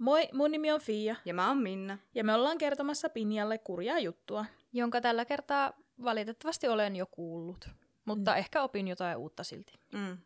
Moi, 0.00 0.28
mun 0.32 0.50
nimi 0.50 0.72
on 0.72 0.80
Fia, 0.80 1.16
Ja 1.24 1.34
mä 1.34 1.48
oon 1.48 1.58
Minna. 1.58 1.98
ja 2.14 2.24
me 2.24 2.34
ollaan 2.34 2.58
kertomassa 2.58 3.08
Pinjalle 3.08 3.58
kurjaa 3.58 3.98
juttua. 3.98 4.44
jonka 4.72 5.00
tällä 5.00 5.24
kertaa 5.24 5.72
valitettavasti 6.02 6.68
olen 6.68 6.96
jo 6.96 7.06
kuullut. 7.06 7.68
Mutta 8.04 8.30
mm. 8.30 8.36
ehkä 8.36 8.62
opin 8.62 8.88
jotain 8.88 9.16
uutta 9.16 9.44
silti. 9.44 9.72
Mm. 9.92 10.18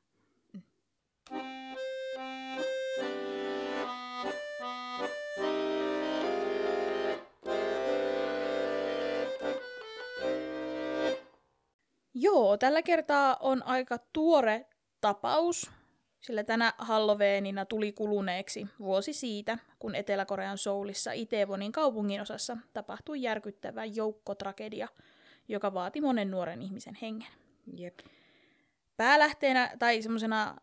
Joo, 12.15 12.57
tällä 12.57 12.83
kertaa 12.83 13.37
on 13.41 13.63
aika 13.63 13.99
tuore 14.13 14.67
tapaus, 15.01 15.71
sillä 16.25 16.45
tänä 16.45 16.73
Halloweenina 16.79 17.65
tuli 17.65 17.93
kuluneeksi 17.93 18.67
vuosi 18.79 19.13
siitä, 19.13 19.59
kun 19.79 19.95
Etelä-Korean 19.95 20.59
Soulissa 20.59 21.13
Itewonin 21.13 21.73
kaupungin 21.73 22.21
osassa 22.21 22.57
tapahtui 22.73 23.23
järkyttävä 23.23 23.85
joukkotragedia, 23.85 24.89
joka 25.49 25.75
vaati 25.75 26.01
monen 26.01 26.31
nuoren 26.31 26.63
ihmisen 26.63 26.99
hengen. 27.03 27.29
Jep. 27.77 27.99
Päälähteenä 28.97 29.77
tai 29.79 30.03
semmoisena 30.03 30.55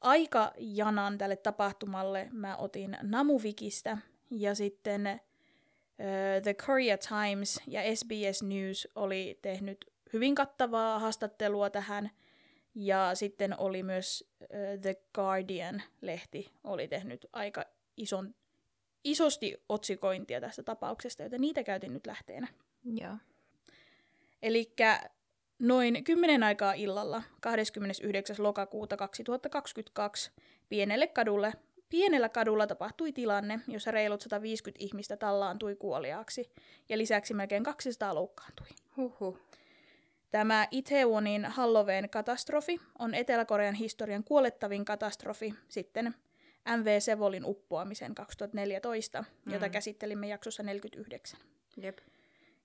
aikajanan 0.00 1.18
tälle 1.18 1.36
tapahtumalle 1.36 2.28
mä 2.32 2.56
otin 2.56 2.96
Namuvikistä 3.02 3.98
ja 4.30 4.54
sitten 4.54 5.06
äh, 5.06 5.18
The 6.42 6.54
Korea 6.66 6.98
Times 6.98 7.60
ja 7.66 7.80
SBS 7.96 8.42
News 8.42 8.88
oli 8.94 9.38
tehnyt 9.42 9.90
hyvin 10.12 10.34
kattavaa 10.34 10.98
haastattelua 10.98 11.70
tähän 11.70 12.10
ja 12.80 13.14
sitten 13.14 13.58
oli 13.58 13.82
myös 13.82 14.30
äh, 14.42 14.48
The 14.80 14.96
Guardian-lehti 15.14 16.50
oli 16.64 16.88
tehnyt 16.88 17.26
aika 17.32 17.64
ison, 17.96 18.34
isosti 19.04 19.64
otsikointia 19.68 20.40
tästä 20.40 20.62
tapauksesta, 20.62 21.22
joten 21.22 21.40
niitä 21.40 21.62
käytin 21.62 21.94
nyt 21.94 22.06
lähteenä. 22.06 22.48
Joo. 22.84 23.16
Eli 24.42 24.72
noin 25.58 26.04
10 26.04 26.42
aikaa 26.42 26.72
illalla 26.72 27.22
29. 27.40 28.36
lokakuuta 28.38 28.96
2022 28.96 30.30
pienelle 30.68 31.06
kadulle, 31.06 31.52
pienellä 31.88 32.28
kadulla 32.28 32.66
tapahtui 32.66 33.12
tilanne, 33.12 33.60
jossa 33.68 33.90
reilut 33.90 34.20
150 34.20 34.84
ihmistä 34.84 35.16
tallaantui 35.16 35.76
kuoliaaksi 35.76 36.50
ja 36.88 36.98
lisäksi 36.98 37.34
melkein 37.34 37.62
200 37.62 38.14
loukkaantui. 38.14 38.66
Huhhuh. 38.96 39.38
Tämä 40.30 40.68
Itewonin 40.70 41.44
Halloween-katastrofi 41.44 42.80
on 42.98 43.14
Etelä-Korean 43.14 43.74
historian 43.74 44.24
kuolettavin 44.24 44.84
katastrofi 44.84 45.54
sitten 45.68 46.14
MV 46.76 47.00
Sevolin 47.00 47.44
uppoamisen 47.44 48.14
2014, 48.14 49.24
mm. 49.44 49.52
jota 49.52 49.68
käsittelimme 49.68 50.28
jaksossa 50.28 50.62
49. 50.62 51.40
Jep. 51.76 51.98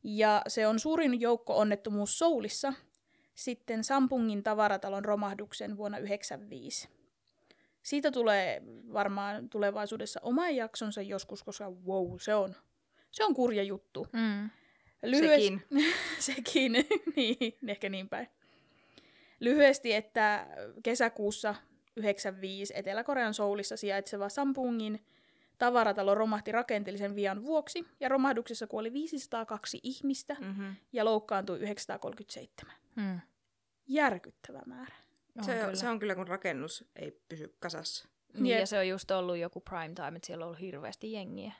Ja 0.04 0.42
se 0.48 0.68
on 0.68 0.80
suurin 0.80 1.22
joukko-onnettomuus 1.22 2.20
Soulissa 2.20 2.74
sitten 3.36 3.84
Sampungin 3.84 4.44
tavaratalon 4.44 5.06
romahduksen 5.06 5.78
vuonna 5.78 5.98
1995. 5.98 6.90
Siitä 7.84 8.12
tulee 8.12 8.62
varmaan 8.94 9.50
tulevaisuudessa 9.50 10.20
oma 10.24 10.50
jaksonsa 10.50 11.02
joskus, 11.02 11.44
koska 11.44 11.72
wow, 11.72 12.16
se 12.20 12.36
on, 12.36 12.56
se 13.12 13.24
on 13.24 13.34
kurja 13.34 13.64
juttu. 13.64 14.08
Mm. 14.14 14.50
Sekin. 15.12 15.64
Sekin, 16.20 16.72
niin, 17.16 17.58
ehkä 17.68 17.90
niin 17.90 18.10
päin. 18.10 18.28
Lyhyesti, 19.40 19.94
että 19.94 20.48
kesäkuussa 20.84 21.56
95 21.96 22.74
Etelä-Korean 22.78 23.34
Soulissa 23.34 23.78
sijaitseva 23.78 24.30
Sampungin 24.30 25.06
tavaratalo 25.58 26.16
romahti 26.16 26.52
rakenteellisen 26.52 27.16
vian 27.16 27.44
vuoksi, 27.44 27.86
ja 28.00 28.10
romahduksessa 28.10 28.68
kuoli 28.68 28.94
502 28.94 29.80
ihmistä 29.84 30.36
Mm-hmm. 30.40 30.76
ja 30.94 31.06
loukkaantui 31.06 31.60
937. 31.60 32.76
Mm. 32.96 33.20
Järkyttävä 33.88 34.62
määrä. 34.66 34.96
On 35.38 35.44
Se, 35.44 35.54
kyllä. 35.54 35.68
on, 35.68 35.78
se 35.78 35.90
on 35.90 36.00
kyllä, 36.00 36.16
kun 36.16 36.28
rakennus 36.28 36.86
ei 36.96 37.22
pysy 37.30 37.56
kasassa. 37.60 38.08
Niin, 38.34 38.46
Jep. 38.52 38.60
ja 38.60 38.66
se 38.66 38.80
on 38.80 38.88
just 38.88 39.12
ollut 39.12 39.38
joku 39.38 39.62
prime 39.62 39.94
time, 39.96 40.16
että 40.16 40.26
siellä 40.28 40.44
on 40.44 40.48
ollut 40.48 40.62
hirveästi 40.62 41.12
jengiä. 41.12 41.54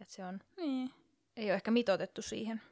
Et 0.00 0.08
se 0.08 0.24
on, 0.24 0.40
Niin, 0.56 0.90
ei 1.36 1.44
ole 1.46 1.54
ehkä 1.54 1.70
mitotettu 1.70 2.22
siihen. 2.22 2.62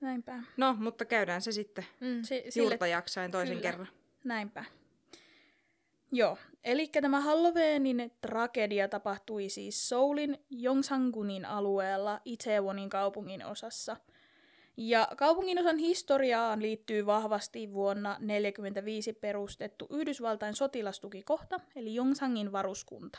Näinpä. 0.00 0.42
No, 0.56 0.76
mutta 0.78 1.04
käydään 1.04 1.42
se 1.42 1.52
sitten 1.52 1.84
Mm. 2.00 2.22
Si- 2.22 2.44
juurta 2.56 2.86
jaksain 2.86 3.30
toisen 3.30 3.56
kyllä. 3.56 3.70
kerran. 3.70 3.88
Näinpä. 4.24 4.64
Joo, 6.12 6.38
eli 6.64 6.86
tämä 6.88 7.20
Halloweenin 7.20 8.12
tragedia 8.20 8.88
tapahtui 8.88 9.48
siis 9.48 9.88
Soulin 9.88 10.38
Yongsangunin 10.64 11.44
alueella 11.44 12.20
Itewonin 12.24 12.88
kaupungin 12.88 13.44
osassa. 13.46 13.96
Ja 14.76 15.08
kaupungin 15.16 15.58
osan 15.58 15.76
historiaan 15.78 16.62
liittyy 16.62 17.06
vahvasti 17.06 17.72
vuonna 17.72 18.08
1945 18.10 19.12
perustettu 19.12 19.86
Yhdysvaltain 19.90 20.54
sotilastukikohta, 20.54 21.60
eli 21.76 21.96
Yongsangin 21.96 22.52
varuskunta. 22.52 23.18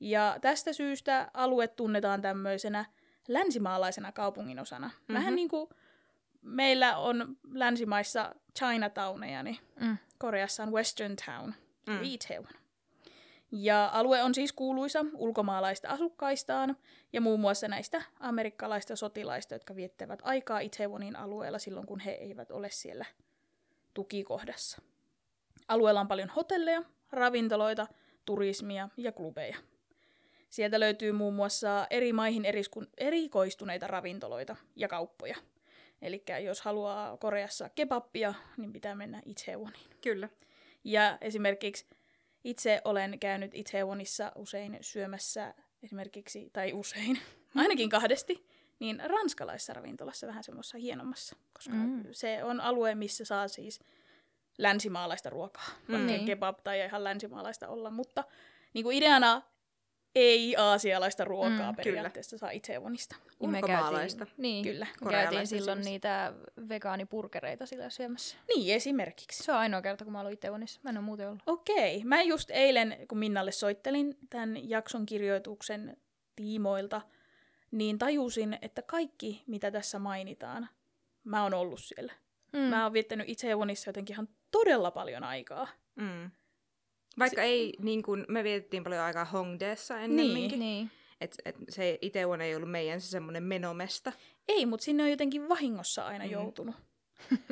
Ja 0.00 0.36
tästä 0.40 0.72
syystä 0.72 1.30
alue 1.34 1.68
tunnetaan 1.68 2.22
tämmöisenä 2.22 2.84
länsimaalaisena 3.28 4.12
kaupungin 4.12 4.58
osana. 4.58 4.86
Mm-hmm. 4.88 5.14
Vähän 5.14 5.32
Mhm. 5.32 5.36
niin 5.36 5.48
kuin 5.48 5.68
meillä 6.42 6.96
on 6.96 7.36
länsimaissa 7.52 8.34
Chinatowneja, 8.58 9.42
niin 9.42 9.58
Mm. 9.80 9.96
Koreassa 10.18 10.62
on 10.62 10.72
Western 10.72 11.16
Town, 11.26 11.54
Mm. 11.86 11.98
Itaewon. 12.02 12.50
Ja 13.52 13.90
alue 13.92 14.22
on 14.22 14.34
siis 14.34 14.52
kuuluisa 14.52 15.04
ulkomaalaista 15.14 15.88
asukkaistaan 15.88 16.76
ja 17.12 17.20
muun 17.20 17.40
muassa 17.40 17.68
näistä 17.68 18.02
amerikkalaista 18.20 18.96
sotilaista, 18.96 19.54
jotka 19.54 19.76
viettävät 19.76 20.18
aikaa 20.22 20.58
Itaewonin 20.60 21.16
alueella 21.16 21.58
silloin, 21.58 21.86
kun 21.86 22.00
he 22.00 22.10
eivät 22.10 22.50
ole 22.50 22.70
siellä 22.70 23.04
tukikohdassa. 23.94 24.82
Alueella 25.68 26.00
on 26.00 26.08
paljon 26.08 26.28
hotelleja, 26.28 26.82
ravintoloita, 27.12 27.86
turismia 28.24 28.88
ja 28.96 29.12
klubeja. 29.12 29.56
Sieltä 30.54 30.80
löytyy 30.80 31.12
muun 31.12 31.34
muassa 31.34 31.86
eri 31.90 32.12
maihin 32.12 32.44
eriskun- 32.44 32.88
erikoistuneita 32.98 33.86
ravintoloita 33.86 34.56
ja 34.76 34.88
kauppoja. 34.88 35.36
Eli 36.02 36.24
jos 36.44 36.60
haluaa 36.60 37.16
Koreassa 37.16 37.68
kebappia, 37.68 38.34
niin 38.56 38.72
pitää 38.72 38.94
mennä 38.94 39.22
Itaewoniin. 39.26 39.90
Kyllä. 40.02 40.28
Ja 40.84 41.18
esimerkiksi 41.20 41.86
itse 42.44 42.80
olen 42.84 43.18
käynyt 43.18 43.50
Itaewonissa 43.54 44.32
usein 44.36 44.78
syömässä 44.80 45.54
esimerkiksi, 45.82 46.50
tai 46.52 46.72
usein, 46.72 47.18
ainakin 47.56 47.90
kahdesti, 47.90 48.46
niin 48.78 49.02
ranskalaisessa 49.04 49.72
ravintolassa 49.72 50.26
vähän 50.26 50.44
semmoisessa 50.44 50.78
hienommassa, 50.78 51.36
koska 51.52 51.72
Mm. 51.74 51.78
mm. 51.90 52.04
se 52.12 52.44
on 52.44 52.60
alue, 52.60 52.94
missä 52.94 53.24
saa 53.24 53.48
siis 53.48 53.80
länsimaalaista 54.58 55.30
ruokaa, 55.30 55.68
vaikka 55.90 56.06
Niin. 56.06 56.24
kebab 56.26 56.58
tai 56.64 56.80
ihan 56.84 57.04
länsimaalaista 57.04 57.68
olla, 57.68 57.90
mutta 57.90 58.24
niin 58.74 58.84
kuin 58.84 58.96
ideana 58.96 59.42
ei 60.14 60.56
aasialaista 60.56 61.24
ruokaa 61.24 61.72
Mm, 61.72 61.76
periaatteessa 61.76 62.38
saa 62.38 62.50
Itaewonista. 62.50 63.16
Ja 63.40 63.48
me 63.48 63.58
Ulkomaalaista. 63.58 64.26
Niin, 64.36 64.64
Kyllä. 64.64 64.86
me 65.04 65.10
käytiin 65.10 65.46
silloin 65.46 65.64
syömässä. 65.76 65.90
niitä 65.90 66.32
vegaanipurkereita 66.68 67.66
sillä 67.66 67.90
syömässä. 67.90 68.36
Niin, 68.54 68.74
esimerkiksi. 68.74 69.42
Se 69.42 69.52
on 69.52 69.58
ainoa 69.58 69.82
kerta, 69.82 70.04
kun 70.04 70.12
mä 70.12 70.20
aloin 70.20 70.34
Iteonissa. 70.34 70.80
Mä 70.84 70.90
en 70.90 70.96
ole 70.96 71.04
muuten 71.04 71.28
ollut. 71.28 71.42
Okei. 71.46 72.04
Mä 72.04 72.22
just 72.22 72.50
eilen, 72.50 72.96
kun 73.08 73.18
Minnalle 73.18 73.52
soittelin 73.52 74.18
tämän 74.30 74.68
jakson 74.70 75.06
kirjoituksen 75.06 75.96
tiimoilta, 76.36 77.00
niin 77.70 77.98
tajusin, 77.98 78.58
että 78.62 78.82
kaikki, 78.82 79.42
mitä 79.46 79.70
tässä 79.70 79.98
mainitaan, 79.98 80.68
mä 81.24 81.42
oon 81.42 81.54
ollut 81.54 81.80
siellä. 81.82 82.12
Mm. 82.52 82.58
Mä 82.58 82.82
oon 82.82 82.92
viettänyt 82.92 83.28
Itaewonissa 83.28 83.88
jotenkin 83.88 84.14
ihan 84.14 84.28
todella 84.50 84.90
paljon 84.90 85.24
aikaa. 85.24 85.68
Mm. 85.96 86.30
Vaikka 87.18 87.42
ei, 87.42 87.72
niin 87.78 88.02
kuin, 88.02 88.24
me 88.28 88.44
vietettiin 88.44 88.84
paljon 88.84 89.00
aikaa 89.02 89.24
Hongdaessa 89.24 89.98
ennemminkin. 90.00 90.58
Niin. 90.60 90.90
Et, 91.20 91.36
et 91.44 91.56
se 91.68 91.98
Iteon 92.02 92.40
ei 92.40 92.56
ollut 92.56 92.70
meidän 92.70 93.00
se 93.00 93.08
semmoinen 93.08 93.42
menomesta. 93.42 94.12
Ei, 94.48 94.66
mutta 94.66 94.84
sinne 94.84 95.02
on 95.02 95.10
jotenkin 95.10 95.48
vahingossa 95.48 96.06
aina 96.06 96.24
Mm. 96.24 96.28
mm. 96.28 96.32
joutunut. 96.32 96.76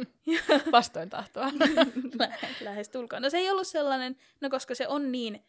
Vastoin 0.72 1.10
tahtoa. 1.10 1.46
Lä- 2.20 2.38
Lähes 2.60 2.88
tulkoon. 2.88 3.22
No 3.22 3.30
se 3.30 3.38
ei 3.38 3.50
ollut 3.50 3.66
sellainen, 3.66 4.16
no 4.40 4.50
koska 4.50 4.74
se 4.74 4.88
on 4.88 5.12
niin 5.12 5.42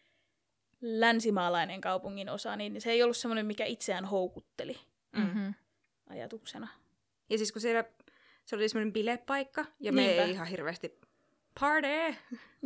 länsimaalainen 0.81 1.81
kaupungin 1.81 2.29
osa, 2.29 2.55
niin 2.55 2.81
se 2.81 2.91
ei 2.91 3.03
ollut 3.03 3.17
semmoinen, 3.17 3.45
mikä 3.45 3.65
itseään 3.65 4.05
houkutteli 4.05 4.77
mm-hmm. 5.17 5.53
ajatuksena. 6.09 6.67
Ja 7.29 7.37
siis 7.37 7.51
kun 7.51 7.61
siellä 7.61 7.83
se 8.45 8.55
oli 8.55 8.69
semmoinen 8.69 8.93
bilepaikka, 8.93 9.65
ja 9.79 9.93
me 9.93 10.01
Niinpä. 10.01 10.23
ei 10.23 10.31
ihan 10.31 10.47
hirveästi 10.47 10.99
party. 11.59 11.87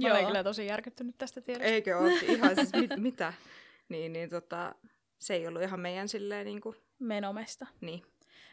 Mä 0.01 0.11
olen 0.11 0.25
kyllä 0.25 0.43
tosi 0.43 0.65
järkyttynyt 0.65 1.17
tästä 1.17 1.41
tiedosta. 1.41 1.67
Eikö 1.67 1.97
ole 1.97 2.11
ihan 2.35 2.55
siis 2.55 2.73
mit, 2.73 2.91
mitä? 2.97 3.33
Niin, 3.89 4.13
niin 4.13 4.29
tota, 4.29 4.75
se 5.19 5.33
ei 5.33 5.47
ollut 5.47 5.61
ihan 5.61 5.79
meidän 5.79 6.07
silleen 6.07 6.45
niin 6.45 6.61
kuin, 6.61 6.75
Menomesta. 6.99 7.67
niin. 7.81 8.03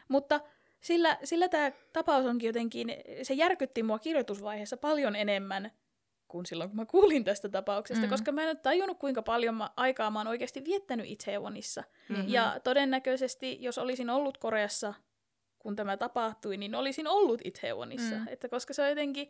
Mutta 0.07 0.39
sillä, 0.81 1.17
sillä 1.23 1.49
tämä 1.49 1.71
tapaus 1.93 2.25
onkin 2.25 2.47
jotenkin, 2.47 2.87
se 3.23 3.33
järkytti 3.33 3.83
mua 3.83 3.99
kirjoitusvaiheessa 3.99 4.77
paljon 4.77 5.15
enemmän 5.15 5.71
kuin 6.27 6.45
silloin, 6.45 6.69
kun 6.69 6.77
mä 6.77 6.85
kuulin 6.85 7.23
tästä 7.23 7.49
tapauksesta, 7.49 8.03
Mm. 8.05 8.09
koska 8.09 8.31
mä 8.31 8.41
en 8.43 8.47
ole 8.49 8.55
tajunnut, 8.55 8.99
kuinka 8.99 9.21
paljon 9.21 9.55
mä, 9.55 9.69
aikaa 9.77 10.11
mä 10.11 10.19
oon 10.19 10.27
oikeasti 10.27 10.63
viettänyt 10.65 11.05
Itaewonissa. 11.09 11.83
Mhm. 12.09 12.21
Ja 12.27 12.59
todennäköisesti, 12.63 13.57
jos 13.61 13.77
olisin 13.77 14.09
ollut 14.09 14.37
Koreassa, 14.37 14.93
kun 15.59 15.75
tämä 15.75 15.97
tapahtui, 15.97 16.57
niin 16.57 16.75
olisin 16.75 17.07
ollut 17.07 17.41
Itaewonissa. 17.43 18.15
Mm. 18.15 18.27
Että 18.27 18.49
koska 18.49 18.73
se 18.73 18.81
on 18.81 18.89
jotenkin... 18.89 19.29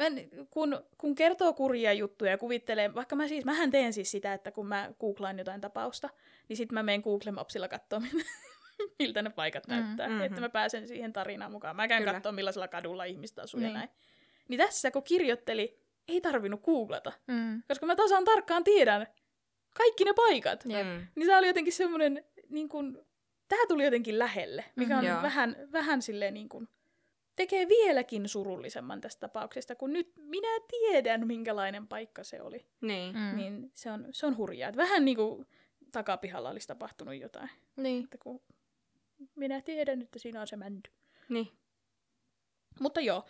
Mä 0.00 0.06
en, 0.06 0.28
kun, 0.50 0.84
kun 0.98 1.14
kertoo 1.14 1.52
kurjia 1.52 1.92
juttuja 1.92 2.30
ja 2.30 2.38
kuvittelee, 2.38 2.94
vaikka 2.94 3.16
mä 3.16 3.28
siis, 3.28 3.44
mähän 3.44 3.70
teen 3.70 3.92
siis 3.92 4.10
sitä, 4.10 4.32
että 4.34 4.50
kun 4.50 4.66
mä 4.66 4.90
googlaan 5.00 5.38
jotain 5.38 5.60
tapausta, 5.60 6.08
niin 6.48 6.56
sitten 6.56 6.74
mä 6.74 6.82
menen 6.82 7.00
Google 7.00 7.30
Mapsilla 7.30 7.68
katsoa, 7.68 8.02
miltä 8.98 9.22
ne 9.22 9.30
paikat 9.30 9.66
Mm, 9.66 9.74
näyttää, 9.74 10.08
mhm. 10.08 10.20
että 10.20 10.40
mä 10.40 10.48
pääsen 10.48 10.88
siihen 10.88 11.12
tarinaan 11.12 11.52
mukaan. 11.52 11.76
Mä 11.76 11.88
käyn 11.88 12.04
katsoa, 12.04 12.32
millaisella 12.32 12.68
kadulla 12.68 13.04
ihmiset 13.04 13.38
asuu 13.38 13.60
ja 13.60 13.66
Niin. 13.66 13.74
näin. 13.74 13.88
Niin 14.48 14.58
tässä, 14.58 14.90
kun 14.90 15.02
kirjoitteli, 15.02 15.78
ei 16.08 16.20
tarvinnut 16.20 16.62
googlata, 16.62 17.12
Mm. 17.26 17.62
koska 17.68 17.86
mä 17.86 17.96
tasan 17.96 18.24
tarkkaan 18.24 18.64
tiedän 18.64 19.06
kaikki 19.76 20.04
ne 20.04 20.12
paikat. 20.12 20.64
Jep. 20.68 20.86
Mm. 20.86 21.06
Niin 21.14 21.26
tämä 21.26 21.38
oli 21.38 21.46
jotenkin 21.46 21.72
semmoinen, 21.72 22.24
niin 22.48 22.68
kuin, 22.68 22.98
tämä 23.48 23.66
tuli 23.68 23.84
jotenkin 23.84 24.18
lähelle, 24.18 24.64
mikä 24.76 24.98
on. 24.98 25.04
Joo. 25.04 25.22
vähän, 25.22 25.56
vähän 25.72 26.02
silleen 26.02 26.34
niin 26.34 26.48
kuin, 26.48 26.68
tekee 27.40 27.68
vieläkin 27.68 28.28
surullisemman 28.28 29.00
tästä 29.00 29.20
tapauksesta, 29.20 29.76
kun 29.76 29.92
nyt 29.92 30.12
minä 30.16 30.60
tiedän, 30.68 31.26
minkälainen 31.26 31.88
paikka 31.88 32.24
se 32.24 32.42
oli. 32.42 32.66
Niin. 32.80 33.16
Mm. 33.16 33.36
Niin 33.36 33.70
se 33.74 33.90
on, 33.90 34.08
se 34.12 34.26
on 34.26 34.36
hurjaa. 34.36 34.68
Että 34.68 34.82
vähän 34.82 35.04
niin 35.04 35.16
kuin 35.16 35.46
takapihalla 35.92 36.50
olisi 36.50 36.68
tapahtunut 36.68 37.14
jotain. 37.14 37.50
Niin. 37.76 38.04
Että 38.04 38.18
kun 38.18 38.42
minä 39.34 39.60
tiedän, 39.60 40.02
että 40.02 40.18
siinä 40.18 40.40
on 40.40 40.46
se 40.46 40.56
mänty. 40.56 40.90
Niin. 41.28 41.48
Mutta 42.80 43.00
joo, 43.00 43.24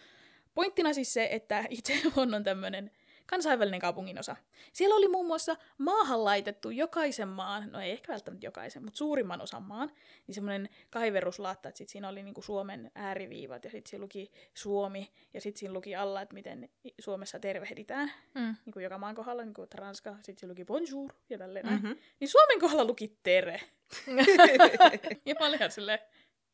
pointtina 0.55 0.93
siis 0.93 1.13
se, 1.13 1.29
että 1.31 1.65
itse 1.71 1.93
on, 2.17 2.35
on 2.35 2.45
tämmöinen 2.45 2.91
kansainvälinen 3.31 3.81
kaupunginosa. 3.81 4.37
Siellä 4.73 4.97
oli 4.97 5.09
muun 5.09 5.27
muassa 5.27 5.57
maahan 5.79 6.25
laitettu 6.25 6.71
jokaisen 6.71 7.29
maan, 7.29 7.73
no 7.73 7.81
ei 7.81 7.91
ehkä 7.91 8.13
välttämättä 8.13 8.47
jokaisen, 8.47 8.85
mutta 8.85 8.99
suurimman 8.99 9.41
osan 9.41 9.63
maan, 9.63 9.91
niin 10.27 10.35
semmoinen 10.35 10.69
kaiveruslaatta, 10.91 11.69
että 11.69 11.79
sit 11.79 11.89
siinä 11.89 12.09
oli 12.09 12.23
niinku 12.23 12.43
Suomen 12.43 12.91
ääriviivat 12.95 13.65
ja 13.65 13.71
sitten 13.71 13.91
siinä 13.91 14.03
luki 14.03 14.31
Suomi 14.55 15.13
ja 15.35 15.41
sitten 15.41 15.59
siinä 15.61 15.73
luki 15.75 15.97
alla, 15.97 16.21
että 16.23 16.35
miten 16.35 16.69
Suomessa 17.01 17.39
tervehditään, 17.39 18.13
Mm. 18.35 18.57
niin 18.65 18.73
kuin 18.73 18.83
joka 18.85 18.99
maan 18.99 19.15
kohdalla, 19.15 19.45
niin 19.45 19.55
kuin 19.55 19.65
että 19.65 19.79
Ranska, 19.79 20.15
sitten 20.23 20.37
siinä 20.39 20.51
luki 20.51 20.65
bonjour 20.65 21.13
ja 21.31 21.39
tälleen 21.39 21.67
näin. 21.67 21.83
Mm-hmm. 21.83 21.99
Niin 22.21 22.29
Suomen 22.29 22.61
kohdalla 22.61 22.85
luki 22.85 23.17
tere. 23.23 23.61
Ja 25.27 25.35
mä 25.41 25.47
olin 25.47 25.59
ihan 25.59 25.71
silleen, 25.71 25.99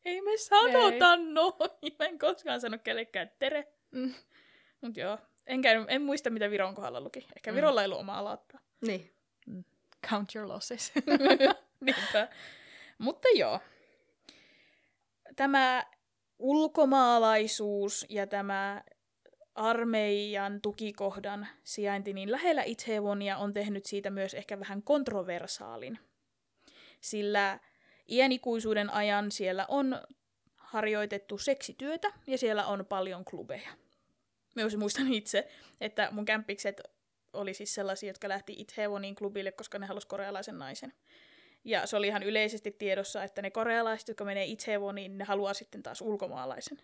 ei 0.05 0.21
me 0.23 0.37
sanota 0.37 1.17
noin. 1.17 1.93
Mä 1.99 2.05
en 2.07 2.19
koskaan 2.19 2.61
sano 2.61 2.79
kellekään 2.79 3.31
tere. 3.39 3.73
Mm. 3.91 4.15
Mut 4.81 4.97
joo, 4.97 5.19
en, 5.47 5.63
käynyt, 5.63 5.87
en 5.91 6.03
muista 6.03 6.31
mitä 6.31 6.51
Viron 6.51 6.75
kohdalla 6.75 7.01
luki. 7.01 7.27
Ehkä 7.37 7.53
Mm. 7.53 7.57
Virolla 7.57 7.83
ei 7.83 7.87
ollut 7.87 8.01
omaa 8.01 8.25
laattaa. 8.25 8.61
niin. 8.81 9.13
Count 10.11 10.35
your 10.35 10.49
losses. 10.49 10.93
Niinpä. 11.81 12.29
Mutta 12.99 13.29
joo. 13.35 13.61
Tämä 15.37 15.87
ulkomaalaisuus 16.39 18.07
ja 18.09 18.27
tämä 18.27 18.83
armeijan 19.55 20.61
tukikohdan 20.61 21.49
sijainti 21.65 22.13
niin 22.13 22.33
lähellä 22.33 22.63
Itaewonia 22.63 23.37
on 23.37 23.53
tehnyt 23.53 23.87
siitä 23.87 24.11
myös 24.11 24.35
ehkä 24.35 24.61
vähän 24.61 24.83
kontroversaalin. 24.83 25.99
Sillä 27.01 27.61
iänikuisuuden 28.11 28.91
ajan 28.91 29.31
siellä 29.33 29.67
on 29.69 30.01
harjoitettu 30.57 31.39
seksityötä 31.39 32.13
ja 32.27 32.39
siellä 32.39 32.67
on 32.67 32.87
paljon 32.87 33.25
klubeja. 33.25 33.71
Myös 34.57 34.77
muistan 34.77 35.13
itse, 35.13 35.49
että 35.81 36.09
mun 36.13 36.25
kämppikset 36.25 36.81
oli 37.33 37.55
siis 37.55 37.75
sellaisia, 37.75 38.11
jotka 38.11 38.29
lähti 38.29 38.53
Itaewonin 38.59 39.15
klubille, 39.15 39.53
koska 39.53 39.79
ne 39.79 39.87
halusi 39.87 40.07
korealaisen 40.07 40.59
naisen. 40.59 40.93
Ja 41.65 41.87
se 41.87 41.97
oli 41.97 42.07
ihan 42.07 42.23
yleisesti 42.23 42.71
tiedossa, 42.71 43.25
että 43.25 43.43
ne 43.43 43.51
korealaiset, 43.51 44.09
jotka 44.09 44.25
menee 44.25 44.45
Itaewoniin, 44.45 45.19
ne 45.19 45.25
haluaa 45.25 45.55
sitten 45.55 45.83
taas 45.83 46.01
ulkomaalaisen. 46.03 46.79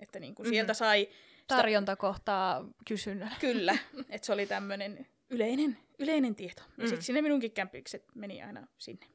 Että 0.00 0.20
niin 0.20 0.34
kuin 0.34 0.46
Mhm. 0.46 0.52
sieltä 0.52 0.74
sai, 0.74 1.08
Tarjonta 1.46 1.96
kohtaa 1.96 2.64
kysynnän. 2.88 3.30
kyllä, 3.40 3.78
että 4.10 4.26
se 4.26 4.32
oli 4.32 4.46
tämmöinen 4.46 5.06
yleinen, 5.30 5.78
yleinen 5.98 6.34
tieto. 6.34 6.62
Ja 6.78 6.84
Mm. 6.84 6.88
siksi 6.90 7.12
ne 7.12 7.22
minunkin 7.22 7.52
kämpikset 7.52 8.04
meni 8.14 8.42
aina 8.42 8.66
sinne. 8.78 9.06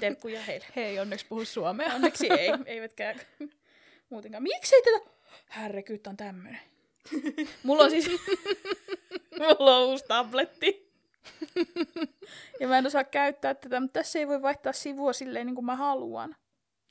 Terkkuja 0.00 0.42
heille. 0.42 0.66
Hei, 0.76 0.98
onneksi 0.98 1.26
puhu 1.26 1.44
suomea. 1.44 1.94
Onneksi 1.94 2.26
ei, 2.32 2.48
eivätkä 2.66 3.14
muutenkaan. 4.10 4.42
Miksei 4.42 4.82
tätä? 4.82 5.10
Härrekyt 5.46 6.06
on 6.06 6.16
tämmönen. 6.16 6.58
Mulla 7.62 7.82
on 7.82 7.90
siis... 7.90 8.06
Mulla 9.38 9.76
on 9.76 9.86
uusi 9.86 10.04
tabletti. 10.08 10.92
ja 12.60 12.68
mä 12.68 12.78
en 12.78 12.86
osaa 12.86 13.04
käyttää 13.04 13.54
tätä, 13.54 13.80
mutta 13.80 14.00
tässä 14.00 14.18
ei 14.18 14.28
voi 14.28 14.42
vaihtaa 14.42 14.72
sivua 14.72 15.12
silleen 15.12 15.46
niin 15.46 15.54
kuin 15.54 15.64
mä 15.64 15.76
haluan. 15.76 16.36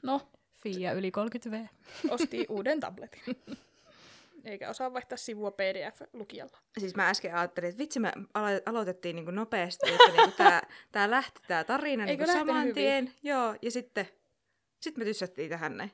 No, 0.03 0.21
Fia 0.53 0.91
yli 0.91 1.11
30V. 1.11 1.67
ostin 2.09 2.45
uuden 2.49 2.79
tabletin. 2.79 3.21
Eikä 4.45 4.69
osaa 4.69 4.93
vaihtaa 4.93 5.17
sivua 5.17 5.51
PDF-lukijalla. 5.51 6.57
Siis 6.79 6.95
mä 6.95 7.09
äsken 7.09 7.35
ajattelin, 7.35 7.69
että 7.69 7.79
vitsi 7.79 7.99
me 7.99 8.11
alo- 8.17 8.61
aloitettiin 8.65 9.15
niin 9.15 9.35
nopeasti, 9.35 9.89
että 9.91 10.21
niin 10.21 10.33
tää, 10.33 10.67
tää 10.91 11.11
lähti 11.11 11.41
tää 11.47 11.63
tarina 11.63 12.05
niin 12.05 12.19
lähtenyt 12.19 12.47
saman 12.47 12.61
hyvin? 12.61 12.75
tien. 12.75 13.13
Joo, 13.23 13.55
ja 13.61 13.71
sitten 13.71 14.07
sit 14.81 14.97
me 14.97 15.05
tyssättiin 15.05 15.49
tähän 15.49 15.77
näin. 15.77 15.91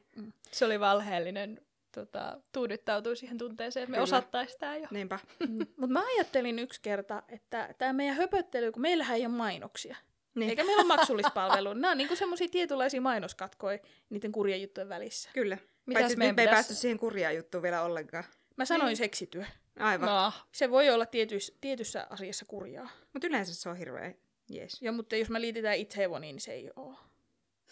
Se 0.52 0.66
oli 0.66 0.80
valheellinen 0.80 1.62
tota, 1.96 2.42
tuudittautuu 2.52 3.16
siihen 3.16 3.38
tunteeseen, 3.38 3.84
että 3.84 3.92
me 3.92 3.96
Kyllä. 3.96 4.04
osattaisiin 4.04 4.60
tämä 4.60 4.78
jo. 4.78 4.88
Niinpä. 4.92 5.20
Mutta 5.78 5.94
mä 5.94 6.04
ajattelin 6.16 6.60
yksi 6.60 6.82
kerta, 6.82 7.24
että 7.30 7.76
tämä 7.78 7.94
meidän 7.94 8.16
höpöttely, 8.16 8.72
kun 8.72 8.82
meillähän 8.82 9.18
ei 9.18 9.26
ole 9.26 9.34
mainoksia. 9.36 9.96
Niin. 10.36 10.50
Eikä 10.50 10.64
meillä 10.64 10.80
ole 10.82 10.88
maksullispalvelua. 10.98 11.74
Nämä 11.74 11.92
on 11.92 11.98
niinku 11.98 12.16
semmoisia 12.16 12.48
tietynlaisia 12.52 13.02
mainoskatkoja 13.02 13.80
niiden 14.10 14.32
kurjien 14.32 14.62
juttujen 14.62 14.90
välissä. 14.90 15.30
Kyllä. 15.34 15.58
Mitäs 15.86 16.02
Paitsi 16.02 16.18
meidän 16.18 16.36
me 16.36 16.42
ei 16.42 16.46
pitäis- 16.48 16.56
päästy 16.56 16.74
siihen 16.74 17.00
kurjaan 17.00 17.36
juttuun 17.36 17.62
vielä 17.64 17.82
ollenkaan. 17.82 18.24
Mä 18.58 18.66
sanoin 18.66 18.88
Niin. 18.88 18.98
seksityö. 18.98 19.44
Aivan. 19.80 20.10
No. 20.10 20.32
Se 20.52 20.70
voi 20.72 20.90
olla 20.90 21.06
tietyssä, 21.06 21.54
tietyssä 21.62 22.08
asiassa 22.10 22.46
kurjaa. 22.46 22.90
Mutta 23.14 23.28
yleensä 23.28 23.56
se 23.56 23.70
on 23.70 23.78
hirveä 23.78 24.14
jees. 24.50 24.82
Ja, 24.82 24.92
mutta 24.92 25.16
jos 25.16 25.30
mä 25.30 25.42
liitetään 25.42 25.78
Itaewoniin, 25.78 26.34
niin 26.36 26.42
se 26.42 26.52
ei 26.54 26.72
ole. 26.76 26.98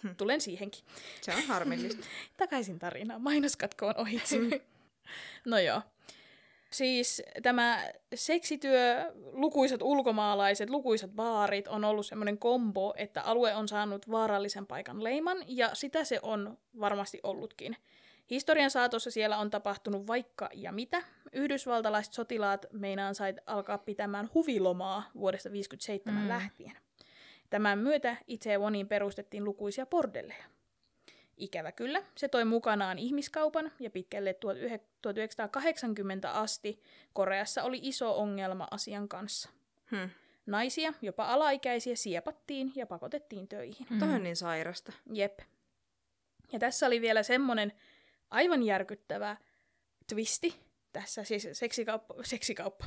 Hm. 0.03 0.15
Tulen 0.17 0.41
siihenkin. 0.41 0.81
Se 1.21 1.31
on 1.35 1.43
harmillista. 1.47 2.05
Takaisin 2.37 2.79
tarinaan. 2.79 3.21
Mainoskatko 3.21 3.87
on 3.87 3.97
ohitse. 3.97 4.37
Mm. 4.37 4.49
no 5.45 5.59
joo. 5.59 5.81
Siis 6.71 7.21
tämä 7.43 7.83
seksityö, 8.15 9.11
lukuisat 9.31 9.81
ulkomaalaiset, 9.81 10.69
lukuisat 10.69 11.11
baarit 11.11 11.67
on 11.67 11.83
ollut 11.83 12.05
semmoinen 12.05 12.37
kombo, 12.37 12.93
että 12.97 13.21
alue 13.21 13.55
on 13.55 13.67
saanut 13.67 14.11
vaarallisen 14.11 14.67
paikan 14.67 15.03
leiman, 15.03 15.37
ja 15.47 15.69
sitä 15.73 16.03
se 16.03 16.19
on 16.21 16.57
varmasti 16.79 17.19
ollutkin. 17.23 17.77
Historian 18.29 18.71
saatossa 18.71 19.11
siellä 19.11 19.37
on 19.37 19.49
tapahtunut 19.49 20.07
vaikka 20.07 20.49
ja 20.53 20.71
mitä. 20.71 21.03
Yhdysvaltalaiset 21.33 22.13
sotilaat 22.13 22.65
meinaan 22.73 23.15
sait 23.15 23.37
alkaa 23.45 23.77
pitämään 23.77 24.29
huvilomaa 24.33 25.03
vuodesta 25.15 25.49
1957 25.49 26.15
Mm. 26.15 26.21
mm. 26.23 26.29
lähtien. 26.29 26.77
Tämän 27.51 27.79
myötä 27.79 28.17
Itaewoniin 28.27 28.87
perustettiin 28.87 29.43
lukuisia 29.43 29.85
bordelleja. 29.85 30.43
Ikävä 31.37 31.71
kyllä, 31.71 32.03
se 32.15 32.27
toi 32.27 32.45
mukanaan 32.45 32.99
ihmiskaupan 32.99 33.71
ja 33.79 33.89
pitkälle 33.89 34.33
1980 35.01 36.31
asti 36.31 36.83
Koreassa 37.13 37.63
oli 37.63 37.79
iso 37.81 38.17
ongelma 38.19 38.67
asian 38.71 39.07
kanssa. 39.07 39.49
Hmm. 39.91 40.09
Naisia, 40.45 40.93
jopa 41.01 41.25
alaikäisiä, 41.25 41.95
siepattiin 41.95 42.71
ja 42.75 42.85
pakotettiin 42.85 43.47
töihin. 43.47 43.87
Mm. 43.89 43.99
Toi 43.99 44.09
on 44.13 44.23
niin 44.23 44.35
sairasta. 44.35 44.93
Jep. 45.13 45.39
Ja 46.51 46.59
tässä 46.59 46.87
oli 46.87 47.01
vielä 47.01 47.23
semmonen 47.23 47.73
aivan 48.29 48.63
järkyttävä 48.63 49.37
twisti. 50.07 50.55
Tässä 50.93 51.23
siis 51.23 51.47
seksikauppa, 51.51 52.15
seksikauppa. 52.23 52.85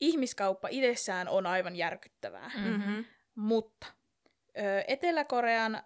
Ihmiskauppa 0.00 0.68
itsessään 0.68 1.28
on 1.28 1.46
aivan 1.46 1.76
järkyttävää. 1.76 2.50
Mm-hmm. 2.56 3.04
Mutta 3.34 3.86
Etelä-Korean, 4.86 5.82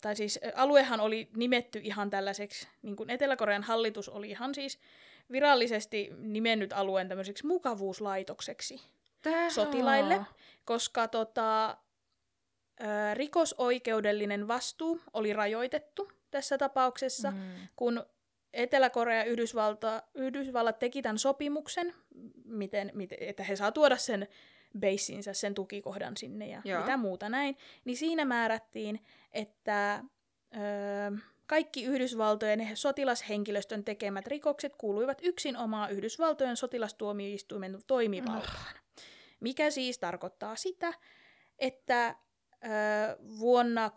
tai 0.00 0.16
siis 0.16 0.40
aluehan 0.54 1.00
oli 1.00 1.28
nimetty 1.36 1.80
ihan 1.82 2.10
tällaiseksi, 2.10 2.68
niin 2.82 2.96
kuin 2.96 3.10
Etelä-Korean 3.10 3.62
hallitus 3.62 4.08
oli 4.08 4.30
ihan 4.30 4.54
siis 4.54 4.78
virallisesti 5.32 6.10
nimennyt 6.16 6.72
alueen 6.72 7.08
tämmöiseksi 7.08 7.46
mukavuuslaitokseksi 7.46 8.80
Tää... 9.22 9.50
sotilaille, 9.50 10.20
koska 10.64 11.08
tota, 11.08 11.76
rikosoikeudellinen 13.14 14.48
vastuu 14.48 15.00
oli 15.12 15.32
rajoitettu 15.32 16.12
tässä 16.30 16.58
tapauksessa. 16.58 17.30
Mm. 17.30 17.38
kun 17.76 18.06
Etelä-Korea 18.52 19.18
ja 19.18 19.24
Yhdysvalta, 19.24 20.02
Yhdysvallat 20.14 20.78
teki 20.78 21.02
tämän 21.02 21.18
sopimuksen, 21.18 21.94
miten, 22.44 22.90
miten, 22.94 23.18
että 23.20 23.42
he 23.42 23.56
saa 23.56 23.72
tuoda 23.72 23.96
sen 23.96 24.28
beissinsä, 24.78 25.32
sen 25.32 25.54
tukikohdan 25.54 26.16
sinne 26.16 26.46
ja 26.46 26.62
Joo. 26.64 26.80
Mitä 26.80 26.96
muuta 26.96 27.28
näin, 27.28 27.56
niin 27.84 27.96
siinä 27.96 28.24
määrättiin, 28.24 29.00
että 29.32 30.04
ö, 30.54 31.18
Kaikki 31.46 31.84
Yhdysvaltojen 31.84 32.70
sotilashenkilöstön 32.74 33.84
tekemät 33.84 34.26
rikokset 34.26 34.76
kuuluivat 34.76 35.18
yksin 35.22 35.56
omaa 35.56 35.88
Yhdysvaltojen 35.88 36.56
sotilastuomioistuimen 36.56 37.78
toimivaltaan. 37.86 38.74
Mikä 39.40 39.70
siis 39.70 39.98
tarkoittaa 39.98 40.56
sitä, 40.56 40.94
että 41.58 42.16
vuonna 43.38 43.90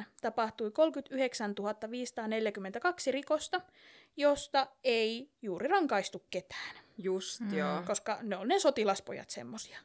67-87 0.00 0.02
tapahtui 0.20 0.70
39 0.70 1.54
542 1.90 3.12
rikosta, 3.12 3.60
josta 4.16 4.66
ei 4.84 5.30
juuri 5.42 5.68
rankaistu 5.68 6.26
ketään. 6.30 6.85
Just 6.98 7.40
mm. 7.40 7.54
joo. 7.54 7.82
Koska 7.86 8.18
ne 8.22 8.36
on 8.36 8.48
ne 8.48 8.58
sotilaspojat 8.58 9.30
semmosia. 9.30 9.78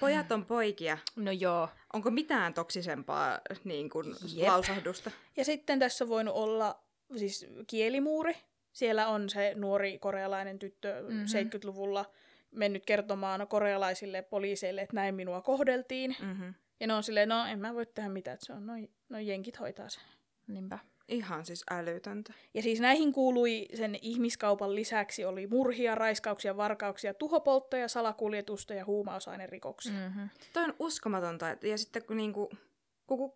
Pojat 0.00 0.32
on 0.32 0.44
poikia. 0.44 0.98
No 1.16 1.30
joo. 1.30 1.68
Onko 1.92 2.10
mitään 2.10 2.54
toksisempaa 2.54 3.40
niin 3.64 3.90
kuin, 3.90 4.14
lausahdusta? 4.46 5.10
Ja 5.36 5.44
sitten 5.44 5.78
tässä 5.78 6.04
on 6.04 6.08
voinut 6.08 6.34
olla 6.34 6.82
siis 7.16 7.46
kielimuuri. 7.66 8.36
Siellä 8.72 9.08
on 9.08 9.30
se 9.30 9.52
nuori 9.54 9.98
korealainen 9.98 10.58
tyttö 10.58 11.02
mm-hmm. 11.02 11.24
70-luvulla 11.24 12.12
mennyt 12.50 12.86
kertomaan 12.86 13.48
korealaisille 13.48 14.22
poliiseille, 14.22 14.80
että 14.80 14.96
näin 14.96 15.14
minua 15.14 15.40
kohdeltiin. 15.40 16.16
Mm-hmm. 16.22 16.54
Ja 16.80 16.86
ne 16.86 16.94
on 16.94 17.02
silleen, 17.02 17.28
no 17.28 17.46
en 17.46 17.58
mä 17.58 17.74
voi 17.74 17.86
tehdä 17.86 18.08
mitään, 18.08 18.34
että 18.34 18.46
se 18.46 18.52
on 18.52 18.66
noin 18.66 18.90
noi 19.08 19.26
jenkit 19.26 19.60
hoitaa 19.60 19.88
sen. 19.88 20.02
Niinpä. 20.46 20.78
Ihan 21.10 21.46
siis 21.46 21.64
älytöntä. 21.70 22.32
Ja 22.54 22.62
siis 22.62 22.80
näihin 22.80 23.12
kuului 23.12 23.68
sen 23.74 23.98
ihmiskaupan 24.02 24.74
lisäksi 24.74 25.24
oli 25.24 25.46
murhia, 25.46 25.94
raiskauksia, 25.94 26.56
varkauksia, 26.56 27.14
tuhopolttoja, 27.14 27.88
salakuljetusta 27.88 28.74
ja 28.74 28.84
huumausainerikoksia. 28.84 29.92
Mm-hmm. 29.92 30.28
Toi 30.52 30.64
on 30.64 30.74
uskomatonta. 30.78 31.46
Ja 31.62 31.78
sitten 31.78 32.04
kun 32.04 32.16
niinku, 32.16 32.50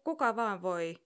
kuka 0.05 0.37
vaan 0.37 0.63
voi 0.63 0.97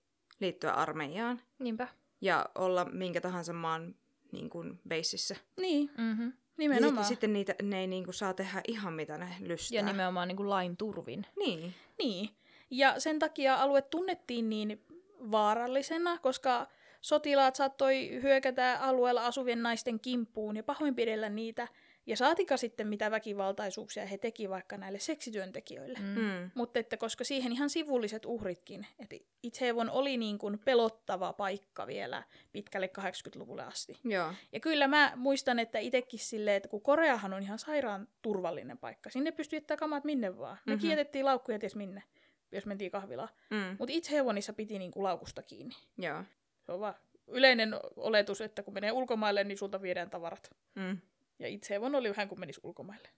liittyä 0.40 0.70
armeijaan. 0.70 1.40
Niinpä. 1.58 1.88
Ja 2.20 2.46
olla 2.54 2.84
minkä 2.84 3.20
tahansa 3.20 3.52
maan 3.52 3.94
niin 4.32 4.50
kuin, 4.50 4.80
beississä. 4.88 5.36
Niin. 5.60 5.90
Mm-hmm. 5.98 6.32
Nimenomaan. 6.56 6.96
Ja 6.96 7.08
sitten 7.08 7.32
niitä, 7.32 7.54
ne 7.62 7.80
ei 7.80 7.86
niinku 7.86 8.12
saa 8.12 8.34
tehdä 8.34 8.60
ihan 8.68 8.94
mitä 8.94 9.18
ne 9.18 9.28
lystää. 9.40 9.76
Ja 9.76 9.82
nimenomaan 9.82 10.28
niinku 10.28 10.48
lain 10.48 10.76
turvin. 10.76 11.26
Niin. 11.38 11.74
Niin. 11.98 12.30
Ja 12.70 13.00
sen 13.00 13.18
takia 13.18 13.54
alue 13.54 13.82
tunnettiin 13.82 14.48
niin 14.48 14.84
vaarallisena, 15.30 16.18
koska 16.18 16.66
sotilaat 17.00 17.56
saattoi 17.56 18.10
hyökätä 18.22 18.78
alueella 18.80 19.26
asuvien 19.26 19.62
naisten 19.62 20.00
kimppuun 20.00 20.56
ja 20.56 20.62
pahoinpidellä 20.62 21.28
niitä, 21.28 21.68
ja 22.08 22.16
saatika 22.16 22.56
sitten 22.56 22.88
mitä 22.88 23.10
väkivaltaisuuksia 23.10 24.06
he 24.06 24.18
teki 24.18 24.50
vaikka 24.50 24.76
näille 24.76 24.98
seksityöntekijöille. 24.98 25.98
Mm. 25.98 26.20
mm. 26.20 26.50
Mutta 26.54 26.80
että 26.80 26.96
koska 26.96 27.24
siihen 27.24 27.52
ihan 27.52 27.70
sivulliset 27.70 28.26
uhritkin, 28.26 28.86
että 28.98 29.16
Itsevon 29.42 29.90
oli 29.90 30.16
niin 30.16 30.38
kuin 30.38 30.58
pelottava 30.58 31.32
paikka 31.32 31.86
vielä 31.86 32.22
pitkälle 32.52 32.90
80-luvulle 33.00 33.62
asti. 33.62 33.96
Joo. 34.04 34.32
Ja 34.52 34.60
kyllä 34.60 34.88
mä 34.88 35.12
muistan, 35.16 35.58
että 35.58 35.78
itsekin 35.78 36.20
silleen, 36.20 36.56
että 36.56 36.68
kun 36.68 36.82
Koreahan 36.82 37.34
on 37.34 37.42
ihan 37.42 37.58
sairaan 37.58 38.08
turvallinen 38.22 38.78
paikka, 38.78 39.10
sinne 39.10 39.32
pystyy 39.32 39.56
jättää 39.56 39.76
kamat 39.76 40.04
minne 40.04 40.38
vaan. 40.38 40.58
Me 40.66 40.74
mm-hmm. 40.74 40.90
jätettiin 40.90 41.24
laukkuja 41.24 41.58
ties 41.58 41.76
minne 41.76 42.02
jos 42.52 42.66
mentiin 42.66 42.90
kahvilaan. 42.90 43.28
Mm. 43.50 43.76
Mutta 43.78 43.92
itse 43.94 44.12
hevonissa 44.12 44.52
piti 44.52 44.78
niinku 44.78 45.02
laukusta 45.02 45.42
kiinni. 45.42 45.74
Joo. 45.98 46.24
Se 46.66 46.72
on 46.72 46.80
vaan 46.80 46.94
yleinen 47.26 47.74
oletus, 47.96 48.40
että 48.40 48.62
kun 48.62 48.74
menee 48.74 48.92
ulkomaille, 48.92 49.44
niin 49.44 49.58
sulta 49.58 49.82
viedään 49.82 50.10
tavarat. 50.10 50.50
Mm. 50.74 50.98
Ja 51.38 51.48
itse 51.48 51.74
hevon 51.74 51.94
oli 51.94 52.10
vähän 52.10 52.28
kuin 52.28 52.40
menisi 52.40 52.60
ulkomaille. 52.62 53.08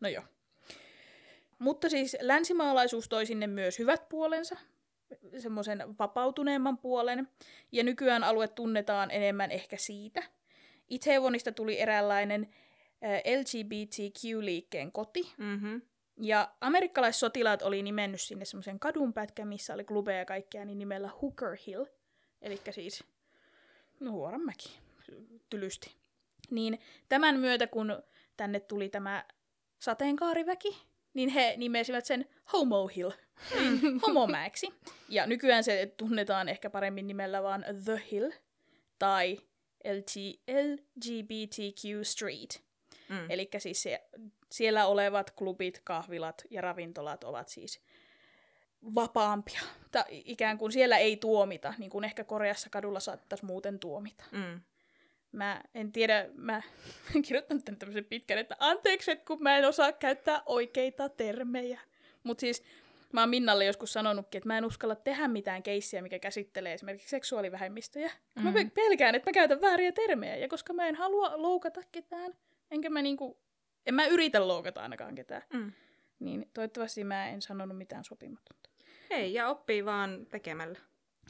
No 0.00 0.08
joo. 0.08 0.24
Mutta 1.58 1.88
siis 1.88 2.16
länsimaalaisuus 2.20 3.08
toi 3.08 3.26
sinne 3.26 3.46
myös 3.46 3.78
hyvät 3.78 4.08
puolensa, 4.08 4.56
semmoisen 5.38 5.98
vapautuneemman 5.98 6.78
puolen, 6.78 7.28
ja 7.72 7.84
nykyään 7.84 8.24
alue 8.24 8.48
tunnetaan 8.48 9.10
enemmän 9.10 9.50
ehkä 9.50 9.76
siitä. 9.76 10.22
Itsehevonista 10.88 11.52
tuli 11.52 11.80
eräänlainen 11.80 12.54
LGBTQ-liikkeen 13.40 14.92
koti, 14.92 15.32
mm-hmm. 15.38 15.82
Ja 16.20 16.54
amerikkalaissotilaat 16.60 17.62
oli 17.62 17.82
nimennyt 17.82 18.20
sinne 18.20 18.44
semmoisen 18.44 18.80
kadunpätkän, 18.80 19.48
missä 19.48 19.74
oli 19.74 19.84
klubeja 19.84 20.18
ja 20.18 20.24
kaikkea, 20.24 20.64
niin 20.64 20.78
nimellä 20.78 21.10
Hooker 21.22 21.56
Hill. 21.66 21.84
Eli 22.42 22.60
siis 22.70 23.04
no, 24.00 24.10
Huoranmäki, 24.10 24.78
tylysti. 25.50 25.96
Niin 26.50 26.80
tämän 27.08 27.40
myötä, 27.40 27.66
kun 27.66 28.02
tänne 28.36 28.60
tuli 28.60 28.88
tämä 28.88 29.24
sateenkaariväki, 29.78 30.78
niin 31.14 31.28
he 31.28 31.54
nimesivät 31.56 32.04
sen 32.04 32.26
Homo 32.52 32.86
Hill, 32.86 33.10
eli 33.56 33.98
homomäeksi. 34.06 34.74
Ja 35.08 35.26
nykyään 35.26 35.64
se 35.64 35.94
tunnetaan 35.96 36.48
ehkä 36.48 36.70
paremmin 36.70 37.06
nimellä 37.06 37.42
vaan 37.42 37.64
The 37.84 38.02
Hill 38.10 38.30
tai 38.98 39.38
LG, 39.84 40.40
LGBTQ 40.48 42.02
Street. 42.02 42.62
Mm. 43.08 43.30
Eli 43.30 43.48
siis 43.58 43.82
se 43.82 44.02
siellä 44.50 44.86
olevat 44.86 45.30
klubit, 45.30 45.80
kahvilat 45.84 46.44
ja 46.50 46.60
ravintolat 46.60 47.24
ovat 47.24 47.48
siis 47.48 47.80
vapaampia. 48.94 49.60
Ta, 49.90 50.04
ikään 50.10 50.58
kuin 50.58 50.72
siellä 50.72 50.98
ei 50.98 51.16
tuomita, 51.16 51.74
niin 51.78 51.90
kuin 51.90 52.04
ehkä 52.04 52.24
Koreassa 52.24 52.70
kadulla 52.70 53.00
saattaisi 53.00 53.44
muuten 53.44 53.78
tuomita. 53.78 54.24
Mm. 54.32 54.60
Mä 55.32 55.62
en 55.74 55.92
tiedä, 55.92 56.28
mä 56.34 56.62
kirjoitan 57.22 57.62
tänne 57.62 57.78
tämmöisen 57.78 58.04
pitkän, 58.04 58.38
että 58.38 58.56
anteeksi, 58.58 59.10
että 59.10 59.24
kun 59.24 59.42
mä 59.42 59.58
en 59.58 59.64
osaa 59.64 59.92
käyttää 59.92 60.42
oikeita 60.46 61.08
termejä. 61.08 61.80
Mutta 62.22 62.40
siis 62.40 62.62
mä 63.12 63.20
oon 63.20 63.30
Minnalle 63.30 63.64
joskus 63.64 63.92
sanonutkin, 63.92 64.38
että 64.38 64.48
mä 64.48 64.58
en 64.58 64.64
uskalla 64.64 64.94
tehdä 64.94 65.28
mitään 65.28 65.62
keissiä, 65.62 66.02
mikä 66.02 66.18
käsittelee 66.18 66.72
esimerkiksi 66.72 67.08
seksuaalivähemmistöjä. 67.08 68.10
Mm. 68.34 68.42
Mä 68.42 68.52
pelkään, 68.74 69.14
että 69.14 69.30
mä 69.30 69.32
käytän 69.32 69.60
vääriä 69.60 69.92
termejä, 69.92 70.36
ja 70.36 70.48
koska 70.48 70.72
mä 70.72 70.88
en 70.88 70.94
halua 70.94 71.42
loukata 71.42 71.80
ketään, 71.92 72.34
enkä 72.70 72.90
mä 72.90 73.02
niinku 73.02 73.38
en 73.86 73.94
mä 73.94 74.06
yritä 74.06 74.48
loukata 74.48 74.82
ainakaan 74.82 75.14
ketään. 75.14 75.42
Mm. 75.52 75.72
Niin 76.18 76.50
toivottavasti 76.54 77.04
mä 77.04 77.28
en 77.28 77.42
sanonut 77.42 77.78
mitään 77.78 78.04
sopimatonta. 78.04 78.70
Ei, 79.10 79.34
ja 79.34 79.48
oppii 79.48 79.84
vaan 79.84 80.26
tekemällä. 80.30 80.78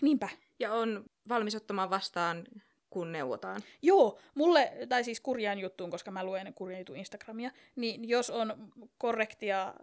Niinpä. 0.03 0.29
Ja 0.59 0.73
on 0.73 1.05
valmis 1.29 1.55
ottamaan 1.55 1.91
vastaan, 1.91 2.45
kun 2.91 3.13
neuvotaan. 3.13 3.63
Joo, 3.83 4.19
mulle, 4.35 4.73
tai 4.89 5.05
siis 5.05 5.21
kurjaan 5.21 5.59
juttuun, 5.59 5.91
koska 5.91 6.11
mä 6.11 6.25
luen 6.25 6.55
kurjan 6.55 6.81
jutun 6.81 6.97
Instagramia, 6.97 7.51
niin 7.77 8.09
jos 8.09 8.31
on 8.31 8.73
korrektia 8.99 9.75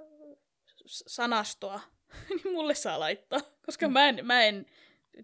sanastoa, 0.86 1.82
niin 2.30 2.54
mulle 2.54 2.76
saa 2.76 3.00
laittaa. 3.00 3.40
Koska 3.66 3.88
mm. 3.88 3.94
mä, 3.94 4.10
en, 4.10 4.26
mä 4.26 4.44
en 4.44 4.66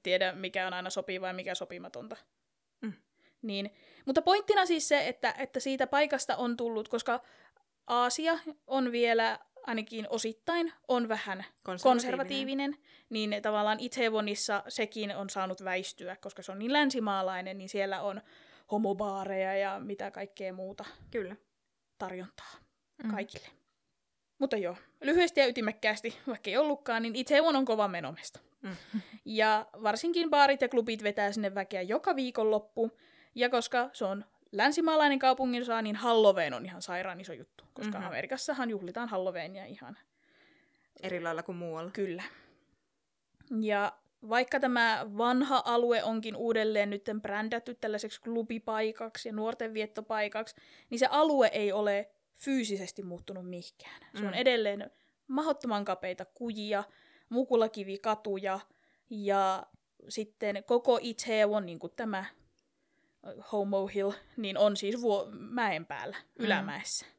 tiedä, 0.03 0.32
mikä 0.32 0.68
on 0.68 0.74
aina 0.74 0.89
sopivaa 0.89 1.29
ja 1.29 1.34
mikä 1.34 1.56
sopimatonta. 1.56 2.18
Mm. 2.82 2.94
Niin 3.41 3.74
mutta 4.10 4.22
pointtina 4.22 4.66
siis 4.66 4.88
se, 4.88 5.08
että, 5.08 5.36
että 5.38 5.60
siitä 5.60 5.88
paikasta 5.88 6.36
on 6.36 6.58
tullut, 6.58 6.89
koska 6.89 7.22
Aasia 7.88 8.39
on 8.68 8.92
vielä 8.92 9.39
ainakin 9.63 10.08
osittain 10.10 10.74
on 10.88 11.08
vähän 11.08 11.46
konservatiivinen, 11.63 11.82
konservatiivinen 11.84 12.78
niin 13.10 13.42
tavallaan 13.42 13.80
Itsevonissa 13.80 14.63
sekin 14.68 15.16
on 15.16 15.30
saanut 15.30 15.63
väistyä, 15.63 16.16
koska 16.16 16.42
se 16.42 16.51
on 16.51 16.60
niin 16.60 16.74
länsimaalainen, 16.74 17.58
niin 17.58 17.70
siellä 17.70 18.01
on 18.01 18.22
homobaareja 18.72 19.58
ja 19.58 19.80
mitä 19.80 20.12
kaikkea 20.12 20.54
muuta 20.54 20.86
Kyllä. 21.12 21.36
tarjontaa 21.98 22.51
mm. 23.04 23.12
kaikille. 23.12 23.48
Mutta 24.39 24.58
joo, 24.58 24.75
lyhyesti 25.01 25.39
ja 25.39 25.48
ytimekkäästi, 25.48 26.18
vaikka 26.28 26.50
ei 26.50 26.58
ollutkaan, 26.58 27.01
niin 27.01 27.16
Itsevon 27.16 27.56
on 27.56 27.66
kova 27.66 27.88
menomesta. 27.88 28.39
Mm. 28.62 28.75
Ja 29.25 29.66
varsinkin 29.84 30.30
baarit 30.30 30.62
ja 30.62 30.70
klubit 30.70 31.04
vetää 31.04 31.32
sinne 31.32 31.56
väkeä 31.56 31.82
joka 31.82 32.16
viikonloppu, 32.16 32.92
ja 33.36 33.50
koska 33.50 33.89
se 33.93 34.05
on 34.05 34.25
länsimaalainen 34.51 35.19
kaupunginosa, 35.19 35.81
niin 35.81 35.95
Halloween 35.95 36.53
on 36.53 36.65
ihan 36.65 36.81
sairaan 36.81 37.21
iso 37.21 37.33
juttu. 37.33 37.63
Koska 37.74 37.91
mm-hmm. 37.91 38.07
Amerikassahan 38.07 38.69
juhlitaan 38.69 39.09
Halloweenia 39.09 39.65
ihan... 39.65 39.98
Eri 41.03 41.21
lailla 41.21 41.43
kuin 41.43 41.55
muualla. 41.55 41.91
Kyllä. 41.91 42.24
Ja 43.62 43.93
vaikka 44.29 44.59
tämä 44.59 45.05
vanha 45.17 45.62
alue 45.65 46.03
onkin 46.03 46.36
uudelleen 46.36 46.89
nyt 46.89 47.09
brändätty 47.21 47.75
tällaiseksi 47.75 48.21
klubipaikaksi 48.21 49.29
ja 49.29 49.33
nuorten 49.33 49.74
viettopaikaksi, 49.74 50.55
niin 50.89 51.00
se 51.00 51.07
alue 51.12 51.48
ei 51.48 51.71
ole 51.71 52.12
fyysisesti 52.36 53.03
muuttunut 53.03 53.50
mihinkään. 53.50 54.01
Se 54.15 54.21
on 54.21 54.31
mm. 54.31 54.33
edelleen 54.33 54.91
mahdottoman 55.27 55.86
kapeita 55.86 56.25
kujia, 56.25 56.83
mukulakivikatuja 57.29 58.59
ja 59.09 59.65
sitten 60.09 60.63
koko 60.63 61.00
Itaewon, 61.01 61.65
niin 61.65 61.79
kuin 61.79 61.93
tämä 61.95 62.25
Homo 63.52 63.88
Hill, 63.88 64.12
niin 64.38 64.58
on 64.58 64.78
siis 64.78 64.96
vuo- 64.96 65.30
mäen 65.32 65.86
päällä, 65.86 66.18
mm. 66.18 66.46
ylämäessä. 66.46 67.06
Mm. 67.06 67.12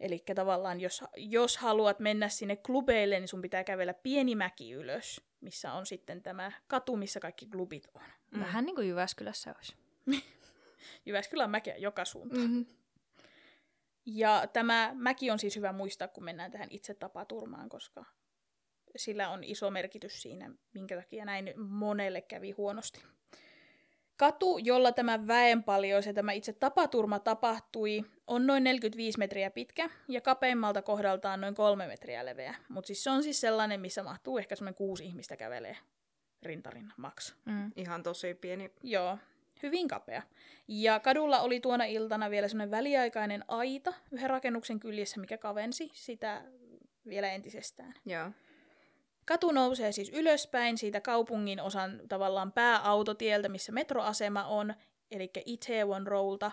Eli 0.00 0.22
tavallaan, 0.34 0.80
jos, 0.80 1.04
jos 1.16 1.56
haluat 1.56 2.00
mennä 2.00 2.28
sinne 2.28 2.56
klubeille, 2.56 3.20
niin 3.20 3.28
sun 3.28 3.42
pitää 3.42 3.64
kävellä 3.64 3.94
pieni 3.94 4.34
mäki 4.34 4.72
ylös, 4.72 5.20
missä 5.40 5.72
on 5.72 5.86
sitten 5.86 6.22
tämä 6.22 6.52
katu, 6.66 6.96
missä 6.96 7.20
kaikki 7.20 7.46
klubit 7.46 7.88
on. 7.94 8.02
Mm. 8.30 8.40
Vähän 8.40 8.64
niin 8.64 8.76
kuin 8.76 8.88
Jyväskylässä 8.88 9.54
olisi. 9.56 9.76
Jyväskylä 11.06 11.44
on 11.44 11.50
mäkeä 11.50 11.76
joka 11.76 12.04
suuntaan. 12.04 12.42
Mm-hmm. 12.42 12.66
Ja 14.06 14.46
tämä 14.52 14.90
mäki 14.94 15.30
on 15.30 15.38
siis 15.38 15.56
hyvä 15.56 15.72
muistaa, 15.72 16.08
kun 16.08 16.24
mennään 16.24 16.50
tähän 16.50 16.68
itse 16.70 16.94
tapaturmaan, 16.94 17.68
koska 17.68 18.04
sillä 18.96 19.28
on 19.28 19.44
iso 19.44 19.70
merkitys 19.70 20.22
siinä, 20.22 20.50
minkä 20.74 20.96
takia 20.96 21.24
näin 21.24 21.52
monelle 21.56 22.20
kävi 22.20 22.50
huonosti. 22.50 23.02
Katu, 24.20 24.58
jolla 24.58 24.92
tämä 24.92 25.26
väenpaljous 25.26 26.06
ja 26.06 26.14
tämä 26.14 26.32
itse 26.32 26.52
tapaturma 26.52 27.18
tapahtui, 27.18 28.04
on 28.26 28.46
noin 28.46 28.64
45 28.64 29.18
metriä 29.18 29.50
pitkä 29.50 29.90
ja 30.08 30.20
kapeimmalta 30.20 30.82
kohdaltaan 30.82 31.40
noin 31.40 31.54
kolme 31.54 31.86
metriä 31.86 32.26
leveä. 32.26 32.54
Mutta 32.68 32.86
siis 32.86 33.04
se 33.04 33.10
on 33.10 33.22
siis 33.22 33.40
sellainen, 33.40 33.80
missä 33.80 34.02
mahtuu 34.02 34.38
ehkä 34.38 34.56
semmoinen 34.56 34.74
kuusi 34.74 35.04
ihmistä 35.04 35.36
kävelee 35.36 35.76
rintarinnan 36.42 36.94
maks. 36.96 37.34
Mm. 37.44 37.70
Ihan 37.76 38.02
tosi 38.02 38.34
pieni. 38.34 38.70
Joo, 38.82 39.18
hyvin 39.62 39.88
kapea. 39.88 40.22
Ja 40.68 41.00
kadulla 41.00 41.40
oli 41.40 41.60
tuona 41.60 41.84
iltana 41.84 42.30
vielä 42.30 42.48
semmoinen 42.48 42.70
väliaikainen 42.70 43.44
aita 43.48 43.94
yhden 44.10 44.30
rakennuksen 44.30 44.80
kyljessä, 44.80 45.20
mikä 45.20 45.38
kavensi 45.38 45.90
sitä 45.94 46.42
vielä 47.08 47.32
entisestään. 47.32 47.94
Joo. 48.06 48.30
Katu 49.30 49.50
nousee 49.50 49.92
siis 49.92 50.10
ylöspäin 50.14 50.78
siitä 50.78 51.00
kaupungin 51.00 51.60
osan 51.60 52.00
tavallaan 52.08 52.52
pääautotieltä, 52.52 53.48
missä 53.48 53.72
metroasema 53.72 54.44
on, 54.44 54.74
eli 55.10 55.30
Itaewon 55.46 56.06
Roadlta. 56.06 56.52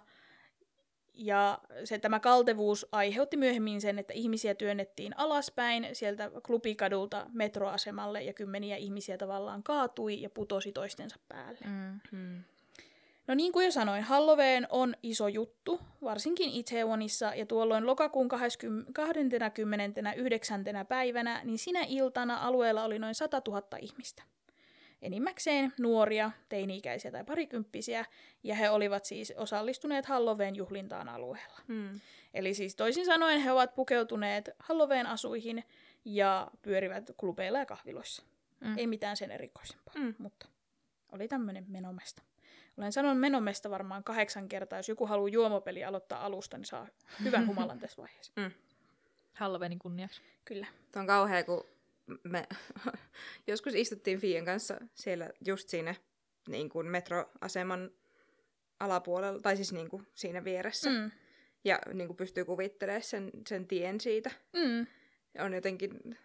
Ja 1.13 1.59
se, 1.83 1.99
tämä 1.99 2.19
kaltevuus 2.19 2.87
aiheutti 2.91 3.37
myöhemmin 3.37 3.81
sen, 3.81 3.99
että 3.99 4.13
ihmisiä 4.13 4.55
työnnettiin 4.55 5.17
alaspäin 5.17 5.87
sieltä 5.93 6.31
klubikadulta 6.45 7.25
metroasemalle 7.33 8.23
ja 8.23 8.33
kymmeniä 8.33 8.75
ihmisiä 8.75 9.17
tavallaan 9.17 9.63
kaatui 9.63 10.21
ja 10.21 10.29
putosi 10.29 10.71
toistensa 10.71 11.15
päälle. 11.27 11.59
Mm. 12.11 12.43
Mm. 13.27 13.31
No 13.31 13.35
niin 13.35 13.51
kuin 13.51 13.65
jo 13.65 13.71
sanoin, 13.71 14.03
Halloween 14.03 14.67
on 14.69 14.95
iso 15.03 15.27
juttu, 15.27 15.79
varsinkin 16.03 16.49
Itaewonissa, 16.49 17.33
ja 17.35 17.45
tuolloin 17.45 17.87
lokakuun 17.87 18.27
20 18.27 18.91
29. 18.93 20.63
päivänä, 20.87 21.41
niin 21.43 21.57
sinä 21.57 21.85
iltana 21.87 22.37
alueella 22.37 22.83
oli 22.83 22.99
noin 22.99 23.15
100 23.15 23.41
000 23.47 23.77
ihmistä. 23.81 24.23
Enimmäkseen 25.01 25.73
nuoria, 25.79 26.31
teini-ikäisiä 26.49 27.11
tai 27.11 27.23
parikymppisiä, 27.23 28.05
ja 28.43 28.55
he 28.55 28.69
olivat 28.69 29.05
siis 29.05 29.33
osallistuneet 29.37 30.05
Halloween 30.05 30.55
juhlintaan 30.55 31.09
alueella. 31.09 31.59
Mm. 31.67 31.99
Eli 32.33 32.53
siis 32.53 32.75
toisin 32.75 33.05
sanoen 33.05 33.39
he 33.41 33.51
ovat 33.51 33.75
pukeutuneet 33.75 34.49
Halloween 34.59 35.07
asuihin 35.07 35.63
ja 36.05 36.51
pyörivät 36.61 37.11
klubeilla 37.17 37.59
ja 37.59 37.65
kahviloissa. 37.65 38.23
Mm. 38.59 38.77
Ei 38.77 38.87
mitään 38.87 39.17
sen 39.17 39.31
erikoisempaa, 39.31 39.93
Mm. 39.97 40.15
mutta 40.17 40.47
oli 41.11 41.27
tämmöinen 41.27 41.65
menomesta. 41.67 42.21
Olen 42.77 42.91
sanonut 42.91 43.19
menomesta 43.19 43.69
varmaan 43.69 44.03
kahdeksan 44.03 44.49
kertaa. 44.49 44.79
Jos 44.79 44.89
joku 44.89 45.05
haluaa 45.05 45.29
juomapeli 45.29 45.83
aloittaa 45.83 46.25
alusta, 46.25 46.57
niin 46.57 46.65
saa 46.65 46.87
hyvän 47.23 47.47
humalan 47.47 47.79
tässä 47.79 48.01
vaiheessa. 48.01 48.33
Halloweenin 49.33 49.79
kunniaksi. 49.79 50.21
Kyllä. 50.45 50.67
Tuo 50.91 50.99
on 50.99 51.07
kauhea, 51.07 51.43
kun 51.43 51.63
me 52.23 52.47
joskus 53.47 53.75
istuttiin 53.75 54.19
Fien 54.19 54.45
kanssa 54.45 54.77
siellä 54.93 55.29
just 55.45 55.69
siinä 55.69 55.95
niin 56.47 56.69
kuin 56.69 56.87
metroaseman 56.87 57.91
alapuolella, 58.79 59.39
tai 59.39 59.55
siis 59.55 59.73
niin 59.73 59.89
kuin 59.89 60.07
siinä 60.13 60.43
vieressä. 60.43 60.89
Mm. 60.89 60.95
Mm. 60.95 61.11
Ja 61.63 61.79
niin 61.93 62.07
kuin 62.07 62.17
pystyy 62.17 62.45
kuvittelemaan 62.45 63.01
sen, 63.03 63.31
sen 63.47 63.67
tien 63.67 64.01
siitä. 64.01 64.31
Mm. 64.53 64.87
On 65.39 65.53
jotenkin 65.53 66.17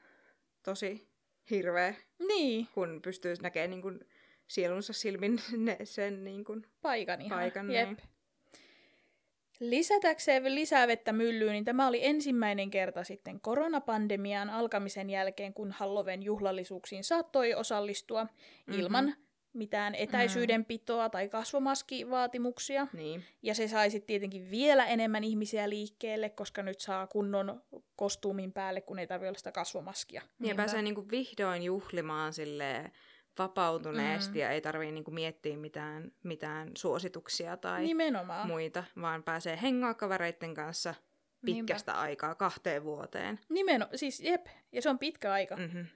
tosi 0.63 1.09
hirveä, 1.51 1.95
Niin, 2.19 2.69
kun 2.75 3.01
pystyy 3.03 3.35
näkemään 3.43 3.71
niin 3.71 3.83
kuin 3.83 4.01
sielunsa 4.53 4.93
silmin 4.93 5.41
ne, 5.57 5.77
sen 5.85 6.25
niin 6.25 6.45
kuin 6.45 6.67
paikan 6.83 7.21
ihan. 7.23 7.39
paikan. 7.39 7.71
Jep. 7.71 7.87
Niin. 7.89 7.97
Lisätäkseen 9.61 10.55
lisää 10.55 10.87
vettä 10.89 11.13
myllyyn, 11.13 11.53
niin 11.53 11.65
tämä 11.65 11.89
oli 11.89 12.05
ensimmäinen 12.05 12.71
kerta 12.71 13.05
sitten 13.05 13.41
koronapandemian 13.41 14.51
alkamisen 14.51 15.11
jälkeen, 15.11 15.55
kun 15.55 15.73
Halloween 15.73 16.23
juhlallisuuksiin 16.23 17.05
saattoi 17.05 17.55
osallistua 17.55 18.25
Mhm. 18.67 18.81
ilman 18.81 19.15
mitään 19.53 19.95
etäisyydenpitoa 19.95 21.09
tai 21.09 21.29
kasvomaskivaatimuksia. 21.29 22.87
Niin. 22.93 23.25
Ja 23.43 23.55
se 23.55 23.69
sai 23.69 23.91
sitten 23.91 24.07
tietenkin 24.07 24.51
vielä 24.51 24.87
enemmän 24.87 25.25
ihmisiä 25.25 25.69
liikkeelle, 25.69 26.29
koska 26.31 26.63
nyt 26.63 26.81
saa 26.81 27.07
kunnon 27.07 27.63
kostuumin 27.97 28.53
päälle, 28.53 28.81
kun 28.81 28.99
ei 28.99 29.07
tarvitse 29.07 29.29
olla 29.29 29.39
sitä 29.39 29.53
kasvomaskia. 29.53 30.21
Ja 30.23 30.29
Niinpä. 30.39 30.57
pääsee 30.57 30.83
niin 30.83 30.95
kuin 30.95 31.11
vihdoin 31.11 31.63
juhlimaan 31.63 32.33
silleen 32.33 32.93
vapautuneesti 33.39 34.35
mm. 34.35 34.41
ja 34.41 34.51
ei 34.51 34.61
tarvii 34.61 34.93
niin 34.93 35.05
kuin 35.05 35.15
miettiä 35.15 35.57
mitään, 35.57 36.13
mitään 36.23 36.71
suosituksia 36.77 37.57
tai 37.57 37.83
Nimenomaan. 37.83 38.47
muita, 38.47 38.85
vaan 39.01 39.23
pääsee 39.23 39.59
hengaa 39.63 39.95
kavereiden 39.95 40.55
kanssa 40.55 40.95
pitkästä 41.45 41.93
aikaa, 42.01 42.35
kahteen 42.35 42.85
vuoteen. 42.85 43.41
Nimenomaan, 43.49 43.99
siis 43.99 44.21
jep, 44.21 44.47
ja 44.73 44.83
se 44.83 44.91
on 44.91 44.99
pitkä 44.99 45.33
aika. 45.33 45.57
Mm. 45.57 45.63
Mm-hmm. 45.63 45.87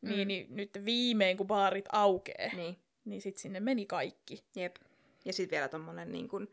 Niin, 0.00 0.28
niin 0.28 0.46
nyt 0.56 0.70
viimein, 0.84 1.36
kun 1.36 1.46
baarit 1.46 1.84
aukee, 1.92 2.50
niin, 2.56 2.76
Niin, 3.04 3.22
sitten 3.22 3.42
sinne 3.42 3.60
meni 3.60 3.86
kaikki. 3.86 4.44
jep. 4.56 4.76
Ja 5.24 5.32
sitten 5.32 5.56
vielä 5.56 5.68
tommonen, 5.68 6.12
niin 6.12 6.28
kuin, 6.28 6.48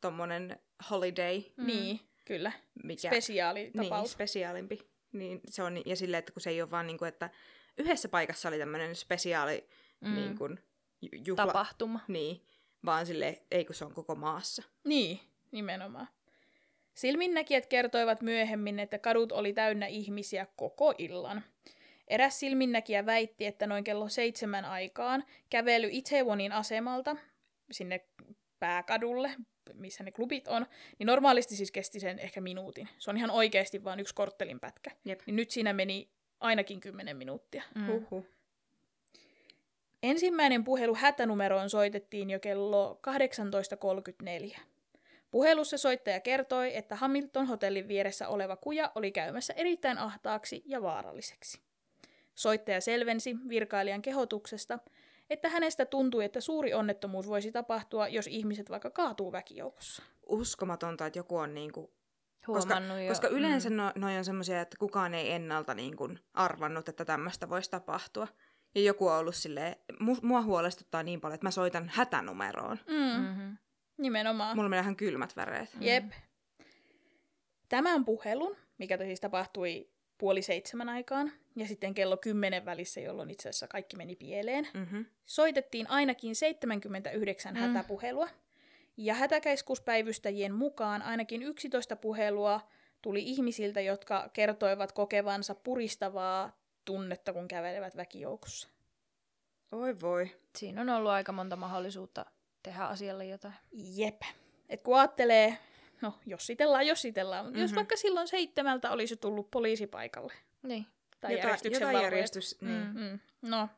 tommonen 0.00 0.58
holiday, 0.90 1.42
Mm. 1.56 1.66
Niin, 1.66 2.00
kyllä. 2.24 2.52
mikä... 2.84 3.08
Spesiaalitapaus. 3.08 3.90
Niin, 4.02 4.08
spesiaalimpi. 4.08 4.88
Niin 5.12 5.40
se 5.48 5.62
on, 5.62 5.82
ja 5.86 5.96
silleen, 5.96 6.18
että 6.18 6.32
kun 6.32 6.42
se 6.42 6.50
ei 6.50 6.62
ole 6.62 6.70
vaan 6.70 6.86
niin 6.86 6.98
kuin, 6.98 7.08
että 7.08 7.30
yhdessä 7.78 8.08
paikassa 8.08 8.48
oli 8.48 8.58
tämmöinen 8.58 8.96
spesiaali 8.96 9.68
Mm. 10.00 10.14
niin 10.14 10.38
kuin, 10.38 10.58
ju- 11.02 11.22
juhla. 11.26 11.46
Tapahtuma. 11.46 12.00
Niin, 12.08 12.42
vaan 12.84 13.06
sille 13.06 13.42
ei 13.50 13.64
kun 13.64 13.74
se 13.74 13.84
on 13.84 13.94
koko 13.94 14.14
maassa. 14.14 14.62
Niin, 14.84 15.20
nimenomaan. 15.52 16.08
Silminnäkijät 16.94 17.66
kertoivat 17.66 18.20
myöhemmin, 18.22 18.78
että 18.78 18.98
kadut 18.98 19.32
oli 19.32 19.52
täynnä 19.52 19.86
ihmisiä 19.86 20.46
koko 20.56 20.94
illan. 20.98 21.44
Eräs 22.08 22.40
silminnäkijä 22.40 23.06
väitti, 23.06 23.46
että 23.46 23.66
noin 23.66 23.84
kello 23.84 24.08
seitsemän 24.08 24.64
aikaan 24.64 25.24
kävely 25.50 25.88
Itaewonin 25.92 26.52
asemalta 26.52 27.16
sinne 27.70 28.04
pääkadulle, 28.58 29.30
missä 29.74 30.04
ne 30.04 30.12
klubit 30.12 30.48
on, 30.48 30.66
niin 30.98 31.06
normaalisti 31.06 31.56
siis 31.56 31.70
kesti 31.70 32.00
sen 32.00 32.18
ehkä 32.18 32.40
minuutin. 32.40 32.88
Se 32.98 33.10
on 33.10 33.16
ihan 33.16 33.30
oikeasti 33.30 33.84
vain 33.84 34.00
yksi 34.00 34.14
korttelin 34.14 34.60
pätkä. 34.60 34.90
Jep. 35.04 35.20
Niin 35.26 35.36
nyt 35.36 35.50
siinä 35.50 35.72
meni 35.72 36.08
ainakin 36.40 36.80
kymmenen 36.80 37.16
minuuttia. 37.16 37.62
Mm. 37.74 37.86
Huhhuh. 37.86 38.24
Ensimmäinen 40.02 40.64
puhelu 40.64 40.94
hätänumeroon 40.94 41.70
soitettiin 41.70 42.30
jo 42.30 42.40
kello 42.40 43.00
18.34. 44.50 44.58
Puhelussa 45.30 45.78
soittaja 45.78 46.20
kertoi, 46.20 46.76
että 46.76 46.96
Hamilton 46.96 47.46
hotellin 47.46 47.88
vieressä 47.88 48.28
oleva 48.28 48.56
kuja 48.56 48.92
oli 48.94 49.12
käymässä 49.12 49.52
erittäin 49.52 49.98
ahtaaksi 49.98 50.62
ja 50.66 50.82
vaaralliseksi. 50.82 51.60
Soittaja 52.34 52.80
selvensi 52.80 53.36
virkailijan 53.48 54.02
kehotuksesta, 54.02 54.78
että 55.30 55.48
hänestä 55.48 55.86
tuntui, 55.86 56.24
että 56.24 56.40
suuri 56.40 56.74
onnettomuus 56.74 57.28
voisi 57.28 57.52
tapahtua, 57.52 58.08
jos 58.08 58.26
ihmiset 58.26 58.70
vaikka 58.70 58.90
kaatuu 58.90 59.32
väkijoukossa. 59.32 60.02
Uskomatonta, 60.26 61.06
että 61.06 61.18
joku 61.18 61.36
on 61.36 61.54
niinku... 61.54 61.80
Koska, 61.80 61.97
Huomannut 62.46 63.00
jo. 63.00 63.08
koska 63.08 63.28
yleensä 63.28 63.70
mm. 63.70 63.76
no, 63.76 63.92
noi 63.94 64.16
on 64.18 64.24
semmoisia, 64.24 64.60
että 64.60 64.76
kukaan 64.78 65.14
ei 65.14 65.32
ennalta 65.32 65.74
niin 65.74 65.96
kuin 65.96 66.18
arvannut, 66.34 66.88
että 66.88 67.04
tämmöistä 67.04 67.48
voisi 67.48 67.70
tapahtua. 67.70 68.28
Ja 68.74 68.80
joku 68.82 69.08
on 69.08 69.18
ollut 69.18 69.34
silleen, 69.34 69.76
mu- 69.92 70.18
mua 70.22 70.42
huolestuttaa 70.42 71.02
niin 71.02 71.20
paljon, 71.20 71.34
että 71.34 71.46
mä 71.46 71.50
soitan 71.50 71.88
hätänumeroon. 71.94 72.78
Mm, 72.88 72.94
Mm. 72.94 73.26
Mm-hmm. 73.28 73.56
nimenomaan. 73.98 74.56
Mulla 74.56 74.68
menee 74.68 74.82
ihan 74.82 74.96
kylmät 74.96 75.36
väreet. 75.36 75.70
Jep. 75.80 76.04
Tämän 77.68 78.04
puhelun, 78.04 78.56
mikä 78.78 78.96
siis 78.96 79.20
tapahtui 79.20 79.88
puoli 80.18 80.42
seitsemän 80.42 80.88
aikaan, 80.88 81.32
ja 81.56 81.66
sitten 81.66 81.94
kello 81.94 82.16
kymmenen 82.16 82.64
välissä, 82.64 83.00
jolloin 83.00 83.30
itse 83.30 83.48
asiassa 83.48 83.68
kaikki 83.68 83.96
meni 83.96 84.16
pieleen, 84.16 84.68
Mm-hmm. 84.74 85.04
soitettiin 85.26 85.90
ainakin 85.90 86.36
79 86.36 87.54
Mm. 87.54 87.60
mm. 87.60 87.66
hätäpuhelua. 87.66 88.28
Ja 89.00 89.14
hätäkeskuspäivystäjien 89.14 90.54
mukaan 90.54 91.02
ainakin 91.02 91.42
11 91.42 91.96
puhelua 91.96 92.60
tuli 93.02 93.22
ihmisiltä, 93.22 93.80
jotka 93.80 94.30
kertoivat 94.32 94.92
kokevansa 94.92 95.54
puristavaa 95.54 96.52
tunnetta, 96.84 97.32
kun 97.32 97.48
kävelevät 97.48 97.96
väkijoukossa. 97.96 98.68
Oi 99.72 100.00
voi. 100.00 100.36
Siinä 100.56 100.80
on 100.80 100.88
ollut 100.88 101.10
aika 101.10 101.32
monta 101.32 101.56
mahdollisuutta 101.56 102.26
tehdä 102.62 102.84
asialle 102.84 103.26
jotain. 103.26 103.54
Jep. 103.72 104.22
Et 104.68 104.82
kun 104.82 104.98
ajattelee, 104.98 105.58
no 106.00 106.14
jossitellaan, 106.26 106.86
jossitellaan, 106.86 107.44
mutta 107.44 107.54
mm-hmm. 107.56 107.62
jos 107.62 107.70
Mhm. 107.70 107.76
vaikka 107.76 107.96
silloin 107.96 108.28
seitsemältä 108.28 108.90
olisi 108.90 109.16
tullut 109.16 109.50
poliisi 109.50 109.86
paikalle, 109.86 110.32
Niin. 110.62 110.86
tai 111.20 111.32
Jota, 111.32 111.42
järjestyksen 111.44 111.86
valvojat. 111.86 112.02
järjestys, 112.04 112.56
niin. 112.60 112.86
Mm. 112.86 113.00
Mm. 113.00 113.18
No. 113.42 113.68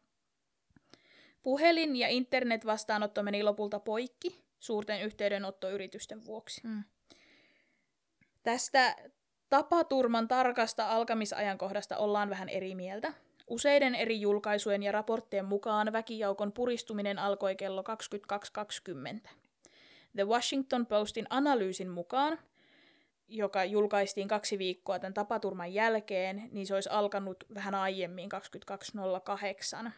Puhelin- 1.42 1.96
ja 1.96 2.09
internet-vastaanotto 2.09 3.22
meni 3.22 3.42
lopulta 3.42 3.80
poikki 3.80 4.49
suurten 4.60 5.02
yhteydenottoyritysten 5.02 6.24
vuoksi. 6.24 6.60
Mm. 6.64 6.84
Tästä 8.42 8.96
tapaturman 9.48 10.28
tarkasta 10.28 10.88
alkamisajankohdasta 10.88 11.96
ollaan 11.96 12.30
vähän 12.30 12.48
eri 12.48 12.74
mieltä. 12.74 13.12
Useiden 13.46 13.94
eri 13.94 14.20
julkaisujen 14.20 14.82
ja 14.82 14.92
raporttien 14.92 15.44
mukaan 15.44 15.92
väkijoukon 15.92 16.52
puristuminen 16.52 17.18
alkoi 17.18 17.56
kello 17.56 17.84
22.20. 19.24 19.30
The 20.16 20.24
Washington 20.24 20.86
Postin 20.86 21.26
analyysin 21.30 21.88
mukaan 21.88 22.38
joka 23.30 23.64
julkaistiin 23.64 24.28
kaksi 24.28 24.58
viikkoa 24.58 24.98
tämän 24.98 25.14
tapaturman 25.14 25.74
jälkeen, 25.74 26.48
niin 26.52 26.66
se 26.66 26.74
olisi 26.74 26.88
alkanut 26.88 27.44
vähän 27.54 27.74
aiemmin 27.74 28.28
22.08. 29.84 29.90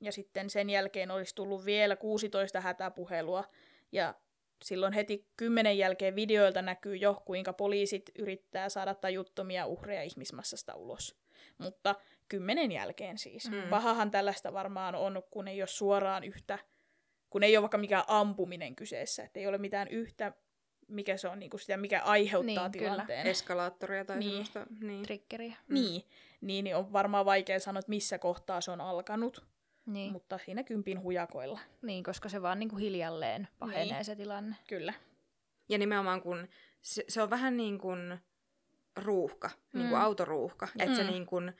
Ja 0.00 0.12
sitten 0.12 0.50
sen 0.50 0.70
jälkeen 0.70 1.10
olisi 1.10 1.34
tullut 1.34 1.64
vielä 1.64 1.96
16 1.96 2.60
hätäpuhelua. 2.60 3.44
Ja 3.94 4.14
silloin 4.64 4.92
heti 4.92 5.26
kymmenen 5.36 5.78
jälkeen 5.78 6.16
videoilta 6.16 6.62
näkyy 6.62 6.96
jo, 6.96 7.22
kuinka 7.24 7.52
poliisit 7.52 8.10
yrittää 8.18 8.68
saada 8.68 8.94
tajuttomia 8.94 9.66
uhreja 9.66 10.02
ihmismassasta 10.02 10.74
ulos. 10.74 11.16
Mutta 11.58 11.94
kymmenen 12.28 12.72
jälkeen 12.72 13.18
siis. 13.18 13.50
Mm. 13.50 13.62
Pahahan 13.70 14.10
tällaista 14.10 14.52
varmaan 14.52 14.94
on, 14.94 15.22
kun 15.30 15.48
ei 15.48 15.62
ole 15.62 15.66
suoraan 15.66 16.24
yhtä, 16.24 16.58
kun 17.30 17.42
ei 17.42 17.56
ole 17.56 17.62
vaikka 17.62 17.78
mikään 17.78 18.04
ampuminen 18.06 18.76
kyseessä, 18.76 19.22
että 19.24 19.40
ei 19.40 19.46
ole 19.46 19.58
mitään 19.58 19.88
yhtä, 19.88 20.32
mikä 20.88 21.16
se 21.16 21.28
on 21.28 21.38
niin 21.38 21.50
kuin 21.50 21.60
sitä, 21.60 21.76
mikä 21.76 22.02
aiheuttaa 22.02 22.68
Niin, 22.68 22.72
kyllä. 22.72 22.90
tilanteen. 22.90 23.26
Eskalaattoria 23.26 24.04
tai 24.04 24.18
Niin. 24.18 24.30
semmoista. 24.30 24.66
Niin. 24.80 25.02
Triggeriä. 25.02 25.56
Niin, 25.68 26.02
niin, 26.40 26.64
niin 26.64 26.76
on 26.76 26.92
varmaan 26.92 27.24
vaikea 27.26 27.60
sanoa, 27.60 27.78
että 27.78 27.90
missä 27.90 28.18
kohtaa 28.18 28.60
se 28.60 28.70
on 28.70 28.80
alkanut, 28.80 29.44
Niin. 29.86 30.12
mutta 30.12 30.38
siinä 30.44 30.62
kympin 30.62 31.02
hujakoilla, 31.02 31.60
niin, 31.82 32.04
koska 32.04 32.28
se 32.28 32.42
vaan 32.42 32.58
niinku 32.58 32.76
hiljalleen 32.76 33.48
pahenee 33.58 33.84
Niin. 33.84 34.04
se 34.04 34.16
tilanne. 34.16 34.56
kyllä. 34.68 34.94
Ja 35.68 35.78
nimenomaan 35.78 36.22
kun 36.22 36.48
se, 36.82 37.04
se 37.08 37.22
on 37.22 37.30
vähän 37.30 37.56
niin 37.56 37.78
kuin 37.78 38.18
ruuhka, 38.96 39.48
mm. 39.48 39.78
niin 39.78 39.88
kuin 39.88 39.98
Mm. 39.98 40.04
autoruuhka. 40.04 40.66
Mm. 40.74 40.80
Että 40.80 40.96
se 40.96 41.02
Mm. 41.04 41.10
niin 41.10 41.26
kuin, 41.26 41.52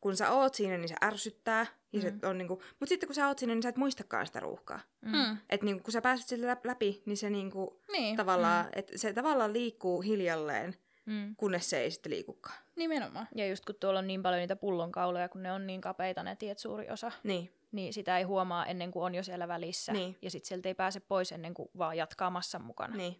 kun 0.00 0.16
sä 0.16 0.30
oot 0.30 0.54
siinä, 0.54 0.76
niin 0.78 0.88
se 0.88 0.94
ärsyttää. 1.04 1.66
Ja 1.92 2.10
Mm. 2.10 2.20
se 2.20 2.26
on 2.26 2.38
niin 2.38 2.48
kuin, 2.48 2.60
mutta 2.80 2.86
sitten 2.88 3.06
kun 3.06 3.14
sä 3.14 3.26
oot 3.28 3.38
siinä, 3.38 3.54
niin 3.54 3.62
sä 3.62 3.68
et 3.68 3.76
muistakaan 3.76 4.26
sitä 4.26 4.40
ruuhkaa. 4.40 4.80
Mm. 5.00 5.10
Mm. 5.16 5.36
Että 5.50 5.66
niin 5.66 5.82
kun 5.82 5.92
sä 5.92 6.02
pääset 6.02 6.26
sille 6.26 6.54
läp- 6.54 6.60
läpi, 6.64 7.02
niin 7.06 7.16
se 7.16 7.30
niin 7.30 7.50
kuin, 7.50 7.70
Niin, 7.92 8.16
tavallaan, 8.16 8.64
mm. 8.64 8.70
että 8.76 8.98
se 8.98 9.12
tavallaan 9.12 9.52
liikkuu 9.52 10.00
hiljalleen, 10.00 10.76
Mm. 11.10 11.36
kunnes 11.36 11.70
se 11.70 11.80
ei 11.80 11.90
sitten 11.90 12.12
liikukaan. 12.12 12.58
nimenomaan. 12.76 13.28
Ja 13.34 13.46
just 13.48 13.64
kun 13.64 13.74
tuolla 13.74 13.98
on 13.98 14.06
niin 14.06 14.22
paljon 14.22 14.40
niitä 14.40 14.56
pullonkauloja, 14.56 15.28
kun 15.28 15.42
ne 15.42 15.52
on 15.52 15.66
niin 15.66 15.80
kapeita 15.80 16.22
ne 16.22 16.36
tiet 16.36 16.58
suuri 16.58 16.90
osa, 16.90 17.12
Niin, 17.24 17.52
niin 17.72 17.92
sitä 17.92 18.18
ei 18.18 18.24
huomaa 18.24 18.66
ennen 18.66 18.90
kuin 18.90 19.02
on 19.04 19.14
jo 19.14 19.22
siellä 19.22 19.48
välissä. 19.48 19.92
Niin. 19.92 20.16
Ja 20.22 20.30
sitten 20.30 20.48
sieltä 20.48 20.68
ei 20.68 20.74
pääse 20.74 21.00
pois 21.00 21.32
ennen 21.32 21.54
kuin 21.54 21.68
vaan 21.78 21.96
jatkaa 21.96 22.30
massan 22.30 22.62
mukana. 22.64 22.96
niin, 22.96 23.12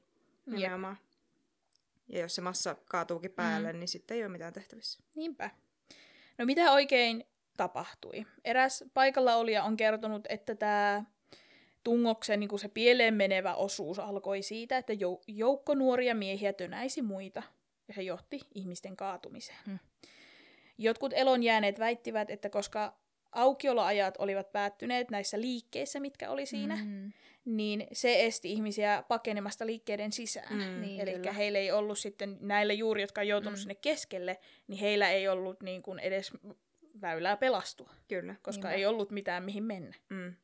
Jep. 0.46 0.56
nimenomaan. 0.56 0.98
Ja 2.08 2.20
jos 2.20 2.34
se 2.34 2.40
massa 2.40 2.76
kaatuukin 2.84 3.30
päälle, 3.32 3.72
mm. 3.72 3.78
niin 3.78 3.88
sitten 3.88 4.16
ei 4.16 4.22
ole 4.22 4.32
mitään 4.32 4.52
tehtävissä. 4.52 5.00
Niinpä. 5.16 5.50
No 6.38 6.44
mitä 6.46 6.72
oikein 6.72 7.24
tapahtui? 7.56 8.26
Eräs 8.44 8.84
paikalla 8.94 9.36
olija 9.36 9.64
on 9.64 9.76
kertonut, 9.76 10.26
että 10.28 10.54
tämä 10.54 11.04
tungoksen 11.84 12.40
niin 12.40 12.48
kuin 12.48 12.60
se 12.60 12.68
pieleen 12.68 13.14
menevä 13.14 13.54
osuus 13.54 13.98
alkoi 13.98 14.42
siitä, 14.42 14.78
että 14.78 14.92
jou- 14.92 15.22
joukko 15.26 15.74
nuoria 15.74 16.14
miehiä 16.14 16.52
tönäisi 16.52 17.02
muita, 17.02 17.42
ja 17.90 17.94
se 17.94 18.02
johti 18.02 18.40
ihmisten 18.54 18.96
kaatumiseen. 18.96 19.58
Hmm. 19.66 19.78
Jotkut 20.78 21.12
elon 21.12 21.42
jääneet 21.42 21.78
väittivät, 21.78 22.30
että 22.30 22.50
koska 22.50 22.96
aukioloajat 23.32 24.14
olivat 24.18 24.52
päättyneet 24.52 25.10
näissä 25.10 25.40
liikkeissä, 25.40 26.00
mitkä 26.00 26.30
oli 26.30 26.46
siinä, 26.46 26.76
Mm. 26.84 27.12
niin 27.44 27.86
se 27.92 28.24
esti 28.26 28.52
ihmisiä 28.52 29.04
pakenemasta 29.08 29.66
liikkeiden 29.66 30.12
sisään. 30.12 30.58
Mm. 30.58 30.80
Niin, 30.80 31.00
Eli 31.00 31.12
kyllä. 31.12 31.32
heillä 31.32 31.58
ei 31.58 31.72
ollut 31.72 31.98
sitten, 31.98 32.36
näille 32.40 32.74
juuri, 32.74 33.00
jotka 33.02 33.20
on 33.20 33.28
joutunut 33.28 33.58
Mm. 33.58 33.60
sinne 33.60 33.74
keskelle, 33.74 34.38
niin 34.66 34.80
heillä 34.80 35.10
ei 35.10 35.28
ollut 35.28 35.62
niin 35.62 35.82
kuin 35.82 35.98
edes 35.98 36.32
väylää 37.02 37.36
pelastua, 37.36 37.90
Kyllä. 38.08 38.34
koska 38.42 38.68
Niinpä. 38.68 38.78
ei 38.78 38.86
ollut 38.86 39.10
mitään 39.10 39.42
mihin 39.44 39.64
mennä. 39.64 39.94
Mm. 40.08 40.34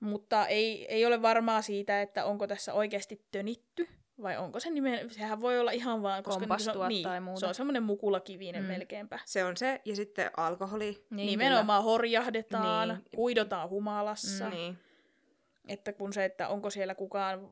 Mutta 0.00 0.46
ei, 0.46 0.86
ei 0.86 1.06
ole 1.06 1.22
varmaa 1.22 1.62
siitä, 1.62 2.02
että 2.02 2.24
onko 2.24 2.46
tässä 2.46 2.74
oikeasti 2.74 3.24
tönitty, 3.32 3.88
vai 4.22 4.36
onko 4.36 4.60
se 4.60 4.70
nimen, 4.70 5.10
sehän 5.10 5.40
voi 5.40 5.60
olla 5.60 5.70
ihan 5.70 6.02
vaan, 6.02 6.22
koska 6.22 6.40
niin 6.40 6.48
se 6.48 6.48
Kompastua 6.48 6.84
on, 6.84 6.88
niin, 6.88 7.02
tai 7.02 7.20
muuta. 7.20 7.40
se 7.40 7.46
on 7.46 7.54
semmoinen 7.54 7.82
mukulakivinen 7.82 8.62
Mm. 8.62 8.68
melkeinpä. 8.68 9.18
Se 9.24 9.44
on 9.44 9.56
se, 9.56 9.80
ja 9.84 9.96
sitten 9.96 10.30
alkoholi. 10.36 11.04
Niin, 11.10 11.26
Nimenomaan 11.26 11.84
horjahdetaan, 11.84 12.88
Niin. 12.88 13.00
huidotaan 13.16 13.68
humalassa. 13.68 14.44
Mm. 14.44 14.50
Niin. 14.50 14.78
Että 15.68 15.92
kun 15.92 16.12
se, 16.12 16.24
että 16.24 16.48
onko 16.48 16.70
siellä 16.70 16.94
kukaan... 16.94 17.48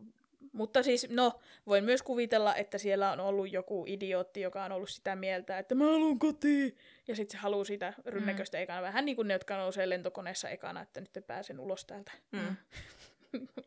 Mutta 0.53 0.83
siis, 0.83 1.11
no, 1.11 1.33
voin 1.67 1.85
myös 1.85 2.03
kuvitella, 2.03 2.55
että 2.55 2.79
siellä 2.79 3.13
on 3.13 3.21
ollut 3.21 3.53
joku 3.53 3.85
idiootti, 3.87 4.41
joka 4.41 4.65
on 4.65 4.73
ollut 4.73 4.89
sitä 4.91 5.17
mieltä, 5.17 5.59
että 5.59 5.75
mä 5.75 5.85
haluan 5.85 6.19
kotiin. 6.19 6.77
Ja 7.09 7.17
sitten 7.17 7.33
se 7.39 7.43
haluaa 7.43 7.65
sitä 7.65 7.93
rynnäköstä 8.07 8.59
mm. 8.59 8.63
ekana. 8.63 8.83
Vähän 8.83 9.05
niin 9.05 9.17
kuin 9.17 9.29
ne, 9.29 9.35
jotka 9.35 9.57
nousee 9.57 9.89
lentokoneessa 9.89 10.49
ekana, 10.49 10.81
että 10.81 11.01
nyt 11.01 11.11
pääsen 11.27 11.61
ulos 11.61 11.85
täältä. 11.85 12.13
Mm. 12.33 12.57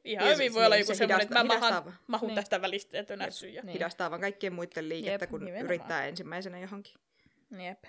Ihan 0.04 0.28
Ja 0.28 0.34
hyvin 0.34 0.54
voi 0.54 0.66
olla 0.66 0.76
niin, 0.76 0.80
joku 0.84 0.94
se 0.94 0.96
semmoinen, 0.98 1.24
että 1.28 1.44
mä 1.44 1.54
hidastaa- 1.54 1.72
mahan, 1.82 1.94
mahun 2.08 2.28
Niin. 2.28 2.36
tästä 2.36 2.62
välistä 2.62 2.98
ja 2.98 3.04
tönässyn. 3.04 3.54
Ja... 3.54 3.62
Niin. 3.62 3.74
Hidastaa 3.74 4.10
vaan 4.12 4.22
kaikkien 4.22 4.54
muiden 4.54 4.90
liikettä, 4.90 5.24
Jep, 5.26 5.30
kun 5.32 5.40
nimenomaan. 5.40 5.66
yrittää 5.66 6.06
ensimmäisenä 6.06 6.60
johonkin. 6.60 6.94
Jep. 7.66 7.84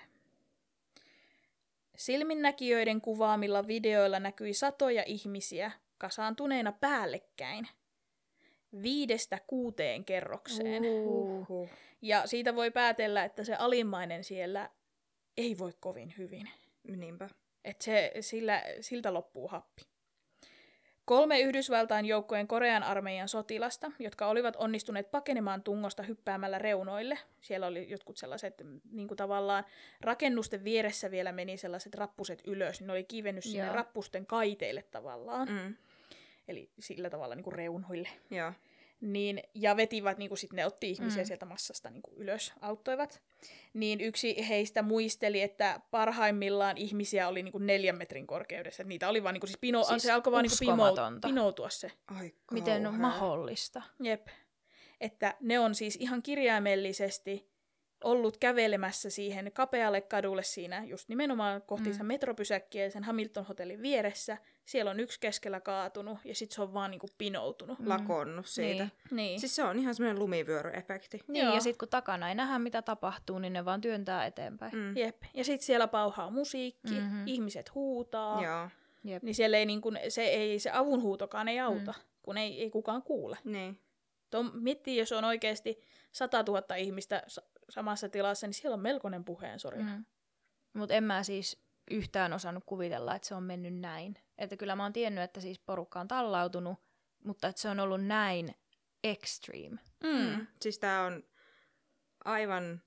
Silminnäkijöiden 1.97 3.01
kuvaamilla 3.01 3.67
videoilla 3.67 4.19
näkyi 4.19 4.53
satoja 4.53 5.03
ihmisiä 5.05 5.71
kasaantuneina 5.97 6.71
päällekkäin. 6.71 7.67
Viidestä 8.81 9.39
kuuteen 9.47 10.05
kerrokseen. 10.05 10.83
Uhuh. 10.85 11.69
Ja 12.01 12.27
siitä 12.27 12.55
voi 12.55 12.71
päätellä, 12.71 13.23
että 13.23 13.43
se 13.43 13.55
alimmainen 13.55 14.23
siellä 14.23 14.69
ei 15.37 15.57
voi 15.57 15.73
kovin 15.79 16.13
hyvin. 16.17 16.49
Niinpä. 16.95 17.29
Että 17.65 17.83
se, 17.85 18.11
sillä, 18.21 18.63
siltä 18.81 19.13
loppuu 19.13 19.47
happi. 19.47 19.81
Kolme 21.09 21.39
Yhdysvaltain 21.39 22.05
joukkojen 22.05 22.47
Korean 22.47 22.83
armeijan 22.83 23.27
sotilasta, 23.27 23.91
jotka 23.99 24.27
olivat 24.27 24.55
onnistuneet 24.55 25.11
pakenemaan 25.11 25.63
tungosta 25.63 26.03
hyppäämällä 26.03 26.59
reunoille. 26.59 27.17
Siellä 27.41 27.67
oli 27.67 27.89
jotkut 27.89 28.17
sellaiset, 28.17 28.61
niin 28.91 29.07
kuin 29.07 29.17
tavallaan 29.17 29.63
rakennusten 30.01 30.63
vieressä 30.63 31.11
vielä 31.11 31.31
meni 31.31 31.57
sellaiset 31.57 31.95
rappuset 31.95 32.41
ylös. 32.47 32.81
Ne 32.81 32.91
oli 32.91 33.03
kivennyt 33.03 33.43
sinne 33.43 33.65
Joo. 33.65 33.75
rappusten 33.75 34.25
kaiteille 34.25 34.83
tavallaan. 34.91 35.47
Mm. 35.47 35.75
Eli 36.47 36.69
sillä 36.79 37.09
tavalla 37.09 37.35
niin 37.35 37.43
kuin 37.43 37.53
reunoille. 37.53 38.09
Joo. 38.31 38.53
Niin, 39.01 39.43
ja 39.53 39.77
vetivät, 39.77 40.17
niin 40.17 40.29
kuin 40.29 40.37
sit 40.39 40.53
ne 40.53 40.65
otti 40.65 40.89
ihmisiä 40.89 41.23
Mm. 41.23 41.27
sieltä 41.27 41.45
massasta 41.45 41.89
niin 41.89 42.01
kuin 42.01 42.17
ylös, 42.17 42.53
auttoivat. 42.61 43.21
Niin 43.73 44.01
yksi 44.01 44.47
heistä 44.49 44.81
muisteli, 44.81 45.41
että 45.41 45.81
parhaimmillaan 45.91 46.77
ihmisiä 46.77 47.27
oli 47.27 47.43
niin 47.43 47.51
kuin 47.51 47.65
neljän 47.67 47.97
metrin 47.97 48.27
korkeudessa. 48.27 48.83
Niitä 48.83 49.09
oli 49.09 49.23
vaan 49.23 49.33
niin 49.33 49.39
kuin, 49.41 49.47
siis 49.47 49.57
pino, 49.61 49.83
Siis 49.83 50.03
se 50.03 50.11
alkoi 50.11 50.33
vaan 50.33 50.43
niin 50.43 50.51
kuin 50.59 50.75
pimo, 50.75 50.93
pinoutua 51.27 51.69
se. 51.69 51.91
Ai 52.07 52.31
Miten 52.51 52.87
on 52.87 52.95
mahdollista? 52.95 53.81
Jep. 54.03 54.27
Että 55.01 55.35
ne 55.39 55.59
on 55.59 55.75
siis 55.75 55.95
ihan 55.95 56.21
kirjaimellisesti 56.23 57.49
ollut 58.03 58.37
kävelemässä 58.37 59.09
siihen 59.09 59.51
kapealle 59.53 60.01
kadulle 60.01 60.43
siinä, 60.43 60.83
just 60.85 61.09
nimenomaan 61.09 61.61
kohti 61.61 61.89
Mm. 61.89 62.05
metropysäkkiä 62.05 62.83
ja 62.83 62.91
sen 62.91 63.03
Hamilton 63.03 63.45
hotellin 63.45 63.81
vieressä. 63.81 64.37
Siellä 64.69 64.91
on 64.91 64.99
yksi 64.99 65.19
keskellä 65.19 65.59
kaatunut 65.59 66.17
ja 66.23 66.35
sitten 66.35 66.55
se 66.55 66.61
on 66.61 66.73
vaan 66.73 66.91
niinku 66.91 67.07
pinoutunut. 67.17 67.79
Lakonnut 67.85 68.45
siitä. 68.45 68.83
Niin. 68.83 68.91
Niin. 69.11 69.39
Siis 69.39 69.55
se 69.55 69.63
on 69.63 69.79
ihan 69.79 69.95
semmoinen 69.95 70.19
lumivyöryefekti. 70.19 71.19
Niin, 71.27 71.45
Joo. 71.45 71.53
ja 71.53 71.61
sitten 71.61 71.77
kun 71.79 71.87
takana 71.87 72.29
ei 72.29 72.35
nähdä, 72.35 72.59
mitä 72.59 72.81
tapahtuu, 72.81 73.39
niin 73.39 73.53
ne 73.53 73.65
vaan 73.65 73.81
työntää 73.81 74.25
eteenpäin. 74.25 74.75
Mm. 74.75 74.97
Jep. 74.97 75.15
Ja 75.33 75.43
sitten 75.43 75.65
siellä 75.65 75.87
pauhaa 75.87 76.29
musiikki, 76.29 76.91
Mhm. 76.93 77.01
mm-hmm. 77.03 77.23
ihmiset 77.27 77.75
huutaa. 77.75 78.41
Joo. 78.43 78.69
Jep. 79.03 79.23
Niin 79.23 79.35
siellä 79.35 79.57
ei 79.57 79.65
niin 79.65 79.81
kun, 79.81 79.97
se, 80.09 80.23
ei, 80.23 80.59
se 80.59 80.71
avunhuutokaan 80.71 81.47
ei 81.47 81.59
auta, 81.59 81.91
mm. 81.97 82.03
kun 82.21 82.37
ei, 82.37 82.61
ei 82.61 82.69
kukaan 82.69 83.03
kuule. 83.03 83.37
Niin. 83.43 83.79
Tuo, 84.29 84.43
miettii, 84.43 84.97
jos 84.97 85.11
on 85.11 85.23
oikeasti 85.25 85.81
100 86.11 86.43
000 86.47 86.75
ihmistä 86.75 87.23
sa- 87.27 87.41
samassa 87.69 88.09
tilassa, 88.09 88.47
niin 88.47 88.53
siellä 88.53 88.73
on 88.73 88.79
melkoinen 88.81 89.25
puheensori. 89.25 89.77
Mm. 89.79 89.89
Mm. 89.89 90.05
Mutta 90.73 90.93
en 90.95 91.03
mä 91.03 91.23
siis 91.23 91.63
yhtään 91.89 92.33
osannut 92.33 92.63
kuvitella, 92.65 93.15
että 93.15 93.27
se 93.27 93.35
on 93.35 93.43
mennyt 93.43 93.73
näin. 93.79 94.15
Että 94.37 94.57
kyllä 94.57 94.75
mä 94.75 94.83
oon 94.83 94.93
tiennyt, 94.93 95.23
että 95.23 95.41
siis 95.41 95.59
porukka 95.59 95.99
on 95.99 96.07
tallautunut, 96.07 96.79
mutta 97.23 97.47
että 97.47 97.61
se 97.61 97.69
on 97.69 97.79
ollut 97.79 98.05
näin 98.05 98.55
extreme. 99.03 99.79
Mm. 100.03 100.09
Mm. 100.37 100.47
Siis 100.61 100.79
tää 100.79 101.03
on 101.05 101.23
aivan 102.25 102.81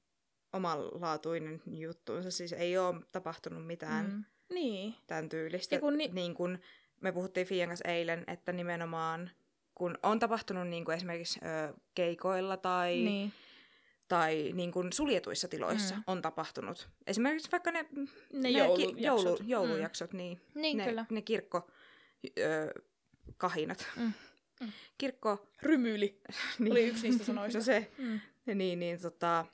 omanlaatuinen 0.52 1.62
juttuunsa. 1.66 2.30
Siis 2.30 2.52
ei 2.52 2.78
ole 2.78 3.00
tapahtunut 3.12 3.66
mitään 3.66 4.10
mm. 4.10 4.24
Niin. 4.54 4.94
tämän 5.06 5.28
tyylistä. 5.28 5.74
Ja 5.74 5.80
kun 5.80 5.98
ni- 5.98 6.08
Niin 6.12 6.34
kuin 6.34 6.62
me 7.00 7.12
puhuttiin 7.12 7.46
Fian 7.46 7.68
kanssa 7.68 7.88
eilen, 7.88 8.24
että 8.26 8.52
nimenomaan 8.52 9.30
kun 9.74 9.98
on 10.02 10.18
tapahtunut 10.18 10.68
niin 10.68 10.84
kuin 10.84 10.96
esimerkiksi 10.96 11.40
ö, 11.44 11.74
keikoilla 11.94 12.56
tai, 12.56 12.94
Niin. 12.96 13.32
Tai 14.12 14.50
niin 14.54 14.72
kuin 14.72 14.92
suljetuissa 14.92 15.48
tiloissa 15.48 15.94
Mm. 15.94 15.98
mm. 15.98 16.04
on 16.06 16.22
tapahtunut. 16.22 16.88
Esimerkiksi 17.06 17.52
vaikka 17.52 17.70
ne, 17.70 17.86
Ne, 17.92 18.08
ne 18.32 18.48
joulujaksot. 18.50 19.00
joulu, 19.00 19.38
joulujaksot, 19.46 20.12
mm. 20.12 20.16
niin, 20.16 20.40
Niin, 20.54 20.76
ne, 20.78 20.84
kyllä. 20.84 21.06
ne 21.10 21.22
kirkko 21.22 21.70
ö, 22.38 22.82
kahinat. 23.36 23.86
Mm. 23.96 24.12
Mm. 24.60 24.72
Kirkko... 24.98 25.46
Rymyli 25.62 26.20
Niin. 26.58 26.72
oli 26.72 26.88
yksi 26.88 27.02
niistä 27.08 27.24
sanoista. 27.24 27.58
No 27.58 27.64
se, 27.64 27.90
Mm. 27.98 28.20
niin, 28.54 28.78
niin 28.78 29.00
tota, 29.00 29.46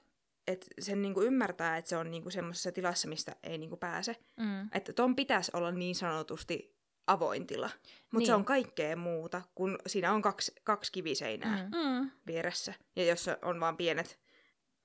että 0.46 0.66
sen 0.80 1.02
niinku 1.02 1.22
ymmärtää, 1.22 1.76
että 1.76 1.88
se 1.88 1.96
on 1.96 2.10
niinku 2.10 2.30
semmoisessa 2.30 2.72
tilassa, 2.72 3.08
mistä 3.08 3.36
ei 3.42 3.58
niinku 3.58 3.76
pääse. 3.76 4.16
Mm. 4.36 4.68
Että 4.72 4.92
ton 4.92 5.16
pitäisi 5.16 5.50
olla 5.54 5.72
niin 5.72 5.94
sanotusti 5.94 6.76
avoin 7.06 7.46
tila. 7.46 7.70
Mutta 7.76 8.18
Niin. 8.18 8.26
se 8.26 8.34
on 8.34 8.44
kaikkea 8.44 8.96
muuta, 8.96 9.42
kun 9.54 9.78
siinä 9.86 10.12
on 10.12 10.22
kaksi, 10.22 10.52
kaksi 10.64 10.92
kiviseinää 10.92 11.56
mm. 11.72 11.78
Mm. 11.78 12.02
Mm. 12.02 12.10
vieressä. 12.26 12.74
Ja 12.96 13.04
jos 13.04 13.26
on 13.42 13.60
vaan 13.60 13.76
pienet 13.76 14.18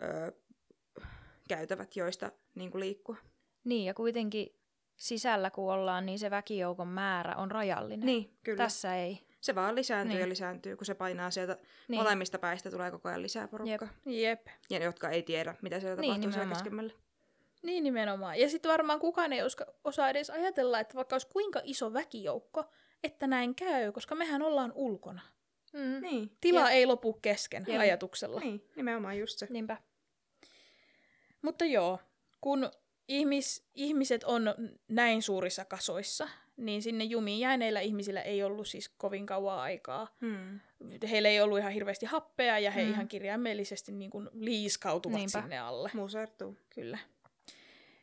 ö, 0.03 0.31
käytävät, 1.49 1.95
joista 1.95 2.31
niin 2.55 2.71
kuin 2.71 2.79
liikkua. 2.79 3.17
Niin, 3.63 3.85
ja 3.85 3.93
kuitenkin 3.93 4.59
sisällä 4.95 5.49
kun 5.49 5.73
ollaan, 5.73 6.05
niin 6.05 6.19
se 6.19 6.29
väkijoukon 6.31 6.87
määrä 6.87 7.35
on 7.35 7.51
rajallinen. 7.51 8.05
Niin, 8.05 8.37
kyllä. 8.43 8.57
Tässä 8.57 8.95
ei. 8.95 9.19
Se 9.41 9.55
vaan 9.55 9.75
lisääntyy 9.75 10.13
Niin. 10.15 10.21
ja 10.21 10.29
lisääntyy, 10.29 10.75
kun 10.75 10.85
se 10.85 10.93
painaa 10.95 11.31
sieltä 11.31 11.57
Niin. 11.87 12.01
molemmista 12.01 12.39
päistä 12.39 12.71
tulee 12.71 12.91
koko 12.91 13.09
ajan 13.09 13.21
lisää 13.21 13.47
porukkaa. 13.47 13.89
Jep. 14.05 14.47
Ja 14.69 14.79
ne, 14.79 14.85
jotka 14.85 15.09
ei 15.09 15.23
tiedä, 15.23 15.55
mitä 15.61 15.79
siellä 15.79 16.01
Niin, 16.01 16.11
tapahtuu 16.13 16.31
siellä 16.31 16.53
keskemmällä. 16.53 16.93
Niin 17.63 17.83
nimenomaan. 17.83 18.39
Ja 18.39 18.49
sitten 18.49 18.71
varmaan 18.71 18.99
kukaan 18.99 19.33
ei 19.33 19.39
osaa 19.83 20.09
edes 20.09 20.29
ajatella, 20.29 20.79
että 20.79 20.95
vaikka 20.95 21.15
olisi 21.15 21.27
kuinka 21.27 21.61
iso 21.63 21.93
väkijoukko, 21.93 22.65
että 23.03 23.27
näin 23.27 23.55
käy, 23.55 23.91
koska 23.91 24.15
mehän 24.15 24.41
ollaan 24.41 24.71
ulkona. 24.75 25.21
Mm. 25.73 26.01
Niin. 26.01 26.37
Tila 26.41 26.59
ja, 26.59 26.69
ei 26.69 26.85
lopu 26.85 27.13
kesken 27.13 27.65
Jep. 27.67 27.79
ajatuksella. 27.79 28.39
Niin, 28.39 28.69
nimenomaan 28.75 29.19
just 29.19 29.39
se. 29.39 29.47
Niinpä. 29.49 29.77
Mutta 31.43 31.65
joo, 31.65 31.99
kun 32.41 32.71
ihmis, 33.07 33.67
ihmiset 33.75 34.23
on 34.23 34.55
näin 34.87 35.21
suurissa 35.21 35.65
kasoissa, 35.65 36.29
niin 36.57 36.81
sinne 36.81 37.03
jumiin 37.03 37.39
jääneillä 37.39 37.79
ihmisillä 37.79 38.21
ei 38.21 38.43
ollut 38.43 38.67
siis 38.67 38.89
kovin 38.89 39.25
kauan 39.25 39.59
aikaa. 39.59 40.07
Hmm. 40.21 40.59
Heillä 41.09 41.29
ei 41.29 41.41
ollut 41.41 41.59
ihan 41.59 41.71
hirveästi 41.71 42.05
happea 42.05 42.59
ja 42.59 42.71
he 42.71 42.81
Mm. 42.81 42.87
mm. 42.87 42.93
ihan 42.93 43.07
kirjaimellisesti 43.07 43.91
niin 43.91 44.11
kuin 44.11 44.29
liiskautuvat 44.33 45.17
Niinpä. 45.17 45.41
sinne 45.41 45.59
alle. 45.59 45.91
Musertuu. 45.93 46.57
Kyllä. 46.75 46.97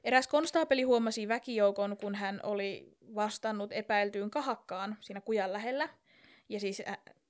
Eräs 0.05 0.29
konstaapeli 0.29 0.83
huomasi 0.83 1.29
väkijoukon, 1.29 1.97
kun 1.97 2.15
hän 2.15 2.41
oli 2.43 2.97
vastannut 3.15 3.73
epäiltyyn 3.73 4.31
kahakkaan 4.31 4.97
siinä 5.01 5.21
kujan 5.21 5.53
lähellä. 5.53 5.89
Ja 6.49 6.61
siis 6.61 6.83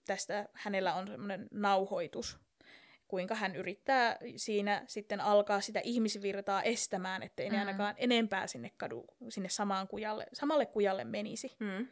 tästä 0.06 0.48
hänellä 0.52 0.94
on 0.94 1.06
semmoinen 1.08 1.48
nauhoitus, 1.50 2.38
kuinka 3.10 3.34
hän 3.34 3.56
yrittää 3.56 4.18
siinä 4.36 4.84
sitten 4.86 5.20
alkaa 5.20 5.60
sitä 5.60 5.80
ihmisvirtaa 5.84 6.62
estämään, 6.62 7.22
ettei 7.22 7.46
mm. 7.48 7.52
Mm. 7.52 7.54
ne 7.54 7.60
ainakaan 7.66 7.94
enempää 7.98 8.46
sinne, 8.46 8.70
kadu, 8.76 9.06
sinne 9.28 9.48
samaan 9.48 9.88
kujalle, 9.88 10.26
samalle 10.32 10.66
kujalle 10.66 11.04
menisi. 11.04 11.56
Hmm. 11.64 11.86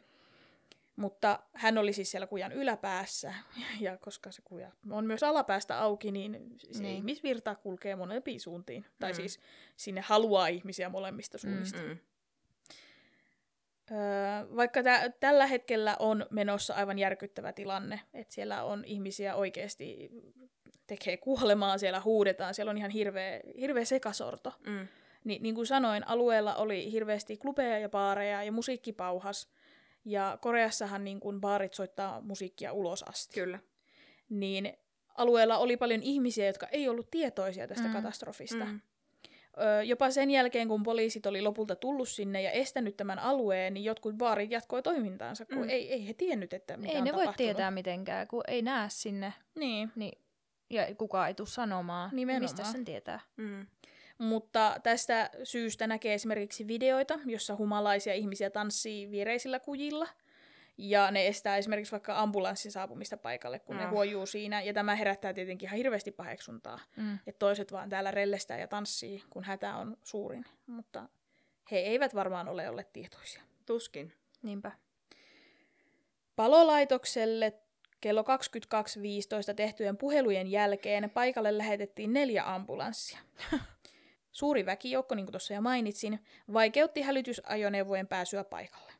Mutta 0.95 1.39
hän 1.53 1.77
oli 1.77 1.93
siis 1.93 2.11
siellä 2.11 2.27
kujan 2.27 2.51
yläpäässä, 2.51 3.33
ja 3.85 3.97
koska 3.97 4.31
se 4.31 4.41
kuja 4.45 4.71
on 4.91 5.05
myös 5.05 5.23
alapäästä 5.23 5.79
auki, 5.81 6.11
niin 6.11 6.55
se 6.71 6.83
Niin. 6.83 6.95
ihmisvirta 6.97 7.55
kulkee 7.55 7.95
molempiin 7.95 8.39
suuntiin. 8.39 8.81
Mm. 8.83 8.89
Tai 8.99 9.11
Mm. 9.11 9.15
siis 9.15 9.39
sinne 9.75 10.01
haluaa 10.01 10.47
ihmisiä 10.47 10.89
molemmista 10.89 11.37
suunnista. 11.37 11.79
Mm. 11.79 11.85
Hmm. 11.87 11.97
Öö, 13.91 14.55
vaikka 14.55 14.83
tä- 14.83 15.09
tällä 15.19 15.45
hetkellä 15.45 15.95
on 15.99 16.25
menossa 16.29 16.73
aivan 16.73 16.99
järkyttävä 16.99 17.53
tilanne, 17.53 18.01
että 18.13 18.33
siellä 18.33 18.63
on 18.63 18.85
ihmisiä 18.85 19.35
oikeasti 19.35 20.09
tekee 20.89 21.17
kuolemaa, 21.17 21.77
siellä 21.77 22.01
huudetaan, 22.01 22.53
siellä 22.53 22.69
on 22.69 22.77
ihan 22.77 22.91
hirveä, 22.91 23.39
hirveä 23.59 23.85
sekasorto. 23.85 24.53
Hmm. 24.65 24.87
Niin, 25.23 25.43
niin 25.43 25.55
kuin 25.55 25.67
sanoin, 25.67 26.07
alueella 26.07 26.55
oli 26.55 26.91
hirveästi 26.91 27.37
klubeja 27.37 27.79
ja 27.79 27.89
baareja 27.89 28.43
ja 28.43 28.51
musiikkipauhas. 28.51 29.49
Ja 30.05 30.37
Koreassahan 30.41 31.03
niin 31.03 31.19
kuin 31.19 31.41
baarit 31.41 31.73
soittaa 31.73 32.21
musiikkia 32.21 32.73
ulos 32.73 33.03
asti. 33.03 33.33
Kyllä. 33.39 33.59
Niin 34.29 34.73
alueella 35.15 35.57
oli 35.57 35.77
paljon 35.77 36.03
ihmisiä, 36.03 36.45
jotka 36.47 36.67
ei 36.67 36.89
ollut 36.89 37.11
tietoisia 37.11 37.67
tästä 37.67 37.83
Mm. 37.83 37.89
mm. 37.89 37.93
katastrofista. 37.95 38.65
Mm. 38.65 38.81
Ö, 39.79 39.83
jopa 39.83 40.11
sen 40.11 40.31
jälkeen, 40.31 40.67
kun 40.67 40.83
poliisit 40.83 41.25
oli 41.25 41.41
lopulta 41.41 41.75
tullut 41.75 42.09
sinne 42.09 42.41
ja 42.41 42.51
estänyt 42.51 42.97
tämän 42.97 43.19
alueen, 43.19 43.73
niin 43.73 43.83
jotkut 43.83 44.15
baarit 44.15 44.51
jatkoi 44.51 44.81
toimintaansa, 44.83 45.45
kun 45.45 45.57
Mm. 45.57 45.63
mm. 45.63 45.69
ei, 45.69 45.91
ei 45.93 46.07
he 46.07 46.13
tiennyt, 46.13 46.53
että 46.53 46.77
mitä 46.77 46.91
Ei 46.93 46.97
on 46.97 47.03
ne 47.03 47.11
voi 47.13 47.23
tapahtunut. 47.25 47.35
tietää 47.47 47.71
mitenkään, 47.71 48.27
kun 48.27 48.43
ei 48.47 48.61
näe 48.61 48.87
sinne. 48.89 49.33
Niin, 49.55 49.91
Niin, 49.95 50.17
ja 50.69 50.95
kukaan 50.95 51.27
ei 51.27 51.33
tule 51.33 51.47
sanomaan. 51.47 52.09
Nimenomaan. 52.13 52.41
Mistä 52.43 52.63
sen 52.63 52.85
tietää? 52.85 53.19
Hmm. 53.41 53.67
mutta 54.17 54.75
tästä 54.83 55.29
syystä 55.43 55.87
näkee 55.87 56.13
esimerkiksi 56.13 56.67
videoita, 56.67 57.19
jossa 57.25 57.55
humalaisia 57.55 58.13
ihmisiä 58.13 58.49
tanssii 58.49 59.11
viereisillä 59.11 59.59
kujilla. 59.59 60.07
Ja 60.77 61.11
ne 61.11 61.27
estää 61.27 61.57
esimerkiksi 61.57 61.91
vaikka 61.91 62.19
ambulanssin 62.19 62.71
saapumista 62.71 63.17
paikalle, 63.17 63.59
kun 63.59 63.77
ne 63.77 63.85
Ah. 63.85 63.91
huojuu 63.91 64.25
siinä. 64.25 64.61
Ja 64.61 64.73
tämä 64.73 64.95
herättää 64.95 65.33
tietenkin 65.33 65.67
ihan 65.67 65.77
hirveästi 65.77 66.11
paheksuntaa. 66.11 66.79
Mm. 66.97 67.19
Että 67.27 67.39
toiset 67.39 67.71
vaan 67.71 67.89
täällä 67.89 68.11
rellestää 68.11 68.59
ja 68.59 68.67
tanssii, 68.67 69.23
kun 69.29 69.43
hätä 69.43 69.75
on 69.75 69.97
suurin. 70.03 70.45
Mutta 70.67 71.09
he 71.71 71.77
eivät 71.77 72.15
varmaan 72.15 72.47
ole 72.47 72.69
olleet 72.69 72.93
tietoisia. 72.93 73.41
Tuskin. 73.65 74.13
Niinpä. 74.41 74.71
Palolaitokselle 76.35 77.53
kello 78.01 78.21
22.15 78.21 79.53
tehtyjen 79.55 79.97
puhelujen 79.97 80.47
jälkeen 80.47 81.09
paikalle 81.09 81.57
lähetettiin 81.57 82.13
neljä 82.13 82.53
ambulanssia. 82.53 83.19
Suuri 84.31 84.65
väkijoukko, 84.65 85.15
niin 85.15 85.25
kuin 85.25 85.33
tuossa 85.33 85.53
jo 85.53 85.61
mainitsin, 85.61 86.19
vaikeutti 86.53 87.01
hälytysajoneuvojen 87.01 88.07
pääsyä 88.07 88.43
paikalle. 88.43 88.93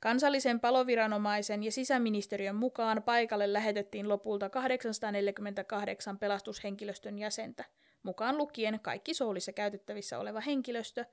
Kansallisen 0.00 0.60
paloviranomaisen 0.60 1.62
ja 1.62 1.72
sisäministeriön 1.72 2.56
mukaan 2.56 3.02
paikalle 3.02 3.52
lähetettiin 3.52 4.08
lopulta 4.08 4.50
848 4.50 6.18
pelastushenkilöstön 6.18 7.18
jäsentä, 7.18 7.64
mukaan 8.02 8.38
lukien 8.38 8.80
kaikki 8.80 9.14
Soulissa 9.14 9.52
käytettävissä 9.52 10.18
oleva 10.18 10.40
henkilöstö, 10.40 11.04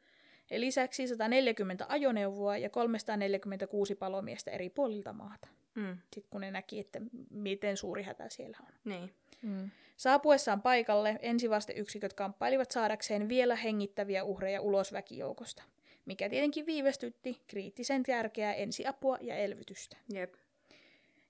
ja 0.50 0.60
lisäksi 0.60 1.08
140 1.08 1.86
ajoneuvoa 1.90 2.58
ja 2.58 2.70
346 2.70 3.96
palomiestä 3.96 4.52
eri 4.52 4.70
puolilta 4.70 5.14
maata. 5.14 5.48
Hmm. 5.76 5.98
Sitten 6.14 6.30
kun 6.30 6.42
ne 6.42 6.52
näki, 6.52 6.80
että 6.80 7.02
miten 7.30 7.78
suuri 7.78 8.04
hätä 8.04 8.30
siellä 8.30 8.58
on. 8.62 8.74
Niin. 8.86 9.14
Mm. 9.42 9.70
Saapuessaan 9.98 10.62
paikalle 10.62 11.20
ensivasteyksiköt 11.22 12.14
kamppailivat 12.14 12.72
saadakseen 12.72 13.30
vielä 13.30 13.56
hengittäviä 13.56 14.24
uhreja 14.24 14.62
ulos 14.62 14.94
väkijoukosta, 14.94 15.64
mikä 16.06 16.30
tietenkin 16.30 16.66
viivästytti 16.66 17.42
kriittisen 17.48 18.04
tärkeää 18.04 18.54
ensiapua 18.54 19.18
ja 19.22 19.36
elvytystä. 19.36 19.98
Jep. 20.14 20.34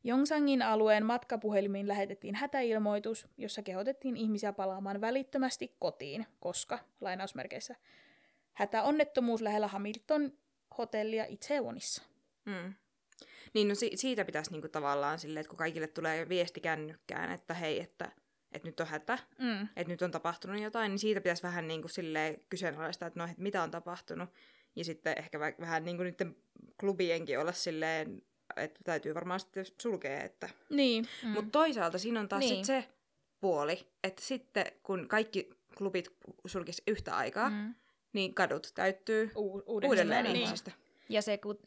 Jongsangin 0.03 0.61
alueen 0.61 1.05
matkapuhelimiin 1.05 1.87
lähetettiin 1.87 2.35
hätäilmoitus, 2.35 3.27
jossa 3.37 3.61
kehotettiin 3.61 4.17
ihmisiä 4.17 4.53
palaamaan 4.53 5.01
välittömästi 5.01 5.75
kotiin, 5.79 6.25
koska, 6.39 6.79
lainausmerkeissä, 7.01 7.75
hätäonnettomuus 8.53 9.41
lähellä 9.41 9.67
Hamilton 9.67 10.33
hotellia 10.77 11.25
Itsewonissa. 11.25 12.03
Mm. 12.45 12.73
Niin 13.55 13.67
no 13.67 13.75
si- 13.75 13.91
siitä 13.95 14.25
pitäisi 14.25 14.51
niinku 14.51 14.67
tavallaan 14.69 15.19
silleen, 15.19 15.41
että 15.41 15.49
kun 15.49 15.57
kaikille 15.57 15.87
tulee 15.87 16.29
viesti 16.29 16.59
kännykkään, 16.59 17.31
että 17.31 17.53
hei, 17.53 17.79
että, 17.79 18.11
että 18.51 18.67
nyt 18.67 18.79
on 18.79 18.87
hätä, 18.87 19.19
Mm. 19.39 19.61
että 19.75 19.91
nyt 19.93 20.01
on 20.01 20.11
tapahtunut 20.11 20.61
jotain, 20.61 20.89
niin 20.89 20.99
siitä 20.99 21.21
pitäisi 21.21 21.43
vähän 21.43 21.67
niinku 21.67 21.87
silleen 21.87 22.41
kyseenalaistaa, 22.49 23.07
että 23.07 23.19
no, 23.19 23.25
että 23.25 23.41
mitä 23.41 23.63
on 23.63 23.71
tapahtunut. 23.71 24.29
Ja 24.75 24.83
sitten 24.85 25.15
ehkä 25.17 25.37
vä- 25.37 25.59
vähän 25.61 25.85
niinku 25.85 26.03
niiden 26.03 26.35
klubienkin 26.79 27.39
olla 27.39 27.51
silleen, 27.51 28.21
että 28.55 28.79
täytyy 28.83 29.13
varmaan 29.15 29.39
sitten 29.39 29.65
sulkea, 29.81 30.23
että... 30.23 30.49
Niin, 30.69 31.07
Mm. 31.23 31.29
Mutta 31.29 31.51
toisaalta 31.51 31.97
siinä 31.97 32.19
on 32.19 32.29
taas 32.29 32.39
Niin. 32.39 32.55
sit 32.55 32.65
se 32.65 32.89
puoli, 33.41 33.87
että 34.03 34.21
sitten 34.21 34.65
kun 34.83 35.07
kaikki 35.07 35.49
klubit 35.77 36.15
sulkisi 36.45 36.83
yhtä 36.87 37.17
aikaa, 37.17 37.49
mm. 37.49 37.73
Niin 38.13 38.33
kadut 38.33 38.71
täyttyy 38.75 39.31
U- 39.35 39.63
uudelleen, 39.65 39.89
uudestaan. 39.89 40.23
niin. 40.23 40.35
ihmisistä. 40.35 40.71
Ja 41.09 41.21
se, 41.21 41.37
kun 41.37 41.59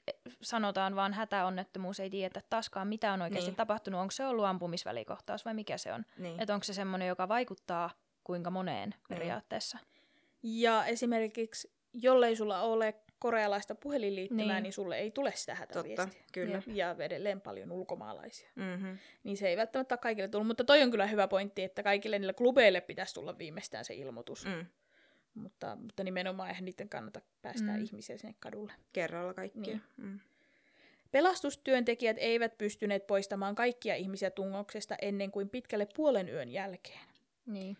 sanotaan 0.42 0.96
vaan 0.96 1.12
hätäonnettomuus, 1.12 2.00
ei 2.00 2.10
tiedä 2.10 2.40
taaskaan, 2.50 2.88
mitä 2.88 3.12
on 3.12 3.22
oikeasti 3.22 3.44
Niin. 3.44 3.50
niin. 3.50 3.56
tapahtunut. 3.56 4.00
Onko 4.00 4.10
se 4.10 4.26
ollut 4.26 4.44
ampumisvälikohtaus 4.44 5.44
vai 5.44 5.54
mikä 5.54 5.78
se 5.78 5.92
on? 5.92 6.04
Niin. 6.18 6.40
Että 6.40 6.54
onko 6.54 6.64
se 6.64 6.74
semmoinen, 6.74 7.08
joka 7.08 7.28
vaikuttaa 7.28 7.90
kuinka 8.24 8.50
moneen 8.50 8.94
periaatteessa? 9.08 9.78
Ja 10.42 10.84
esimerkiksi, 10.86 11.72
jollei 11.92 12.36
sulla 12.36 12.60
ole 12.62 12.94
korealaista 13.18 13.74
puhelinliittymää, 13.74 14.44
niin, 14.44 14.54
Niin. 14.54 14.62
niin 14.62 14.72
sulle 14.72 14.98
ei 14.98 15.10
tule 15.10 15.32
sitä 15.34 15.52
Totta, 15.52 15.78
hätäviestiä. 15.78 16.22
kyllä. 16.32 16.62
Ja 16.66 16.96
edelleen 16.98 17.40
paljon 17.40 17.72
ulkomaalaisia. 17.72 18.48
Mm-hmm. 18.54 18.98
Niin 19.24 19.36
se 19.36 19.48
ei 19.48 19.56
välttämättä 19.56 19.96
kaikille 19.96 20.28
tullut. 20.28 20.46
Mutta 20.46 20.64
toi 20.64 20.82
on 20.82 20.90
kyllä 20.90 21.06
hyvä 21.06 21.28
pointti, 21.28 21.62
että 21.64 21.82
kaikille 21.82 22.18
niille 22.18 22.32
klubeille 22.34 22.80
pitäisi 22.80 23.14
tulla 23.14 23.38
viimeistään 23.38 23.84
se 23.84 23.94
ilmoitus. 23.94 24.44
Mm. 24.46 24.66
Mutta, 25.38 25.76
mutta 25.76 26.04
nimenomaan 26.04 26.48
eihän 26.48 26.64
niiden 26.64 26.88
kannata 26.88 27.20
päästää 27.42 27.68
Mm. 27.74 27.78
mm. 27.78 27.84
ihmisiä 27.84 28.18
sinne 28.18 28.34
kadulle. 28.40 28.72
Kerralla 28.92 29.34
kaikkia. 29.34 29.62
Niin. 29.62 29.82
Mm. 29.96 30.20
Pelastustyöntekijät 31.10 32.16
eivät 32.20 32.58
pystyneet 32.58 33.06
poistamaan 33.06 33.54
kaikkia 33.54 33.94
ihmisiä 33.94 34.30
tungoksesta 34.30 34.94
ennen 35.02 35.30
kuin 35.30 35.48
pitkälle 35.48 35.86
puolen 35.96 36.28
yön 36.28 36.48
jälkeen. 36.48 37.00
Niin. 37.46 37.76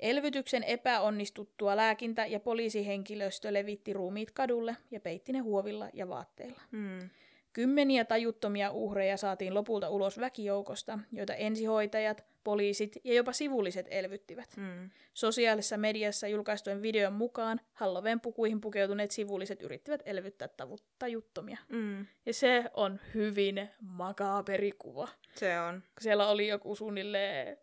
Elvytyksen 0.00 0.64
epäonnistuttua 0.64 1.76
lääkintä- 1.76 2.26
ja 2.26 2.40
poliisihenkilöstö 2.40 3.52
levitti 3.52 3.92
ruumiit 3.92 4.30
kadulle 4.30 4.76
ja 4.90 5.00
peitti 5.00 5.32
ne 5.32 5.38
huovilla 5.38 5.88
ja 5.92 6.08
vaatteilla. 6.08 6.60
Mm. 6.70 7.10
Kymmeniä 7.52 8.04
tajuttomia 8.04 8.70
uhreja 8.70 9.16
saatiin 9.16 9.54
lopulta 9.54 9.88
ulos 9.88 10.20
väkijoukosta, 10.20 10.98
joita 11.12 11.34
ensihoitajat, 11.34 12.24
poliisit 12.44 12.96
ja 13.04 13.14
jopa 13.14 13.32
sivulliset 13.32 13.86
elvyttivät. 13.90 14.56
Mm. 14.56 14.90
Sosiaalisessa 15.14 15.76
mediassa 15.76 16.28
julkaistuen 16.28 16.82
videon 16.82 17.12
mukaan 17.12 17.60
Halloween 17.72 18.20
pukuihin 18.20 18.60
pukeutuneet 18.60 19.10
sivulliset 19.10 19.62
yrittivät 19.62 20.02
elvyttää 20.04 20.48
tavu- 20.48 20.78
tajuttomia. 20.98 21.58
Mm. 21.68 22.06
Ja 22.26 22.34
se 22.34 22.64
on 22.74 23.00
hyvin 23.14 23.68
makaaberi 23.80 24.72
kuva. 24.78 25.08
Se 25.34 25.60
on. 25.60 25.82
Siellä 26.00 26.28
oli 26.28 26.48
joku 26.48 26.74
suunnilleen 26.76 27.56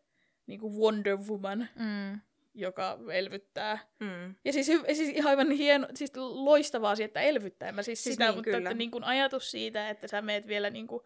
niin 0.48 0.60
kuin 0.60 0.74
Wonder 0.74 1.18
Woman, 1.18 1.68
Mm. 1.76 2.20
Joka 2.58 2.98
elvyttää. 3.14 3.80
Mm. 4.00 4.36
Ja 4.46 4.54
siis, 4.54 4.66
siis 4.94 5.26
aivan 5.26 5.52
hieno, 5.52 5.88
siis 5.96 6.12
loistava 6.18 6.92
asia, 6.92 7.06
että 7.06 7.22
elvyttää. 7.22 7.72
Mä 7.72 7.84
siis, 7.84 8.04
Siis 8.04 8.14
sitä, 8.14 8.26
niin, 8.26 8.36
mutta 8.36 8.44
kyllä. 8.52 8.58
että 8.58 8.74
niin 8.74 8.92
kuin 8.92 9.04
ajatus 9.04 9.52
siitä, 9.52 9.90
että 9.90 10.08
sä 10.08 10.22
meet 10.22 10.48
vielä 10.48 10.70
niin 10.70 10.88
kuin 10.88 11.04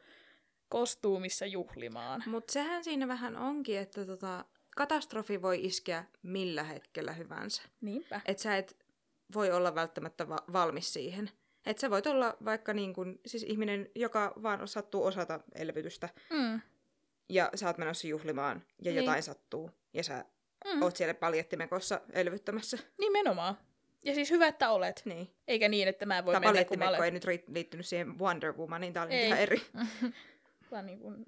kostuumissa 0.69 1.45
juhlimaan. 1.45 2.23
Mutta 2.25 2.53
sehän 2.53 2.83
siinä 2.83 3.07
vähän 3.07 3.35
onkin, 3.37 3.77
että 3.77 4.05
tota, 4.05 4.45
katastrofi 4.75 5.41
voi 5.41 5.65
iskeä 5.65 6.05
millä 6.23 6.63
hetkellä 6.63 7.13
hyvänsä. 7.13 7.61
Niinpä. 7.81 8.21
Että 8.25 8.43
sä 8.43 8.57
et 8.57 8.77
voi 9.33 9.51
olla 9.51 9.75
välttämättä 9.75 10.29
va- 10.29 10.45
valmis 10.53 10.93
siihen. 10.93 11.29
Että 11.65 11.81
sä 11.81 11.89
voit 11.89 12.07
olla 12.07 12.37
vaikka 12.45 12.73
niin 12.73 12.93
kun, 12.93 13.19
siis 13.25 13.43
ihminen, 13.43 13.89
joka 13.95 14.33
vaan 14.43 14.67
sattuu 14.67 15.03
osata 15.05 15.39
elvytystä, 15.55 16.09
Mm. 16.29 16.61
ja 17.29 17.49
sä 17.55 17.67
oot 17.67 17.77
menossa 17.77 18.07
juhlimaan, 18.07 18.63
ja 18.81 18.91
niin. 18.91 18.95
jotain 18.95 19.23
sattuu, 19.23 19.71
ja 19.93 20.03
sä 20.03 20.25
Mm. 20.65 20.81
oot 20.81 20.95
siellä 20.95 21.13
paljettimekossa 21.13 22.01
elvyttämässä. 22.13 22.77
Nimenomaan. 22.97 23.57
Ja 24.05 24.13
siis 24.13 24.31
hyvä, 24.31 24.47
että 24.47 24.71
olet. 24.71 25.01
Niin. 25.05 25.29
Eikä 25.47 25.69
niin, 25.69 25.87
että 25.87 26.05
mä 26.05 26.25
voin 26.25 26.35
Tämä 26.35 26.53
mennä, 26.53 26.65
kun 26.65 26.79
mä 26.79 26.89
olen... 26.89 27.03
ei 27.03 27.11
nyt 27.11 27.25
liittynyt 27.47 27.85
siihen 27.85 28.19
Wonder 28.19 28.53
Womaniin, 28.53 28.93
tää 28.93 29.03
oli 29.03 29.13
Ei. 29.13 29.25
ihan 29.27 29.39
eri. 29.39 29.61
Vaan 30.71 30.85
niin 30.85 30.99
kuin, 30.99 31.25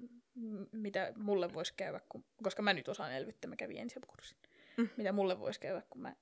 mitä 0.72 1.12
mulle 1.16 1.54
voisi 1.54 1.74
käydä, 1.76 2.00
kun, 2.08 2.24
koska 2.42 2.62
mä 2.62 2.72
nyt 2.72 2.88
osaan 2.88 3.12
elvyttää, 3.12 3.48
mä 3.48 3.56
kävin 3.56 3.78
ensiapukurssin. 3.78 4.38
Mm. 4.76 4.88
Mitä 4.96 5.12
mulle 5.12 5.40
voisi 5.40 5.60
käydä, 5.60 5.82
kun 5.90 6.02
mä 6.02 6.16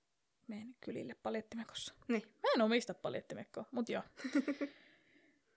menen 0.47 0.75
kylille 0.81 1.17
paljettimekossa. 1.23 1.95
Niin. 2.09 2.23
Mä 2.43 2.49
en 2.55 2.63
omista 2.63 2.95
paljettimekkoa, 2.95 3.65
mut 3.71 3.89
joo. 3.89 4.03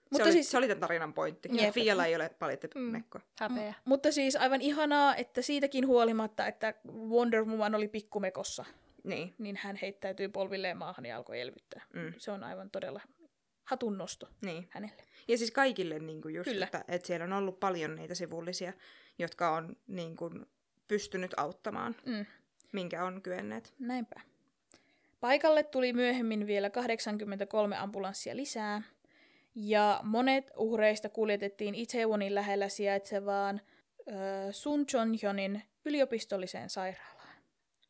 se, 0.06 0.10
mutta 0.10 0.24
oli, 0.24 0.32
siis, 0.32 0.50
se 0.50 0.58
oli 0.58 0.68
tämän 0.68 0.80
tarinan 0.80 1.12
pointti. 1.14 1.48
Jep. 1.52 1.74
Fialla 1.74 2.06
ei 2.06 2.16
ole 2.16 2.28
paljettimekko. 2.38 3.20
Häpeä. 3.40 3.74
mutta 3.84 4.12
siis 4.12 4.36
aivan 4.36 4.60
ihanaa, 4.60 5.16
että 5.16 5.42
siitäkin 5.42 5.86
huolimatta, 5.86 6.46
että 6.46 6.74
Wonder 7.08 7.44
Woman 7.44 7.74
oli 7.74 7.88
pikkumekossa, 7.88 8.64
Niin. 9.04 9.34
niin 9.38 9.56
hän 9.62 9.76
heittäytyi 9.82 10.28
polvilleen 10.28 10.76
maahan 10.76 11.06
ja 11.06 11.16
alkoi 11.16 11.40
elvyttää. 11.40 11.82
Mm. 11.94 12.12
Se 12.18 12.30
on 12.30 12.44
aivan 12.44 12.70
todella 12.70 13.00
hatun 13.64 13.98
nosto 13.98 14.28
niin. 14.42 14.68
hänelle. 14.70 15.02
Ja 15.28 15.38
siis 15.38 15.50
kaikille 15.50 15.98
niin 15.98 16.22
kuin 16.22 16.34
just, 16.34 16.50
Kyllä. 16.50 16.64
että, 16.64 16.84
että 16.88 17.06
siellä 17.06 17.24
on 17.24 17.32
ollut 17.32 17.60
paljon 17.60 17.96
niitä 17.96 18.14
sivullisia, 18.14 18.72
jotka 19.18 19.50
on 19.50 19.76
niin 19.86 20.16
kuin, 20.16 20.46
pystynyt 20.88 21.34
auttamaan, 21.36 21.96
Mm. 22.04 22.26
minkä 22.72 23.04
on 23.04 23.22
kyenneet. 23.22 23.74
Näinpä. 23.78 24.20
Paikalle 25.20 25.62
tuli 25.62 25.92
myöhemmin 25.92 26.46
vielä 26.46 26.70
83 26.70 27.76
ambulanssia 27.76 28.36
lisää, 28.36 28.82
ja 29.56 30.00
monet 30.02 30.50
uhreista 30.56 31.08
kuljetettiin 31.08 31.74
Itaewonin 31.74 32.34
lähellä 32.34 32.68
sijaitsevaan 32.68 33.60
äh, 34.08 34.16
Suncheonhyonin 34.50 35.62
yliopistolliseen 35.84 36.70
sairaalaan. 36.70 37.36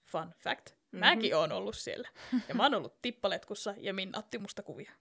Fun 0.04 0.34
fact. 0.36 0.70
Mhm. 0.70 1.00
Mäkin 1.00 1.36
oon 1.36 1.52
ollut 1.52 1.76
siellä. 1.76 2.08
Ja 2.48 2.54
mä 2.54 2.62
oon 2.62 2.74
ollut 2.74 3.02
tippaletkussa 3.02 3.74
ja 3.78 3.94
Minna 3.94 4.18
otti 4.18 4.38
musta 4.38 4.62
kuvia. 4.62 4.92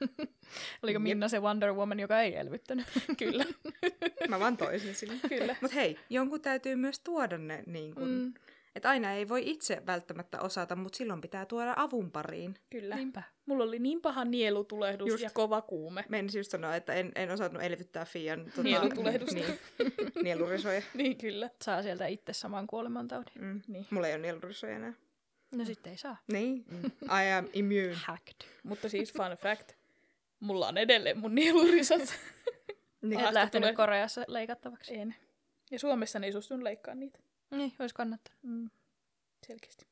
Oliko. 0.82 0.98
Minna 0.98 1.28
se 1.28 1.40
Wonder 1.40 1.72
Woman, 1.72 2.00
joka 2.00 2.20
ei 2.20 2.36
elvyttänyt? 2.36 2.86
Kyllä. 3.18 3.44
Mä 4.28 4.40
vaan 4.40 4.56
toisin 4.56 4.94
sille. 4.94 5.14
Kyllä. 5.28 5.56
Mutta 5.60 5.74
hei, 5.74 5.98
jonkun 6.10 6.40
täytyy 6.40 6.76
myös 6.76 7.00
tuoda 7.00 7.38
ne, 7.38 7.62
niin 7.66 7.94
kuin, 7.94 8.08
mm. 8.08 8.34
Mm, 8.74 8.76
että 8.76 8.88
aina 8.88 9.12
ei 9.12 9.28
voi 9.28 9.42
itse 9.50 9.82
välttämättä 9.86 10.40
osata, 10.40 10.76
mutta 10.76 10.96
silloin 10.96 11.20
pitää 11.20 11.46
tuoda 11.46 11.74
avun 11.76 12.10
pariin. 12.10 12.58
kyllä. 12.70 12.96
Niinpä. 12.96 13.22
Mulla 13.46 13.64
oli 13.64 13.78
niin 13.78 14.00
paha 14.00 14.24
nielutulehdus 14.24 15.08
Just. 15.08 15.22
ja 15.22 15.30
kova 15.30 15.62
kuume. 15.62 16.04
Menin 16.08 16.30
just 16.36 16.50
sanoa, 16.50 16.76
että 16.76 16.94
en, 16.94 17.12
en 17.14 17.30
osannut 17.30 17.62
elvyttää 17.62 18.04
Fian 18.04 18.44
tota, 18.44 18.62
Nielutulehdusta. 18.62 19.34
Niin, 19.34 19.46
nielurisoja. 20.22 20.82
Niin 20.94 21.18
kyllä. 21.18 21.50
Saa 21.62 21.82
sieltä 21.82 22.06
itse 22.06 22.32
saman 22.32 22.66
kuolemantaudin. 22.66 23.32
Mm. 23.44 23.60
Niin. 23.68 23.86
Mulla 23.90 24.06
ei 24.08 24.14
ole 24.14 24.22
nielurisoja 24.22 24.76
enää. 24.76 24.92
No 25.54 25.64
sitten 25.64 25.90
ei 25.90 25.96
saa. 25.98 26.16
Niin, 26.32 26.64
I 27.24 27.32
am 27.38 27.48
immune. 27.52 27.94
Hacked. 27.94 28.36
Mutta 28.62 28.88
siis 28.88 29.12
fun 29.12 29.36
fact. 29.36 29.72
Mulla 30.40 30.68
on 30.68 30.78
edelleen 30.78 31.18
mun 31.18 31.34
nielurisat. 31.34 32.14
Niin. 33.02 33.20
Et 33.24 33.32
lähtenyt 33.32 33.62
tulee- 33.62 33.74
Koreassa 33.74 34.24
leikattavaksi. 34.28 34.94
En. 34.96 35.14
Ja 35.70 35.78
Suomessa 35.78 36.18
ne 36.18 36.26
ei 36.26 36.32
suostunut 36.32 36.62
leikkaa 36.62 36.94
niitä. 36.94 37.18
Niin, 37.50 37.72
olisi 37.78 37.94
kannattanut. 37.94 38.38
Mm. 38.42 38.70
Selkeästi. 39.46 39.86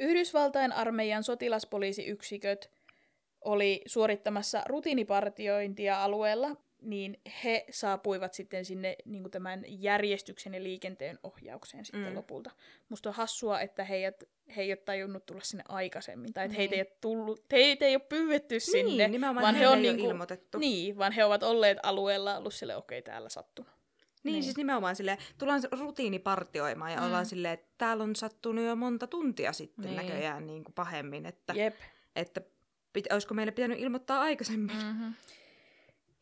Yhdysvaltain 0.00 0.72
armeijan 0.72 1.24
sotilaspoliisiyksiköt 1.24 2.70
oli 3.40 3.82
suorittamassa 3.86 4.62
rutiinipartiointia 4.66 6.02
alueella, 6.04 6.56
niin 6.80 7.20
he 7.44 7.64
saapuivat 7.70 8.34
sitten 8.34 8.64
sinne 8.64 8.96
niin 9.04 9.22
kuin 9.22 9.30
tämän 9.30 9.64
järjestyksen 9.68 10.54
ja 10.54 10.62
liikenteen 10.62 11.18
ohjaukseen 11.22 11.84
sitten 11.84 12.08
Mm. 12.08 12.14
lopulta. 12.16 12.50
Musta 12.88 13.08
on 13.08 13.14
hassua, 13.14 13.60
että 13.60 13.84
heidät, 13.84 14.24
he 14.56 14.62
ei 14.62 14.70
ole 14.70 14.76
tajunnut 14.76 15.26
tulla 15.26 15.40
sinne 15.44 15.64
aikaisemmin, 15.68 16.32
tai 16.32 16.44
että 16.44 16.56
heitä, 16.56 16.74
ei 16.74 16.82
Niin. 16.82 16.90
ole 16.92 16.96
tullut, 17.00 17.44
heitä 17.52 17.84
ei 17.86 17.94
ole 17.96 18.02
pyydetty 18.08 18.60
sinne, 18.60 18.82
Niin, 19.02 19.12
nimenomaan 19.12 19.42
vaan 19.42 19.54
he 19.54 19.68
on 19.68 19.72
ole 19.74 19.82
niinku- 19.82 20.08
ilmoitettu. 20.10 20.58
niin, 20.58 20.98
vaan 20.98 21.12
he 21.12 21.24
ovat 21.24 21.42
olleet 21.42 21.78
alueella 21.82 22.36
ollut 22.38 22.54
sille, 22.54 22.76
okei, 22.76 22.98
okay, 22.98 23.02
täällä 23.12 23.28
sattunut. 23.28 23.72
Niin, 24.24 24.32
Niin. 24.32 24.42
siis 24.42 24.56
nimenomaan 24.56 24.96
silleen, 24.96 25.18
tullaan 25.38 25.62
rutiinipartioimaan 25.80 26.92
ja 26.92 27.00
Mm. 27.00 27.06
ollaan 27.06 27.26
silleen, 27.26 27.54
että 27.54 27.68
täällä 27.78 28.04
on 28.04 28.16
sattunut 28.16 28.64
jo 28.64 28.76
monta 28.76 29.06
tuntia 29.06 29.52
sitten 29.52 29.84
Niin. 29.84 29.96
näköjään 29.96 30.46
niin 30.46 30.64
kuin 30.64 30.74
pahemmin, 30.74 31.26
että, 31.26 31.52
Jep. 31.52 31.74
että 32.16 32.40
pit, 32.92 33.12
olisiko 33.12 33.34
meille 33.34 33.52
pitänyt 33.52 33.80
ilmoittaa 33.80 34.20
aikaisemmin. 34.20 34.76
Mm. 34.76 34.82
Mm-hmm. 34.86 35.14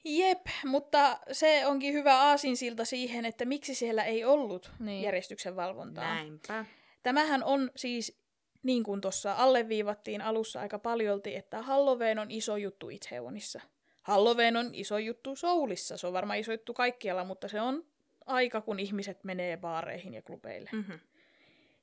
Jep, 0.05 0.47
mutta 0.65 1.19
se 1.33 1.67
onkin 1.67 1.95
hyvä 1.95 2.17
aasinsilta 2.21 2.85
siihen, 2.85 3.25
että 3.25 3.45
miksi 3.45 3.75
siellä 3.75 4.05
ei 4.05 4.25
ollut 4.25 4.71
Niin. 4.79 5.03
järjestyksen 5.03 5.57
valvontaa. 5.57 6.15
Näinpä. 6.15 6.65
Tämähän 7.03 7.45
on 7.45 7.71
siis, 7.77 8.19
niin 8.63 8.83
kuin 8.83 9.01
tuossa 9.01 9.33
alleviivattiin 9.33 10.23
alussa 10.23 10.61
aika 10.61 10.79
paljolti, 10.79 11.37
että 11.37 11.63
Halloween 11.63 12.19
on 12.19 12.31
iso 12.31 12.57
juttu 12.57 12.89
Itaewonissa. 12.91 13.61
Halloween 14.03 14.57
on 14.57 14.71
iso 14.73 14.99
juttu 14.99 15.37
Soulissa, 15.37 15.97
se 15.97 16.07
on 16.07 16.13
varmaan 16.13 16.39
iso 16.39 16.53
juttu 16.53 16.75
kaikkialla, 16.75 17.25
mutta 17.25 17.49
se 17.49 17.61
on 17.61 17.85
aika, 18.31 18.61
kun 18.61 18.79
ihmiset 18.79 19.25
menee 19.25 19.57
baareihin 19.57 20.15
ja 20.15 20.23
klubeille. 20.23 20.71
Mm-hmm. 20.73 20.99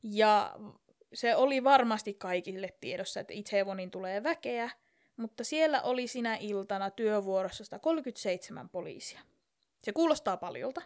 Ja 0.03 0.55
se 1.13 1.35
oli 1.35 1.63
varmasti 1.63 2.13
kaikille 2.13 2.69
tiedossa, 2.81 3.19
että 3.19 3.33
Itaewonin 3.33 3.91
tulee 3.91 4.23
väkeä, 4.23 4.69
mutta 5.17 5.43
siellä 5.43 5.81
oli 5.81 6.07
sinä 6.07 6.35
iltana 6.35 6.89
työvuorossa 6.89 7.63
137 7.63 8.69
poliisia. 8.69 9.19
Se 9.83 9.93
kuulostaa 9.93 10.37
paljolta, 10.37 10.81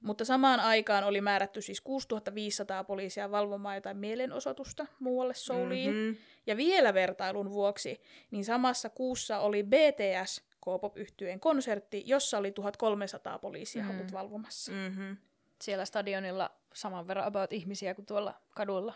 mutta 0.00 0.24
samaan 0.24 0.60
aikaan 0.60 1.04
oli 1.04 1.20
määrätty 1.20 1.62
siis 1.62 1.80
6500 1.80 2.84
poliisia 2.84 3.30
valvomaan 3.30 3.74
jotain 3.74 3.96
mielenosoitusta 3.96 4.86
muualle 4.98 5.34
Souliin. 5.34 5.94
Mm-hmm. 5.94 6.16
Ja 6.46 6.56
vielä 6.56 6.94
vertailun 6.94 7.50
vuoksi, 7.50 8.00
niin 8.30 8.44
samassa 8.44 8.88
kuussa 8.88 9.38
oli 9.38 9.62
BTS 9.62 10.51
k 10.64 10.96
yhtyeen 10.96 11.40
konsertti, 11.40 12.02
jossa 12.06 12.38
oli 12.38 12.52
1300 12.52 13.38
poliisia 13.38 13.82
Mm. 13.82 13.90
ollut 13.90 14.12
valvomassa. 14.12 14.72
Mm-hmm. 14.72 15.16
Siellä 15.62 15.84
stadionilla 15.84 16.50
saman 16.74 17.08
verran 17.08 17.26
about 17.26 17.52
ihmisiä 17.52 17.94
kuin 17.94 18.06
tuolla 18.06 18.34
kaduilla. 18.50 18.94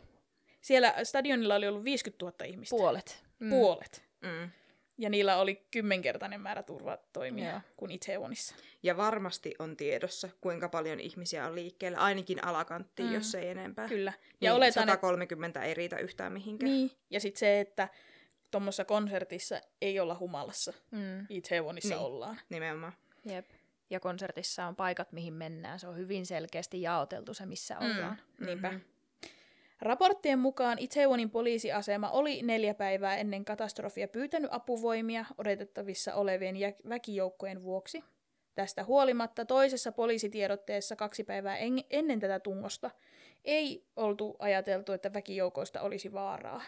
Siellä 0.60 0.94
stadionilla 1.04 1.54
oli 1.54 1.68
ollut 1.68 1.84
50 1.84 2.24
000 2.24 2.44
ihmistä. 2.44 2.76
Puolet. 2.76 3.24
Mm. 3.38 3.50
Puolet. 3.50 4.04
Mm. 4.22 4.50
Ja 4.98 5.10
niillä 5.10 5.36
oli 5.36 5.66
kymmenkertainen 5.70 6.40
määrä 6.40 6.62
turvatoimia 6.62 7.50
Joo. 7.50 7.60
kuin 7.76 7.90
Itaewonissa. 7.90 8.54
Ja 8.82 8.96
varmasti 8.96 9.54
on 9.58 9.76
tiedossa, 9.76 10.28
kuinka 10.40 10.68
paljon 10.68 11.00
ihmisiä 11.00 11.46
on 11.46 11.54
liikkeellä, 11.54 11.98
ainakin 11.98 12.44
alakanttiin, 12.44 13.08
Mm. 13.08 13.14
jos 13.14 13.34
ei 13.34 13.48
enempää. 13.48 13.88
Kyllä. 13.88 14.12
Ja 14.18 14.36
niin 14.40 14.52
oletan, 14.52 14.72
130 14.88 15.62
ei 15.62 15.74
riitä 15.74 15.98
yhtään 15.98 16.32
mihinkään. 16.32 16.72
Niin. 16.72 16.90
Ja 17.10 17.20
sitten 17.20 17.38
se, 17.38 17.60
että 17.60 17.88
tuommoisessa 18.50 18.84
konsertissa 18.84 19.60
ei 19.82 20.00
olla 20.00 20.16
humalassa. 20.20 20.72
Mm. 20.90 21.26
Itaewonissa 21.28 21.94
Niin. 21.94 22.04
ollaan. 22.04 22.40
Nimenomaan. 22.50 22.92
Jep. 23.24 23.46
Ja 23.90 24.00
konsertissa 24.00 24.66
on 24.66 24.76
paikat, 24.76 25.12
mihin 25.12 25.34
mennään. 25.34 25.80
Se 25.80 25.88
on 25.88 25.96
hyvin 25.96 26.26
selkeästi 26.26 26.82
jaoteltu 26.82 27.34
se, 27.34 27.46
missä 27.46 27.78
ollaan. 27.78 28.16
Niinpä. 28.46 28.70
Mhm. 28.70 28.80
Raporttien 29.80 30.38
mukaan 30.38 30.78
Itaewonin 30.78 31.30
poliisiasema 31.30 32.10
oli 32.10 32.42
neljä 32.42 32.74
päivää 32.74 33.16
ennen 33.16 33.44
katastrofia 33.44 34.08
pyytänyt 34.08 34.50
apuvoimia 34.52 35.24
odotettavissa 35.38 36.14
olevien 36.14 36.56
jä- 36.56 36.72
väkijoukkojen 36.88 37.62
vuoksi. 37.62 38.04
Tästä 38.54 38.84
huolimatta 38.84 39.44
toisessa 39.44 39.92
poliisitiedotteessa 39.92 40.96
kaksi 40.96 41.24
päivää 41.24 41.56
en- 41.56 41.84
ennen 41.90 42.20
tätä 42.20 42.40
tungosta 42.40 42.90
ei 43.44 43.84
oltu 43.96 44.36
ajateltu, 44.38 44.92
että 44.92 45.12
väkijoukoista 45.12 45.80
olisi 45.80 46.12
vaaraa. 46.12 46.62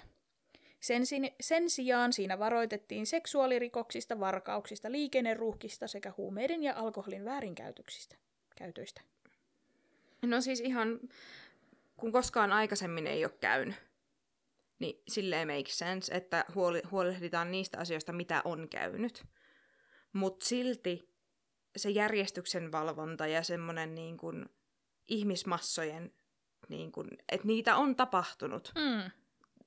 Sen, 0.80 1.02
sen 1.40 1.70
sijaan 1.70 2.12
siinä 2.12 2.38
varoitettiin 2.38 3.06
seksuaalirikoksista, 3.06 4.20
varkauksista, 4.20 4.92
liikenneruuhkista 4.92 5.86
sekä 5.86 6.12
huumeiden 6.16 6.62
ja 6.62 6.74
alkoholin 6.76 7.24
väärinkäytöksistä. 7.24 8.16
Käytöistä. 8.56 9.00
No 10.22 10.40
siis 10.40 10.60
ihan, 10.60 11.00
kun 11.96 12.12
koskaan 12.12 12.52
aikaisemmin 12.52 13.06
ei 13.06 13.24
ole 13.24 13.32
käynyt, 13.40 13.74
niin 14.78 15.02
silleen 15.08 15.48
make 15.48 15.70
sense, 15.70 16.14
että 16.14 16.44
huoli, 16.54 16.82
huolehditaan 16.90 17.50
niistä 17.50 17.78
asioista, 17.78 18.12
mitä 18.12 18.42
on 18.44 18.68
käynyt. 18.68 19.24
Mutta 20.12 20.46
silti 20.46 21.08
se 21.76 21.90
järjestyksen 21.90 22.72
valvonta 22.72 23.26
ja 23.26 23.42
semmoinen 23.42 23.94
niin 23.94 24.16
kuin 24.16 24.46
ihmismassojen 25.08 26.12
niin 26.68 26.92
kun, 26.92 27.08
että 27.28 27.46
niitä 27.46 27.76
on 27.76 27.96
tapahtunut. 27.96 28.72
Mm. 28.74 29.10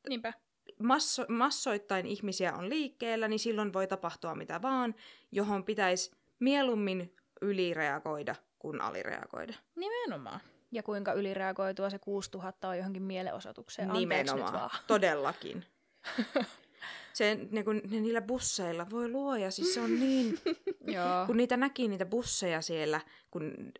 Niinpä. 0.10 0.34
Masso, 0.82 1.26
massoittain 1.30 2.06
ihmisiä 2.06 2.54
on 2.54 2.70
liikkeellä, 2.70 3.28
niin 3.28 3.40
silloin 3.40 3.74
voi 3.74 3.88
tapahtua 3.88 4.36
mitä 4.36 4.62
vaan, 4.62 4.96
johon 5.32 5.64
pitäisi 5.64 6.12
mieluummin 6.40 7.16
ylireagoida 7.42 8.36
kuin 8.60 8.82
alireagoida. 8.82 9.54
Nimenomaan. 9.76 10.40
Ja 10.72 10.84
kuinka 10.84 11.14
ylireagoitua 11.14 11.90
se 11.90 12.00
6000 12.00 12.70
on 12.70 12.78
johonkin 12.78 13.04
mielenosoitukseen. 13.04 13.92
Anteeksi 13.92 14.06
nyt 14.08 14.26
Nimenomaan. 14.26 14.54
vaan. 14.54 14.70
Todellakin. 14.88 15.66
Se, 17.14 17.38
ne, 17.52 17.64
kun, 17.64 17.82
ne, 17.92 18.00
niillä 18.00 18.22
busseilla, 18.22 18.90
voi 18.90 19.10
luoja, 19.10 19.52
siis 19.52 19.74
se 19.74 19.82
on 19.82 20.00
niin... 20.00 20.40
Joo. 20.96 21.26
kun 21.26 21.38
niitä 21.38 21.58
näki 21.58 21.88
niitä 21.88 22.06
busseja 22.06 22.62
siellä, 22.62 23.02
kun 23.32 23.72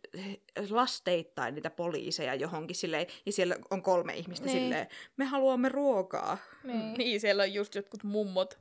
lasteittain 0.70 1.56
niitä 1.56 1.70
poliiseja 1.70 2.36
johonkin 2.36 2.76
silleen, 2.76 3.06
ja 3.26 3.32
siellä 3.32 3.56
on 3.70 3.82
kolme 3.84 4.14
ihmistä 4.14 4.46
Niin. 4.46 4.60
silleen, 4.60 4.88
me 5.18 5.26
haluamme 5.26 5.70
ruokaa. 5.70 6.38
Niin. 6.64 6.94
Niin, 6.98 7.20
siellä 7.22 7.44
on 7.44 7.54
just 7.54 7.76
jotkut 7.76 8.04
mummot 8.04 8.60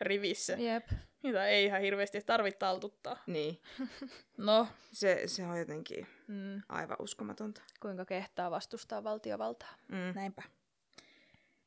rivissä, 0.00 0.52
Jep. 0.52 0.84
mitä 1.22 1.46
ei 1.46 1.64
ihan 1.64 1.80
hirveästi 1.80 2.20
tarvitse 2.26 2.58
taltuttaa. 2.58 3.22
Niin, 3.26 3.60
No, 4.36 4.68
se, 4.92 5.22
se 5.26 5.46
on 5.46 5.58
jotenkin 5.58 6.06
Mm. 6.28 6.62
aivan 6.68 6.96
uskomatonta. 7.00 7.62
Kuinka 7.80 8.04
kehtaa 8.04 8.50
vastustaa 8.50 9.04
valtiovaltaa. 9.04 9.74
Mm. 9.88 10.14
näinpä. 10.14 10.42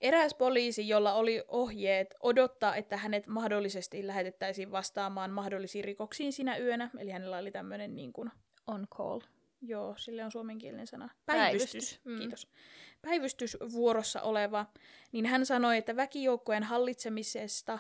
Eräs 0.02 0.34
poliisi, 0.34 0.88
jolla 0.88 1.14
oli 1.14 1.44
ohjeet 1.48 2.16
odottaa, 2.20 2.76
että 2.76 2.98
hänet 2.98 3.28
mahdollisesti 3.28 4.08
lähetettäisiin 4.08 4.72
vastaamaan 4.72 5.32
mahdollisiin 5.32 5.84
rikoksiin 5.84 6.34
sinä 6.34 6.58
yönä, 6.58 6.90
eli 6.98 7.12
hänellä 7.12 7.38
oli 7.38 7.52
tämmöinen 7.52 7.96
niin 7.96 8.14
kuin, 8.14 8.32
On 8.68 8.88
call. 8.96 9.20
joo, 9.62 9.96
sille 9.98 10.26
on 10.26 10.32
suomenkielinen 10.32 10.88
sana, 10.88 11.10
Päivystys, 11.26 11.72
päivystys, 11.72 12.06
mm. 12.06 12.18
kiitos, 12.18 12.48
päivystys 13.02 13.58
vuorossa 13.72 14.22
oleva, 14.22 14.66
niin 15.12 15.26
hän 15.26 15.46
sanoi, 15.46 15.78
että 15.78 15.96
väkijoukkojen 15.96 16.64
hallitsemisesta 16.64 17.80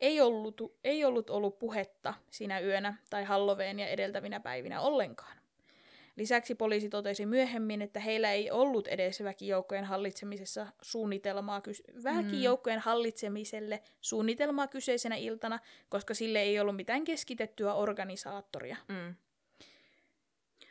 ei 0.00 0.20
ollut, 0.20 0.60
ei 0.84 1.04
ollut 1.04 1.30
ollut 1.30 1.58
puhetta 1.58 2.14
sinä 2.30 2.60
yönä 2.60 2.94
tai 3.10 3.24
Halloweenia 3.24 3.86
edeltävinä 3.86 4.40
päivinä 4.40 4.80
ollenkaan. 4.80 5.41
Lisäksi 6.16 6.54
poliisi 6.54 6.88
totesi 6.88 7.26
myöhemmin, 7.26 7.82
että 7.82 8.00
heillä 8.00 8.32
ei 8.32 8.50
ollut 8.50 8.88
edes 8.88 9.24
väkijoukkojen 9.24 9.84
hallitsemisessa 9.84 10.66
suunnitelmaa, 10.82 11.60
kys- 11.60 12.04
väkijoukkojen 12.04 12.78
hallitsemiselle 12.78 13.82
suunnitelmaa 14.00 14.66
kyseisenä 14.66 15.16
iltana, 15.16 15.58
koska 15.88 16.14
sille 16.14 16.42
ei 16.42 16.60
ollut 16.60 16.76
mitään 16.76 17.04
keskitettyä 17.04 17.74
organisaattoria. 17.74 18.76
Mm. 18.88 19.14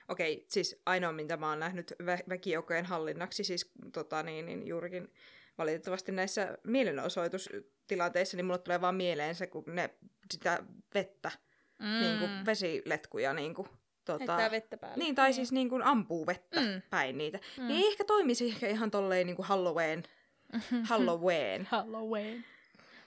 Okei, 0.08 0.46
siis 0.50 0.82
ainoa, 0.86 1.12
mitä 1.12 1.38
mä 1.38 1.50
oon 1.50 1.60
nähnyt 1.60 1.92
vä- 1.92 2.30
väkijoukkojen 2.30 2.86
hallinnaksi, 2.86 3.44
siis 3.44 3.72
tota, 3.94 4.24
niin, 4.24 4.46
niin 4.46 4.68
juurikin 4.68 5.14
valitettavasti 5.58 6.12
näissä 6.12 6.58
mielenosoitustilanteissa, 6.64 8.38
niin 8.38 8.46
mulle 8.46 8.60
tulee 8.60 8.82
vaan 8.82 8.96
mieleen 8.96 9.36
se, 9.36 9.48
kun 9.48 9.64
ne 9.68 9.90
sitä 10.32 10.64
vettä, 10.94 11.32
mm. 11.80 12.00
niin 12.00 12.20
kuin 12.20 12.46
vesiletkuja 12.46 13.34
niin 13.34 13.54
kuin, 13.54 13.68
tota, 14.06 14.18
Heittää 14.20 14.52
vettä 14.52 14.78
päälle. 14.78 15.04
Niin, 15.04 15.16
tai 15.16 15.34
siis 15.34 15.52
niin 15.52 15.70
kuin 15.70 15.84
ampuu 15.84 16.26
vettä 16.28 16.60
Mm. 16.62 16.82
päin 16.90 17.18
niitä. 17.18 17.40
Mm. 17.58 17.68
Niin 17.68 17.80
ei 17.84 17.88
ehkä 17.92 18.04
toimisi 18.04 18.48
ehkä 18.48 18.68
ihan 18.68 18.92
tolleen 18.92 19.28
niin 19.28 19.36
kuin 19.36 19.46
Halloween. 19.46 20.04
Halloween. 20.90 21.68
Halloween. 21.72 22.46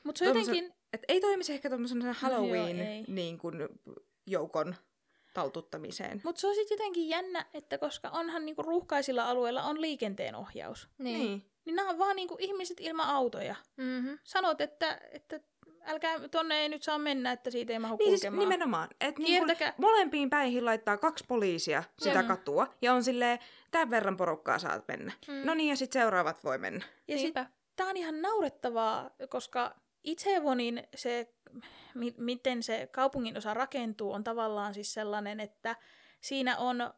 Mutta 0.05 0.19
se 0.19 0.25
jotenkin... 0.25 0.75
Et 0.93 1.03
ei 1.09 1.21
toimisi 1.21 1.53
ehkä 1.53 1.69
tuommoisena 1.69 2.13
Halloween 2.13 2.79
joo, 2.79 2.89
ei. 2.89 3.05
niin 3.09 3.39
kuin, 3.39 3.69
joukon 4.27 4.75
taltuttamiseen. 5.35 6.21
Mutta 6.25 6.41
se 6.41 6.47
on 6.47 6.55
sitten 6.55 6.75
jotenkin 6.75 7.09
jännä, 7.09 7.47
että 7.55 7.79
koska 7.79 8.09
onhan 8.11 8.45
niinku 8.47 8.63
ruuhkaisilla 8.63 9.25
alueilla 9.31 9.63
on 9.63 9.81
liikenteenohjaus, 9.81 10.89
Niin. 10.99 11.19
Niin. 11.21 11.45
niin 11.65 11.77
nämä 11.77 11.91
on 11.91 11.99
vaan 11.99 12.17
niinku 12.17 12.37
ihmiset 12.41 12.81
ilman 12.81 13.09
autoja. 13.09 13.55
Mm-hmm. 13.77 14.19
Sanot, 14.25 14.61
että, 14.61 15.01
että 15.13 15.41
älkää, 15.87 16.29
tonne 16.29 16.61
ei 16.61 16.69
nyt 16.69 16.83
saa 16.83 16.99
mennä, 16.99 17.33
että 17.33 17.51
siitä 17.51 17.73
ei 17.73 17.79
mahu 17.79 17.97
Niin 17.97 18.09
siis 18.11 18.21
kulkemaan. 18.21 18.39
nimenomaan. 18.49 18.89
Että 19.01 19.23
niin 19.23 19.45
molempiin 19.79 20.31
päihin 20.31 20.65
laittaa 20.65 20.97
kaksi 20.97 21.25
poliisia 21.29 21.85
sitä 21.99 22.23
Mm. 22.23 22.29
katua. 22.29 22.67
Ja 22.83 22.93
on 22.95 23.05
silleen, 23.05 23.39
tämän 23.71 23.91
verran 23.91 24.17
porukkaa 24.17 24.59
saat 24.59 24.89
mennä. 24.89 25.13
Mm. 25.29 25.35
No 25.47 25.55
niin, 25.55 25.69
ja 25.69 25.77
sitten 25.77 26.03
seuraavat 26.03 26.45
voi 26.45 26.59
mennä. 26.59 26.85
Ja 27.09 27.19
sit, 27.19 27.35
tää 27.77 27.87
on 27.87 27.97
ihan 27.97 28.23
naurettavaa, 28.23 29.11
koska 29.29 29.75
Itsevonin 30.05 30.83
se, 30.97 31.35
mi- 31.95 32.15
miten 32.19 32.63
se 32.63 32.89
kaupungin 32.93 33.37
osa 33.37 33.55
rakentuu, 33.55 34.13
on 34.13 34.25
tavallaan 34.25 34.75
siis 34.75 34.95
sellainen, 34.95 35.41
että 35.41 35.77
siinä 36.21 36.59
on, 36.59 36.91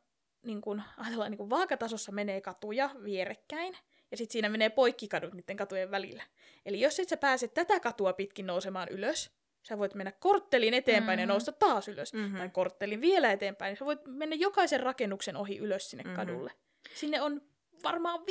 niin 0.43 0.61
kun, 0.61 0.83
ajatellaan, 0.97 1.31
niin 1.31 1.39
kun 1.39 1.51
vaakatasossa 1.51 2.13
menee 2.13 2.41
katuja 2.41 2.91
vierekkäin, 3.05 3.77
ja 4.11 4.17
sitten 4.17 4.33
siinä 4.33 4.49
menee 4.49 4.71
poikkikadut 4.71 5.35
niiden 5.35 5.57
katujen 5.57 5.91
välillä. 5.91 6.23
Eli 6.67 6.81
jos 6.81 7.01
et 7.01 7.09
sä 7.09 7.17
pääse 7.17 7.49
tätä 7.49 7.81
katua 7.81 8.13
pitkin 8.13 8.47
nousemaan 8.47 8.89
ylös, 8.91 9.31
sä 9.63 9.79
voit 9.79 9.95
mennä 9.95 10.13
korttelin 10.13 10.75
eteenpäin 10.75 11.19
mm-hmm. 11.19 11.29
ja 11.29 11.35
nousta 11.35 11.53
taas 11.53 11.89
ylös. 11.89 12.13
Mhm. 12.13 12.23
Mm-hmm. 12.23 12.39
Tai 12.39 12.49
korttelin 12.49 13.01
vielä 13.01 13.33
eteenpäin, 13.33 13.71
niin 13.71 13.79
sä 13.79 13.85
voit 13.85 14.01
mennä 14.07 14.37
jokaisen 14.37 14.81
rakennuksen 14.81 15.37
ohi 15.37 15.59
ylös 15.59 15.91
sinne 15.91 16.03
Mhm. 16.05 16.11
mm-hmm. 16.11 16.27
kadulle. 16.27 16.53
Sinne 16.95 17.21
on 17.23 17.43
varmaan 17.83 18.21
5-6 18.21 18.25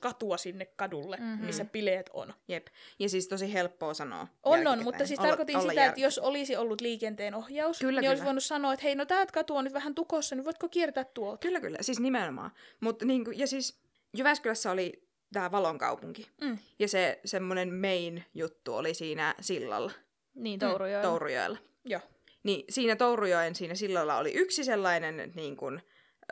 katua 0.00 0.36
sinne 0.36 0.64
kadulle, 0.66 1.16
Mhm. 1.16 1.26
mm-hmm. 1.26 1.46
missä 1.46 1.64
bileet 1.64 2.10
on. 2.12 2.34
Jep. 2.48 2.66
Ja 2.98 3.08
siis 3.08 3.28
tosi 3.28 3.52
helppoa 3.52 3.94
sanoa. 3.94 4.28
On, 4.42 4.66
on, 4.66 4.84
mutta 4.84 5.06
siis 5.06 5.18
Olla- 5.20 5.28
tarkoitin 5.28 5.56
olla 5.56 5.70
sitä, 5.70 5.84
jär- 5.86 5.88
että 5.88 6.00
jos 6.00 6.18
olisi 6.18 6.56
ollut 6.56 6.80
liikenteen 6.80 7.34
ohjaus, 7.34 7.78
Kyllä, 7.78 8.00
niin 8.00 8.08
olisi 8.08 8.20
kyllä. 8.20 8.26
voinut 8.26 8.44
sanoa, 8.44 8.72
että 8.72 8.82
hei, 8.82 8.94
no 8.94 9.04
tää 9.06 9.26
katu 9.26 9.56
on 9.56 9.64
nyt 9.64 9.72
vähän 9.72 9.94
tukossa, 9.94 10.34
niin 10.36 10.44
voitko 10.44 10.68
kiertää 10.68 11.04
tuolta? 11.04 11.38
Kyllä, 11.38 11.60
kyllä. 11.60 11.78
Siis 11.80 12.00
nimenomaan. 12.00 12.50
Mut, 12.80 13.02
niin 13.02 13.24
kuin, 13.24 13.38
ja 13.38 13.46
siis 13.46 13.80
Jyväskylässä 14.16 14.70
oli 14.70 15.08
tämä 15.32 15.50
valonkaupunki. 15.50 16.28
Mm. 16.40 16.58
Ja 16.78 16.88
se 16.88 17.20
semmoinen 17.24 17.74
main 17.74 18.24
juttu 18.34 18.74
oli 18.74 18.94
siinä 18.94 19.34
sillalla, 19.40 19.92
Niin, 20.34 20.60
Tourujoella. 20.60 21.08
Tourujoella. 21.08 21.58
Joo. 21.84 22.00
Niin 22.42 22.64
siinä 22.68 22.96
Tourujoen 22.96 23.54
siinä 23.54 23.74
sillalla 23.74 24.16
oli 24.16 24.32
yksi 24.34 24.64
sellainen 24.64 25.32
niin 25.34 25.56
kuin, 25.56 25.82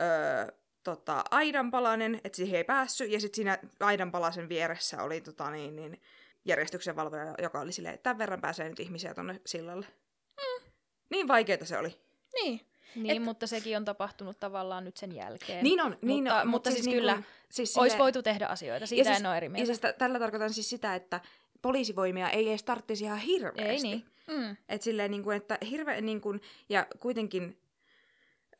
öö, 0.01 0.55
tota, 0.83 1.23
aidanpalanen, 1.31 2.21
että 2.23 2.35
siihen 2.35 2.57
ei 2.57 2.63
päässyt. 2.63 3.11
Ja 3.11 3.19
sitten 3.19 3.35
siinä 3.35 3.57
aidanpalasen 3.79 4.49
vieressä 4.49 5.03
oli 5.03 5.21
tota, 5.21 5.51
niin, 5.51 5.75
niin, 5.75 6.01
järjestyksenvalvoja, 6.45 7.35
joka 7.41 7.59
oli 7.59 7.71
silleen, 7.71 7.93
että 7.95 8.03
tämän 8.03 8.17
verran 8.17 8.41
pääsee 8.41 8.69
nyt 8.69 8.79
ihmisiä 8.79 9.13
tonne 9.13 9.41
sillalle. 9.45 9.87
Mm. 10.37 10.71
Niin 11.09 11.27
vaikeeta 11.27 11.65
se 11.65 11.77
oli. 11.77 11.95
Niin. 12.33 12.61
Niin, 12.95 13.17
Et- 13.17 13.23
mutta 13.23 13.47
sekin 13.47 13.77
on 13.77 13.85
tapahtunut 13.85 14.39
tavallaan 14.39 14.83
nyt 14.83 14.97
sen 14.97 15.15
jälkeen. 15.15 15.63
Niin 15.63 15.81
on, 15.81 15.97
niin 16.01 16.23
mutta, 16.23 16.41
on, 16.41 16.47
mutta 16.47 16.71
siis, 16.71 16.85
niin 16.85 16.97
kyllä, 16.97 17.13
kuin- 17.13 17.25
siis 17.51 17.77
olisi 17.77 17.97
voitu 17.97 18.23
tehdä 18.23 18.47
asioita, 18.47 18.85
siitä 18.85 19.09
siis, 19.09 19.19
en 19.19 19.25
ole 19.25 19.37
eri 19.37 19.45
Ja 19.45 19.49
mieltä. 19.49 19.65
siis 19.65 19.79
tä- 19.79 19.93
tällä 19.93 20.19
tarkoitan 20.19 20.53
siis 20.53 20.69
sitä, 20.69 20.95
että 20.95 21.21
poliisivoimia 21.61 22.29
ei 22.29 22.49
edes 22.49 22.63
tarvitsisi 22.63 23.03
ihan 23.05 23.17
hirveästi. 23.17 23.87
Ei 23.87 23.95
niin. 23.95 24.05
Mm. 24.27 24.57
Et 24.69 24.81
silleen, 24.81 25.11
niin 25.11 25.23
kuin, 25.23 25.37
että 25.37 25.57
hirveä, 25.69 26.01
niin 26.01 26.21
kuin, 26.21 26.41
ja 26.69 26.87
kuitenkin 26.99 27.59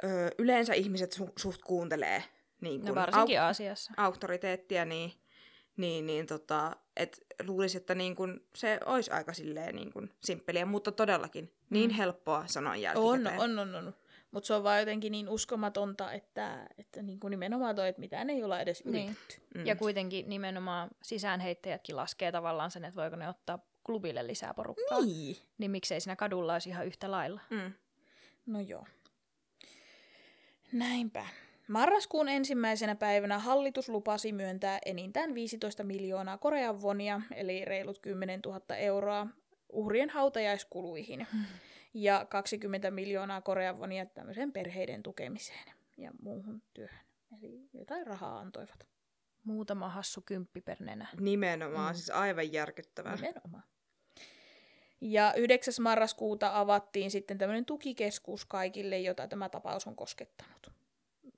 ö, 0.04 0.08
yleensä 0.38 0.74
ihmiset 0.74 1.16
su- 1.20 1.34
suht 1.38 1.62
kuuntelee 1.62 2.24
niin 2.62 2.80
kuin, 2.82 2.88
No 2.90 2.96
varsinkin 2.96 3.42
Aasiassa. 3.42 3.92
auktoriteettia, 3.98 4.86
niin, 4.86 5.12
niin, 5.78 6.06
niin 6.06 6.28
tota, 6.28 6.76
et 6.98 7.26
luulisi, 7.48 7.78
että 7.78 7.96
niin 7.96 8.16
kun 8.16 8.42
se 8.56 8.80
olisi 8.86 9.12
aika 9.12 9.34
silleen 9.34 9.76
niin 9.76 9.92
kun 9.94 10.10
simppeliä, 10.24 10.66
mutta 10.66 10.92
todellakin 10.92 11.52
niin 11.70 11.90
Mm. 11.92 11.96
helppoa 11.96 12.44
sanoa 12.48 12.72
On, 12.74 12.82
jälkikäteen. 12.82 13.40
on, 13.40 13.60
on, 13.60 13.76
on. 13.76 13.96
Mutta 14.36 14.48
se 14.48 14.54
on 14.54 14.64
vaan 14.64 14.80
jotenkin 14.80 15.12
niin 15.12 15.30
uskomatonta, 15.30 16.12
että, 16.12 16.68
että 16.78 17.02
niin 17.02 17.20
kuin 17.20 17.32
nimenomaan 17.32 17.76
toi, 17.76 17.88
että 17.90 18.00
mitään 18.00 18.30
ei 18.30 18.44
olla 18.44 18.60
edes 18.60 18.86
Niin. 18.86 19.06
yritetty. 19.06 19.42
Mm. 19.56 19.66
Ja 19.66 19.76
kuitenkin 19.76 20.30
nimenomaan 20.30 20.90
sisäänheittäjätkin 21.02 21.96
laskee 21.96 22.32
tavallaan 22.32 22.72
sen, 22.72 22.86
että 22.86 23.02
voiko 23.02 23.16
ne 23.16 23.30
ottaa 23.30 23.60
klubille 23.84 24.28
lisää 24.28 24.54
porukkaa. 24.54 25.02
Niin. 25.02 25.38
Niin 25.58 25.72
miksei 25.72 26.02
siinä 26.02 26.16
kadulla 26.16 26.54
olisi 26.54 26.70
ihan 26.70 26.86
yhtä 26.86 27.12
lailla. 27.12 27.42
Mm. 27.50 27.74
No 28.46 28.60
joo. 28.60 28.86
Näinpä. 30.72 31.26
Marraskuun 31.68 32.30
ensimmäisenä 32.30 32.96
päivänä 32.96 33.40
hallitus 33.40 33.90
lupasi 33.90 34.32
myöntää 34.32 34.80
enintään 34.86 35.36
15 35.36 35.84
miljoonaa 35.84 36.38
Korean 36.38 36.82
vonia, 36.82 37.22
eli 37.36 37.66
reilut 37.66 38.00
10 38.00 38.40
000 38.46 38.76
euroa, 38.76 39.28
uhrien 39.70 40.10
hautajaiskuluihin. 40.10 41.28
Ja 41.98 42.26
20 42.30 42.92
miljoonaa 42.92 43.42
Korean 43.42 43.80
vonia 43.80 44.06
tämmöiseen 44.06 44.52
perheiden 44.52 45.04
tukemiseen 45.04 45.74
ja 45.98 46.12
muuhun 46.22 46.62
työhön. 46.74 47.06
Eli 47.40 47.70
jotain 47.74 48.08
rahaa 48.08 48.40
antoivat. 48.40 48.88
Muutama 49.44 49.90
hassu 49.90 50.22
kymppi 50.22 50.62
per 50.62 50.78
nenä. 50.80 51.08
Nimenomaan, 51.20 51.94
Mm. 51.94 51.98
siis 51.98 52.10
aivan 52.10 52.54
järkyttävää. 52.54 53.16
Nimenomaan. 53.16 53.64
Ja 55.02 55.34
9. 55.34 55.74
marraskuuta 55.82 56.60
avattiin 56.60 57.12
sitten 57.12 57.38
tämmöinen 57.38 57.66
tukikeskus 57.66 58.46
kaikille, 58.46 59.00
jota 59.00 59.28
tämä 59.28 59.50
tapaus 59.50 59.88
on 59.88 59.96
koskettanut. 59.96 60.72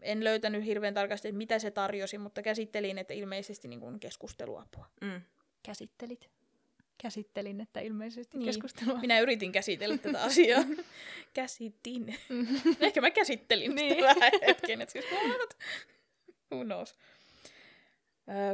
En 0.02 0.24
löytänyt 0.24 0.66
hirveän 0.66 0.94
tarkasti, 0.94 1.28
että 1.28 1.38
mitä 1.38 1.60
se 1.60 1.72
tarjosi, 1.72 2.18
mutta 2.18 2.42
käsittelin, 2.42 2.98
että 2.98 3.14
ilmeisesti 3.14 3.68
niin 3.68 3.80
kuin 3.80 4.00
keskusteluapua. 4.00 4.86
Mm. 5.02 5.22
Käsittelit? 5.64 6.30
Käsittelin, 7.02 7.62
että 7.62 7.80
ilmeisesti 7.80 8.38
Niin. 8.38 8.46
keskustelua. 8.46 8.98
Minä 9.00 9.20
yritin 9.20 9.52
käsitellä 9.52 9.98
tätä 9.98 10.24
asiaa. 10.24 10.64
Käsitin. 11.34 12.18
Ehkä 12.82 13.02
mä 13.02 13.12
käsittelin 13.12 13.76
niin. 13.76 13.94
sitä 13.96 14.04
vähän 14.16 14.32
hetken, 14.48 14.82
että 14.82 14.92
siis 14.92 15.06
what? 15.12 15.58
Who 16.52 16.64
knows? 16.66 16.96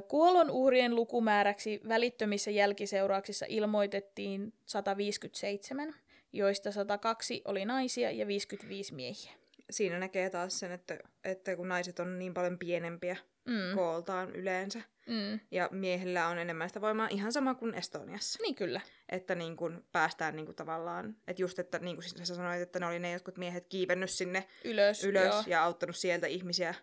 Kuolon 0.07 0.49
uhrien 0.51 0.95
lukumääräksi 0.95 1.81
välittömissä 1.87 2.51
jälkiseurauksissa 2.51 3.45
ilmoitettiin 3.49 4.53
157, 4.65 5.95
joista 6.33 6.71
102 6.71 7.41
oli 7.45 7.65
naisia 7.65 8.11
ja 8.11 8.27
55 8.27 8.93
miehiä. 8.93 9.31
Siinä 9.69 9.99
näkee 9.99 10.29
taas 10.29 10.59
sen, 10.59 10.71
että, 10.71 10.99
että 11.23 11.55
kun 11.55 11.67
naiset 11.69 11.99
on 11.99 12.19
niin 12.19 12.33
paljon 12.33 12.59
pienempiä 12.59 13.17
Mm. 13.45 13.75
kooltaan 13.75 14.35
yleensä, 14.35 14.81
Mm. 15.07 15.39
ja 15.51 15.69
miehillä 15.71 16.27
on 16.27 16.37
enemmän 16.37 16.69
sitä 16.69 16.81
voimaa 16.81 17.07
ihan 17.11 17.31
sama 17.31 17.55
kuin 17.55 17.73
Estoniassa. 17.75 18.39
Niin 18.41 18.55
kyllä. 18.55 18.81
Että 19.09 19.35
niin 19.35 19.55
kun 19.55 19.85
päästään 19.91 20.35
niin 20.35 20.45
kun 20.45 20.55
tavallaan, 20.55 21.15
että 21.27 21.41
just, 21.41 21.59
että 21.59 21.79
niin 21.79 21.95
kuin 21.95 22.25
sä 22.25 22.35
sanoit, 22.35 22.61
että 22.61 22.79
ne 22.79 22.85
oli 22.85 22.99
ne 22.99 23.11
jotkut 23.11 23.37
miehet 23.37 23.67
kiivennyt 23.67 24.09
sinne 24.09 24.47
Ylös. 24.65 25.03
ylös 25.03 25.33
joo. 25.33 25.43
ja 25.47 25.63
auttanut 25.63 25.95
sieltä 25.95 26.27
ihmisiä, 26.27 26.75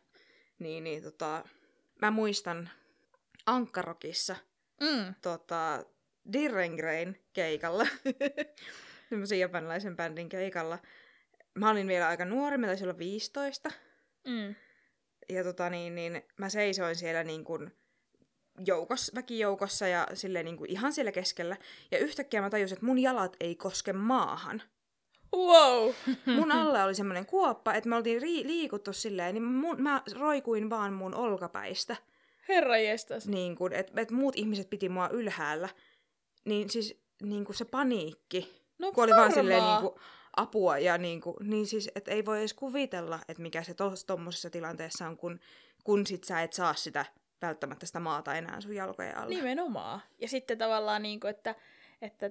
niin, 0.59 0.85
niin 0.85 1.03
tota, 1.03 1.45
mä 2.03 2.11
muistan 2.11 2.71
Ankkarokissa 3.47 4.37
Mm. 4.81 5.15
tota, 5.23 5.85
Dirrengrain 6.33 7.21
keikalla, 7.33 7.87
semmoisen 9.09 9.39
japanilaisen 9.41 9.97
bändin 9.97 10.29
keikalla. 10.29 10.79
Mä 11.55 11.71
olin 11.71 11.87
vielä 11.89 12.09
aika 12.09 12.25
nuori, 12.25 12.59
mä 12.59 12.67
taisin 12.67 12.85
olla 12.89 12.99
15. 12.99 13.71
Mm. 14.27 14.55
Ja 15.29 15.45
tota 15.45 15.71
niin, 15.71 15.95
niin 15.95 16.23
mä 16.37 16.49
seisoin 16.49 16.97
siellä 16.97 17.25
niin 17.25 17.45
kuin 17.45 17.71
joukos, 18.67 19.13
väkijoukossa 19.15 19.89
ja 19.89 20.07
silleen 20.15 20.45
niin 20.45 20.57
kuin 20.57 20.71
ihan 20.71 20.93
siellä 20.93 21.13
keskellä. 21.13 21.57
Ja 21.91 21.99
yhtäkkiä 21.99 22.41
mä 22.41 22.51
tajusin, 22.51 22.77
että 22.77 22.87
mun 22.87 22.99
jalat 22.99 23.37
ei 23.41 23.55
koske 23.55 23.93
maahan. 23.93 24.63
Wow! 25.37 25.93
Mun 26.27 26.53
alla 26.61 26.85
oli 26.85 26.95
semmoinen 26.95 27.27
kuoppa, 27.27 27.75
että 27.75 27.89
me 27.89 27.97
oltiin 27.97 28.23
ri- 28.23 28.47
liikuttu 28.47 28.93
silleen, 28.93 29.35
niin 29.35 29.43
mun, 29.43 29.83
mä 29.83 30.03
roikuin 30.15 30.71
vaan 30.71 30.93
mun 30.93 31.15
olkapäistä. 31.15 31.97
Herra 32.49 32.77
jestas. 32.77 33.27
Niin 33.27 33.57
kuin, 33.57 33.73
että 33.73 34.01
et 34.01 34.11
muut 34.11 34.37
ihmiset 34.37 34.71
piti 34.71 34.89
mua 34.89 35.09
ylhäällä. 35.09 35.69
Niin 36.45 36.71
siis 36.71 37.01
niin 37.23 37.45
kuin 37.45 37.57
se 37.57 37.65
paniikki, 37.65 38.61
No 38.81 38.93
kun 38.93 39.05
oli 39.05 39.13
vaan 39.13 39.33
silleen 39.33 39.63
niin 39.63 39.81
kuin, 39.81 39.95
apua 40.37 40.79
ja 40.79 40.99
niin, 40.99 41.21
kuin, 41.21 41.37
niin 41.41 41.67
siis, 41.67 41.91
että 41.95 42.11
ei 42.11 42.25
voi 42.25 42.39
edes 42.39 42.55
kuvitella, 42.55 43.21
että 43.29 43.43
mikä 43.43 43.63
se 43.63 43.75
tos, 43.75 44.05
tommosessa 44.05 44.51
tilanteessa 44.51 45.07
on, 45.07 45.17
kun, 45.17 45.41
kun 45.85 46.07
sit 46.07 46.25
sä 46.25 46.43
et 46.43 46.53
saa 46.53 46.75
sitä 46.75 47.07
välttämättä 47.43 47.87
sitä 47.87 48.01
maata 48.01 48.35
enää 48.35 48.61
sun 48.61 48.75
jalkojen 48.75 49.17
alla. 49.17 49.29
Nimenomaan. 49.29 50.01
Ja 50.19 50.29
sitten 50.29 50.59
tavallaan, 50.59 51.03
niin 51.03 51.21
kuin, 51.21 51.31
että, 51.31 51.55
että 52.03 52.31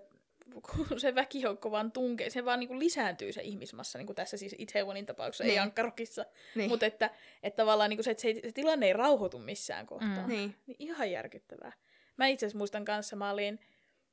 kun 0.61 0.99
se 0.99 1.15
väkijoukko 1.15 1.71
vaan 1.71 1.91
tunkee, 1.91 2.29
se 2.29 2.45
vaan 2.45 2.59
niin 2.59 2.67
kuin 2.67 2.79
lisääntyy 2.79 3.33
se 3.33 3.41
ihmismassa, 3.41 3.97
niin 3.97 4.05
kuin 4.05 4.15
tässä 4.15 4.37
siis 4.37 4.55
Itaewonin 4.57 5.05
tapauksessa, 5.05 5.43
niin. 5.43 5.53
ei. 5.53 5.59
Ankkarokissa. 5.59 6.25
Niin. 6.55 6.69
Mutta 6.69 6.85
että, 6.85 7.09
että 7.43 7.57
tavallaan 7.57 7.89
niin 7.89 7.97
kuin 7.97 8.03
se, 8.03 8.11
että 8.11 8.21
se, 8.21 8.33
se 8.33 8.51
tilanne 8.51 8.87
ei 8.87 8.93
rauhoitu 8.93 9.39
missään 9.39 9.85
kohtaa. 9.85 10.23
Mm. 10.23 10.27
Niin. 10.27 10.55
Niin 10.67 10.75
ihan 10.79 11.11
järkyttävää. 11.11 11.71
Mä 12.17 12.27
itse 12.27 12.45
asiassa 12.45 12.57
muistan 12.57 12.85
kanssa, 12.85 13.15
mä 13.15 13.31
olin 13.31 13.59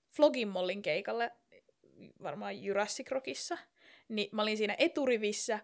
Flogin 0.09 0.49
Mollin 0.49 0.83
keikalle, 0.83 1.33
varmaan 2.23 2.63
Jurassic 2.63 3.11
Rockissa, 3.11 3.59
niin 4.09 4.29
mä 4.33 4.43
olin 4.43 4.57
siinä 4.57 4.75
eturivissä, 4.79 5.59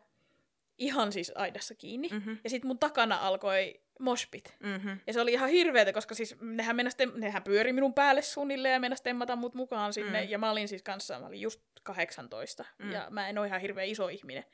ihan 0.79 1.13
siis 1.13 1.33
aidassa 1.35 1.75
kiinni, 1.75 2.09
mm. 2.09 2.15
Mm-hmm. 2.15 2.39
ja 2.45 2.51
sitten 2.51 2.69
mun 2.69 2.79
takana 2.79 3.17
alkoi 3.17 3.81
moshpit. 4.01 4.55
Mm-hmm. 4.61 4.99
Ja 5.07 5.13
se 5.13 5.21
oli 5.21 5.33
ihan 5.33 5.49
hirveetä, 5.49 5.93
koska 5.93 6.15
siis 6.15 6.37
nehän, 6.41 6.77
menas 6.77 6.97
nehän 7.15 7.43
pyöri 7.43 7.73
minun 7.73 7.95
päälle 7.95 8.23
suunnilleen 8.23 8.73
ja 8.73 8.81
menas 8.81 9.01
temmata 9.03 9.37
mut 9.37 9.55
mukaan 9.55 9.93
sinne. 9.93 10.23
Mm. 10.25 10.29
Ja 10.31 10.39
mä 10.39 10.51
olin 10.51 10.69
siis 10.69 10.83
kanssa, 10.83 11.19
mä 11.21 11.27
olin 11.27 11.41
just 11.41 11.61
18 11.83 12.65
Mm. 12.79 12.93
ja 12.93 13.07
mä 13.11 13.29
en 13.29 13.39
ole 13.39 13.47
ihan 13.47 13.61
hirveän 13.61 13.89
iso 13.89 14.09
ihminen. 14.09 14.45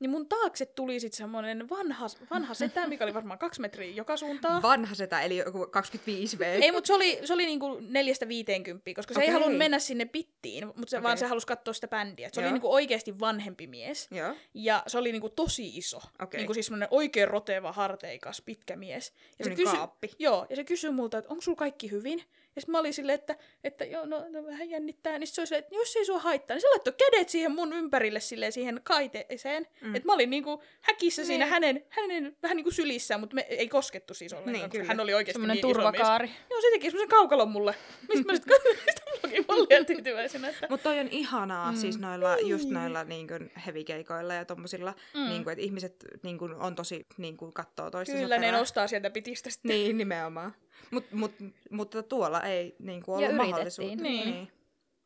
Niin 0.00 0.10
mun 0.10 0.28
taakse 0.28 0.66
tuli 0.66 1.00
sitten 1.00 1.16
semmonen 1.16 1.68
vanha, 1.68 2.06
vanha 2.30 2.54
setä, 2.54 2.86
mikä 2.86 3.04
oli 3.04 3.14
varmaan 3.14 3.38
kaksi 3.38 3.60
metriä 3.60 3.90
joka 3.94 4.16
suuntaan. 4.16 4.62
Vanha 4.62 4.94
setä, 4.94 5.20
eli 5.20 5.36
joku 5.36 5.64
25V. 5.64 6.42
Ei, 6.42 6.72
mutta 6.72 6.86
se 6.86 6.94
oli, 6.94 7.20
se 7.24 7.32
oli 7.32 7.46
niinku 7.46 7.78
neljästä 7.80 8.28
viiteenkymppiä, 8.28 8.94
koska 8.94 9.14
se 9.14 9.20
ei 9.20 9.24
Okei. 9.24 9.32
halunnut 9.32 9.58
mennä 9.58 9.78
sinne 9.78 10.04
pittiin, 10.04 10.66
mutta 10.66 10.86
se, 10.86 10.96
Okei. 10.96 11.02
vaan 11.04 11.18
se 11.18 11.26
halusi 11.26 11.46
katsoa 11.46 11.74
sitä 11.74 11.88
bändiä. 11.88 12.28
Se 12.32 12.40
oli 12.40 12.46
Joo. 12.46 12.52
niinku 12.52 12.72
oikeasti 12.72 13.20
vanhempi 13.20 13.66
mies. 13.66 14.08
Joo. 14.10 14.34
Ja 14.54 14.82
se 14.86 14.98
oli 14.98 15.12
niinku 15.12 15.30
tosi 15.30 15.76
iso. 15.76 16.00
Okei. 16.22 16.38
Niinku 16.38 16.54
siis 16.54 16.66
semmoinen 16.66 16.88
oikein 16.90 17.28
roteva, 17.28 17.72
harteikas, 17.72 18.42
pitkä 18.42 18.76
mies. 18.76 19.06
Ja 19.08 19.20
se 19.30 19.36
Semmoinen 19.36 19.56
kysyi, 19.64 19.76
kaappi. 19.76 20.10
joo, 20.18 20.46
ja 20.50 20.56
se 20.56 20.64
kysyi 20.64 20.90
multa, 20.90 21.18
että 21.18 21.30
onko 21.30 21.42
sulla 21.42 21.56
kaikki 21.56 21.90
hyvin? 21.90 22.22
Ja 22.58 22.60
sitten 22.60 22.72
mä 22.72 22.78
olin 22.78 22.94
silleen, 22.94 23.14
että, 23.18 23.36
että 23.64 23.84
joo, 23.84 24.06
no, 24.06 24.24
no 24.30 24.46
vähän 24.46 24.70
jännittää. 24.70 25.18
Niin 25.18 25.26
se 25.26 25.40
oli 25.40 25.46
silleen, 25.46 25.64
että 25.64 25.74
jos 25.74 25.96
ei 25.96 26.04
sua 26.04 26.18
haittaa, 26.18 26.54
niin 26.54 26.60
se 26.62 26.68
laittoi 26.68 26.92
kädet 26.92 27.28
siihen 27.28 27.52
mun 27.52 27.72
ympärille 27.72 28.20
silleen 28.20 28.52
siihen 28.52 28.80
kaiteeseen. 28.84 29.66
Mm. 29.80 29.94
Että 29.94 30.06
mä 30.06 30.12
olin 30.12 30.30
niinku 30.30 30.62
häkissä 30.80 31.24
siinä 31.24 31.44
Niin. 31.44 31.52
hänen, 31.52 31.84
hänen 31.88 32.36
vähän 32.42 32.56
niinku 32.56 32.70
sylissään, 32.70 33.20
mutta 33.20 33.34
me 33.34 33.46
ei 33.48 33.68
koskettu 33.68 34.14
siis 34.14 34.32
ollenkaan, 34.32 34.70
Niin, 34.72 34.86
hän 34.86 35.00
oli 35.00 35.14
oikeasti 35.14 35.32
Semmoinen 35.32 35.54
niin 35.54 35.58
iso 35.60 35.66
mies. 35.68 35.76
turvakaari. 35.92 36.30
Joo, 36.50 36.60
se 36.60 36.66
teki 36.72 36.86
semmoisen 36.90 37.08
kaukalon 37.08 37.48
mulle. 37.50 37.74
Mistä 38.08 38.24
mä 38.32 38.36
sitten 38.36 38.54
katsoin 38.56 39.44
mallia 39.48 39.84
tyytyväisenä. 39.84 40.48
Että... 40.48 40.66
Mutta 40.70 40.84
toi 40.84 40.98
on 41.00 41.08
ihanaa, 41.08 41.72
Mm. 41.72 41.78
siis 41.78 41.98
noilla, 41.98 42.36
just 42.38 42.64
Niin. 42.64 42.74
noilla 42.74 43.04
niin 43.04 43.28
kuin 43.28 43.50
heavy-keikoilla 43.66 44.34
ja 44.34 44.44
tommosilla, 44.44 44.94
Mm. 45.14 45.28
niin 45.28 45.44
kuin, 45.44 45.52
että 45.52 45.64
ihmiset 45.64 46.04
niin 46.22 46.38
kuin, 46.38 46.54
on 46.54 46.74
tosi, 46.74 47.06
niin 47.18 47.36
kuin, 47.36 47.52
kattoo 47.52 47.90
toistensa 47.90 48.22
Kyllä, 48.22 48.38
ne 48.38 48.52
nostaa 48.52 48.86
sieltä 48.86 49.10
pitistä 49.10 49.50
sitten. 49.50 49.68
Niin, 49.68 49.98
nimenomaan. 49.98 50.54
Mut, 50.90 51.12
mut, 51.12 51.32
mutta 51.70 52.02
tuolla 52.02 52.42
ei 52.42 52.76
niin 52.78 53.02
kuin, 53.02 53.16
ollut 53.16 53.36
mahdollisuutta. 53.36 54.02
Niin. 54.02 54.26
niin. 54.26 54.52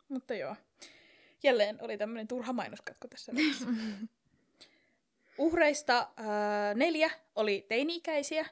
Mutta 0.09 0.35
joo. 0.35 0.57
Jälleen 1.43 1.78
oli 1.80 1.99
tämmöinen 1.99 2.28
turha 2.28 2.53
mainoskatko 2.53 3.09
tässä 3.09 3.33
välissä. 3.33 3.66
Uhreista 5.39 5.99
äh, 5.99 6.74
neljä 6.74 7.11
oli 7.35 7.66
teini-ikäisiä, 7.68 8.47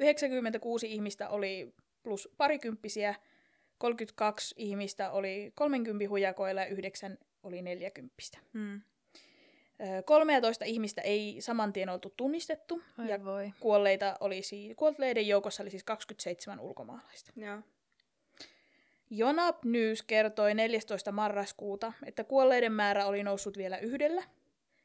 96 0.00 0.92
ihmistä 0.92 1.28
oli 1.28 1.74
plus 2.02 2.28
parikymppisiä, 2.36 3.14
32 3.78 4.54
ihmistä 4.58 5.10
oli 5.10 5.52
30 5.54 6.08
hujakoilla 6.08 6.60
ja 6.60 6.66
9 6.66 7.18
oli 7.42 7.62
40. 7.62 8.14
Mm. 8.52 8.80
Äh, 9.80 10.04
13 10.04 10.64
ihmistä 10.64 11.00
ei 11.00 11.36
saman 11.40 11.72
tien 11.72 11.88
oltu 11.88 12.12
tunnistettu 12.16 12.82
Ai 12.98 13.08
ja 13.08 13.24
voi. 13.24 13.52
kuolleita 13.60 14.16
oli 14.20 14.42
siis, 14.42 14.72
kuolleiden 14.76 15.28
joukossa 15.28 15.62
oli 15.62 15.70
siis 15.70 15.84
27 15.84 16.60
ulkomaalaista. 16.60 17.32
Joo. 17.36 17.58
Jonap 19.10 19.64
News 19.64 20.02
kertoi 20.02 20.54
14. 20.54 21.12
marraskuuta, 21.12 21.92
että 22.06 22.24
kuolleiden 22.24 22.72
määrä 22.72 23.06
oli 23.06 23.22
noussut 23.22 23.56
vielä 23.58 23.78
yhdellä, 23.78 24.22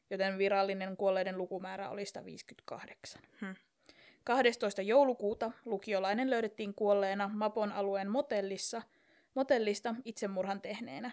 joten 0.09 0.37
virallinen 0.37 0.97
kuolleiden 0.97 1.37
lukumäärä 1.37 1.89
oli 1.89 2.05
158. 2.05 3.21
Hmm. 3.41 3.55
12. 4.23 4.81
joulukuuta 4.81 5.51
lukiolainen 5.65 6.29
löydettiin 6.29 6.73
kuolleena 6.73 7.29
Mapon 7.33 7.71
alueen 7.71 8.09
motellissa, 8.09 8.81
motellista 9.33 9.95
itsemurhan 10.05 10.61
tehneenä. 10.61 11.11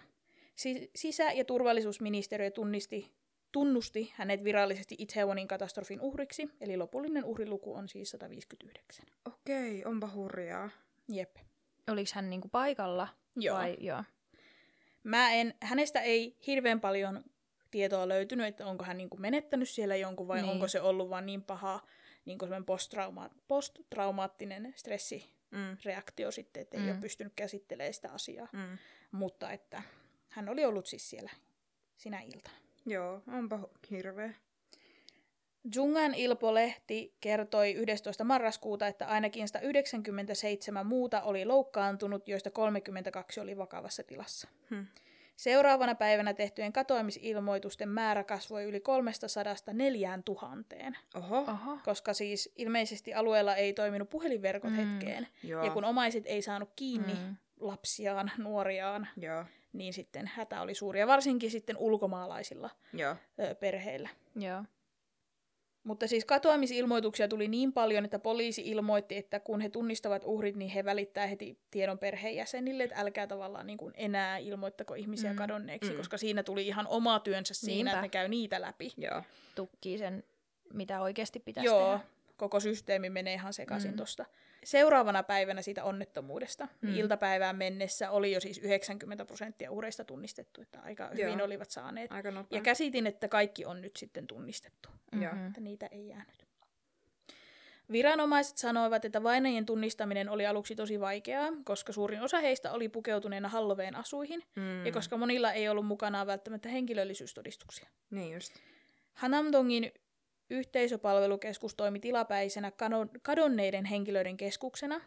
Si- 0.55 0.91
Sisä- 0.95 1.31
ja 1.31 1.45
turvallisuusministeriö 1.45 2.51
tunnisti, 2.51 3.11
tunnusti 3.51 4.13
hänet 4.15 4.43
virallisesti 4.43 4.95
Itaewonin 4.97 5.47
katastrofin 5.47 6.01
uhriksi, 6.01 6.49
eli 6.61 6.77
lopullinen 6.77 7.25
uhriluku 7.25 7.75
on 7.75 7.89
siis 7.89 8.09
159. 8.09 9.05
Okei, 9.25 9.85
onpa 9.85 10.09
hurjaa. 10.13 10.69
Jep. 11.11 11.35
Oliko 11.87 12.09
hän 12.13 12.29
niinku 12.29 12.47
paikalla? 12.47 13.07
Joo. 13.35 13.57
Vai, 13.57 13.77
joo. 13.79 14.03
Mä 15.03 15.31
en, 15.33 15.53
hänestä 15.61 16.01
ei 16.01 16.37
hirveän 16.47 16.81
paljon 16.81 17.23
tietoa 17.71 18.07
löytynyt, 18.07 18.47
että 18.47 18.65
onko 18.65 18.83
hän 18.83 18.97
niin 18.97 19.09
kuin 19.09 19.21
menettänyt 19.21 19.69
siellä 19.69 19.95
jonkun 19.95 20.27
vai 20.27 20.41
Niin. 20.41 20.51
onko 20.51 20.67
se 20.67 20.81
ollut 20.81 21.09
vaan 21.09 21.25
niin 21.25 21.43
paha 21.43 21.79
niin 22.25 22.37
kuin 22.37 22.51
posttrauma- 22.65 23.35
posttraumaattinen 23.47 24.73
stressireaktio 24.75 26.27
Mm. 26.27 26.31
sitten, 26.31 26.61
että 26.61 26.77
ei 26.77 26.83
Mm. 26.83 26.89
ole 26.89 26.97
pystynyt 27.01 27.33
käsittelemään 27.35 27.93
sitä 27.93 28.11
asiaa. 28.11 28.47
Mm. 28.53 28.77
Mutta 29.11 29.51
että 29.51 29.81
hän 30.29 30.49
oli 30.49 30.65
ollut 30.65 30.85
siis 30.85 31.09
siellä 31.09 31.31
sinä 31.97 32.19
iltana. 32.21 32.55
Joo, 32.85 33.21
onpa 33.27 33.59
hirveä. 33.91 34.33
Jungan 35.75 36.13
Ilpo-lehti 36.13 37.13
kertoi 37.21 37.71
11. 37.73 38.23
marraskuuta, 38.23 38.87
että 38.87 39.07
ainakin 39.07 39.47
197 39.47 40.85
muuta 40.85 41.21
oli 41.21 41.45
loukkaantunut, 41.45 42.27
joista 42.27 42.51
32 42.51 43.39
oli 43.39 43.57
vakavassa 43.57 44.03
tilassa. 44.03 44.47
Hmm. 44.69 44.85
Seuraavana 45.35 45.95
päivänä 45.95 46.33
tehtyjen 46.33 46.73
katoamisilmoitusten 46.73 47.89
määrä 47.89 48.23
kasvoi 48.23 48.63
yli 48.63 48.79
300 48.79 49.73
4000, 49.73 50.75
Oho. 51.15 51.37
Oho. 51.37 51.77
koska 51.85 52.13
siis 52.13 52.51
ilmeisesti 52.55 53.13
alueella 53.13 53.55
ei 53.55 53.73
toiminut 53.73 54.09
puhelinverkot 54.09 54.71
Mm. 54.71 54.77
hetkeen. 54.77 55.27
Joo. 55.43 55.65
Ja 55.65 55.71
kun 55.71 55.83
omaiset 55.85 56.23
ei 56.27 56.41
saanut 56.41 56.69
kiinni 56.75 57.13
Mm. 57.13 57.35
Lapsiaan, 57.59 58.31
nuoriaan, 58.37 59.07
Joo. 59.17 59.45
niin 59.73 59.93
sitten 59.93 60.27
hätä 60.35 60.61
oli 60.61 60.73
suuri. 60.75 60.99
Ja 60.99 61.07
varsinkin 61.07 61.51
sitten 61.51 61.77
ulkomaalaisilla 61.77 62.69
Joo. 62.93 63.15
ö, 63.39 63.55
perheillä. 63.55 64.09
Joo. 64.35 64.63
Mutta 65.83 66.07
siis 66.07 66.25
katoamisilmoituksia 66.25 67.27
tuli 67.27 67.47
niin 67.47 67.73
paljon, 67.73 68.05
että 68.05 68.19
poliisi 68.19 68.61
ilmoitti, 68.65 69.17
että 69.17 69.39
kun 69.39 69.61
he 69.61 69.69
tunnistavat 69.69 70.21
uhrit, 70.25 70.55
niin 70.55 70.71
he 70.71 70.85
välittää 70.85 71.27
heti 71.27 71.57
tiedon 71.71 71.99
perheenjäsenille, 71.99 72.83
että 72.83 72.95
älkää 72.99 73.27
tavallaan 73.27 73.67
niin 73.67 73.77
kuin 73.77 73.93
enää 73.97 74.37
ilmoittako 74.37 74.93
ihmisiä 74.93 75.29
Mm. 75.29 75.35
kadonneeksi, 75.35 75.91
Mm. 75.91 75.97
koska 75.97 76.17
siinä 76.17 76.43
tuli 76.43 76.67
ihan 76.67 76.87
oma 76.87 77.19
työnsä 77.19 77.53
siinä, 77.53 77.73
Niinpä. 77.75 77.91
että 77.91 78.01
ne 78.01 78.09
käy 78.09 78.27
niitä 78.27 78.61
läpi. 78.61 78.93
Joo. 78.97 79.23
Tukkii 79.55 79.97
sen, 79.97 80.23
mitä 80.73 81.01
oikeasti 81.01 81.39
pitäisi 81.39 81.65
Joo, 81.67 81.91
tehdä. 81.97 81.99
koko 82.37 82.59
systeemi 82.59 83.09
menee 83.09 83.33
ihan 83.33 83.53
sekaisin 83.53 83.91
mm. 83.91 83.97
tuosta 83.97 84.25
Seuraavana 84.63 85.23
päivänä 85.23 85.61
siitä 85.61 85.83
onnettomuudesta, 85.83 86.67
mm. 86.81 86.95
Iltapäivään 86.95 87.55
mennessä 87.55 88.11
oli 88.11 88.31
jo 88.31 88.39
siis 88.39 88.57
90 88.57 89.25
prosenttia 89.25 89.71
uhreista 89.71 90.03
tunnistettu, 90.03 90.61
että 90.61 90.79
aika 90.81 91.07
hyvin 91.07 91.37
Joo. 91.37 91.45
olivat 91.45 91.69
saaneet. 91.71 92.11
Aika 92.11 92.31
nopea. 92.31 92.57
Ja 92.57 92.63
käsitin, 92.63 93.07
että 93.07 93.27
kaikki 93.27 93.65
on 93.65 93.81
nyt 93.81 93.95
sitten 93.95 94.27
tunnistettu. 94.27 94.89
Mhm. 95.11 95.47
että 95.47 95.61
niitä 95.61 95.87
ei 95.91 96.07
jäänyt. 96.07 96.49
Viranomaiset 97.91 98.57
sanoivat, 98.57 99.05
että 99.05 99.23
vainajien 99.23 99.65
tunnistaminen 99.65 100.29
oli 100.29 100.45
aluksi 100.47 100.75
tosi 100.75 100.99
vaikeaa, 100.99 101.49
koska 101.63 101.93
suurin 101.93 102.21
osa 102.21 102.39
heistä 102.39 102.71
oli 102.71 102.89
pukeutuneena 102.89 103.49
Halloween 103.49 103.95
asuihin, 103.95 104.43
Mm. 104.55 104.85
ja 104.85 104.91
koska 104.91 105.17
monilla 105.17 105.51
ei 105.53 105.69
ollut 105.69 105.85
mukanaan 105.85 106.27
välttämättä 106.27 106.69
henkilöllisyystodistuksia. 106.69 107.89
Niin 108.11 108.33
just. 108.33 108.53
Hanamdongin 109.13 109.91
yhteisöpalvelukeskus 110.49 111.75
toimi 111.75 111.99
tilapäisenä 111.99 112.71
kadonneiden 113.21 113.85
henkilöiden 113.85 114.37
keskuksena. 114.37 115.01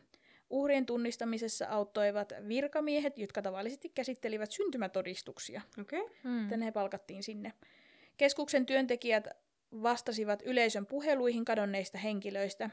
Uhrien 0.50 0.86
tunnistamisessa 0.86 1.66
auttoivat 1.68 2.32
virkamiehet, 2.48 3.18
jotka 3.18 3.42
tavallisesti 3.42 3.88
käsittelivät 3.88 4.50
syntymätodistuksia, 4.50 5.62
Okei. 5.80 6.00
Okay. 6.00 6.14
Mm. 6.24 6.44
joten 6.44 6.62
he 6.62 6.72
palkattiin 6.72 7.22
sinne. 7.22 7.52
Keskuksen 8.16 8.66
työntekijät 8.66 9.28
vastasivat 9.82 10.42
yleisön 10.44 10.86
puheluihin 10.86 11.44
kadonneista 11.44 11.98
henkilöistä. 11.98 12.70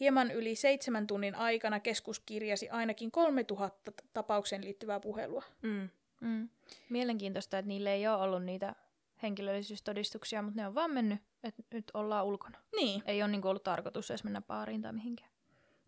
Hieman 0.00 0.30
yli 0.30 0.54
seitsemän 0.54 1.06
tunnin 1.06 1.34
aikana 1.34 1.80
keskus 1.80 2.20
kirjasi 2.20 2.68
ainakin 2.68 3.10
3000 3.10 3.92
t- 3.92 4.04
tapaukseen 4.12 4.64
liittyvää 4.64 5.00
puhelua. 5.00 5.44
Mm. 5.62 5.88
Mm. 6.20 6.48
Mielenkiintoista, 6.88 7.58
että 7.58 7.68
niille 7.68 7.92
ei 7.92 8.08
ole 8.08 8.16
ollut 8.16 8.44
niitä 8.44 8.74
henkilöllisyystodistuksia, 9.22 10.42
mutta 10.42 10.60
ne 10.60 10.66
on 10.66 10.74
vaan 10.74 10.90
mennyt, 10.90 11.20
että 11.44 11.62
nyt 11.72 11.90
ollaan 11.94 12.26
ulkona. 12.26 12.58
Niin. 12.76 13.02
Ei 13.06 13.22
ole 13.22 13.30
niinku 13.30 13.48
ollut 13.48 13.62
tarkoitus 13.62 14.10
edes 14.10 14.24
mennä 14.24 14.42
baariin 14.42 14.82
tai 14.82 14.92
mihinkään. 14.92 15.30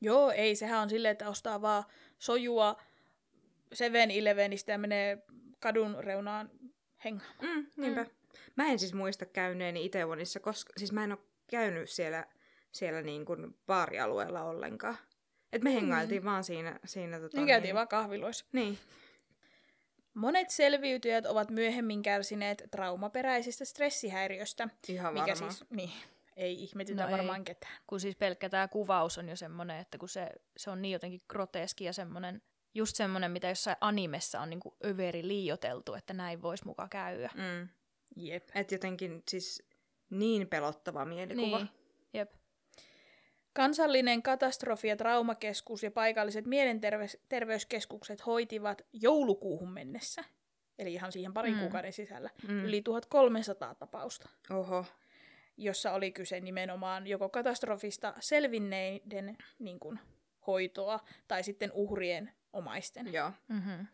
Joo, 0.01 0.31
ei. 0.31 0.57
Sehän 0.57 0.81
on 0.81 0.91
silleen, 0.91 1.13
että 1.13 1.29
ostaa 1.29 1.63
vaan 1.63 1.85
sojua 2.19 2.77
7-Elevenistä 3.75 4.73
ja 4.73 4.79
menee 4.79 5.23
kadun 5.61 5.97
reunaan 5.99 6.51
hengaamaan. 7.05 7.57
Mm, 7.57 7.67
niinpä. 7.77 8.03
Mm. 8.03 8.11
Mä 8.57 8.67
en 8.67 8.79
siis 8.79 8.95
muista 8.95 9.27
käyneeni 9.27 9.85
Itewonissa, 9.85 10.41
koska 10.41 10.73
siis 10.77 10.93
mä 10.93 11.05
en 11.05 11.13
ole 11.13 11.19
käynyt 11.51 11.91
siellä, 11.91 12.27
siellä 12.73 13.03
niin 13.03 13.25
kuin 13.25 13.57
baarialueella 13.67 14.43
ollenkaan. 14.43 14.97
Et 15.53 15.63
me 15.63 15.75
hengailtiin 15.75 16.25
vaan 16.25 16.45
siinä, 16.45 16.79
siinä 16.85 17.21
tota, 17.21 17.37
Niin 17.37 17.47
käytiin 17.47 17.75
vaan 17.75 17.89
kahviloissa. 17.89 18.45
Niin. 18.53 18.79
Monet 20.15 20.51
selviytyjät 20.51 21.27
ovat 21.27 21.51
myöhemmin 21.51 22.03
kärsineet 22.03 22.63
traumaperäisestä 22.71 23.65
stressihäiriöstä, 23.65 24.69
Ihan 24.89 25.15
mikä 25.15 25.27
varmaan. 25.27 25.53
siis, 25.53 25.71
niin, 25.71 25.91
ei 26.37 26.63
ihmetytä 26.63 27.03
No 27.03 27.09
no 27.09 27.15
ei. 27.15 27.19
varmaan 27.19 27.45
ketään. 27.45 27.77
Kun 27.87 28.01
siis 28.01 28.17
pelkkä 28.17 28.49
tämä 28.49 28.69
kuvaus 28.69 29.19
on 29.19 29.29
jo 29.29 29.37
semmoinen, 29.37 29.79
että 29.79 29.99
kun 29.99 30.09
se, 30.09 30.29
se 30.57 30.71
on 30.71 30.83
niin 30.83 30.93
jotenkin 30.93 31.21
groteski 31.29 31.85
ja 31.85 31.93
semmoinen, 31.93 32.43
just 32.75 32.97
semmoinen, 32.97 33.31
mitä 33.31 33.49
jossain 33.49 33.77
animessa 33.81 34.41
on 34.41 34.51
niinku 34.51 34.77
överi 34.85 35.29
liioteltu, 35.29 35.95
että 35.95 36.13
näin 36.15 36.43
voisi 36.43 36.67
muka 36.67 36.89
käydä. 36.89 37.31
Mm. 37.35 37.69
Jep. 38.17 38.49
Et 38.55 38.73
jotenkin 38.73 39.23
siis 39.31 39.63
niin 40.11 40.49
pelottava 40.49 41.05
mielikuva. 41.05 41.59
Niin. 41.59 41.69
Kansallinen 43.53 44.23
katastrofi- 44.23 44.89
ja 44.89 44.97
traumakeskus 44.97 45.83
ja 45.83 45.91
paikalliset 45.91 46.47
mielenterveyskeskukset 46.47 48.27
hoitivat 48.27 48.83
joulukuuhun 48.93 49.73
mennessä, 49.73 50.25
eli 50.79 50.93
ihan 50.95 51.13
siihen 51.13 51.33
parin 51.33 51.55
Mm. 51.55 51.61
kuukauden 51.61 51.93
sisällä, 51.93 52.31
mm. 52.49 52.65
yli 52.65 52.83
1300 52.83 53.75
tapausta, 53.75 54.29
Oho. 54.51 54.85
jossa 55.57 55.93
oli 55.93 56.13
kyse 56.13 56.41
nimenomaan 56.41 57.07
joko 57.07 57.29
katastrofista 57.29 58.15
selvinneiden 58.21 59.37
niin 59.59 59.81
kuin, 59.81 59.99
hoitoa 60.47 61.01
tai 61.29 61.43
sitten 61.43 61.73
uhrien 61.73 62.33
omaisten. 62.53 63.13
Joo. 63.13 63.33
Mm-hmm. 63.49 63.87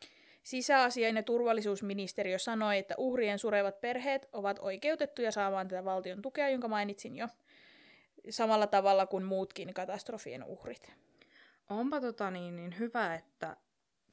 Sisäasiain 0.42 1.16
ja 1.16 1.22
turvallisuusministeriö 1.22 2.38
sanoi, 2.38 2.78
että 2.78 2.94
uhrien 2.98 3.38
surevat 3.38 3.80
perheet 3.80 4.28
ovat 4.32 4.58
oikeutettuja 4.58 5.32
saamaan 5.32 5.68
tätä 5.68 5.84
valtion 5.84 6.22
tukea, 6.22 6.48
jonka 6.48 6.68
mainitsin 6.68 7.16
jo, 7.16 7.28
samalla 8.30 8.66
tavalla 8.66 9.06
kuin 9.06 9.24
muutkin 9.24 9.74
katastrofien 9.74 10.44
uhrit. 10.44 10.92
Onpa 11.70 12.00
tota 12.00 12.30
niin, 12.30 12.56
niin 12.56 12.78
hyvä, 12.78 13.14
että 13.14 13.56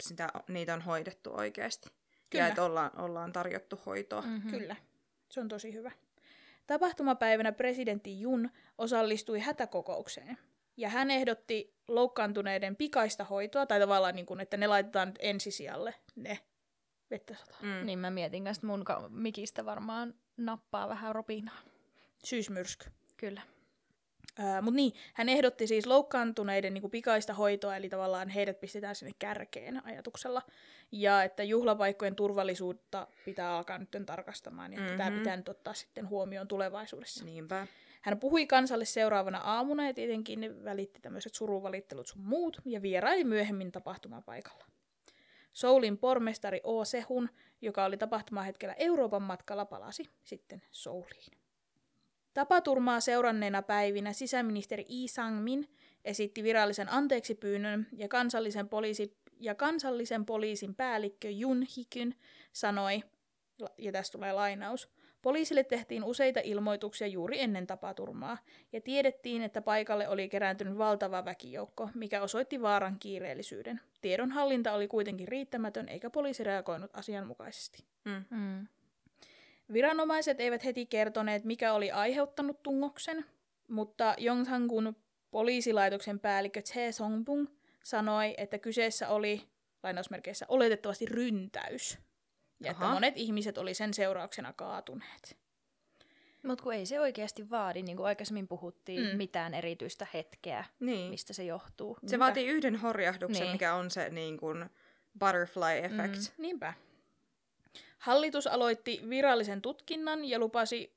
sitä, 0.03 0.29
niitä 0.47 0.73
on 0.73 0.81
hoidettu 0.81 1.33
oikeasti. 1.33 1.89
Kyllä. 2.29 2.43
Ja 2.43 2.47
että 2.47 2.63
ollaan, 2.63 2.99
ollaan 2.99 3.33
tarjottu 3.33 3.79
hoitoa. 3.85 4.21
Mm. 4.21 4.27
Mm-hmm. 4.27 4.51
Kyllä, 4.51 4.75
se 5.29 5.39
on 5.41 5.47
tosi 5.47 5.73
hyvä. 5.73 5.91
Tapahtumapäivänä 6.67 7.51
presidentti 7.51 8.21
Jun 8.21 8.49
osallistui 8.77 9.39
hätäkokoukseen. 9.39 10.37
Ja 10.77 10.89
hän 10.89 11.11
ehdotti 11.11 11.75
loukkaantuneiden 11.87 12.75
pikaista 12.75 13.23
hoitoa, 13.23 13.65
tai 13.65 13.79
tavallaan 13.79 14.15
niin 14.15 14.25
kuin, 14.25 14.39
että 14.39 14.57
ne 14.57 14.67
laitetaan 14.67 15.07
nyt 15.07 15.19
ensisijalle, 15.19 15.95
ne 16.15 16.39
vettä 17.11 17.35
sataa. 17.35 17.59
Mm. 17.61 17.85
Niin 17.85 17.99
mä 17.99 18.09
mietin 18.09 18.43
kanssa, 18.43 18.59
että 18.59 18.67
mun 18.67 18.85
mikistä 19.09 19.65
varmaan 19.65 20.13
nappaa 20.37 20.89
vähän 20.89 21.15
ropinaa. 21.15 21.59
Syysmyrsky. 22.23 22.89
Kyllä. 23.17 23.41
Mutta 24.61 24.75
niin, 24.75 24.93
hän 25.13 25.29
ehdotti 25.29 25.67
siis 25.67 25.87
loukkaantuneiden 25.87 26.73
niin 26.73 26.81
kuin 26.81 26.91
pikaista 26.91 27.33
hoitoa, 27.33 27.75
eli 27.75 27.89
tavallaan 27.89 28.29
heidät 28.29 28.59
pistetään 28.59 28.95
sinne 28.95 29.11
kärkeen 29.19 29.85
ajatuksella. 29.85 30.41
Ja 30.91 31.23
että 31.23 31.43
juhlapaikkojen 31.43 32.15
turvallisuutta 32.15 33.07
pitää 33.25 33.57
alkaa 33.57 33.77
nyt 33.77 33.89
tarkastamaan, 34.05 34.73
ja 34.73 34.79
mm-hmm. 34.79 34.97
tämä 34.97 35.17
pitää 35.17 35.37
nyt 35.37 35.49
ottaa 35.49 35.73
sitten 35.73 36.09
huomioon 36.09 36.47
tulevaisuudessa. 36.47 37.25
Niinpä. 37.25 37.67
Hän 38.01 38.19
puhui 38.19 38.47
kansalle 38.47 38.85
seuraavana 38.85 39.37
aamuna 39.37 39.87
ja 39.87 39.93
tietenkin 39.93 40.63
välitti 40.63 40.99
tämmöiset 41.01 41.33
surunvalittelut 41.35 42.07
sun 42.07 42.21
muut 42.21 42.57
ja 42.65 42.81
vieraili 42.81 43.23
myöhemmin 43.23 43.71
tapahtumapaikalla. 43.71 44.65
Soulin 45.53 45.97
pormestari 45.97 46.61
O. 46.63 46.85
Sehun, 46.85 47.29
joka 47.61 47.85
oli 47.85 47.97
tapahtumahetkellä 47.97 48.73
Euroopan 48.77 49.21
matkalla, 49.21 49.65
palasi 49.65 50.03
sitten 50.23 50.61
Souliin. 50.71 51.44
Tapaturmaa 52.35 52.99
seuranneena 52.99 53.61
päivinä 53.61 54.13
sisäministeri 54.13 54.85
Yi 54.89 55.07
Sang-min 55.07 55.69
esitti 56.05 56.43
virallisen 56.43 56.93
anteeksipyynnön 56.93 57.87
ja 57.97 58.07
kansallisen, 58.07 58.69
poliisi, 58.69 59.17
ja 59.39 59.55
kansallisen 59.55 60.25
poliisin 60.25 60.75
päällikkö 60.75 61.29
Jun 61.29 61.65
Hikyn 61.77 62.15
sanoi, 62.53 63.03
ja 63.77 63.91
tästä 63.91 64.17
tulee 64.17 64.33
lainaus, 64.33 64.89
Poliisille 65.21 65.63
tehtiin 65.63 66.03
useita 66.03 66.39
ilmoituksia 66.43 67.07
juuri 67.07 67.41
ennen 67.41 67.67
tapaturmaa, 67.67 68.37
ja 68.73 68.81
tiedettiin, 68.81 69.41
että 69.41 69.61
paikalle 69.61 70.07
oli 70.07 70.29
kerääntynyt 70.29 70.77
valtava 70.77 71.25
väkijoukko, 71.25 71.89
mikä 71.93 72.21
osoitti 72.21 72.61
vaaran 72.61 72.99
kiireellisyyden. 72.99 73.81
Tiedon 74.01 74.31
hallinta 74.31 74.73
oli 74.73 74.87
kuitenkin 74.87 75.27
riittämätön, 75.27 75.89
eikä 75.89 76.09
poliisi 76.09 76.43
reagoinut 76.43 76.91
asianmukaisesti. 76.93 77.83
Mm. 78.05 78.25
Mm. 78.29 78.67
Viranomaiset 79.73 80.39
eivät 80.39 80.63
heti 80.65 80.85
kertoneet, 80.85 81.43
mikä 81.43 81.73
oli 81.73 81.91
aiheuttanut 81.91 82.63
tungoksen, 82.63 83.25
mutta 83.67 84.15
Yongsangun 84.23 84.95
poliisilaitoksen 85.31 86.19
päällikkö 86.19 86.61
Che 86.61 86.91
Songbung 86.91 87.47
sanoi, 87.83 88.33
että 88.37 88.57
kyseessä 88.59 89.09
oli 89.09 89.41
lainausmerkeissä 89.83 90.45
oletettavasti 90.49 91.05
ryntäys. 91.05 91.97
Ja 92.63 92.71
että 92.71 92.85
Aha. 92.85 92.93
monet 92.93 93.13
ihmiset 93.17 93.57
oli 93.57 93.73
sen 93.73 93.93
seurauksena 93.93 94.53
kaatuneet. 94.53 95.37
Mutta 96.43 96.63
kun 96.63 96.73
ei 96.73 96.85
se 96.85 96.99
oikeasti 96.99 97.49
vaadi, 97.49 97.81
niin 97.81 97.97
kuin 97.97 98.07
aikaisemmin 98.07 98.47
puhuttiin, 98.47 99.09
Mm. 99.11 99.17
mitään 99.17 99.53
erityistä 99.53 100.07
hetkeä, 100.13 100.65
Niin. 100.79 101.09
mistä 101.09 101.33
se 101.33 101.43
johtuu. 101.43 101.97
Se 102.07 102.19
vaatii 102.19 102.47
yhden 102.47 102.75
horjahduksen, 102.75 103.41
Niin. 103.41 103.51
mikä 103.51 103.73
on 103.73 103.91
se 103.91 104.09
niin 104.09 104.37
kuin 104.37 104.65
butterfly 105.19 105.77
effect. 105.83 106.15
Mm. 106.15 106.41
Niinpä. 106.41 106.73
Hallitus 107.97 108.47
aloitti 108.47 109.01
virallisen 109.09 109.61
tutkinnan 109.61 110.25
ja 110.25 110.39
lupasi 110.39 110.95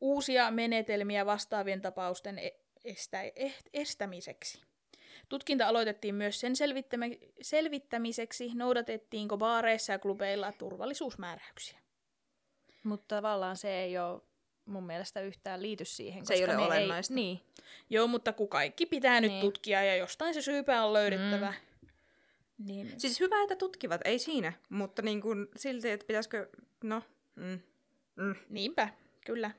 uusia 0.00 0.50
menetelmiä 0.50 1.26
vastaavien 1.26 1.80
tapausten 1.80 2.38
e- 2.38 2.56
estä- 2.84 3.22
eh- 3.22 3.68
estämiseksi. 3.74 4.62
Tutkinta 5.28 5.68
aloitettiin 5.68 6.14
myös 6.14 6.40
sen 6.40 6.52
selvittämi- 6.56 7.32
selvittämiseksi, 7.42 8.50
noudatettiinko 8.54 9.36
baareissa 9.36 9.92
ja 9.92 9.98
klubeilla 9.98 10.52
turvallisuusmääräyksiä. 10.52 11.78
Mutta 12.84 13.16
tavallaan 13.16 13.56
se 13.56 13.80
ei 13.80 13.98
ole 13.98 14.20
mun 14.64 14.86
mielestä 14.86 15.20
yhtään 15.20 15.62
liity 15.62 15.84
siihen. 15.84 16.26
Se 16.26 16.34
ei 16.34 16.40
koska 16.40 16.52
ole 16.52 16.60
me 16.60 16.66
olennaista. 16.66 17.12
Ei, 17.12 17.16
niin, 17.16 17.40
Joo, 17.90 18.06
mutta 18.06 18.32
kun 18.32 18.48
kaikki 18.48 18.86
pitää 18.86 19.20
nyt 19.20 19.30
Niin. 19.30 19.40
tutkia 19.40 19.82
ja 19.84 19.96
jostain 19.96 20.34
se 20.34 20.42
syypää 20.42 20.84
on 20.84 20.92
löydettävä. 20.92 21.50
Mm. 21.50 21.67
Niin, 22.58 23.00
Siis 23.00 23.20
hyvä, 23.20 23.42
että 23.42 23.56
tutkivat, 23.56 24.00
ei 24.04 24.18
siinä. 24.18 24.52
Mutta 24.68 25.02
niin 25.02 25.20
kuin 25.20 25.48
silti, 25.56 25.90
että 25.90 26.06
pitäisikö... 26.06 26.48
No, 26.84 27.02
mm. 27.36 27.60
Mm. 28.16 28.34
Niinpä, 28.48 28.88
kyllä. 29.26 29.50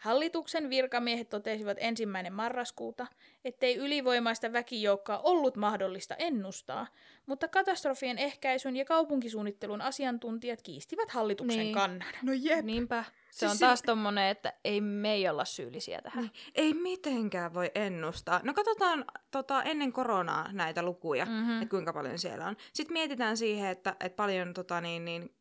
Hallituksen 0.00 0.70
virkamiehet 0.70 1.28
totesivat 1.28 1.76
ensimmäinen 1.80 2.32
marraskuuta, 2.32 3.06
ettei 3.44 3.76
ylivoimaista 3.76 4.52
väkijoukkoa 4.52 5.18
ollut 5.18 5.56
mahdollista 5.56 6.14
ennustaa, 6.18 6.86
mutta 7.26 7.48
katastrofien 7.48 8.18
ehkäisyn 8.18 8.76
ja 8.76 8.84
kaupunkisuunnittelun 8.84 9.80
asiantuntijat 9.80 10.62
kiistivät 10.62 11.10
hallituksen 11.10 11.58
Niin. 11.58 11.74
kannan. 11.74 12.08
No 12.22 12.32
jep. 12.32 12.64
Niinpä. 12.64 13.04
Se 13.30 13.38
Siis 13.38 13.52
on 13.52 13.58
taas 13.58 13.82
tommonen, 13.82 14.28
että 14.28 14.52
ei 14.64 14.80
me 14.80 15.12
ei 15.12 15.28
olla 15.28 15.44
syyllisiä 15.44 16.00
tähän. 16.02 16.22
Niin, 16.24 16.32
ei 16.54 16.74
mitenkään 16.74 17.54
voi 17.54 17.70
ennustaa. 17.74 18.40
No 18.44 18.54
katsotaan 18.54 19.04
tota, 19.30 19.62
ennen 19.62 19.92
koronaa 19.92 20.52
näitä 20.52 20.82
lukuja, 20.82 21.24
Mhm. 21.24 21.34
mm-hmm. 21.34 21.62
että 21.62 21.70
kuinka 21.70 21.92
paljon 21.92 22.18
siellä 22.18 22.46
on. 22.46 22.56
Sitten 22.72 22.92
mietitään 22.92 23.36
siihen, 23.36 23.70
että, 23.70 23.96
että 24.00 24.16
paljon 24.16 24.54
tota, 24.54 24.80
niin, 24.80 25.04
niin, 25.04 25.34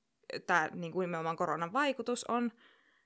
tämä 0.48 0.70
niin 0.74 0.92
kuin 0.92 1.04
nimenomaan 1.06 1.38
koronan 1.38 1.74
vaikutus 1.74 2.24
on. 2.28 2.52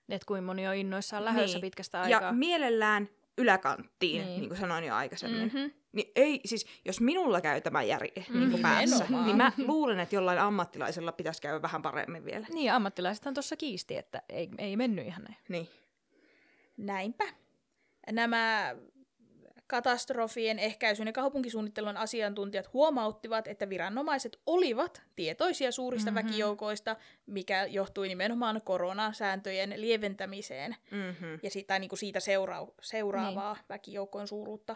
Että 0.10 0.26
kuinka 0.26 0.46
moni 0.46 0.68
on 0.68 0.76
innoissaan 0.76 1.26
lähdössä 1.26 1.58
Niin. 1.58 1.62
pitkästä 1.62 2.02
aikaa. 2.02 2.22
Ja 2.22 2.32
mielellään 2.34 3.10
yläkanttiin, 3.38 4.26
Niin. 4.26 4.40
niin. 4.40 4.50
kuin 4.50 4.60
sanoin 4.60 4.84
jo 4.84 4.96
aikaisemmin. 4.96 5.42
Mm-hmm. 5.54 5.72
Niin 5.92 6.12
ei, 6.16 6.42
siis 6.46 6.66
jos 6.86 7.02
minulla 7.02 7.42
käy 7.42 7.62
tämä 7.62 7.84
jär, 7.84 8.02
niin 8.34 8.50
kuin 8.52 8.62
päässä, 8.62 8.96
Nimenomaan. 8.96 9.26
niin 9.26 9.38
mä 9.38 9.52
luulen, 9.58 10.00
että 10.00 10.16
jollain 10.16 10.40
ammattilaisella 10.40 11.12
pitäisi 11.12 11.42
käydä 11.42 11.62
vähän 11.62 11.82
paremmin 11.82 12.26
vielä. 12.26 12.48
Niin, 12.54 12.72
ammattilaisethan 12.74 13.34
tuossa 13.34 13.56
kiisti, 13.56 13.98
että 13.98 14.22
ei, 14.30 14.50
ei 14.58 14.76
mennyt 14.78 15.08
ihan 15.08 15.24
näin. 15.24 15.38
Niin. 15.50 15.70
Näinpä. 16.78 17.24
Nämä 18.12 18.76
katastrofien 19.74 20.60
ehkäisyn 20.60 21.08
ja 21.08 21.14
kaupunkisuunnittelun 21.14 21.98
asiantuntijat 21.98 22.74
huomauttivat, 22.74 23.48
että 23.48 23.70
viranomaiset 23.70 24.40
olivat 24.46 25.02
tietoisia 25.16 25.72
suurista 25.72 26.12
Mhm. 26.12 26.18
mm-hmm. 26.20 26.30
väkijoukoista, 26.30 26.96
mikä 27.26 27.66
johtui 27.66 28.08
nimenomaan 28.08 28.62
koronasääntöjen 28.66 29.74
lieventämiseen 29.78 30.76
Mm-hmm. 30.92 31.40
ja 31.44 31.50
siitä, 31.50 31.80
niin 31.80 31.90
kuin 31.90 32.00
siitä 32.00 32.20
seura- 32.20 32.68
seuraavaa 32.82 33.54
niin. 33.54 33.64
väkijoukkojen 33.70 34.28
suuruutta. 34.28 34.76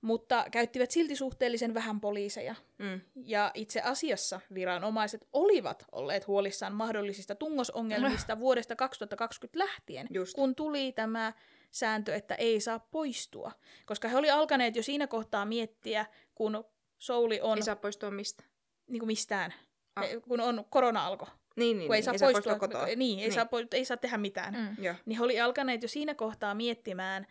Mutta 0.00 0.44
käyttivät 0.50 0.90
silti 0.90 1.16
suhteellisen 1.16 1.74
vähän 1.74 2.00
poliiseja. 2.00 2.54
Mm. 2.78 3.00
Ja 3.24 3.50
itse 3.54 3.80
asiassa 3.80 4.40
viranomaiset 4.54 5.28
olivat 5.32 5.84
olleet 5.92 6.26
huolissaan 6.26 6.72
mahdollisista 6.74 7.34
tungosongelmista 7.34 8.38
vuodesta 8.44 8.76
2020 8.76 9.58
lähtien, 9.58 10.06
Just. 10.10 10.34
kun 10.34 10.54
tuli 10.54 10.92
tämä 10.92 11.32
sääntö, 11.70 12.14
että 12.14 12.34
ei 12.34 12.60
saa 12.60 12.78
poistua. 12.78 13.52
Koska 13.86 14.08
he 14.08 14.16
oli 14.16 14.30
alkaneet 14.30 14.76
jo 14.76 14.82
siinä 14.82 15.06
kohtaa 15.06 15.44
miettiä, 15.44 16.06
kun 16.34 16.64
Souli 16.98 17.40
on 17.40 17.58
Ei 17.58 17.62
saa 17.62 17.76
poistua 17.76 18.10
mistä. 18.10 18.44
niin 18.86 19.00
kuin 19.00 19.06
mistään, 19.06 19.54
Ah. 19.96 20.04
kun 20.28 20.40
on 20.40 20.64
korona 20.70 21.06
alkoi. 21.06 21.28
Niin, 21.56 21.78
niin, 21.78 21.86
kun 21.88 21.94
ei 21.94 21.98
niin. 22.00 22.04
saa 22.04 22.14
ei 22.14 22.18
poistua, 22.34 22.52
saa 22.52 22.58
poistua 22.58 22.78
kotoa. 22.84 22.96
Niin, 22.96 23.18
ei, 23.18 23.30
Saa, 23.32 23.44
po- 23.44 23.66
ei 23.72 23.84
saa 23.84 23.96
tehdä 23.96 24.18
mitään. 24.18 24.54
Mm. 24.54 24.76
Niin 25.06 25.18
he 25.18 25.24
oli 25.24 25.40
alkaneet 25.40 25.82
jo 25.82 25.88
siinä 25.88 26.14
kohtaa 26.14 26.54
miettimään 26.54 27.26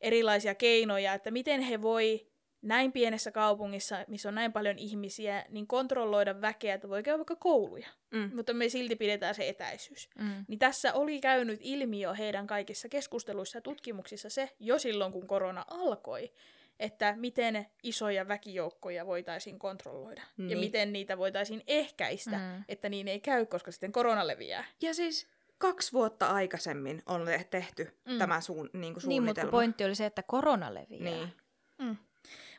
erilaisia 0.00 0.54
keinoja, 0.54 1.14
että 1.14 1.30
miten 1.30 1.60
he 1.60 1.82
voi 1.82 2.26
näin 2.64 2.92
pienessä 2.92 3.30
kaupungissa, 3.30 4.04
missä 4.08 4.28
on 4.28 4.34
näin 4.34 4.52
paljon 4.52 4.78
ihmisiä, 4.78 5.44
niin 5.48 5.66
kontrolloida 5.66 6.40
väkeä, 6.40 6.74
että 6.74 6.88
voi 6.88 7.02
käydä 7.02 7.18
vaikka 7.18 7.36
kouluja. 7.36 7.88
Mm. 8.10 8.30
Mutta 8.34 8.54
me 8.54 8.68
silti 8.68 8.96
pidetään 8.96 9.34
se 9.34 9.48
etäisyys. 9.48 10.08
Mm. 10.18 10.44
Niin 10.48 10.58
tässä 10.58 10.92
oli 10.94 11.20
käynyt 11.20 11.60
ilmi 11.62 12.00
jo 12.00 12.14
heidän 12.14 12.46
kaikissa 12.46 12.88
keskusteluissa 12.88 13.56
ja 13.58 13.62
tutkimuksissa 13.62 14.30
se, 14.30 14.50
jo 14.60 14.78
silloin 14.78 15.12
kun 15.12 15.26
korona 15.26 15.64
alkoi, 15.70 16.32
että 16.80 17.14
miten 17.16 17.66
isoja 17.82 18.28
väkijoukkoja 18.28 19.06
voitaisiin 19.06 19.58
kontrolloida. 19.58 20.22
Niin. 20.36 20.50
Ja 20.50 20.56
miten 20.56 20.92
niitä 20.92 21.18
voitaisiin 21.18 21.62
ehkäistä, 21.66 22.36
Mm. 22.38 22.64
että 22.68 22.88
niin 22.88 23.08
ei 23.08 23.20
käy, 23.20 23.46
koska 23.46 23.72
sitten 23.72 23.92
korona 23.92 24.26
leviää. 24.26 24.64
Ja 24.82 24.94
siis 24.94 25.28
kaksi 25.58 25.92
vuotta 25.92 26.26
aikaisemmin 26.26 27.02
on 27.06 27.26
tehty 27.50 27.96
Mm. 28.04 28.18
tämä 28.18 28.40
suun, 28.40 28.70
niin 28.72 28.72
kuin 28.72 28.82
Niin, 28.84 28.94
mutta 28.94 29.04
suunnitelma. 29.40 29.50
pointti 29.50 29.84
oli 29.84 29.94
se, 29.94 30.06
että 30.06 30.22
korona 30.22 30.74
leviää. 30.74 31.14
Niin. 31.14 31.28
Mm. 31.78 31.96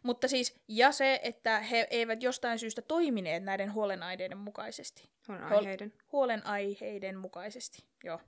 Mutta 0.05 0.27
siis, 0.27 0.55
ja 0.67 0.91
se, 0.91 1.19
että 1.23 1.59
he 1.59 1.87
eivät 1.89 2.23
jostain 2.23 2.59
syystä 2.59 2.81
toimineet 2.81 3.43
näiden 3.43 3.73
huolenaiheiden 3.73 4.37
mukaisesti. 4.37 5.09
On 5.29 5.39
Hol- 5.39 5.55
aiheiden. 5.57 5.93
Huolenaiheiden 6.11 7.17
mukaisesti, 7.17 7.83
joo. 8.03 8.19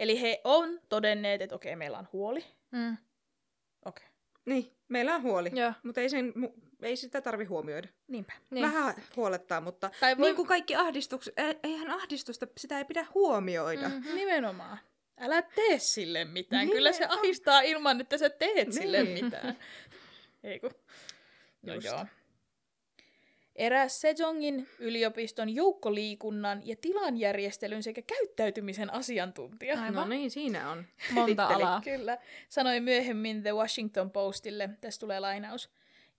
Eli 0.00 0.20
he 0.20 0.40
on 0.44 0.80
todenneet, 0.88 1.42
että 1.42 1.54
okei, 1.56 1.76
meillä 1.76 1.98
on 1.98 2.08
huoli. 2.12 2.44
Mm. 2.70 2.96
Okei, 3.84 4.06
Niin, 4.44 4.72
meillä 4.88 5.14
on 5.14 5.22
huoli, 5.22 5.50
Joo. 5.54 5.72
mutta 5.82 6.00
ei, 6.00 6.08
sen, 6.08 6.32
mu- 6.36 6.60
ei 6.82 6.96
sitä 6.96 7.20
tarvi 7.20 7.44
huomioida. 7.44 7.88
niinpä. 8.08 8.32
Niin. 8.50 8.62
Vähän 8.66 8.94
huolettaa, 9.16 9.60
mutta 9.60 9.90
Tai 10.00 10.18
voi- 10.18 10.26
niin 10.26 10.36
kuin 10.36 10.48
kaikki 10.48 10.74
ahdistukset, 10.76 11.34
eihän 11.62 11.90
ahdistusta, 11.90 12.46
sitä 12.58 12.78
ei 12.78 12.84
pidä 12.84 13.06
huomioida. 13.14 13.88
Mm. 13.88 13.94
Mm-hmm. 13.94 14.14
Nimenomaan. 14.14 14.78
Älä 15.20 15.42
tee 15.42 15.78
sille 15.78 16.24
mitään. 16.24 16.66
Niin, 16.66 16.76
Kyllä 16.76 16.92
se 16.92 17.04
on. 17.04 17.18
ahistaa 17.18 17.60
ilman, 17.60 18.00
että 18.00 18.18
sä 18.18 18.30
teet 18.30 18.54
Niin. 18.68 18.72
sille 18.72 19.04
mitään. 19.04 19.56
Ei 20.44 20.60
kun. 20.60 20.70
No 21.62 21.74
Just. 21.74 21.86
joo. 21.86 22.06
Eräs 23.56 24.00
Sejongin 24.00 24.68
yliopiston 24.78 25.54
joukkoliikunnan 25.54 26.62
ja 26.66 26.76
tilanjärjestelyn 26.76 27.82
sekä 27.82 28.02
käyttäytymisen 28.02 28.92
asiantuntija. 28.92 29.80
Aivan. 29.80 29.94
No 29.94 30.04
niin, 30.04 30.30
siinä 30.30 30.70
on. 30.70 30.86
Monta 31.12 31.46
alaa. 31.46 31.80
Kyllä. 31.84 32.18
Sanoi 32.48 32.80
myöhemmin 32.80 33.42
The 33.42 33.52
Washington 33.52 34.10
Postille, 34.10 34.70
tässä 34.80 35.00
tulee 35.00 35.20
lainaus. 35.20 35.70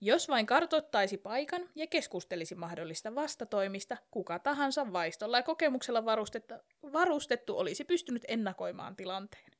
Jos 0.02 0.30
vain 0.30 0.46
kartoittaisi 0.46 1.18
paikan 1.18 1.70
ja 1.76 1.88
keskustelisi 1.88 2.56
mahdollista 2.56 3.16
vastatoimista, 3.16 3.98
kuka 4.12 4.40
tahansa 4.40 4.94
vaistolla 4.94 5.38
ja 5.38 5.44
kokemuksella 5.44 6.06
varustettu, 6.06 6.54
varustettu 6.94 7.58
olisi 7.58 7.84
pystynyt 7.84 8.26
ennakoimaan 8.28 8.96
tilanteen. 8.96 9.52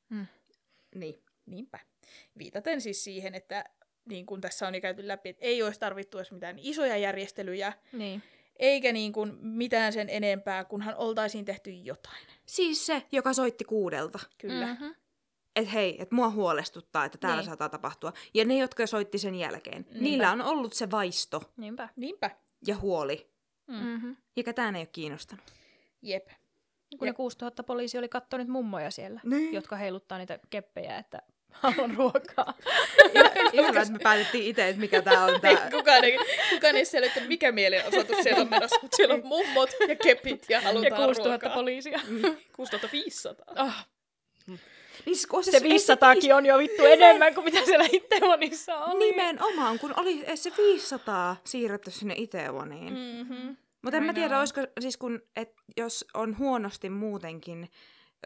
Niin. 0.94 1.22
Niinpä. 1.46 1.78
Viitaten 2.38 2.80
siis 2.80 3.04
siihen, 3.04 3.34
että 3.34 3.64
niin 4.04 4.26
kuin 4.26 4.40
tässä 4.40 4.68
on 4.68 4.74
jo 4.74 4.80
käyty 4.80 5.08
läpi, 5.08 5.28
että 5.28 5.44
ei 5.44 5.62
olisi 5.62 5.80
tarvittu 5.80 6.18
edes 6.18 6.32
mitään 6.32 6.58
isoja 6.58 6.96
järjestelyjä, 6.96 7.72
Niin. 7.92 8.22
eikä 8.56 8.92
niin 8.92 9.12
kuin 9.12 9.34
mitään 9.40 9.92
sen 9.92 10.08
enempää, 10.10 10.64
kunhan 10.64 10.94
oltaisiin 10.96 11.44
tehty 11.44 11.70
jotain. 11.70 12.26
Siis 12.46 12.86
se, 12.86 13.02
joka 13.12 13.32
soitti 13.32 13.64
kuudelta. 13.64 14.18
Kyllä. 14.38 14.66
Mm-hmm. 14.66 14.94
Että 15.56 15.70
hei, 15.70 16.02
että 16.02 16.14
mua 16.14 16.30
huolestuttaa, 16.30 17.04
että 17.04 17.18
täällä 17.18 17.36
Niin. 17.36 17.46
saattaa 17.46 17.68
tapahtua. 17.68 18.12
Ja 18.34 18.44
ne, 18.44 18.58
jotka 18.58 18.86
soitti 18.86 19.18
sen 19.18 19.34
jälkeen, 19.34 19.82
Niinpä. 19.82 20.00
niillä 20.00 20.32
on 20.32 20.42
ollut 20.42 20.72
se 20.72 20.90
vaisto 20.90 21.52
Niinpä. 21.56 21.88
Niinpä. 21.96 22.30
ja 22.66 22.76
huoli. 22.76 23.30
Mm. 23.66 23.74
Mm-hmm. 23.76 24.16
Ja 24.36 24.42
ketään 24.44 24.76
ei 24.76 24.80
ole 24.80 24.86
kiinnostanut. 24.86 25.44
Jep. 26.02 26.28
Kun 26.98 27.06
ne 27.06 27.12
6000 27.12 27.62
poliisi 27.62 27.98
oli 27.98 28.08
kattonut 28.08 28.48
mummoja 28.48 28.90
siellä, 28.90 29.20
Niin. 29.24 29.54
jotka 29.54 29.76
heiluttaa 29.76 30.18
niitä 30.18 30.38
keppejä, 30.50 30.98
että 30.98 31.22
haluan 31.60 31.94
ruokaa. 31.96 32.54
Ihan, 33.52 33.76
että 33.76 33.92
me 33.92 33.98
päätettiin 33.98 34.44
itse, 34.44 34.68
että 34.68 34.80
mikä 34.80 35.02
tää 35.02 35.24
on 35.24 35.40
tää. 35.40 35.70
Kukaan 35.70 36.04
ei, 36.04 36.18
kukaan 36.50 36.76
ei 36.76 36.84
selitä, 36.84 37.20
mikä 37.20 37.52
mielenosoitus 37.52 38.16
siellä 38.22 38.42
on 38.42 38.50
menossa, 38.50 38.78
mutta 38.82 38.96
siellä 38.96 39.14
on 39.14 39.22
mummot 39.24 39.70
ja 39.88 39.96
kepit 39.96 40.46
ja 40.48 40.54
ja 40.54 40.60
halutaan 40.60 41.04
6000 41.04 41.28
ruokaa. 41.28 41.54
poliisia. 41.54 42.00
6500. 42.56 43.64
Oh, 43.64 43.72
Niin, 45.06 45.18
kun 45.28 45.44
se 45.44 45.62
500 45.62 46.14
on 46.36 46.46
jo 46.46 46.58
vittu 46.58 46.84
enemmän 46.84 47.34
kuin 47.34 47.44
mitä 47.44 47.64
siellä 47.64 47.86
Itemonissa 47.92 48.78
oli. 48.78 49.10
Nimenomaan, 49.10 49.78
kun 49.78 49.94
oli 49.96 50.24
se 50.34 50.52
500 50.56 51.36
siirretty 51.44 51.90
sinne 51.90 52.14
Iteoniin. 52.16 52.94
Mm. 52.94 53.34
Mm-hmm. 53.34 53.56
Mutta 53.82 53.96
en 53.96 54.02
mä 54.02 54.12
tiedä, 54.12 54.38
olisiko, 54.38 54.60
siis 54.80 54.96
kun, 54.96 55.22
et, 55.36 55.52
jos 55.76 56.04
on 56.14 56.38
huonosti 56.38 56.90
muutenkin 56.90 57.68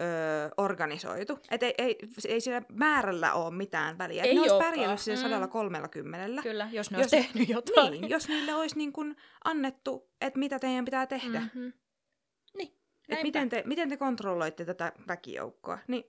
öö, 0.01 0.49
organisoitu, 0.57 1.39
että 1.51 1.67
ei, 1.67 1.75
ei, 1.79 1.99
ei 2.29 2.41
sillä 2.41 2.63
määrällä 2.73 3.33
ole 3.33 3.55
mitään 3.55 3.99
väliä. 3.99 4.23
Et 4.23 4.29
Ei 4.29 4.35
ne 4.35 4.41
olisi 4.41 4.57
pärjännyt 4.59 5.01
sillä 5.01 5.17
Mm. 5.17 5.23
130. 5.23 6.43
Kyllä, 6.43 6.69
jos 6.73 6.91
ne 6.91 6.99
Jos- 6.99 7.13
olisi 7.13 7.29
tehnyt 7.29 7.49
jotain. 7.49 7.93
Niin, 7.93 8.09
jos 8.09 8.29
niille 8.29 8.55
olisi 8.55 8.77
niin 8.79 8.93
kun 8.93 9.17
annettu, 9.45 10.11
että 10.21 10.39
mitä 10.39 10.59
teidän 10.59 10.85
pitää 10.85 11.07
tehdä. 11.07 11.41
Mm. 11.41 11.45
Mm-hmm. 11.45 11.73
Niin. 12.57 12.79
Näinpä. 13.09 13.23
miten 13.23 13.49
te, 13.49 13.63
miten 13.67 13.89
te 13.89 13.97
kontrolloitte 13.97 14.65
tätä 14.65 14.93
väkijoukkoa. 15.09 15.79
Niin, 15.89 16.05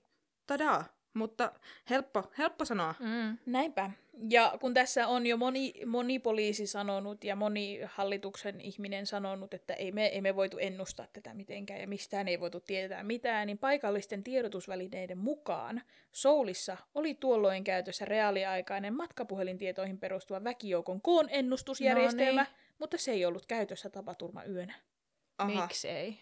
tadaa. 0.46 0.84
Mutta 1.14 1.52
helppo, 1.90 2.30
helppo 2.38 2.64
sanoa. 2.64 2.94
Mm. 3.00 3.38
Näinpä. 3.46 3.90
Ja 4.30 4.56
kun 4.60 4.74
tässä 4.74 5.08
on 5.08 5.26
jo 5.26 5.36
moni, 5.36 5.74
moni 5.86 6.18
poliisi 6.18 6.66
sanonut 6.66 7.24
ja 7.24 7.36
moni 7.36 7.80
hallituksen 7.84 8.60
ihminen 8.60 9.06
sanonut, 9.06 9.54
että 9.54 9.74
ei 9.74 9.92
me, 9.92 10.06
ei 10.06 10.20
me 10.20 10.36
voitu 10.36 10.58
ennustaa 10.58 11.06
tätä 11.12 11.34
mitenkään 11.34 11.80
ja 11.80 11.88
mistään 11.88 12.28
ei 12.28 12.40
voitu 12.40 12.60
tietää 12.60 13.02
mitään, 13.02 13.46
niin 13.46 13.58
paikallisten 13.58 14.24
tiedotusvälineiden 14.24 15.18
mukaan 15.18 15.82
Soulissa 16.12 16.76
oli 16.94 17.14
tuolloin 17.14 17.64
käytössä 17.64 18.04
reaaliaikainen 18.04 18.96
matkapuhelintietoihin 18.96 19.98
perustuva 19.98 20.44
väkijoukon 20.44 21.00
koon 21.00 21.28
ennustusjärjestelmä, 21.30 22.42
No 22.42 22.48
niin. 22.50 22.74
mutta 22.78 22.98
se 22.98 23.10
ei 23.12 23.24
ollut 23.26 23.46
käytössä 23.46 23.90
tapaturma 23.90 24.44
yönä. 24.44 24.74
Aha. 25.38 25.62
Miksei? 25.62 26.18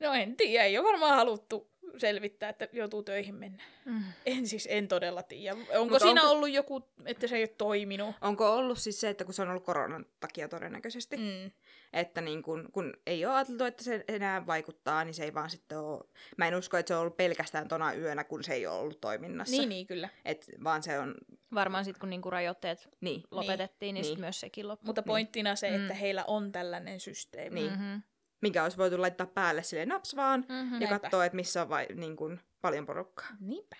No 0.00 0.12
en 0.12 0.36
tiedä, 0.36 0.64
ei 0.64 0.78
ole 0.78 0.88
varmaan 0.88 1.16
haluttu 1.16 1.70
selvittää, 1.96 2.48
että 2.48 2.68
joutuu 2.72 3.02
töihin 3.02 3.34
mennä. 3.34 3.62
Mm. 3.84 4.02
En 4.26 4.46
siis, 4.46 4.68
en 4.70 4.88
todella 4.88 5.22
tiedä. 5.22 5.56
Onko 5.78 5.94
Mut 5.94 6.02
siinä 6.02 6.22
onko- 6.22 6.32
ollut 6.34 6.50
joku, 6.50 6.88
että 7.06 7.26
se 7.26 7.36
ei 7.36 7.42
ole 7.42 7.48
toiminut? 7.58 8.14
Onko 8.20 8.54
ollut 8.54 8.78
siis 8.78 9.00
se, 9.00 9.08
että 9.08 9.24
kun 9.24 9.34
se 9.34 9.42
on 9.42 9.48
ollut 9.50 9.64
koronan 9.64 10.06
takia 10.20 10.48
todennäköisesti, 10.48 11.16
mm. 11.16 11.50
Että 11.92 12.20
niin 12.20 12.42
kun, 12.42 12.68
kun 12.72 12.94
ei 13.06 13.26
ole 13.26 13.34
ajateltu, 13.34 13.64
että 13.64 13.84
se 13.84 14.04
enää 14.08 14.46
vaikuttaa, 14.46 15.04
niin 15.04 15.14
se 15.14 15.24
ei 15.24 15.34
vaan 15.34 15.50
sitten 15.50 15.78
ole... 15.78 16.04
Mä 16.36 16.48
en 16.48 16.54
usko, 16.54 16.76
että 16.76 16.88
se 16.88 16.94
on 16.94 17.00
ollut 17.00 17.16
pelkästään 17.16 17.68
tona 17.68 17.94
yönä, 17.94 18.24
kun 18.24 18.44
se 18.44 18.52
ei 18.54 18.66
ole 18.66 18.78
ollut 18.78 19.00
toiminnassa. 19.00 19.56
Niin, 19.56 19.68
niin, 19.68 19.86
kyllä. 19.86 20.08
Et, 20.24 20.50
vaan 20.64 20.82
se 20.82 20.98
on... 20.98 21.14
Varmaan 21.54 21.84
sitten 21.84 22.00
kun 22.00 22.10
niinku 22.10 22.30
rajoitteet 22.30 22.88
Niin. 23.00 23.22
lopetettiin, 23.30 23.94
niin, 23.94 24.02
Niin. 24.02 24.10
sit 24.12 24.18
myös 24.18 24.40
sekin 24.40 24.68
loppui. 24.68 24.86
Mutta 24.86 25.02
pointtina 25.02 25.56
se, 25.56 25.68
että 25.68 25.92
Mm. 25.92 25.98
heillä 25.98 26.24
on 26.26 26.52
tällainen 26.52 27.00
systeemi. 27.00 27.60
Niin. 27.60 27.72
Mm-hmm. 27.72 28.02
Minkä 28.40 28.62
olisi 28.62 28.76
voitu 28.76 29.00
laittaa 29.00 29.26
päälle 29.26 29.62
sille 29.62 29.86
naps 29.86 30.16
vaan 30.16 30.44
Mm-hmm. 30.48 30.74
ja 30.80 30.88
Näinpä. 30.88 30.98
katsoa, 30.98 31.24
että 31.24 31.36
missä 31.36 31.62
on 31.62 31.68
vai, 31.68 31.86
niin 31.94 32.16
kun, 32.16 32.40
paljon 32.60 32.86
porukkaa. 32.86 33.26
Niinpä. 33.40 33.76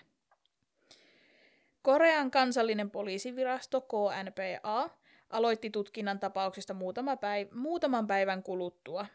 Korean 1.83 2.31
kansallinen 2.31 2.91
poliisivirasto 2.91 3.81
KNPA 3.81 4.91
aloitti 5.31 5.71
tutkinnan 5.71 6.21
tapauksesta 6.21 6.75
muutama 6.75 7.15
päiv- 7.15 7.55
muutaman 7.55 8.07
päivän 8.07 8.43
kuluttua 8.43 9.07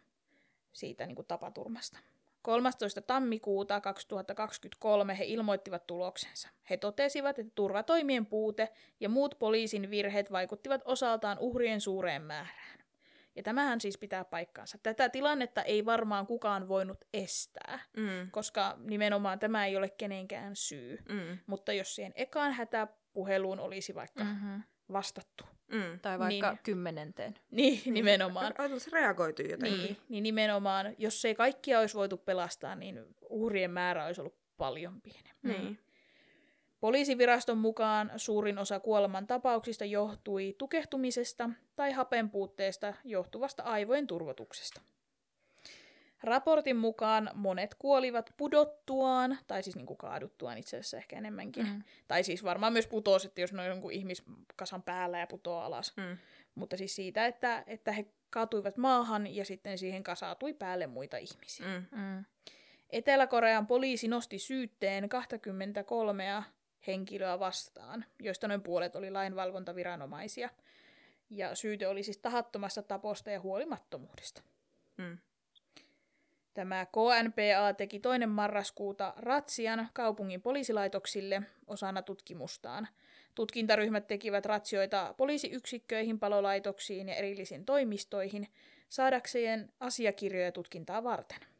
siitä 0.73 1.05
niin 1.05 1.15
kuin 1.15 1.27
tapaturmasta. 1.27 1.99
13. 2.41 3.01
tammikuuta 3.01 3.81
2023 3.81 5.17
he 5.17 5.23
ilmoittivat 5.25 5.87
tuloksensa. 5.87 6.49
He 6.69 6.77
totesivat, 6.77 7.39
että 7.39 7.51
turvatoimien 7.55 8.25
puute 8.25 8.69
ja 8.99 9.09
muut 9.09 9.35
poliisin 9.39 9.89
virheet 9.89 10.31
vaikuttivat 10.31 10.81
osaltaan 10.85 11.39
uhrien 11.39 11.81
suureen 11.81 12.21
määrään. 12.21 12.82
Ja 13.35 13.43
tämähän 13.43 13.81
siis 13.81 13.97
pitää 13.97 14.25
paikkaansa. 14.25 14.77
Tätä 14.83 15.09
tilannetta 15.09 15.61
ei 15.61 15.85
varmaan 15.85 16.27
kukaan 16.27 16.67
voinut 16.67 17.05
estää, 17.13 17.79
Mm. 17.97 18.31
koska 18.31 18.75
nimenomaan 18.79 19.39
tämä 19.39 19.65
ei 19.65 19.77
ole 19.77 19.89
kenenkään 19.89 20.55
syy. 20.55 20.97
Mm. 21.09 21.37
Mutta 21.47 21.73
jos 21.73 21.95
siihen 21.95 22.11
ekaan 22.15 22.51
hätäpuheluun 22.51 23.59
olisi 23.59 23.95
vaikka 23.95 24.23
mm. 24.23 24.29
Mm-hmm. 24.29 24.63
vastattu, 24.93 25.43
Mm. 25.67 25.99
Tai 25.99 26.19
vaikka 26.19 26.49
Niin. 26.51 26.59
kymmenenteen. 26.63 27.35
niin 27.51 27.93
nimenomaan, 27.93 28.53
Olisi 28.71 28.89
reagoitu 28.91 29.41
jotenkin. 29.41 29.83
niin, 29.83 29.97
niin 30.09 30.23
nimenomaan, 30.23 30.95
jos 30.97 31.25
ei 31.25 31.35
kaikkia 31.35 31.79
olisi 31.79 31.95
voitu 31.97 32.17
pelastaa, 32.17 32.75
niin 32.75 32.99
uhrien 33.29 33.71
määrä 33.71 34.05
olisi 34.05 34.21
ollut 34.21 34.37
paljon 34.57 35.01
pienempi. 35.01 35.47
Niin. 35.47 35.79
Poliisiviraston 36.83 37.57
mukaan 37.57 38.11
suurin 38.17 38.57
osa 38.57 38.79
kuoleman 38.79 39.27
tapauksista 39.27 39.85
johtui 39.85 40.55
tukehtumisesta 40.57 41.49
tai 41.75 41.91
hapenpuutteesta 41.91 42.93
johtuvasta 43.03 43.63
aivojen 43.63 44.07
turvotuksesta. 44.07 44.81
Raportin 46.23 46.75
mukaan 46.75 47.29
monet 47.33 47.75
kuolivat 47.75 48.33
pudottuaan, 48.37 49.37
tai 49.47 49.63
siis 49.63 49.75
niin 49.75 49.85
kuin 49.85 49.97
kaaduttuaan 49.97 50.57
itse 50.57 50.77
asiassa 50.77 50.97
ehkä 50.97 51.17
enemmänkin. 51.17 51.65
Mm. 51.65 51.83
Tai 52.07 52.23
siis 52.23 52.43
varmaan 52.43 52.73
myös 52.73 52.87
putosi, 52.87 53.27
että 53.27 53.41
jos 53.41 53.53
ne 53.53 53.61
on 53.61 53.67
jonkun 53.67 53.91
ihmiskasan 53.91 54.83
päällä 54.83 55.19
ja 55.19 55.27
putoaa 55.27 55.65
alas. 55.65 55.93
Mm. 55.97 56.17
Mutta 56.55 56.77
siis 56.77 56.95
siitä, 56.95 57.25
että, 57.25 57.63
että 57.67 57.91
he 57.91 58.05
kaatuivat 58.29 58.77
maahan 58.77 59.35
ja 59.35 59.45
sitten 59.45 59.77
siihen 59.77 60.03
kasautui 60.03 60.53
päälle 60.53 60.87
muita 60.87 61.17
ihmisiä. 61.17 61.65
Mm. 61.65 61.99
Mm. 61.99 62.25
Etelä-Korean 62.89 63.67
poliisi 63.67 64.07
nosti 64.07 64.39
syytteen 64.39 65.09
23 65.09 66.27
henkilöä 66.87 67.39
vastaan, 67.39 68.05
joista 68.19 68.47
noin 68.47 68.61
puolet 68.61 68.95
oli 68.95 69.11
lainvalvontaviranomaisia. 69.11 70.49
Ja 71.29 71.55
syyte 71.55 71.87
oli 71.87 72.03
siis 72.03 72.17
tahattomasta 72.17 72.83
taposta 72.83 73.31
ja 73.31 73.39
huolimattomuudesta. 73.39 74.41
Mm. 74.97 75.17
Tämä 76.53 76.85
KNPA 76.85 77.73
teki 77.77 77.99
toinen 77.99 78.29
marraskuuta 78.29 79.13
ratsian 79.17 79.89
kaupungin 79.93 80.41
poliisilaitoksille 80.41 81.41
osana 81.67 82.01
tutkimustaan. 82.01 82.87
Tutkintaryhmät 83.35 84.07
tekivät 84.07 84.45
ratsioita 84.45 85.13
poliisiyksikköihin, 85.17 86.19
palolaitoksiin 86.19 87.09
ja 87.09 87.15
erillisiin 87.15 87.65
toimistoihin 87.65 88.47
saadakseen 88.89 89.71
asiakirjoja 89.79 90.51
tutkintaa 90.51 91.03
varten. 91.03 91.52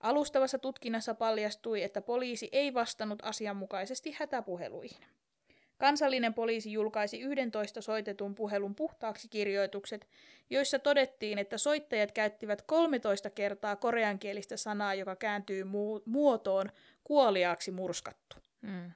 Alustavassa 0.00 0.58
tutkinnassa 0.58 1.14
paljastui, 1.14 1.82
että 1.82 2.00
poliisi 2.00 2.48
ei 2.52 2.74
vastannut 2.74 3.18
asianmukaisesti 3.22 4.16
hätäpuheluihin. 4.18 4.98
Kansallinen 5.78 6.34
poliisi 6.34 6.72
julkaisi 6.72 7.20
11 7.20 7.80
soitetun 7.80 8.34
puhelun 8.34 8.74
puhtaaksi 8.74 9.28
kirjoitukset, 9.28 10.08
joissa 10.50 10.78
todettiin, 10.78 11.38
että 11.38 11.58
soittajat 11.58 12.12
käyttivät 12.12 12.62
13 12.62 13.30
kertaa 13.30 13.76
koreankielistä 13.76 14.56
sanaa, 14.56 14.94
joka 14.94 15.16
kääntyy 15.16 15.62
mu- 15.64 16.02
muotoon 16.06 16.70
kuoliaaksi 17.04 17.70
murskattu. 17.70 18.36
Mm. 18.62 18.90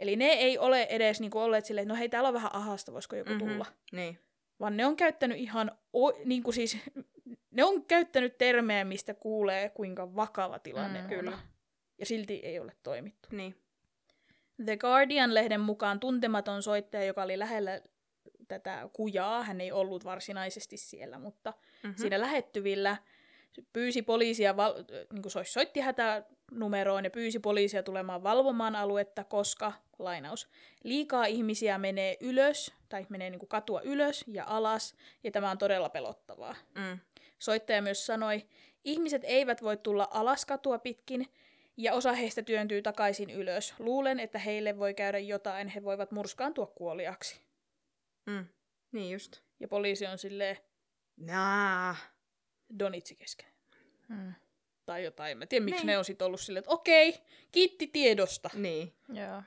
Eli 0.00 0.16
ne 0.16 0.26
ei 0.26 0.58
ole 0.58 0.82
edes 0.82 1.20
niinku 1.20 1.38
olleet 1.38 1.64
silleen, 1.64 1.82
että 1.82 1.94
no 1.94 1.98
hei, 1.98 2.08
täällä 2.08 2.28
on 2.28 2.34
vähän 2.34 2.54
ahasta, 2.54 2.92
voisiko 2.92 3.16
joku 3.16 3.30
Mhm. 3.30 3.38
tulla. 3.38 3.66
Niin. 3.92 4.18
Vaan 4.60 4.76
ne 4.76 4.86
on 4.86 4.96
käyttänyt 4.96 5.38
ihan, 5.38 5.70
o- 5.96 6.18
niinku 6.24 6.52
siis, 6.52 6.76
ne 7.50 7.64
on 7.64 7.84
käyttänyt 7.84 8.38
termejä, 8.38 8.84
mistä 8.84 9.14
kuulee, 9.14 9.68
kuinka 9.68 10.14
vakava 10.16 10.58
tilanne 10.58 10.98
Mm, 10.98 11.04
on. 11.04 11.10
kyllä. 11.10 11.38
Ja 11.98 12.06
silti 12.06 12.34
ei 12.34 12.58
ole 12.60 12.72
toimittu. 12.82 13.28
Niin. 13.32 13.56
The 14.64 14.76
Guardian-lehden 14.76 15.60
mukaan 15.60 16.00
tuntematon 16.00 16.62
soittaja, 16.62 17.04
joka 17.04 17.22
oli 17.22 17.38
lähellä 17.38 17.80
tätä 18.48 18.88
kujaa, 18.92 19.42
hän 19.42 19.60
ei 19.60 19.72
ollut 19.72 20.04
varsinaisesti 20.04 20.76
siellä, 20.76 21.18
mutta 21.18 21.50
Mhm. 21.50 21.86
mm-hmm. 21.86 22.00
siinä 22.00 22.20
lähettyvillä 22.20 22.96
pyysi 23.72 24.02
poliisia, 24.02 24.56
val- 24.56 24.74
niin 25.12 25.22
kuin 25.22 25.44
soitti 25.46 25.80
hätänumeroon 25.80 27.04
ja 27.04 27.10
pyysi 27.10 27.38
poliisia 27.38 27.82
tulemaan 27.82 28.22
valvomaan 28.22 28.76
aluetta, 28.76 29.24
koska, 29.24 29.72
lainaus, 29.98 30.48
liikaa 30.84 31.24
ihmisiä 31.24 31.78
menee 31.78 32.16
ylös, 32.20 32.72
tai 32.88 33.06
menee 33.08 33.30
niin 33.30 33.38
kuin 33.38 33.48
katua 33.48 33.80
ylös 33.80 34.24
ja 34.26 34.44
alas, 34.46 34.94
ja 35.24 35.30
tämä 35.30 35.50
on 35.50 35.58
todella 35.58 35.88
pelottavaa. 35.88 36.56
Mm. 36.74 36.98
Soittaja 37.40 37.82
myös 37.82 38.06
sanoi, 38.06 38.46
ihmiset 38.84 39.22
eivät 39.24 39.62
voi 39.62 39.76
tulla 39.76 40.08
alas 40.10 40.46
katua 40.46 40.78
pitkin, 40.78 41.26
ja 41.76 41.94
osa 41.94 42.12
heistä 42.12 42.42
työntyy 42.42 42.82
takaisin 42.82 43.30
ylös. 43.30 43.74
Luulen, 43.78 44.20
että 44.20 44.38
heille 44.38 44.78
voi 44.78 44.94
käydä 44.94 45.18
jotain, 45.18 45.68
he 45.68 45.84
voivat 45.84 46.10
murskaantua 46.10 46.66
kuoliaksi. 46.66 47.40
Mm. 48.26 48.46
Niin 48.92 49.12
just. 49.12 49.40
Ja 49.60 49.68
poliisi 49.68 50.06
on 50.06 50.18
silleen 50.18 50.56
Naa. 51.16 51.96
donitsi 52.78 53.14
kesken. 53.16 53.48
Mm. 54.08 54.34
Tai 54.86 55.04
jotain. 55.04 55.38
Mä 55.38 55.46
tiedän, 55.46 55.64
miksi 55.64 55.80
Niin. 55.80 55.86
ne 55.86 55.98
on 55.98 56.04
sitten 56.04 56.26
ollut 56.26 56.40
silleen, 56.40 56.60
että 56.60 56.70
okei, 56.70 57.20
kiitti 57.52 57.86
tiedosta. 57.86 58.50
Niin. 58.54 58.94
Joo. 59.12 59.42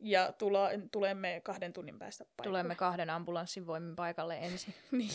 Ja 0.00 0.32
tula, 0.32 0.68
tulemme 0.92 1.40
kahden 1.44 1.72
tunnin 1.72 1.98
päästä 1.98 2.24
paikalle. 2.24 2.44
Tulemme 2.48 2.74
kahden 2.74 3.10
ambulanssin 3.10 3.66
voimin 3.66 3.96
paikalle 3.96 4.38
ensin. 4.38 4.74
Niin, 4.90 5.10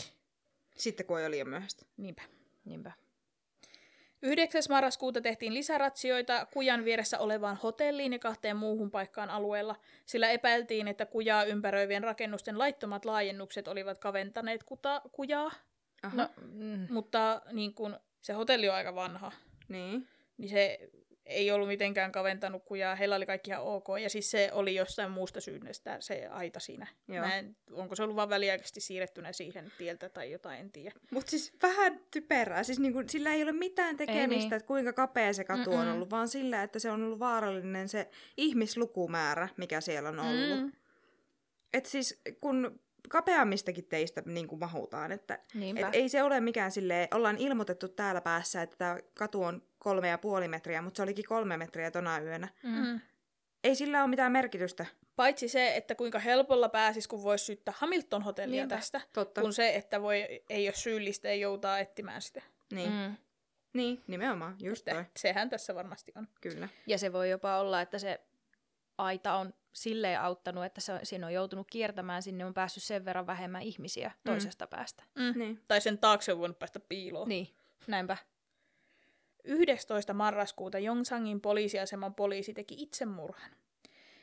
Sitten 0.78 1.06
kun 1.06 1.22
jo 1.22 1.30
liian 1.30 1.48
myöhäistä. 1.48 1.86
niinpä. 1.96 2.22
Niinpä. 2.64 2.92
9. 4.22 4.62
marraskuuta 4.68 5.20
tehtiin 5.20 5.54
lisäratsioita 5.54 6.46
kujan 6.52 6.84
vieressä 6.84 7.18
olevaan 7.18 7.56
hotelliin 7.56 8.12
ja 8.12 8.18
kahteen 8.18 8.56
muuhun 8.56 8.90
paikkaan 8.90 9.30
alueella, 9.30 9.76
sillä 10.06 10.30
epäiltiin, 10.30 10.88
että 10.88 11.06
kujaa 11.06 11.44
ympäröivien 11.44 12.02
rakennusten 12.04 12.58
laittomat 12.58 13.04
laajennukset 13.04 13.68
olivat 13.68 13.98
kaventaneet 13.98 14.64
kuta, 14.64 15.02
kujaa, 15.12 15.50
Aha. 16.02 16.16
No, 16.16 16.28
mm. 16.52 16.86
mutta 16.90 17.42
niin 17.52 17.74
kun 17.74 17.98
se 18.22 18.32
hotelli 18.32 18.68
on 18.68 18.74
aika 18.74 18.94
vanha, 18.94 19.32
Niin. 19.68 20.08
niin 20.36 20.48
se 20.48 20.90
ei 21.28 21.50
ollut 21.50 21.68
mitenkään 21.68 22.12
kaventanut 22.12 22.64
kujaa, 22.64 22.94
heillä 22.94 23.16
oli 23.16 23.26
kaikki 23.26 23.50
ihan 23.50 23.62
ok, 23.62 23.86
ja 24.02 24.10
siis 24.10 24.30
se 24.30 24.50
oli 24.52 24.74
jostain 24.74 25.10
muusta 25.10 25.40
syydestä 25.40 25.96
se 26.00 26.26
aita 26.26 26.60
siinä. 26.60 26.86
Joo. 27.08 27.26
Mä 27.26 27.36
en, 27.36 27.56
onko 27.72 27.94
se 27.94 28.02
ollut 28.02 28.16
vaan 28.16 28.28
väliaikaisesti 28.28 28.80
siirrettynä 28.80 29.32
siihen 29.32 29.72
tieltä 29.78 30.08
tai 30.08 30.30
jotain, 30.30 30.60
en 30.60 30.72
tiedä. 30.72 30.94
Mutta 31.10 31.30
siis 31.30 31.52
vähän 31.62 32.00
typerää. 32.10 32.62
Siis 32.62 32.78
niinku, 32.78 33.02
sillä 33.06 33.32
ei 33.32 33.42
ole 33.42 33.52
mitään 33.52 33.96
tekemistä, 33.96 34.48
niin. 34.48 34.54
että 34.54 34.66
kuinka 34.66 34.92
kapea 34.92 35.32
se 35.32 35.44
katu 35.44 35.70
on 35.72 35.78
Mm-mm. 35.78 35.92
ollut, 35.92 36.10
vaan 36.10 36.28
sillä, 36.28 36.62
että 36.62 36.78
se 36.78 36.90
on 36.90 37.02
ollut 37.02 37.18
vaarallinen 37.18 37.88
se 37.88 38.10
ihmislukumäärä, 38.36 39.48
mikä 39.56 39.80
siellä 39.80 40.08
on 40.08 40.18
ollut. 40.18 40.60
Mm. 40.60 40.72
Et 41.72 41.86
siis 41.86 42.20
kun 42.40 42.80
kapeammistakin 43.08 43.84
teistä 43.84 44.22
niin 44.26 44.48
kuin 44.48 44.58
mahutaan, 44.58 45.12
että 45.12 45.38
Niinpä. 45.54 45.88
et 45.88 45.94
ei 45.94 46.08
se 46.08 46.22
ole 46.22 46.40
mikään 46.40 46.70
silleen, 46.70 47.08
ollaan 47.14 47.38
ilmoitettu 47.38 47.88
täällä 47.88 48.20
päässä, 48.20 48.62
että 48.62 48.76
tämä 48.76 48.98
katu 49.14 49.42
on 49.42 49.62
kolme 49.78 50.08
ja 50.08 50.18
puoli 50.18 50.48
metriä, 50.48 50.82
mutta 50.82 50.96
se 50.96 51.02
olikin 51.02 51.24
kolme 51.28 51.56
metriä 51.56 51.90
tona 51.90 52.18
yönä. 52.20 52.48
Mm. 52.62 53.00
Ei 53.64 53.74
sillä 53.74 54.00
ole 54.00 54.10
mitään 54.10 54.32
merkitystä. 54.32 54.86
Paitsi 55.16 55.48
se, 55.48 55.76
että 55.76 55.94
kuinka 55.94 56.18
helpolla 56.18 56.68
pääsis, 56.68 57.08
kun 57.08 57.22
voisi 57.22 57.44
syyttää 57.44 57.74
Hamilton-hotellia 57.78 58.60
Niinpä. 58.62 58.76
tästä, 58.76 59.00
Totta. 59.12 59.40
kun 59.40 59.52
se, 59.52 59.74
että 59.74 60.02
voi, 60.02 60.42
ei 60.50 60.68
ole 60.68 60.74
syyllistä 60.74 61.28
ja 61.28 61.34
joutaa 61.34 61.78
etsimään 61.78 62.22
sitä. 62.22 62.42
Niin. 62.72 62.90
Mm. 62.90 62.96
Mm. 62.98 63.16
niin, 63.72 64.02
nimenomaan, 64.06 64.56
just 64.60 64.84
toi. 64.84 65.00
Että 65.00 65.20
sehän 65.20 65.50
tässä 65.50 65.74
varmasti 65.74 66.12
on. 66.16 66.28
Kyllä. 66.40 66.68
Ja 66.86 66.98
se 66.98 67.12
voi 67.12 67.30
jopa 67.30 67.58
olla, 67.58 67.80
että 67.80 67.98
se 67.98 68.20
aita 68.98 69.34
on 69.34 69.54
silleen 69.72 70.20
auttanut, 70.20 70.64
että 70.64 70.80
se, 70.80 70.92
siinä 71.02 71.26
on 71.26 71.32
joutunut 71.32 71.66
kiertämään, 71.70 72.22
sinne 72.22 72.44
on 72.44 72.54
päässyt 72.54 72.82
sen 72.82 73.04
verran 73.04 73.26
vähemmän 73.26 73.62
ihmisiä 73.62 74.10
toisesta 74.24 74.66
päästä. 74.66 75.04
Mm. 75.14 75.38
Niin. 75.38 75.62
Tai 75.68 75.80
sen 75.80 75.98
taakse 75.98 76.32
on 76.32 76.38
voinut 76.38 76.58
päästä 76.58 76.80
piiloon. 76.80 77.28
Niin, 77.28 77.48
näinpä. 77.86 78.16
11. 79.48 80.14
marraskuuta 80.14 80.78
Jongsangin 80.78 81.40
poliisiaseman 81.40 82.14
poliisi 82.14 82.54
teki 82.54 82.74
itsemurhan. 82.78 83.50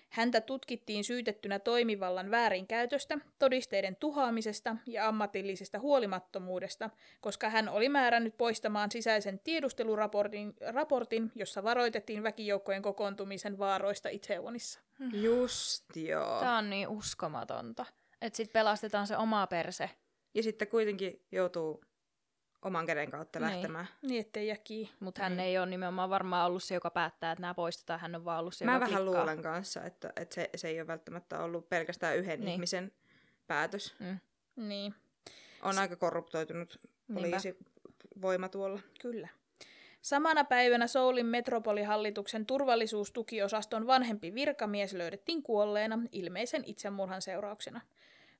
Häntä 0.09 0.41
tutkittiin 0.41 1.03
syytettynä 1.03 1.59
toimivallan 1.59 2.31
väärinkäytöstä, 2.31 3.17
todisteiden 3.39 3.95
tuhoamisesta 3.95 4.75
ja 4.85 5.07
ammatillisesta 5.07 5.79
huolimattomuudesta, 5.79 6.89
koska 7.21 7.49
hän 7.49 7.69
oli 7.69 7.89
määrännyt 7.89 8.37
poistamaan 8.37 8.91
sisäisen 8.91 9.39
tiedusteluraportin, 9.39 10.53
raportin, 10.67 11.31
jossa 11.35 11.63
varoitettiin 11.63 12.23
väkijoukkojen 12.23 12.81
kokoontumisen 12.81 13.57
vaaroista 13.57 14.09
Itsewonissa. 14.09 14.79
Just 15.11 15.95
joo. 15.95 16.39
Tää 16.39 16.57
on 16.57 16.69
niin 16.69 16.87
uskomatonta. 16.87 17.85
Että 18.21 18.37
sit 18.37 18.53
pelastetaan 18.53 19.07
se 19.07 19.17
oma 19.17 19.47
perse. 19.47 19.89
Ja 20.33 20.43
sitten 20.43 20.67
kuitenkin 20.67 21.25
joutuu 21.31 21.81
oman 22.65 22.85
käden 22.85 23.11
kautta 23.11 23.39
Niin. 23.39 23.51
lähtemään. 23.51 23.87
Niin 24.01 24.21
ettei 24.21 24.47
jäki. 24.47 24.91
Mutta 24.99 25.21
hän 25.23 25.39
ei 25.39 25.57
ole 25.57 25.65
nimenomaan 25.65 26.09
varmaan 26.09 26.47
ollut 26.47 26.63
se, 26.63 26.73
joka 26.73 26.89
päättää, 26.89 27.31
että 27.31 27.41
nämä 27.41 27.53
poistetaan. 27.53 27.99
Hän 27.99 28.15
on 28.15 28.25
vaan 28.25 28.39
ollut 28.39 28.53
se, 28.53 28.65
Mä 28.65 28.73
joka 28.73 28.85
vähän 28.85 29.03
klikkaa. 29.03 29.19
luulen 29.21 29.41
kanssa, 29.41 29.83
että, 29.83 30.13
että 30.15 30.35
se, 30.35 30.49
se 30.55 30.67
ei 30.67 30.79
ole 30.79 30.87
välttämättä 30.87 31.39
ollut 31.43 31.69
pelkästään 31.69 32.17
yhden 32.17 32.39
Niin. 32.39 32.49
ihmisen 32.53 32.91
päätös. 33.47 33.95
Mm. 33.99 34.17
Niin, 34.55 34.93
On 35.61 35.79
aika 35.79 35.95
korruptoitunut 35.95 36.79
poliisivoima 37.13 38.49
tuolla. 38.49 38.79
kyllä. 39.01 39.27
Samana 40.01 40.43
päivänä 40.43 40.87
Soulin 40.87 41.25
metropolihallituksen 41.25 42.45
turvallisuustukiosaston 42.45 43.87
vanhempi 43.87 44.33
virkamies 44.33 44.93
löydettiin 44.93 45.43
kuolleena 45.43 45.99
ilmeisen 46.11 46.63
itsemurhan 46.65 47.21
seurauksena. 47.21 47.81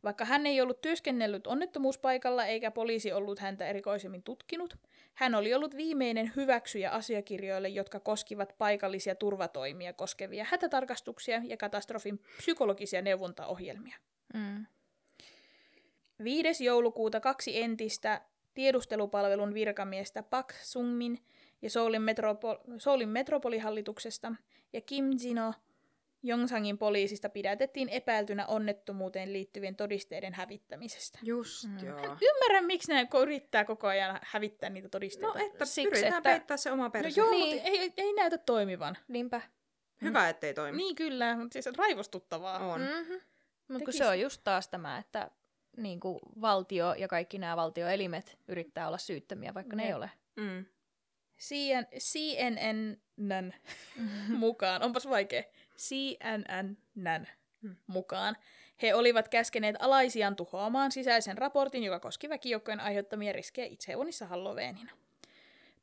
Vaikka 0.03 0.25
hän 0.25 0.45
ei 0.45 0.61
ollut 0.61 0.81
työskennellyt 0.81 1.47
onnettomuuspaikalla 1.47 2.45
eikä 2.45 2.71
poliisi 2.71 3.13
ollut 3.13 3.39
häntä 3.39 3.67
erikoisemmin 3.67 4.23
tutkinut, 4.23 4.77
hän 5.13 5.35
oli 5.35 5.53
ollut 5.53 5.77
viimeinen 5.77 6.31
hyväksyjä 6.35 6.91
asiakirjoille, 6.91 7.69
jotka 7.69 7.99
koskivat 7.99 8.55
paikallisia 8.57 9.15
turvatoimia 9.15 9.93
koskevia 9.93 10.45
hätätarkastuksia 10.49 11.41
ja 11.43 11.57
katastrofin 11.57 12.19
psykologisia 12.37 13.01
neuvontaohjelmia. 13.01 13.97
Mm. 14.33 14.65
5. 16.23 16.65
joulukuuta 16.65 17.19
kaksi 17.19 17.61
entistä 17.61 18.21
tiedustelupalvelun 18.53 19.53
virkamiestä 19.53 20.23
Pak 20.23 20.53
Sungmin 20.63 21.19
ja 21.61 21.69
Soulin, 21.69 22.01
metropo- 22.01 22.77
Soulin 22.77 23.09
metropolihallituksesta 23.09 24.35
ja 24.73 24.81
Kim 24.81 25.05
Jino 25.23 25.53
Jongsangin 26.27 26.77
poliisista 26.77 27.29
pidätettiin 27.29 27.89
epäiltynä 27.89 28.45
onnettomuuteen 28.45 29.33
liittyvien 29.33 29.75
todisteiden 29.75 30.33
hävittämisestä. 30.33 31.19
Just 31.23 31.63
Mm. 31.67 31.85
joo. 31.87 31.99
Ymmärrän, 32.21 32.65
miksi 32.65 32.93
ne 32.93 33.07
yrittää 33.21 33.65
koko 33.65 33.87
ajan 33.87 34.19
hävittää 34.23 34.69
niitä 34.69 34.89
todisteita. 34.89 35.39
No 35.39 35.45
että 35.45 35.65
Siksi, 35.65 35.81
yritetään 35.87 36.17
että- 36.17 36.29
peittää 36.29 36.57
se 36.57 36.71
oma 36.71 36.83
no 36.83 36.89
perse. 36.89 37.19
joo, 37.21 37.29
Niin. 37.29 37.55
mutta 37.55 37.69
ei, 37.69 37.93
ei 37.97 38.13
näytä 38.13 38.37
toimivan. 38.37 38.97
Niinpä. 39.07 39.41
Hyvä, 40.01 40.29
ettei 40.29 40.53
toimi. 40.53 40.77
Niin 40.77 40.95
kyllä, 40.95 41.35
mutta 41.37 41.53
siis 41.53 41.77
raivostuttavaa. 41.77 42.59
On. 42.67 42.81
Mm-hmm. 42.81 43.21
Mutta 43.67 43.91
se 43.91 44.05
on 44.07 44.19
just 44.19 44.41
taas 44.43 44.67
tämä, 44.67 44.97
että 44.97 45.31
niin 45.77 45.99
kuin 45.99 46.19
valtio 46.41 46.93
ja 46.93 47.07
kaikki 47.07 47.37
nämä 47.37 47.55
valtioelimet 47.57 48.37
yrittää 48.47 48.87
olla 48.87 48.97
syyttömiä, 48.97 49.53
vaikka 49.53 49.75
ne 49.75 49.83
ei 49.83 49.89
Jep. 49.89 49.97
ole. 49.97 50.11
Mm. 50.35 50.65
CN, 51.39 51.85
CNNn 51.99 53.53
mukaan, 54.27 54.83
onpas 54.83 55.09
vaikea, 55.09 55.43
CNNn 55.77 57.25
Hmm. 57.65 57.75
mukaan, 57.87 58.37
he 58.81 58.95
olivat 58.95 59.27
käskeneet 59.27 59.75
alaisiaan 59.79 60.35
tuhoamaan 60.35 60.91
sisäisen 60.91 61.37
raportin, 61.37 61.83
joka 61.83 61.99
koski 61.99 62.29
väkijoukkojen 62.29 62.79
aiheuttamia 62.79 63.33
riskejä 63.33 63.65
Itsehonissa 63.65 64.25
Halloweenina. 64.25 64.91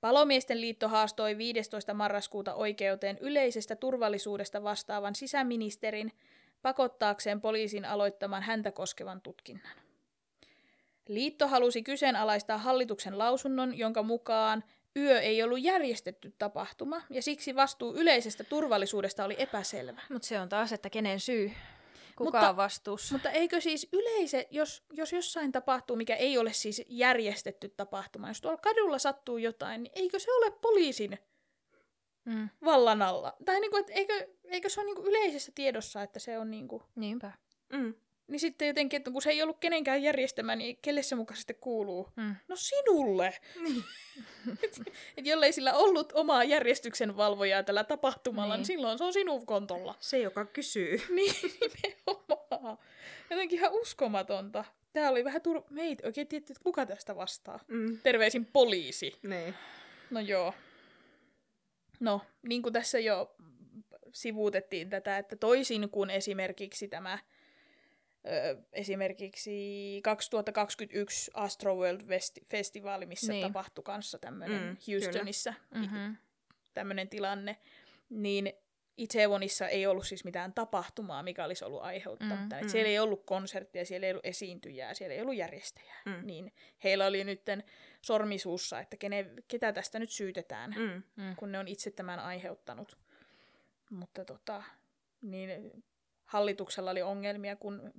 Palomiesten 0.00 0.60
liitto 0.60 0.88
haastoi 0.88 1.38
15. 1.38 1.94
marraskuuta 1.94 2.54
oikeuteen 2.54 3.18
yleisestä 3.18 3.76
turvallisuudesta 3.76 4.62
vastaavan 4.62 5.14
sisäministerin 5.14 6.12
pakottaakseen 6.62 7.40
poliisin 7.40 7.84
aloittamaan 7.84 8.42
häntä 8.42 8.72
koskevan 8.72 9.20
tutkinnan. 9.20 9.76
Liitto 11.08 11.48
halusi 11.48 11.82
kyseenalaistaa 11.82 12.58
hallituksen 12.58 13.18
lausunnon, 13.18 13.78
jonka 13.78 14.02
mukaan 14.02 14.64
yö 14.96 15.20
ei 15.20 15.42
ollut 15.42 15.62
järjestetty 15.62 16.34
tapahtuma, 16.38 17.02
ja 17.10 17.22
siksi 17.22 17.56
vastuu 17.56 17.94
yleisestä 17.94 18.44
turvallisuudesta 18.44 19.24
oli 19.24 19.34
epäselvä. 19.38 20.00
Mutta 20.08 20.28
se 20.28 20.40
on 20.40 20.48
taas, 20.48 20.72
että 20.72 20.90
kenen 20.90 21.20
syy? 21.20 21.52
Kuka 22.16 22.24
Mutta- 22.38 22.50
on 22.50 22.56
vastuussa? 22.56 23.14
Mutta 23.14 23.30
eikö 23.30 23.60
siis 23.60 23.88
yleise, 23.92 24.48
jos, 24.50 24.82
jos 24.92 25.12
jossain 25.12 25.52
tapahtuu, 25.52 25.96
mikä 25.96 26.16
ei 26.16 26.38
ole 26.38 26.52
siis 26.52 26.82
järjestetty 26.88 27.68
tapahtuma, 27.76 28.28
jos 28.28 28.40
tuolla 28.40 28.58
kadulla 28.58 28.98
sattuu 28.98 29.38
jotain, 29.38 29.82
niin 29.82 29.92
eikö 29.94 30.18
se 30.18 30.32
ole 30.32 30.50
poliisin 30.50 31.18
Mm. 32.24 32.48
vallan 32.64 33.02
alla? 33.02 33.36
Tai 33.44 33.60
niinku, 33.60 33.76
et 33.76 33.90
eikö, 33.90 34.28
eikö 34.44 34.68
se 34.68 34.80
ole 34.80 34.86
niinku 34.86 35.02
yleisessä 35.02 35.52
tiedossa, 35.54 36.02
että 36.02 36.18
se 36.18 36.38
on 36.38 36.50
niinku... 36.50 36.82
Niinpä. 36.94 37.32
Mm. 37.72 37.94
Niin 38.28 38.40
sitten 38.40 38.68
jotenkin, 38.68 38.96
että 38.96 39.10
kun 39.10 39.22
se 39.22 39.30
ei 39.30 39.42
ollut 39.42 39.58
kenenkään 39.60 40.02
järjestämä, 40.02 40.56
niin 40.56 40.78
kelle 40.82 41.02
se 41.02 41.14
mukaan 41.14 41.36
sitten 41.36 41.56
kuuluu? 41.56 42.08
Mm. 42.16 42.34
No 42.48 42.56
sinulle! 42.56 43.34
et, 44.62 44.80
et 45.16 45.26
jollei 45.26 45.52
sillä 45.52 45.74
ollut 45.74 46.12
omaa 46.14 46.44
järjestyksenvalvojaa 46.44 47.62
tällä 47.62 47.84
tapahtumalla, 47.84 48.54
niin. 48.54 48.58
Niin. 48.58 48.68
niin 48.68 48.78
silloin 48.78 48.98
se 48.98 49.04
on 49.04 49.12
sinun 49.12 49.46
kontolla. 49.46 49.94
Se, 50.00 50.18
joka 50.18 50.44
kysyy. 50.44 51.00
Niin, 51.16 51.34
nimenomaan. 51.60 52.78
Jotenkin 53.30 53.58
ihan 53.58 53.72
uskomatonta. 53.72 54.64
Tää 54.92 55.10
oli 55.10 55.24
vähän 55.24 55.42
tur... 55.42 55.62
Me 55.70 55.82
ei 55.82 55.96
oikein 56.04 56.26
tiedetty, 56.26 56.52
että 56.52 56.64
kuka 56.64 56.86
tästä 56.86 57.16
vastaa. 57.16 57.60
Mm. 57.68 57.98
Terveisin 58.02 58.46
poliisi. 58.46 59.18
Niin. 59.22 59.54
No 60.10 60.20
joo. 60.20 60.54
No, 62.00 62.20
niin 62.42 62.62
kuin 62.62 62.72
tässä 62.72 62.98
jo 62.98 63.34
sivuutettiin 64.12 64.90
tätä, 64.90 65.18
että 65.18 65.36
toisin 65.36 65.90
kuin 65.90 66.10
esimerkiksi 66.10 66.88
tämä 66.88 67.18
esimerkiksi 68.72 70.00
2021 70.04 71.30
Astroworld 71.34 72.00
Festi- 72.00 72.44
Festivaali, 72.50 73.06
missä 73.06 73.32
Niin. 73.32 73.46
tapahtui 73.46 73.84
kanssa 73.84 74.18
tämmöinen 74.18 74.60
Mm, 74.62 74.76
Houstonissa 74.92 75.54
Mm-hmm. 75.74 76.16
tämmöinen 76.74 77.08
tilanne, 77.08 77.56
niin 78.10 78.52
Itsevonissa 78.96 79.68
ei 79.68 79.86
ollut 79.86 80.06
siis 80.06 80.24
mitään 80.24 80.52
tapahtumaa, 80.54 81.22
mikä 81.22 81.44
olisi 81.44 81.64
ollut 81.64 81.82
aiheuttanut 81.82 82.38
Mm, 82.38 82.42
mm, 82.44 82.48
tämän. 82.48 82.70
Siellä 82.70 82.88
ei 82.88 82.98
ollut 82.98 83.26
konserttia, 83.26 83.84
siellä 83.84 84.06
ei 84.06 84.12
ollut 84.12 84.26
esiintyjää, 84.26 84.94
siellä 84.94 85.14
ei 85.14 85.20
ollut 85.20 85.36
järjestäjää. 85.36 86.02
Mm. 86.04 86.26
Niin 86.26 86.52
heillä 86.84 87.06
oli 87.06 87.24
nytten 87.24 87.64
sormisuussa, 88.02 88.80
että 88.80 88.96
kene, 88.96 89.26
ketä 89.48 89.72
tästä 89.72 89.98
nyt 89.98 90.10
syytetään. 90.10 90.74
Mm. 90.78 91.02
Mm. 91.24 91.36
kun 91.36 91.52
ne 91.52 91.58
on 91.58 91.68
itse 91.68 91.90
tämän 91.90 92.18
aiheuttanut. 92.18 92.98
Mutta 93.90 94.24
tota, 94.24 94.62
niin 95.22 95.50
hallituksella 96.32 96.90
oli 96.90 97.02
ongelmia, 97.02 97.56
kun 97.56 97.92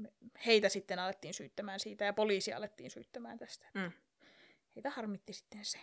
heitä 0.45 0.69
sitten 0.69 0.99
alettiin 0.99 1.33
syyttämään 1.33 1.79
siitä 1.79 2.05
ja 2.05 2.13
poliisi 2.13 2.53
alettiin 2.53 2.91
syyttämään 2.91 3.39
tästä. 3.39 3.67
Mm. 3.73 3.91
Heitä 4.75 4.89
harmitti 4.89 5.33
sitten 5.33 5.65
se. 5.65 5.79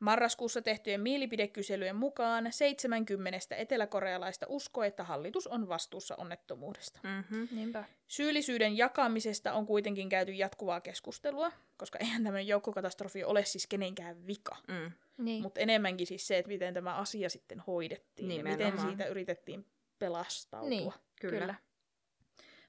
Marraskuussa 0.00 0.62
tehtyjen 0.62 1.00
mielipidekyselyjen 1.00 1.96
mukaan 1.96 2.52
70 2.52 3.56
eteläkorealaista 3.56 4.46
uskoo, 4.48 4.84
että 4.84 5.04
hallitus 5.04 5.46
on 5.46 5.68
vastuussa 5.68 6.16
onnettomuudesta. 6.16 7.00
Mm-hmm. 7.02 7.48
Niinpä. 7.52 7.84
Syyllisyyden 8.08 8.76
jakamisesta 8.76 9.52
on 9.52 9.66
kuitenkin 9.66 10.08
käyty 10.08 10.32
jatkuvaa 10.32 10.80
keskustelua, 10.80 11.52
koska 11.76 11.98
eihän 11.98 12.24
tämmöinen 12.24 12.48
joukkokatastrofi 12.48 13.24
ole 13.24 13.44
siis 13.44 13.66
kenenkään 13.66 14.26
vika. 14.26 14.56
Mm. 14.68 14.92
Niin. 15.18 15.42
Mutta 15.42 15.60
enemmänkin 15.60 16.06
siis 16.06 16.26
se, 16.26 16.38
että 16.38 16.48
miten 16.48 16.74
tämä 16.74 16.94
asia 16.94 17.28
sitten 17.28 17.60
hoidettiin 17.60 18.30
ja 18.30 18.42
miten 18.42 18.58
Nimenomaan. 18.58 18.88
siitä 18.88 19.06
yritettiin 19.06 19.66
pelastautua. 20.02 20.68
Niin. 20.68 20.92
Kyllä. 21.20 21.40
Kyllä. 21.40 21.54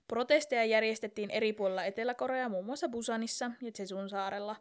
Protesteja 0.07 0.65
järjestettiin 0.65 1.31
eri 1.31 1.53
puolilla 1.53 1.84
Etelä-Koreaa, 1.84 2.49
muun 2.49 2.65
muassa 2.65 2.89
Busanissa 2.89 3.51
ja 3.61 3.71
Jesun 3.79 4.09
saarella. 4.09 4.55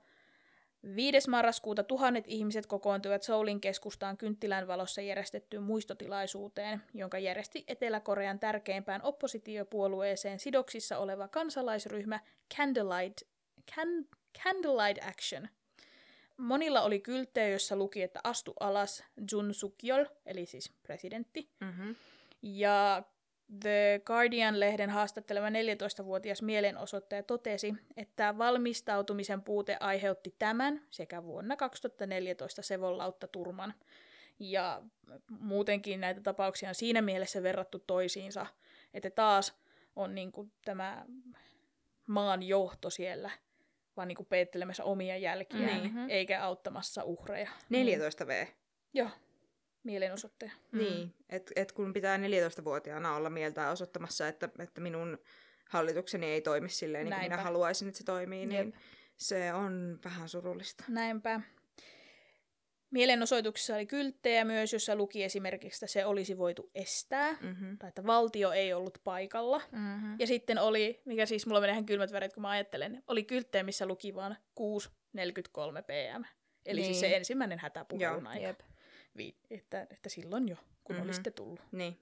5. 0.96 1.30
marraskuuta 1.30 1.82
tuhannet 1.82 2.24
ihmiset 2.28 2.66
kokoontuivat 2.66 3.22
Soulin 3.22 3.60
keskustaan 3.60 4.16
kynttilän 4.16 4.66
valossa 4.66 5.00
järjestettyyn 5.00 5.62
muistotilaisuuteen, 5.62 6.82
jonka 6.94 7.18
järjesti 7.18 7.64
Etelä-Korean 7.68 8.38
tärkeimpään 8.38 9.02
oppositiopuolueeseen 9.02 10.38
sidoksissa 10.38 10.98
oleva 10.98 11.28
kansalaisryhmä 11.28 12.20
Candlelight, 12.56 13.22
Can, 13.74 13.88
Candlelight 14.42 15.04
Action. 15.08 15.48
Monilla 16.36 16.82
oli 16.82 17.00
kylttejä, 17.00 17.48
joissa 17.48 17.76
luki, 17.76 18.02
että 18.02 18.20
astu 18.24 18.54
alas 18.60 19.04
Jun 19.32 19.54
Suk-yeol, 19.54 20.06
eli 20.26 20.46
siis 20.46 20.72
presidentti, 20.82 21.48
Mm-hmm. 21.60 21.94
Ja 22.43 23.03
The 23.61 24.01
Guardian-lehden 24.05 24.90
haastattelema 24.90 25.49
14-vuotias 25.49 26.43
mielenosoittaja 26.43 27.22
totesi, 27.22 27.74
että 27.97 28.38
valmistautumisen 28.38 29.43
puute 29.43 29.76
aiheutti 29.80 30.34
tämän 30.38 30.82
sekä 30.90 31.24
vuonna 31.24 31.57
2014 31.57 32.62
Sevon 32.62 32.99
lauttaturman. 32.99 33.74
Ja 34.38 34.82
muutenkin 35.28 36.01
näitä 36.01 36.20
tapauksia 36.20 36.68
on 36.68 36.74
siinä 36.74 37.03
mielessä 37.03 37.43
verrattu 37.43 37.78
toisiinsa, 37.78 38.47
että 38.95 39.11
taas 39.11 39.55
on 39.97 40.14
niin 40.14 40.32
kuin 40.32 40.53
tämä 40.64 41.05
maan 42.07 42.43
johto 42.43 42.90
siellä 42.90 43.30
vaan 43.97 44.09
niin 44.09 44.16
kuin 44.16 44.26
peittelemässä 44.26 44.84
omia 44.84 45.16
jälkiään, 45.16 45.84
Mhm. 45.84 46.11
eikä 46.11 46.43
auttamassa 46.45 47.05
uhreja. 47.05 47.51
14 47.68 48.26
V. 48.26 48.47
Joo, 48.95 49.09
mielenosoittaja. 49.85 50.51
Mm. 50.72 50.78
Niin, 50.78 51.14
että 51.28 51.53
et 51.57 51.72
kun 51.72 51.93
pitää 51.93 52.16
14-vuotiaana 52.16 53.16
olla 53.16 53.30
mieltään 53.30 53.72
osoittamassa, 53.72 54.28
että, 54.28 54.49
että 54.59 54.80
minun 54.80 55.18
hallitukseni 55.68 56.26
ei 56.26 56.41
toimi 56.41 56.68
silleen, 56.68 57.05
niin 57.05 57.14
kuin 57.14 57.24
minä 57.33 57.43
haluaisin, 57.43 57.89
että 57.89 57.99
se 57.99 58.05
toimii, 58.05 58.47
niin 58.47 58.66
Jep. 58.66 58.74
se 59.16 59.53
on 59.53 59.99
vähän 60.05 60.28
surullista. 60.28 60.85
Näinpä. 60.89 61.41
Mielenosoituksessa 62.91 63.74
oli 63.74 63.87
kylttejä 63.87 64.45
myös, 64.45 64.72
jossa 64.72 64.97
luki 64.97 65.24
esimerkiksi, 65.24 65.76
että 65.85 65.93
se 65.93 66.05
olisi 66.07 66.39
voitu 66.39 66.70
estää, 66.74 67.33
Mm-hmm. 67.41 67.78
tai 67.78 67.89
että 67.89 68.07
valtio 68.07 68.53
ei 68.53 68.72
ollut 68.72 68.99
paikalla. 69.05 69.62
Mm-hmm. 69.72 70.16
Ja 70.18 70.26
sitten 70.26 70.59
oli, 70.59 71.03
mikä 71.05 71.26
siis 71.26 71.47
mulla 71.47 71.61
menee 71.61 71.72
ihan 71.74 71.87
kylmät 71.87 72.12
värit, 72.12 72.33
kun 72.33 72.41
mä 72.43 72.51
ajattelen, 72.51 73.03
oli 73.07 73.24
kylttejä, 73.24 73.62
missä 73.64 73.87
luki 73.87 74.14
vaan 74.14 74.37
6.43 74.61 75.83
pm. 75.87 76.24
Eli 76.66 76.80
niin. 76.80 76.87
siis 76.87 77.01
se 77.01 77.07
Niin. 77.07 77.16
ensimmäinen 77.16 77.59
hätäpuhelun 77.59 78.26
aika. 78.26 78.47
Jep. 78.47 78.61
Vi- 79.16 79.36
että, 79.50 79.82
että 79.90 80.08
silloin 80.08 80.48
jo, 80.48 80.56
kun 80.56 80.64
mm-hmm. 80.88 80.94
Mhm. 81.00 81.06
oli 81.08 81.14
sitten 81.14 81.32
tullut. 81.32 81.60
Niin. 81.72 81.98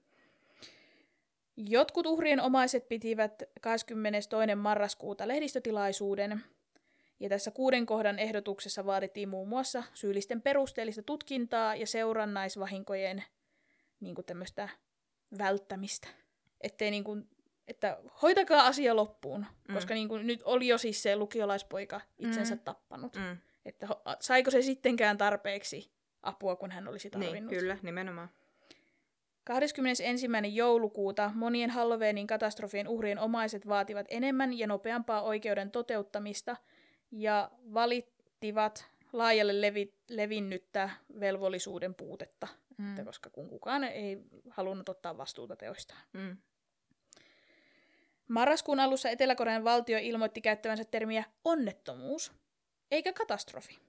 Jotkut 1.57 2.05
uhrien 2.05 2.39
omaiset 2.39 2.89
pitivät 2.89 3.43
22. 3.61 4.55
marraskuuta 4.55 5.27
lehdistötilaisuuden, 5.27 6.43
ja 7.19 7.29
tässä 7.29 7.51
kuuden 7.51 7.85
kohdan 7.85 8.19
ehdotuksessa 8.19 8.85
vaadittiin 8.85 9.29
muun 9.29 9.47
muassa 9.49 9.83
syyllisten 9.93 10.41
perusteellista 10.41 11.03
tutkintaa 11.03 11.75
ja 11.75 11.87
seurannaisvahinkojen 11.87 13.23
niin 13.99 14.15
kuin 14.15 14.25
tämmöistä 14.25 14.69
välttämistä. 15.37 16.07
Ettei 16.61 16.91
niin 16.91 17.03
kuin, 17.03 17.29
että 17.67 17.97
hoitakaa 18.21 18.65
asia 18.67 18.95
loppuun, 18.95 19.45
Mm. 19.67 19.73
koska 19.73 19.93
niin 19.93 20.07
kuin 20.07 20.27
nyt 20.27 20.41
oli 20.43 20.67
jo 20.67 20.77
siis 20.77 21.03
se 21.03 21.15
lukiolaispoika 21.15 22.01
itsensä 22.19 22.55
Mm. 22.55 22.61
tappanut. 22.61 23.15
Mm. 23.15 23.37
Että 23.65 23.85
ho- 23.87 24.17
saiko 24.19 24.51
se 24.51 24.61
sittenkään 24.61 25.17
tarpeeksi 25.17 25.91
apua, 26.23 26.55
kun 26.55 26.71
hän 26.71 26.87
olisi 26.87 27.09
Niin, 27.15 27.23
tarvinnut. 27.23 27.49
kyllä, 27.49 27.77
nimenomaan. 27.81 28.29
21. 29.43 30.03
joulukuuta 30.53 31.31
monien 31.35 31.69
Halloweenin 31.69 32.27
katastrofien 32.27 32.87
uhrien 32.87 33.19
omaiset 33.19 33.67
vaativat 33.67 34.05
enemmän 34.09 34.57
ja 34.59 34.67
nopeampaa 34.67 35.21
oikeuden 35.21 35.71
toteuttamista 35.71 36.55
ja 37.11 37.51
valittivat 37.73 38.85
laajalle 39.13 39.61
levi- 39.61 39.93
levinnyttä 40.09 40.89
velvollisuuden 41.19 41.95
puutetta, 41.95 42.47
Mm. 42.77 42.89
että 42.89 43.03
koska 43.03 43.29
kun 43.29 43.49
kukaan 43.49 43.83
ei 43.83 44.17
halunnut 44.49 44.89
ottaa 44.89 45.17
vastuuta 45.17 45.55
teoistaan. 45.55 46.01
Mm. 46.13 46.37
Marraskuun 48.27 48.79
alussa 48.79 49.09
Etelä-Korean 49.09 49.63
valtio 49.63 49.99
ilmoitti 50.01 50.41
käyttävänsä 50.41 50.83
termiä 50.85 51.23
onnettomuus, 51.45 52.31
eikä 52.91 53.13
katastrofi, 53.13 53.79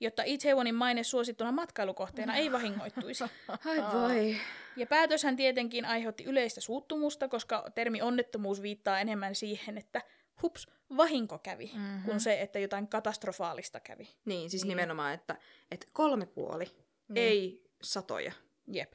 jotta 0.00 0.22
Itaewonin 0.26 0.74
maine 0.74 1.02
suosittuna 1.02 1.52
matkailukohteena 1.52 2.36
ei 2.36 2.52
vahingoittuisi. 2.52 3.24
Ai 3.64 3.78
voi. 3.92 4.36
Ja 4.76 4.86
päätöshän 4.86 5.36
tietenkin 5.36 5.84
aiheutti 5.84 6.24
yleistä 6.24 6.60
suuttumusta, 6.60 7.28
koska 7.28 7.64
termi 7.74 8.02
onnettomuus 8.02 8.62
viittaa 8.62 9.00
enemmän 9.00 9.34
siihen, 9.34 9.78
että 9.78 10.02
hups, 10.42 10.66
vahinko 10.96 11.38
kävi, 11.38 11.70
Mhm. 11.74 11.80
mm-hmm. 11.82 12.02
kuin 12.04 12.20
se, 12.20 12.40
että 12.40 12.58
jotain 12.58 12.88
katastrofaalista 12.88 13.80
kävi. 13.80 14.08
Niin, 14.24 14.50
siis 14.50 14.62
Niin. 14.62 14.68
nimenomaan, 14.68 15.14
että, 15.14 15.36
että 15.70 15.86
kolme 15.92 16.26
kuoli, 16.26 16.64
Niin. 17.08 17.28
ei 17.28 17.62
satoja. 17.82 18.32
Jep. 18.72 18.92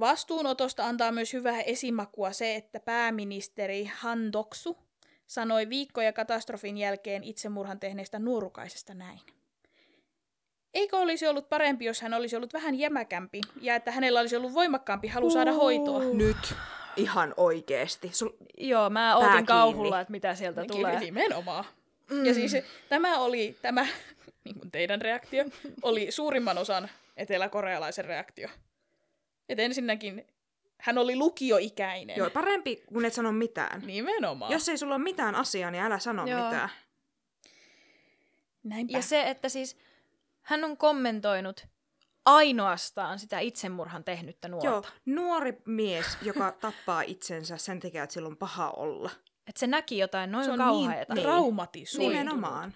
Vastuunotosta 0.00 0.86
antaa 0.86 1.12
myös 1.12 1.32
hyvää 1.32 1.60
esimakua 1.60 2.32
se, 2.32 2.54
että 2.54 2.80
pääministeri 2.80 3.84
Han 3.84 4.32
Doksu 4.32 4.85
sanoi 5.26 5.68
viikkoja 5.68 6.12
katastrofin 6.12 6.78
jälkeen 6.78 7.24
itsemurhan 7.24 7.80
tehneestä 7.80 8.18
nuorukaisesta 8.18 8.94
näin. 8.94 9.20
Eikö 10.74 10.96
olisi 10.96 11.26
ollut 11.26 11.48
parempi, 11.48 11.84
jos 11.84 12.02
hän 12.02 12.14
olisi 12.14 12.36
ollut 12.36 12.52
vähän 12.52 12.74
jämäkämpi 12.74 13.40
ja 13.60 13.74
että 13.74 13.90
hänellä 13.90 14.20
olisi 14.20 14.36
ollut 14.36 14.54
voimakkaampi 14.54 15.08
halu 15.08 15.30
saada 15.30 15.52
hoitoa? 15.52 16.04
Nyt 16.04 16.54
ihan 16.96 17.34
oikeesti. 17.36 18.10
Sul... 18.12 18.30
Joo, 18.58 18.90
mä 18.90 19.16
ootin 19.16 19.30
kiinni. 19.30 19.46
kauhulla, 19.46 20.00
että 20.00 20.10
mitä 20.10 20.34
sieltä 20.34 20.60
Kyllä, 20.60 20.74
tulee. 20.74 21.00
Nimenomaan. 21.00 21.64
Mm. 22.10 22.24
Ja 22.24 22.34
siis 22.34 22.56
tämä 22.88 23.18
oli, 23.18 23.56
tämä, 23.62 23.86
niin 24.44 24.58
kuin 24.58 24.70
teidän 24.70 25.02
reaktio, 25.02 25.44
oli 25.82 26.10
suurimman 26.10 26.58
osan 26.58 26.88
eteläkorealaisen 27.16 28.04
reaktio. 28.04 28.48
Et 29.48 29.58
ensinnäkin 29.58 30.26
hän 30.80 30.98
oli 30.98 31.16
lukioikäinen. 31.16 32.16
Joo, 32.16 32.30
parempi 32.30 32.82
kun 32.92 33.04
et 33.04 33.12
sano 33.12 33.32
mitään. 33.32 33.82
Nimenomaan. 33.86 34.52
Jos 34.52 34.68
ei 34.68 34.78
sulla 34.78 34.94
ole 34.94 35.02
mitään 35.02 35.34
asiaa, 35.34 35.70
niin 35.70 35.82
älä 35.84 35.98
sano 35.98 36.26
Joo. 36.26 36.44
mitään. 36.44 36.68
Näinpä. 38.62 38.98
Ja 38.98 39.02
se, 39.02 39.22
että 39.22 39.48
siis 39.48 39.76
hän 40.42 40.64
on 40.64 40.76
kommentoinut 40.76 41.66
ainoastaan 42.24 43.18
sitä 43.18 43.38
itsemurhan 43.38 44.04
tehnyttä 44.04 44.48
nuorta. 44.48 44.68
Joo, 44.68 44.82
nuori 45.06 45.62
mies, 45.66 46.06
joka 46.22 46.52
tappaa 46.60 47.02
itsensä 47.02 47.56
sen 47.56 47.80
takia, 47.80 48.02
että 48.02 48.14
sillä 48.14 48.28
on 48.28 48.36
paha 48.36 48.70
olla. 48.70 49.10
Että 49.46 49.60
se 49.60 49.66
näki 49.66 49.98
jotain 49.98 50.32
noin 50.32 50.44
se 50.44 50.50
on 50.50 50.58
niin 50.58 51.22
traumatisoitunut. 51.22 52.12
Nimenomaan. 52.12 52.74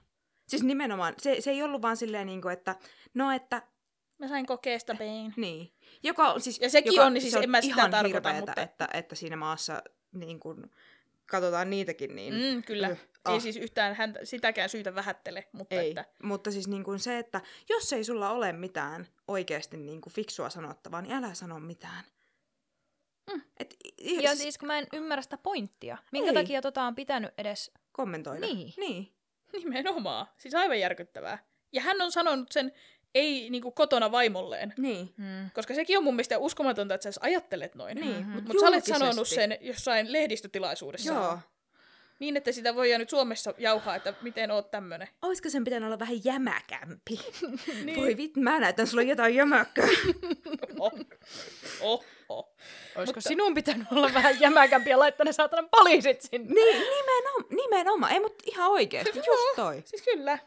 Siis 0.49 0.63
nimenomaan. 0.63 1.15
Se, 1.19 1.41
se 1.41 1.51
ei 1.51 1.63
ollut 1.63 1.83
vaan 1.83 1.97
silleen, 1.97 2.27
niin 2.27 2.43
kuin, 2.43 2.53
että 2.53 2.77
no 3.15 3.31
että, 3.33 3.63
Mä 4.19 4.29
sain 4.29 4.47
kokea 4.47 4.79
sitä 4.79 4.95
pain. 4.95 5.35
niin. 5.37 5.73
Joka, 6.03 6.33
on 6.33 6.41
siis, 6.41 6.61
Ja 6.61 6.71
sekin 6.71 6.93
joka, 6.95 7.07
on, 7.07 7.15
niin 7.15 7.23
siis 7.23 7.33
se 7.33 7.39
en 7.39 7.51
mä 7.51 7.61
sitä 7.61 7.75
ihan 7.75 7.91
tarkoita, 7.91 8.29
hirveetä, 8.29 8.47
mutta- 8.47 8.63
että, 8.63 8.89
että 8.95 9.15
siinä 9.15 9.37
maassa 9.37 9.83
niin 10.13 10.41
kuin, 10.41 10.71
katsotaan 11.27 11.71
niitäkin, 11.71 12.17
niin 12.17 12.35
Mm, 12.35 12.63
kyllä. 12.63 12.89
Yh, 12.89 12.99
Ei 13.29 13.35
ah. 13.37 13.41
siis 13.43 13.57
yhtään 13.57 13.95
häntä, 13.95 14.21
sitäkään 14.25 14.69
syytä 14.69 14.95
vähättele, 14.95 15.49
mutta 15.53 15.75
ei. 15.75 15.89
että 15.89 16.05
Mutta 16.23 16.51
siis 16.51 16.69
niin 16.69 16.85
kuin 16.85 16.99
se, 16.99 17.19
että 17.19 17.41
jos 17.69 17.93
ei 17.93 18.05
sulla 18.05 18.31
ole 18.31 18.53
mitään 18.53 19.07
oikeasti 19.29 19.77
niin 19.77 20.01
kuin 20.01 20.13
fiksua 20.13 20.51
sanottavaa, 20.51 21.03
niin 21.03 21.15
älä 21.15 21.35
sano 21.35 21.61
mitään. 21.61 22.05
Mm. 23.33 23.43
Et, 23.61 23.77
Ja 24.23 24.37
siis 24.37 24.59
kun 24.59 24.67
mä 24.67 24.79
en 24.79 24.87
ymmärrä 24.93 25.23
sitä 25.23 25.39
pointtia. 25.39 25.99
Minkä 26.13 26.29
Ei. 26.31 26.35
takia 26.35 26.63
tota 26.63 26.83
on 26.83 26.95
pitänyt 26.95 27.31
edes... 27.39 27.71
kommentoida. 27.93 28.47
Niin. 28.47 28.75
niin. 28.77 29.13
nimenomaan. 29.53 30.27
Siis 30.39 30.55
aivan 30.55 30.81
järkyttävää. 30.81 31.39
Ja 31.73 31.81
hän 31.83 32.01
on 32.01 32.13
sanonut 32.13 32.53
sen 32.53 32.73
ei 33.15 33.51
niinku 33.51 33.71
kotona 33.71 34.13
vaimolleen. 34.13 34.75
Niin. 34.79 35.15
Mm. 35.17 35.51
Koska 35.55 35.75
sekin 35.75 35.99
on 35.99 36.05
mun 36.05 36.15
mielestä 36.15 36.39
uskomatonta, 36.39 36.95
että 36.95 37.13
sä 37.13 37.21
ajattelet 37.23 37.75
noin. 37.75 37.97
Niin, 37.97 38.17
Mhm. 38.21 38.31
mut 38.31 38.45
Mutta 38.45 38.61
sä 38.61 38.67
olet 38.69 38.85
sanonut 38.85 39.29
sen 39.29 39.59
jossain 39.61 40.13
lehdistötilaisuudessa. 40.13 41.13
Joo. 41.13 41.39
Niin, 42.19 42.37
että 42.37 42.53
sitä 42.53 42.75
voi 42.75 42.99
nyt 42.99 43.11
Suomessa 43.11 43.55
jauhaa, 43.59 43.95
että 43.97 44.15
miten 44.23 44.51
oot 44.51 44.71
tämmönen. 44.71 45.09
Olisiko 45.23 45.51
sen 45.51 45.65
pitänyt 45.65 45.87
olla 45.87 45.99
vähän 45.99 46.25
jämäkämpi? 46.25 47.21
Niin. 47.85 48.01
Voi 48.01 48.17
vit, 48.17 48.37
mä 48.37 48.61
näytän 48.61 48.87
sulle 48.87 49.03
jotain 49.05 49.35
jämäkkää. 49.35 49.89
Oh. 50.79 50.93
Oh, 51.81 52.05
oh. 52.29 52.55
Olisiko 52.97 53.17
Mutta- 53.17 53.29
sinun 53.29 53.55
pitänyt 53.55 53.87
olla 53.93 54.11
vähän 54.15 54.41
jämäkämpi 54.41 54.91
ja 54.91 54.99
laittaa 54.99 55.25
ne 55.25 55.33
saatanan 55.33 55.69
poliisit 55.71 56.21
sinne? 56.23 56.55
niin, 56.55 56.77
nimenomaan, 56.79 57.45
nimenomaan. 57.57 58.13
Ei, 58.13 58.21
mutta 58.21 58.45
ihan 58.47 58.71
oikeesti, 58.71 59.19
just 59.19 59.57
toi. 59.57 59.83
Siis 59.85 60.03
kyllä. 60.03 60.39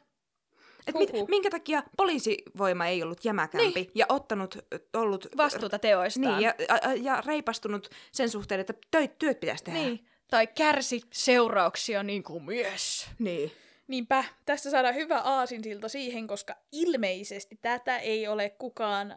Et 0.87 0.95
mit, 0.95 1.09
minkä 1.27 1.49
takia 1.49 1.83
poliisivoima 1.97 2.87
ei 2.87 3.03
ollut 3.03 3.25
jämäkämpi 3.25 3.71
niin. 3.75 3.91
ja 3.95 4.05
ottanut, 4.09 4.57
ollut 4.93 5.27
Vastuuta 5.37 5.79
teoistaan. 5.79 6.39
Niin, 6.39 6.41
ja, 6.41 6.53
ja, 6.69 6.93
ja 6.93 7.23
reipastunut 7.25 7.89
sen 8.11 8.29
suhteen, 8.29 8.59
että 8.59 8.73
töit, 8.91 9.17
työt 9.19 9.39
pitäisi 9.39 9.63
tehdä. 9.63 9.79
niin. 9.79 10.05
Tai 10.29 10.47
kärsi 10.47 11.01
seurauksia 11.11 12.03
niin 12.03 12.23
kuin 12.23 12.43
mies. 12.43 13.07
niin. 13.19 13.51
Niinpä, 13.87 14.23
tästä 14.45 14.69
saadaan 14.69 14.95
hyvä 14.95 15.19
aasinsilta 15.19 15.89
siihen, 15.89 16.27
koska 16.27 16.55
ilmeisesti 16.71 17.59
tätä 17.61 17.97
ei 17.97 18.27
ole 18.27 18.49
kukaan 18.49 19.15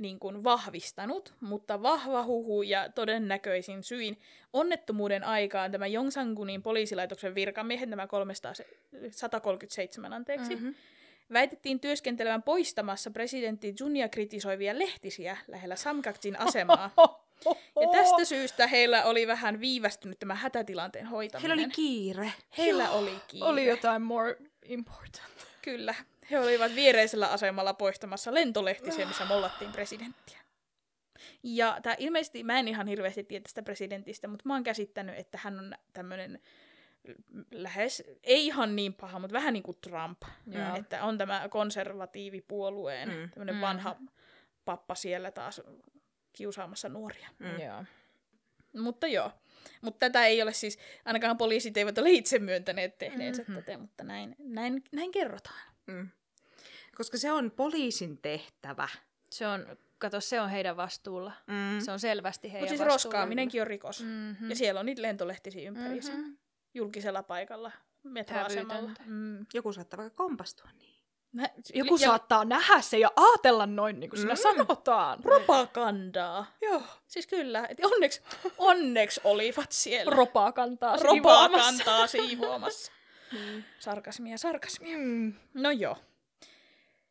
niin 0.00 0.18
kuin 0.18 0.44
vahvistanut, 0.44 1.34
mutta 1.40 1.82
vahva 1.82 2.24
huhu 2.24 2.62
ja 2.62 2.88
todennäköisin 2.88 3.82
syin 3.82 4.18
onnettomuuden 4.52 5.24
aikaan 5.24 5.72
tämä 5.72 5.86
Jongsangunin 5.86 6.62
poliisilaitoksen 6.62 7.34
virkamiehet, 7.34 7.88
nämä 7.88 8.06
300, 8.06 8.52
137 9.10 10.12
anteeksi, 10.12 10.54
mm-hmm. 10.54 10.74
väitettiin 11.32 11.80
työskentelevän 11.80 12.42
poistamassa 12.42 13.10
presidentti 13.10 13.74
Junia 13.80 14.08
kritisoivia 14.08 14.78
lehtisiä 14.78 15.36
lähellä 15.48 15.76
Samgakjin 15.76 16.40
asemaa. 16.40 16.90
Ja 17.80 17.88
tästä 17.92 18.24
syystä 18.24 18.66
heillä 18.66 19.04
oli 19.04 19.26
vähän 19.26 19.60
viivästynyt 19.60 20.18
tämä 20.18 20.34
hätätilanteen 20.34 21.06
hoitaminen. 21.06 21.58
Heillä 21.58 21.64
oli 21.64 21.72
kiire. 21.74 22.32
Heillä 22.58 22.90
oli 22.90 23.20
kiire. 23.28 23.46
Oli 23.46 23.66
jotain 23.66 24.02
more 24.02 24.36
important. 24.64 25.22
Kyllä. 25.62 25.94
He 26.30 26.38
olivat 26.38 26.74
viereisellä 26.74 27.28
asemalla 27.28 27.74
poistamassa 27.74 28.34
lentolehtisiä, 28.34 29.06
missä 29.06 29.24
mollattiin 29.24 29.72
presidenttiä. 29.72 30.38
Ja 31.42 31.78
tämä 31.82 31.94
ilmeisesti, 31.98 32.44
mä 32.44 32.58
en 32.58 32.68
ihan 32.68 32.86
hirveästi 32.86 33.24
tiedä 33.24 33.42
tästä 33.42 33.62
presidentistä, 33.62 34.28
mutta 34.28 34.42
mä 34.48 34.54
oon 34.54 34.62
käsittänyt, 34.62 35.18
että 35.18 35.38
hän 35.42 35.58
on 35.58 35.74
tämmöinen 35.92 36.40
lähes, 37.50 38.02
ei 38.22 38.46
ihan 38.46 38.76
niin 38.76 38.94
paha, 38.94 39.18
mutta 39.18 39.32
vähän 39.34 39.52
niin 39.52 39.62
kuin 39.62 39.78
Trump. 39.80 40.22
Joo. 40.46 40.76
Että 40.76 41.04
on 41.04 41.18
tämä 41.18 41.48
konservatiivipuolueen 41.48 43.08
Mm. 43.08 43.14
mm. 43.14 43.30
tämmöinen 43.30 43.54
Mm. 43.54 43.60
vanha 43.60 43.96
pappa 44.64 44.94
siellä 44.94 45.30
taas 45.30 45.60
kiusaamassa 46.32 46.88
nuoria. 46.88 47.28
Mm. 47.38 47.60
Joo. 47.60 47.84
Mutta 48.76 49.06
joo. 49.06 49.32
Mutta 49.80 49.98
tätä 49.98 50.26
ei 50.26 50.42
ole 50.42 50.52
siis, 50.52 50.78
ainakaan 51.04 51.36
poliisit 51.38 51.76
eivät 51.76 51.98
ole 51.98 52.10
itse 52.10 52.38
myöntäneet 52.38 52.98
tehneensä 52.98 53.42
Mhm. 53.42 53.50
mm-hmm. 53.52 53.64
tätä, 53.64 53.78
mutta 53.78 54.04
näin, 54.04 54.36
näin, 54.38 54.82
näin 54.92 55.10
kerrotaan. 55.12 55.60
Mm. 55.86 56.08
Koska 57.00 57.18
se 57.18 57.32
on 57.32 57.50
poliisin 57.50 58.18
tehtävä. 58.18 58.88
Se 59.30 59.46
on, 59.46 59.66
kato, 59.98 60.20
se 60.20 60.40
on 60.40 60.50
heidän 60.50 60.76
vastuulla. 60.76 61.32
Mm. 61.46 61.80
Se 61.80 61.92
on 61.92 62.00
selvästi 62.00 62.52
heidän 62.52 62.60
Mutta 62.62 62.68
siis 62.68 62.80
vastuulla. 62.80 62.94
roskaaminenkin 62.94 63.60
on 63.60 63.66
rikos. 63.66 64.02
Mm-hmm. 64.02 64.50
Ja 64.50 64.56
siellä 64.56 64.80
on 64.80 64.86
niitä 64.86 65.02
lentolehtisiä 65.02 65.68
ympäriinsä. 65.68 66.12
Mhm. 66.12 66.30
Julkisella 66.74 67.22
paikalla, 67.22 67.72
metroasemalla. 68.02 68.90
Mm. 69.06 69.46
Joku 69.54 69.72
saattaa 69.72 69.98
vaikka 69.98 70.16
kompastua 70.24 70.68
niin. 70.78 71.00
Mä- 71.32 71.48
Joku 71.74 71.94
ja- 71.94 72.06
saattaa 72.08 72.44
nähdä 72.44 72.80
se 72.80 72.98
ja 72.98 73.10
ajatella 73.16 73.66
noin, 73.66 74.00
niin 74.00 74.10
kuin 74.10 74.20
siinä 74.20 74.34
Mm. 74.34 74.40
sanotaan. 74.40 75.22
Propagandaa. 75.22 76.46
Joo. 76.62 76.82
Siis 77.06 77.26
kyllä, 77.26 77.66
että 77.68 77.86
onneksi, 77.86 78.22
onneksi 78.58 79.20
olivat 79.24 79.72
siellä. 79.72 80.10
Ropaa 80.16 80.52
siivoamassa. 80.98 81.64
kantaa 81.84 82.06
siivoamassa. 82.06 82.92
Sarkasmia, 83.78 84.38
sarkasmia. 84.38 84.98
Mm. 84.98 85.32
No 85.54 85.70
joo. 85.70 85.96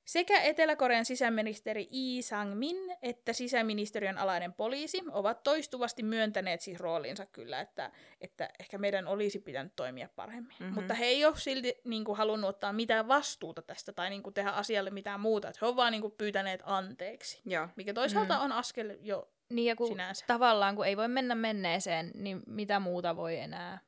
Sekä 0.10 0.42
Etelä-Korean 0.42 1.06
sisäministeri 1.06 1.88
Lee 1.92 2.22
Sang-min 2.22 2.78
että 3.02 3.34
sisäministeriön 3.34 4.18
alainen 4.18 4.54
poliisi 4.54 5.02
ovat 5.12 5.44
toistuvasti 5.44 6.04
myöntäneet 6.04 6.62
siis 6.62 6.80
roolinsa 6.80 7.26
kyllä, 7.26 7.62
että, 7.62 7.92
että 8.22 8.50
ehkä 8.60 8.78
meidän 8.78 9.08
olisi 9.08 9.40
pitänyt 9.40 9.76
toimia 9.76 10.10
paremmin. 10.16 10.46
Mhm. 10.54 10.64
Mm-hmm. 10.64 10.76
Mutta 10.76 10.94
he 10.94 11.06
ei 11.06 11.26
ole 11.26 11.38
silti 11.38 11.82
niin 11.84 12.04
kuin, 12.06 12.18
halunnut 12.18 12.50
ottaa 12.50 12.74
mitään 12.74 13.08
vastuuta 13.08 13.62
tästä 13.62 13.94
tai 13.94 14.10
niin 14.10 14.24
kuin, 14.24 14.34
tehdä 14.34 14.50
asialle 14.52 14.90
mitään 14.90 15.20
muuta. 15.20 15.48
Että 15.48 15.60
he 15.62 15.66
ovat 15.66 15.76
vaan 15.76 15.92
niin 15.92 16.02
kuin, 16.02 16.14
pyytäneet 16.18 16.62
anteeksi, 16.66 17.42
Joo. 17.46 17.68
mikä 17.76 17.94
toisaalta 17.94 18.38
Mm. 18.38 18.44
on 18.44 18.52
askel 18.52 18.98
jo 19.02 19.30
Niin 19.50 19.66
ja 19.68 19.76
kun 19.76 19.88
sinänsä. 19.88 20.26
tavallaan, 20.28 20.76
kun 20.76 20.86
ei 20.88 20.98
voi 20.98 21.08
mennä 21.08 21.36
menneeseen, 21.36 22.12
niin 22.16 22.42
mitä 22.48 22.80
muuta 22.80 23.16
voi 23.16 23.38
enää 23.38 23.80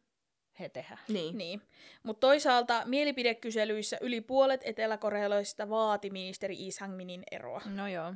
he 0.59 0.69
tehdä? 0.69 0.97
Niin. 1.07 1.37
Niin. 1.37 1.61
Mutta 2.03 2.19
toisaalta 2.27 2.81
mielipidekyselyissä 2.85 3.97
yli 4.01 4.21
puolet 4.21 4.61
eteläkorealaisista 4.63 5.69
vaati 5.69 6.09
ministeri 6.09 6.55
Lee 6.59 6.71
Sang-minin 6.71 7.23
eroa. 7.31 7.61
No 7.65 7.87
joo. 7.87 8.13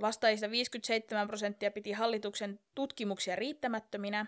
Vastaajista 0.00 0.50
57 0.50 1.26
prosenttia 1.26 1.70
piti 1.70 1.92
hallituksen 1.92 2.60
tutkimuksia 2.74 3.36
riittämättöminä, 3.36 4.26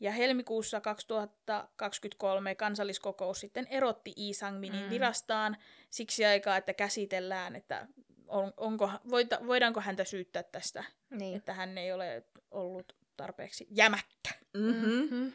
ja 0.00 0.12
helmikuussa 0.12 0.80
2023 0.80 2.54
kansalliskokous 2.54 3.40
sitten 3.40 3.66
erotti 3.70 4.12
Lee 4.16 4.32
Sang-minin 4.32 4.84
Mm. 4.84 4.90
virastaan 4.90 5.56
siksi 5.90 6.24
aikaa, 6.24 6.56
että 6.56 6.72
käsitellään, 6.74 7.56
että 7.56 7.86
on, 8.28 8.52
onko, 8.56 8.90
voita, 9.10 9.38
voidaanko 9.46 9.80
häntä 9.80 10.04
syyttää 10.04 10.42
tästä, 10.42 10.84
Niin. 11.10 11.36
että 11.36 11.54
hän 11.54 11.78
ei 11.78 11.92
ole 11.92 12.24
ollut 12.50 12.96
tarpeeksi 13.16 13.66
jämäkkä. 13.70 14.30
Mm-hmm. 14.54 14.90
Mm-hmm. 14.90 15.32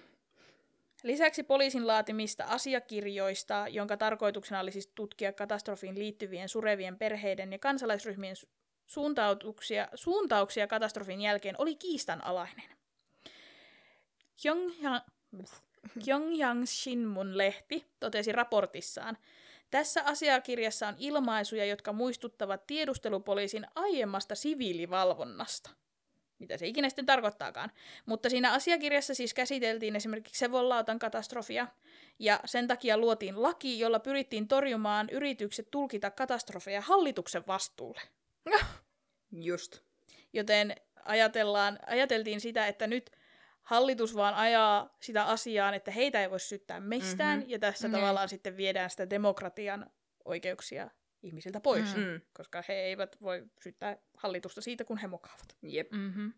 Lisäksi 1.08 1.44
poliisin 1.44 1.88
laatimista 1.88 2.44
asiakirjoista, 2.44 3.66
jonka 3.70 3.98
tarkoituksena 3.98 4.60
oli 4.60 4.72
siis 4.72 4.92
tutkia 4.96 5.34
katastrofiin 5.34 6.00
liittyvien 6.00 6.50
surevien 6.50 6.98
perheiden 6.98 7.52
ja 7.52 7.60
kansalaisryhmien 7.60 8.36
su- 8.36 8.50
suuntautuksia, 8.86 9.88
suuntauksia 9.96 10.68
katastrofin 10.68 11.22
jälkeen, 11.22 11.56
oli 11.58 11.76
kiistanalainen. 11.76 12.70
Pyongyang, 14.44 15.00
Pyongyang 16.06 16.66
Shinmun 16.66 17.38
lehti 17.38 17.86
totesi 18.00 18.32
raportissaan, 18.32 19.18
tässä 19.72 20.04
asiakirjassa 20.04 20.88
on 20.88 20.96
ilmaisuja, 20.98 21.66
jotka 21.66 21.94
muistuttavat 21.94 22.68
tiedustelupoliisin 22.68 23.68
aiemmasta 23.76 24.36
siviilivalvonnasta. 24.36 25.70
Mitä 26.40 26.58
se 26.58 26.68
ikinä 26.68 26.90
sitten 26.90 27.06
tarkoittaakaan. 27.06 27.72
Mutta 28.06 28.30
siinä 28.30 28.52
asiakirjassa 28.54 29.14
siis 29.16 29.34
käsiteltiin 29.34 29.96
esimerkiksi 29.96 30.40
Sevonlautan 30.40 31.00
katastrofia, 31.00 31.68
ja 32.20 32.40
sen 32.46 32.68
takia 32.68 32.98
luotiin 32.98 33.42
laki, 33.44 33.80
jolla 33.80 34.00
pyrittiin 34.00 34.48
torjumaan 34.48 35.10
yritykset 35.10 35.68
tulkita 35.72 36.12
katastrofeja 36.12 36.82
hallituksen 36.82 37.44
vastuulle. 37.48 38.02
Just. 39.32 39.80
Joten 40.34 40.76
ajatellaan, 41.06 41.80
ajateltiin 41.88 42.42
sitä, 42.42 42.68
että 42.68 42.88
nyt 42.88 43.12
hallitus 43.62 44.16
vaan 44.16 44.34
ajaa 44.34 44.96
sitä 45.00 45.24
asiaan, 45.24 45.74
että 45.74 45.92
heitä 45.92 46.22
ei 46.22 46.30
voi 46.32 46.40
syyttää 46.40 46.80
mistään, 46.80 47.40
Mhm. 47.40 47.50
ja 47.50 47.60
tässä 47.60 47.88
Niin. 47.88 47.96
tavallaan 47.96 48.30
sitten 48.30 48.58
viedään 48.58 48.90
sitä 48.90 49.10
demokratian 49.10 49.90
oikeuksia 50.26 50.90
ihmisiltä 51.24 51.60
pois, 51.60 51.96
Mm. 51.96 52.22
Koska 52.34 52.64
he 52.68 52.74
eivät 52.74 53.18
voi 53.22 53.44
syyttää 53.64 53.98
hallitusta 54.18 54.62
siitä, 54.62 54.84
kun 54.84 54.98
he 54.98 55.08
mokaavat. 55.08 55.56
Jep. 55.62 55.92
Mm-hmm. 55.92 56.34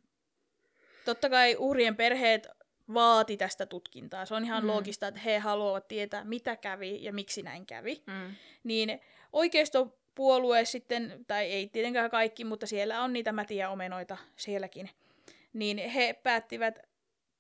Totta 1.06 1.30
kai 1.30 1.56
uhrien 1.56 1.96
perheet 1.96 2.48
vaati 2.94 3.38
tästä 3.38 3.66
tutkintaa. 3.66 4.26
Se 4.26 4.36
on 4.36 4.44
ihan 4.46 4.64
Mm. 4.64 4.68
mm. 4.68 4.72
loogista, 4.72 5.08
että 5.08 5.20
he 5.20 5.40
haluavat 5.40 5.88
tietää, 5.88 6.24
mitä 6.24 6.56
kävi 6.56 7.04
ja 7.04 7.14
miksi 7.14 7.42
näin 7.42 7.66
kävi. 7.66 8.04
Mm. 8.08 8.36
Niin 8.64 9.00
oikeistopuolue 9.34 10.66
sitten, 10.66 11.26
tai 11.28 11.46
ei 11.46 11.68
tietenkään 11.68 12.10
kaikki, 12.10 12.46
mutta 12.46 12.68
siellä 12.68 13.04
on 13.04 13.14
niitä 13.14 13.32
mätiä 13.32 13.70
omenoita 13.70 14.18
sielläkin, 14.36 14.90
niin 15.54 15.78
he 15.78 16.14
päättivät 16.24 16.80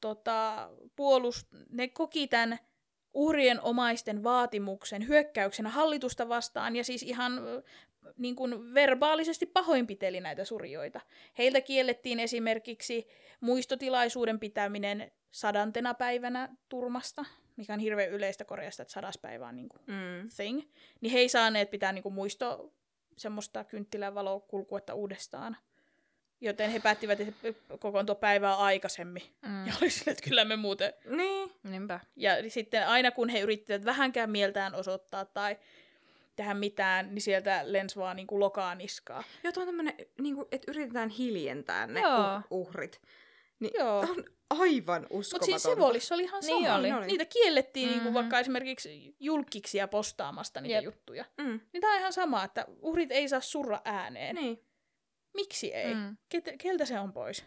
tota, 0.01 0.69
puolust... 0.95 1.47
ne 1.69 1.87
koki 1.87 2.27
tämän 2.27 2.59
uhrien 3.13 3.61
omaisten 3.61 4.23
vaatimuksen 4.23 5.07
hyökkäyksenä 5.07 5.69
hallitusta 5.69 6.29
vastaan 6.29 6.75
ja 6.75 6.83
siis 6.83 7.03
ihan 7.03 7.41
niin 8.17 8.35
kuin 8.35 8.73
verbaalisesti 8.73 9.45
pahoinpiteli 9.45 10.19
näitä 10.21 10.45
surjoita. 10.45 11.01
Heiltä 11.37 11.61
kiellettiin 11.61 12.19
esimerkiksi 12.19 13.07
muistotilaisuuden 13.41 14.39
pitäminen 14.39 15.11
sadantena 15.31 15.93
päivänä 15.93 16.49
turmasta, 16.69 17.25
mikä 17.55 17.73
on 17.73 17.79
hirveän 17.79 18.09
yleistä 18.09 18.45
Koreasta, 18.45 18.81
että 18.83 18.93
sadas 18.93 19.17
päivä 19.17 19.47
on 19.47 19.55
niin 19.55 19.69
kuin 19.69 19.81
Mm. 19.87 20.29
thing, 20.35 20.61
niin 21.01 21.11
he 21.11 21.19
ei 21.19 21.29
saaneet 21.29 21.69
pitää 21.71 21.91
niinku 21.91 22.09
muisto 22.09 22.73
semmoista 23.17 23.63
kynttilän 23.63 24.15
valokulkuetta 24.15 24.93
uudestaan. 24.93 25.57
Joten 26.41 26.71
he 26.71 26.79
päättivät 26.79 27.19
että 27.19 27.53
kokoontua 27.79 28.15
päivää 28.15 28.55
aikaisemmin. 28.55 29.23
Mm. 29.47 29.67
Ja 29.67 29.73
oli 29.81 29.89
silleen, 29.89 30.11
että 30.17 30.29
kyllä 30.29 30.45
me 30.45 30.55
muuten... 30.55 30.93
Niin. 31.05 31.51
Niinpä. 31.63 31.99
Ja 32.15 32.31
sitten 32.49 32.87
aina 32.87 33.11
kun 33.11 33.29
he 33.29 33.39
yrittivät 33.39 33.85
vähänkään 33.85 34.29
mieltään 34.29 34.75
osoittaa 34.75 35.25
tai 35.25 35.57
tehdä 36.35 36.53
mitään, 36.53 37.15
niin 37.15 37.21
sieltä 37.21 37.61
lensi 37.63 37.95
vaan 37.95 38.15
niinku 38.15 38.39
lokaa 38.39 38.75
niskaa. 38.75 39.23
Joo, 39.43 39.51
tuo 39.51 39.61
on 39.63 39.67
tämmönen, 39.67 39.93
niinku, 40.21 40.47
että 40.51 40.71
yritetään 40.71 41.09
hiljentää 41.09 41.87
ne 41.87 41.99
Joo. 42.01 42.37
uh- 42.39 42.43
uhrit. 42.49 43.01
Niin 43.59 43.71
Joo. 43.77 43.99
on 43.99 44.25
aivan 44.49 45.01
Mutta 45.01 45.15
uskomatonta. 45.17 45.45
siinä 45.45 45.59
Sevolissa 45.75 46.15
oli 46.15 46.23
ihan 46.23 46.41
Niin 46.45 46.63
sama. 46.65 46.75
oli. 46.77 46.91
oli. 46.91 47.05
Niitä 47.05 47.25
kiellettiin 47.25 47.87
mm-hmm. 47.87 47.97
Mhm. 47.97 48.03
niinku 48.05 48.19
vaikka 48.19 48.39
esimerkiksi 48.39 49.15
julkiksia 49.19 49.87
postaamasta 49.87 50.61
niitä 50.61 50.75
Jep. 50.75 50.83
juttuja. 50.85 51.25
Mm. 51.37 51.59
Niin 51.73 51.81
tämä 51.81 51.93
on 51.93 51.99
ihan 51.99 52.13
sama, 52.13 52.43
että 52.43 52.65
uhrit 52.81 53.11
ei 53.11 53.29
saa 53.29 53.41
surra 53.41 53.81
ääneen. 53.85 54.35
Niin. 54.35 54.63
Miksi 55.39 55.73
ei? 55.73 55.93
Mm. 55.95 56.17
Ket- 56.35 56.55
keltä 56.57 56.85
se 56.85 56.99
on 56.99 57.13
pois? 57.13 57.45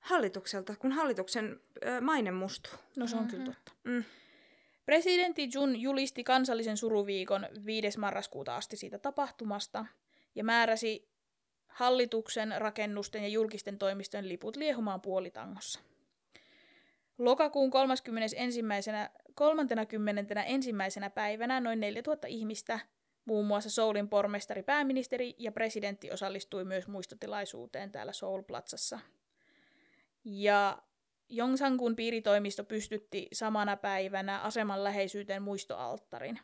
Hallitukselta, 0.00 0.76
kun 0.76 0.92
hallituksen 0.92 1.60
ö, 1.86 2.00
maine 2.00 2.30
mustuu. 2.30 2.72
No 2.96 3.06
se 3.06 3.16
on 3.16 3.22
Mhm. 3.22 3.30
kyllä 3.30 3.44
totta. 3.44 3.72
Mm. 3.84 4.04
Presidentti 4.86 5.48
Jun 5.54 5.80
julisti 5.80 6.24
kansallisen 6.24 6.76
suruviikon 6.76 7.46
5. 7.66 7.98
marraskuuta 7.98 8.56
asti 8.56 8.76
siitä 8.76 8.98
tapahtumasta 8.98 9.86
ja 10.34 10.44
määräsi 10.44 11.08
hallituksen, 11.66 12.54
rakennusten 12.58 13.22
ja 13.22 13.28
julkisten 13.28 13.78
toimistojen 13.78 14.28
liput 14.28 14.56
liehumaan 14.56 15.00
puolitangossa. 15.00 15.80
Lokakuun 17.18 17.70
31. 17.70 18.62
31. 19.34 20.70
päivänä 21.14 21.60
noin 21.60 21.80
4000 21.80 22.26
ihmistä, 22.26 22.80
muun 23.26 23.46
muassa 23.46 23.70
Soulin 23.70 24.08
pormestari, 24.08 24.62
pääministeri 24.62 25.34
ja 25.38 25.52
presidentti 25.52 26.10
osallistui 26.10 26.64
myös 26.64 26.88
muistotilaisuuteen 26.88 27.92
täällä 27.92 28.12
Soul 28.12 28.42
Platsassa. 28.42 28.98
Ja 30.24 30.82
Jongsangun 31.28 31.96
piiritoimisto 31.96 32.64
pystytti 32.64 33.28
samana 33.32 33.76
päivänä 33.76 34.38
aseman 34.38 34.84
läheisyyteen 34.84 35.42
muistoalttarin. 35.42 36.38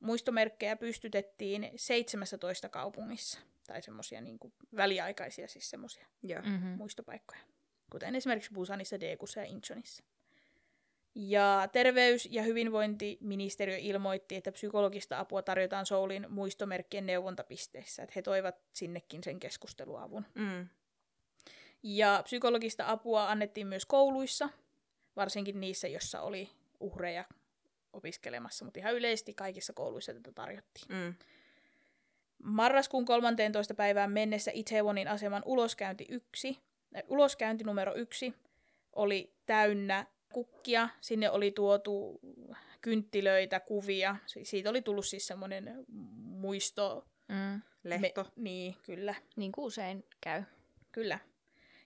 Muistomerkkejä 0.00 0.76
pystytettiin 0.76 1.70
17 1.76 2.68
kaupungissa, 2.68 3.40
tai 3.66 3.82
semmoisia 3.82 4.20
niin 4.20 4.38
väliaikaisia 4.76 5.48
siis 5.48 5.70
semmoisia 5.70 6.06
Joo. 6.22 6.42
Mm-hmm. 6.42 6.68
muistopaikkoja, 6.68 7.40
kuten 7.90 8.14
esimerkiksi 8.14 8.54
Busanissa, 8.54 9.00
Daegussa 9.00 9.40
ja 9.40 9.46
Incheonissa. 9.46 10.04
Ja 11.20 11.68
terveys- 11.72 12.28
ja 12.30 12.42
hyvinvointiministeriö 12.42 13.76
ilmoitti, 13.76 14.36
että 14.36 14.52
psykologista 14.52 15.18
apua 15.18 15.42
tarjotaan 15.42 15.86
Soulin 15.86 16.26
muistomerkkien 16.28 17.06
neuvontapisteissä, 17.06 18.02
että 18.02 18.12
he 18.16 18.22
toivat 18.22 18.54
sinnekin 18.72 19.24
sen 19.24 19.40
keskusteluavun. 19.40 20.24
Mm. 20.34 20.68
Ja 21.82 22.20
psykologista 22.24 22.84
apua 22.90 23.30
annettiin 23.30 23.66
myös 23.66 23.86
kouluissa, 23.86 24.48
varsinkin 25.16 25.60
niissä, 25.60 25.88
joissa 25.88 26.20
oli 26.20 26.50
uhreja 26.80 27.24
opiskelemassa, 27.92 28.64
mutta 28.64 28.80
ihan 28.80 28.94
yleisesti 28.94 29.34
kaikissa 29.34 29.72
kouluissa 29.72 30.14
tätä 30.14 30.32
tarjottiin. 30.32 30.86
Mm. 30.88 31.14
Marraskuun 32.42 33.04
13. 33.04 33.74
päivään 33.74 34.12
mennessä 34.12 34.50
Itaewonin 34.54 35.08
aseman 35.08 35.42
uloskäynti, 35.46 36.06
yksi, 36.08 36.58
äh, 36.96 37.02
uloskäynti 37.08 37.64
numero 37.64 37.94
yksi 37.94 38.34
oli 38.92 39.34
täynnä 39.46 40.06
kukkia. 40.32 40.88
Sinne 41.00 41.30
oli 41.30 41.50
tuotu 41.50 42.20
kynttilöitä, 42.80 43.60
kuvia. 43.60 44.16
Si- 44.26 44.44
Siitä 44.44 44.70
oli 44.70 44.82
tullut 44.82 45.06
siis 45.06 45.26
semmoinen 45.26 45.84
muisto, 46.22 47.06
Mm. 47.28 47.60
Lehto. 47.84 48.24
Me, 48.24 48.30
niin, 48.36 48.76
kyllä. 48.82 49.14
Niin 49.36 49.52
kuin 49.52 49.64
usein 49.64 50.04
käy. 50.20 50.42
Kyllä. 50.92 51.18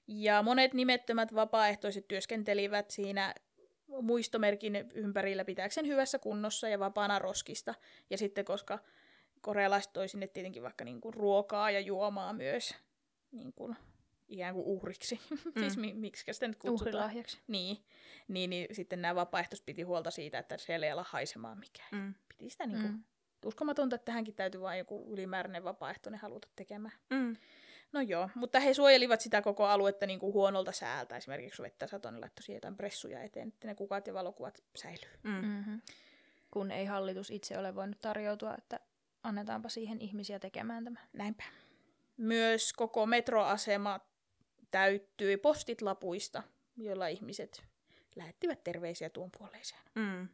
Ja 0.07 0.43
monet 0.43 0.75
nimettömät 0.75 1.35
vapaaehtoiset 1.35 2.09
työskentelivät 2.09 2.91
siinä 2.91 3.35
muistomerkin 4.03 4.77
ympärillä 4.95 5.45
pitääkseen 5.45 5.87
hyvässä 5.87 6.19
kunnossa 6.19 6.69
ja 6.69 6.79
vapaana 6.79 7.19
roskista. 7.19 7.75
Ja 8.11 8.19
sitten 8.19 8.45
koska 8.45 8.79
korealaiset 9.41 9.93
toi 9.93 10.09
sinne 10.09 10.27
tietenkin 10.27 10.63
vaikka 10.63 10.85
niin 10.85 11.01
kuin 11.01 11.15
ruokaa 11.15 11.71
ja 11.71 11.81
juomaa 11.81 12.33
myös 12.33 12.75
niin 13.33 13.53
kuin 13.53 13.77
ikään 14.33 14.55
kuin 14.55 14.67
uhriksi. 14.67 15.21
Mm. 15.31 15.61
siis 15.61 15.77
mi- 15.77 15.95
miksi 15.95 16.33
sitä 16.33 16.49
nyt 16.49 16.57
kutsutaan? 16.57 16.89
Uhrilahjaksi. 16.89 17.41
Niin, 17.47 17.77
niin, 18.29 18.51
niin 18.51 18.75
sitten 18.75 19.03
nämä 19.03 19.15
vapaaehtoiset 19.15 19.67
piti 19.67 19.83
huolta 19.83 20.11
siitä, 20.11 20.39
että 20.39 20.57
siellä 20.57 20.87
ei 20.87 20.93
ala 20.93 21.05
haisemaan 21.09 21.59
mikään. 21.59 21.89
Mm. 21.93 22.15
Piti 22.29 22.51
sitä 22.51 22.67
niin 22.67 22.81
kuin, 22.81 22.93
Mm. 22.93 23.03
uskomatonta, 23.45 23.97
että 23.97 24.05
tähänkin 24.05 24.35
täytyy 24.35 24.61
vain 24.61 24.79
joku 24.79 25.07
ylimääräinen 25.13 25.65
vapaaehtoinen 25.65 26.21
haluta 26.21 26.49
tekemään. 26.57 26.95
Mm. 27.11 27.37
No 27.93 28.01
joo, 28.01 28.29
mutta 28.35 28.61
he 28.61 28.75
suojelivat 28.75 29.21
sitä 29.21 29.43
koko 29.43 29.65
aluetta 29.67 30.07
niin 30.07 30.19
kuin 30.21 30.33
huonolta 30.33 30.73
säältä. 30.73 31.17
Esimerkiksi 31.17 31.63
vettä 31.63 31.87
satoi, 31.87 32.13
niin 32.13 32.21
laittoi 32.21 32.43
siihen 32.43 32.57
jotain 32.57 32.77
pressuja 32.77 33.23
eteen, 33.23 33.49
että 33.49 33.67
ne 33.67 33.75
kukat 33.75 34.07
ja 34.07 34.15
valokuvat 34.15 34.63
säilyy. 34.77 35.11
Mm. 35.23 35.31
Mm-hmm. 35.33 35.81
Kun 36.51 36.71
ei 36.71 36.85
hallitus 36.85 37.31
itse 37.31 37.59
ole 37.59 37.75
voinut 37.75 38.01
tarjoutua, 38.01 38.55
että 38.59 38.81
annetaanpa 39.23 39.69
siihen 39.69 40.01
ihmisiä 40.01 40.39
tekemään 40.39 40.85
tämä. 40.85 41.01
Näinpä. 41.13 41.43
Myös 42.17 42.73
koko 42.73 43.07
metroasema 43.07 44.01
täyttyi 44.73 45.37
postitlapuista, 45.37 46.43
joilla 46.77 47.07
ihmiset 47.07 47.63
lähettivät 48.17 48.65
terveisiä 48.65 49.11
tuon 49.11 49.31
puoleiseen. 49.39 49.83
Mm. 49.95 50.29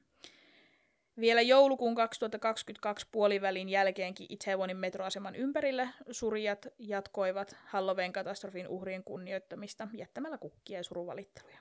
Vielä 1.20 1.42
joulukuun 1.42 1.94
2022 1.94 3.06
puolivälin 3.12 3.68
jälkeenkin 3.68 4.26
Itaewonin 4.30 4.76
metroaseman 4.76 5.34
ympärillä 5.34 5.88
surjat 6.10 6.66
jatkoivat 6.78 7.56
Halloween 7.66 8.12
katastrofin 8.12 8.68
uhrien 8.68 9.04
kunnioittamista 9.04 9.88
jättämällä 9.92 10.38
kukkia 10.38 10.78
ja 10.78 10.84
suruvalitteluja. 10.84 11.58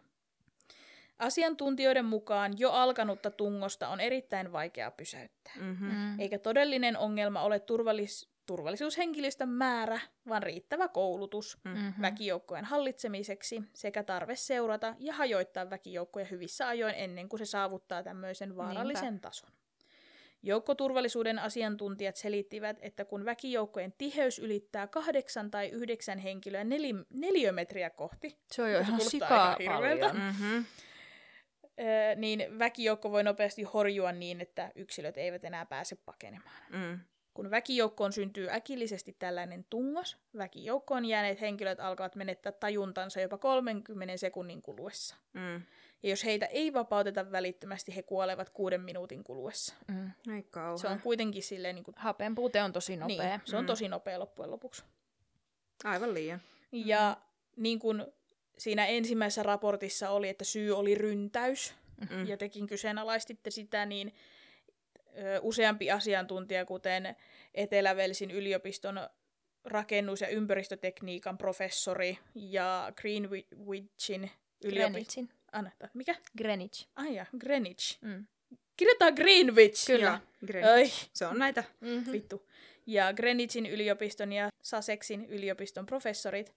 Asiantuntijoiden 1.19 2.05
mukaan 2.05 2.53
jo 2.59 2.71
alkanutta 2.71 3.31
tungosta 3.31 3.87
on 3.87 3.99
erittäin 3.99 4.51
vaikea 4.51 4.91
pysäyttää. 4.91 5.53
Mm-hmm. 5.59 5.91
Mm. 5.91 6.19
Eikä 6.19 6.39
todellinen 6.39 6.97
ongelma 6.97 7.41
ole 7.41 7.59
turvallis- 7.59 8.36
turvallisuushenkilöstön 8.47 9.49
määrä, 9.49 9.99
vaan 10.29 10.43
riittävä 10.43 10.87
koulutus 10.87 11.57
Mm-hmm. 11.63 11.93
väkijoukkojen 12.01 12.65
hallitsemiseksi 12.65 13.63
sekä 13.73 14.03
tarve 14.03 14.35
seurata 14.35 14.95
ja 14.99 15.13
hajoittaa 15.13 15.69
väkijoukkoja 15.69 16.25
hyvissä 16.25 16.67
ajoin 16.67 16.95
ennen 16.97 17.29
kuin 17.29 17.37
se 17.37 17.45
saavuttaa 17.45 18.03
tämmöisen 18.03 18.55
vaarallisen 18.57 19.03
Niinpä. 19.03 19.27
tason. 19.27 19.49
Joukkoturvallisuuden 20.43 21.39
asiantuntijat 21.39 22.15
selittivät, 22.15 22.77
että 22.81 23.05
kun 23.05 23.25
väkijoukkojen 23.25 23.93
tiheys 23.97 24.39
ylittää 24.39 24.87
kahdeksan 24.87 25.51
tai 25.51 25.69
yhdeksän 25.69 26.19
henkilöä 26.19 26.63
neli- 26.63 27.05
neliömetriä 27.09 27.89
kohti, 27.89 28.37
Se 28.51 28.63
on 28.63 28.71
jo 28.71 28.79
ihan 28.79 29.01
sikaa 29.01 29.55
hirveältä. 29.59 30.07
paljon. 30.07 30.25
Mm-hmm. 30.25 30.65
öö, 31.79 32.15
niin 32.15 32.59
väkijoukko 32.59 33.11
voi 33.11 33.23
nopeasti 33.23 33.63
horjua 33.63 34.11
niin, 34.11 34.41
että 34.41 34.71
yksilöt 34.75 35.17
eivät 35.17 35.43
enää 35.43 35.65
pääse 35.65 35.95
pakenemaan. 35.95 36.55
Mm. 36.69 36.99
Kun 37.37 37.51
väkijoukkoon 37.51 38.13
syntyy 38.13 38.49
äkillisesti 38.49 39.15
tällainen 39.19 39.65
tungos, 39.69 40.17
väkijoukkoon 40.37 41.05
jääneet 41.05 41.41
henkilöt 41.41 41.79
alkavat 41.79 42.15
menettää 42.15 42.51
tajuntansa 42.51 43.21
jopa 43.21 43.37
30 43.37 44.17
sekunnin 44.17 44.61
kuluessa. 44.61 45.15
Mm. 45.33 45.61
Ja 46.03 46.09
jos 46.09 46.25
heitä 46.25 46.45
ei 46.45 46.73
vapauteta 46.73 47.31
välittömästi, 47.31 47.95
he 47.95 48.03
kuolevat 48.03 48.49
kuuden 48.49 48.81
minuutin 48.81 49.23
kuluessa. 49.23 49.75
Mm. 49.87 50.11
Ei 50.35 50.43
kauhean. 50.43 50.79
Se 50.79 50.87
on 50.87 50.99
kuitenkin 50.99 51.43
silleen 51.43 51.75
niin 51.75 51.83
kuin, 51.83 51.95
Hapen 51.97 52.35
puute 52.35 52.63
on 52.63 52.73
tosi 52.73 52.97
nopea. 52.97 53.27
Niin, 53.37 53.41
se 53.45 53.57
on 53.57 53.63
Mm. 53.63 53.67
tosi 53.67 53.87
nopea 53.87 54.19
loppujen 54.19 54.51
lopuksi. 54.51 54.83
Aivan 55.83 56.13
liian. 56.13 56.41
Ja 56.71 57.17
niin 57.55 57.79
kuin 57.79 58.05
siinä 58.57 58.85
ensimmäisessä 58.85 59.43
raportissa 59.43 60.09
oli, 60.09 60.29
että 60.29 60.43
syy 60.45 60.71
oli 60.77 60.95
ryntäys, 60.95 61.73
Mm. 62.09 62.27
ja 62.27 62.37
tekin 62.37 62.67
kyseenalaistitte 62.67 63.51
sitä, 63.51 63.85
niin 63.85 64.13
useampi 65.41 65.91
asiantuntija, 65.91 66.65
kuten 66.65 67.15
etelä 67.53 67.95
yliopiston 68.33 69.09
rakennus- 69.65 70.21
ja 70.21 70.27
ympäristötekniikan 70.27 71.37
professori 71.37 72.17
ja 72.35 72.93
Greenwichin 72.95 74.31
yliopiston... 74.63 75.29
Anna, 75.51 75.71
mikä? 75.93 76.15
Greenwich. 76.37 76.87
Ai 76.95 77.15
ja, 77.15 77.25
Greenwich. 77.39 77.97
Mm. 78.01 78.27
Kirjoitetaan 78.77 79.13
Greenwich! 79.13 79.85
Kyllä, 79.87 80.19
Greenwich. 80.45 80.73
Ai. 80.73 81.09
Se 81.13 81.25
on 81.25 81.39
näitä. 81.39 81.63
Mm-hmm. 81.81 82.11
Vittu. 82.11 82.47
Ja 82.85 83.13
Greenwichin 83.13 83.65
yliopiston 83.65 84.33
ja 84.33 84.49
Sussexin 84.63 85.25
yliopiston 85.25 85.85
professorit 85.85 86.53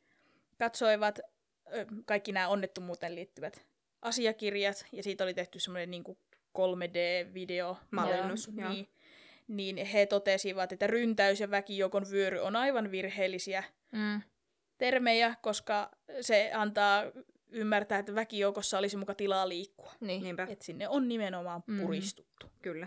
katsoivat 0.59 1.19
ö, 1.19 1.87
kaikki 2.05 2.33
nämä 2.33 2.49
onnettomuuteen 2.49 3.15
liittyvät 3.15 3.67
asiakirjat, 4.03 4.87
ja 4.93 5.03
siitä 5.03 5.25
oli 5.25 5.35
tehty 5.35 5.61
semmoinen 5.61 5.91
niin 5.91 6.05
kuin 6.05 6.19
3D-videomallinnus, 6.59 8.51
ja, 8.57 8.69
niin, 8.69 8.89
niin 9.49 9.87
he 9.87 10.07
totesivat, 10.07 10.73
että 10.73 10.87
ryntäys 10.87 11.41
ja 11.41 11.51
väkijoukon 11.51 12.07
vyöry 12.11 12.39
on 12.39 12.57
aivan 12.57 12.91
virheellisiä 12.91 13.65
mm. 13.93 14.23
termejä, 14.79 15.35
koska 15.43 15.91
se 16.21 16.51
antaa 16.55 17.03
ymmärtää, 17.51 17.99
että 17.99 18.15
väkijoukossa 18.15 18.79
olisi 18.79 18.97
muka 18.97 19.15
tilaa 19.15 19.49
liikkua. 19.49 19.93
Niin. 20.01 20.23
Niinpä. 20.23 20.47
Että 20.51 20.65
sinne 20.65 20.89
on 20.89 21.09
nimenomaan 21.09 21.63
mm. 21.67 21.81
puristuttu. 21.81 22.47
Mm. 22.47 22.53
Kyllä. 22.63 22.87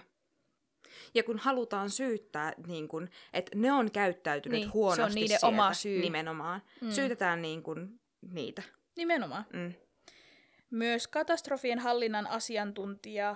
Ja 1.14 1.24
kun 1.24 1.40
halutaan 1.40 1.90
syyttää, 1.90 2.54
niin 2.68 2.88
kun, 2.88 3.10
että 3.34 3.52
ne 3.56 3.72
on 3.72 3.92
käyttäytynyt 3.92 4.60
niin, 4.60 4.74
huonosti 4.74 5.02
se 5.02 5.04
on 5.04 5.16
niiden 5.16 5.30
sieltä, 5.30 5.48
oma 5.48 5.74
syy. 5.74 6.02
Nimenomaan. 6.02 6.62
Mm. 6.82 6.92
Syytetään 6.92 7.42
niin 7.42 7.64
kun, 7.64 8.00
niitä. 8.32 8.64
Nimenomaan. 8.98 9.46
Mm. 9.54 9.74
Myös 10.70 11.08
katastrofien 11.08 11.80
hallinnan 11.80 12.28
asiantuntija 12.28 13.36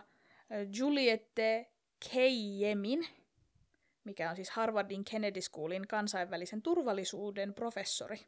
Juliette 0.77 1.71
Keijemin, 2.13 3.07
mikä 4.03 4.29
on 4.29 4.35
siis 4.35 4.49
Harvardin 4.49 5.03
Kennedy 5.03 5.41
Schoolin 5.41 5.87
kansainvälisen 5.87 6.61
turvallisuuden 6.61 7.53
professori. 7.53 8.19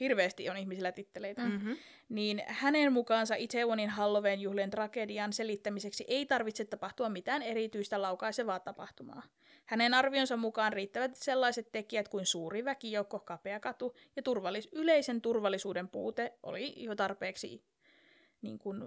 Hirveästi 0.00 0.50
on 0.50 0.56
ihmisillä 0.56 0.92
titteleitä. 0.92 1.42
Mm. 1.42 1.50
Mm-hmm. 1.50 1.76
Niin 2.08 2.42
hänen 2.46 2.92
mukaansa 2.92 3.34
Itaewonin 3.34 3.90
Halloween 3.90 4.40
juhlien 4.40 4.70
tragedian 4.70 5.32
selittämiseksi 5.32 6.04
ei 6.08 6.26
tarvitse 6.26 6.64
tapahtua 6.64 7.08
mitään 7.08 7.42
erityistä 7.42 8.02
laukaisevaa 8.02 8.60
tapahtumaa. 8.60 9.22
Hänen 9.66 9.94
arvionsa 9.94 10.36
mukaan 10.36 10.72
riittävät 10.72 11.16
sellaiset 11.16 11.72
tekijät 11.72 12.08
kuin 12.08 12.26
suuri 12.26 12.64
väkijoukko, 12.64 13.18
kapea 13.18 13.60
katu 13.60 13.96
ja 14.16 14.22
turvallis- 14.22 14.68
yleisen 14.72 15.20
turvallisuuden 15.20 15.88
puute 15.88 16.32
oli 16.42 16.84
jo 16.84 16.94
tarpeeksi 16.94 17.64
niin 18.42 18.58
kuin, 18.58 18.82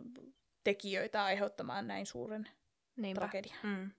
tekijöitä 0.63 1.23
aiheuttamaan 1.23 1.87
näin 1.87 2.05
suuren 2.05 2.49
Niinpä. 2.95 3.19
tragedian. 3.19 3.59
Mm. 3.63 3.91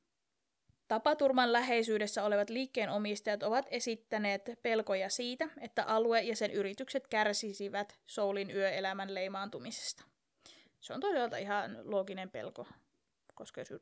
Tapaturman 0.89 1.53
läheisyydessä 1.53 2.25
olevat 2.25 2.51
liikkeenomistajat 2.51 3.43
ovat 3.43 3.67
esittäneet 3.71 4.51
pelkoja 4.63 5.09
siitä, 5.11 5.49
että 5.61 5.85
alue 5.85 6.21
ja 6.21 6.37
sen 6.37 6.51
yritykset 6.51 7.09
kärsisivät 7.09 7.99
Soulin 8.07 8.51
yöelämän 8.51 9.15
leimaantumisesta. 9.15 10.05
Se 10.81 10.93
on 10.93 11.01
toisaalta 11.01 11.37
ihan 11.37 11.79
looginen 11.85 12.31
pelko, 12.31 12.67
koska 13.35 13.61
jos, 13.61 13.73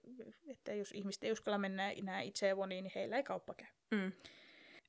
että 0.49 0.75
jos 0.75 0.93
ihmiset 0.93 1.25
ei 1.25 1.33
uskalla 1.33 1.59
mennä 1.59 1.91
enää 1.91 2.21
Itsevoniin, 2.21 2.83
niin 2.85 2.93
heillä 2.95 3.17
ei 3.17 3.23
kauppa 3.23 3.55
käy. 3.55 3.67
Mm. 3.91 4.13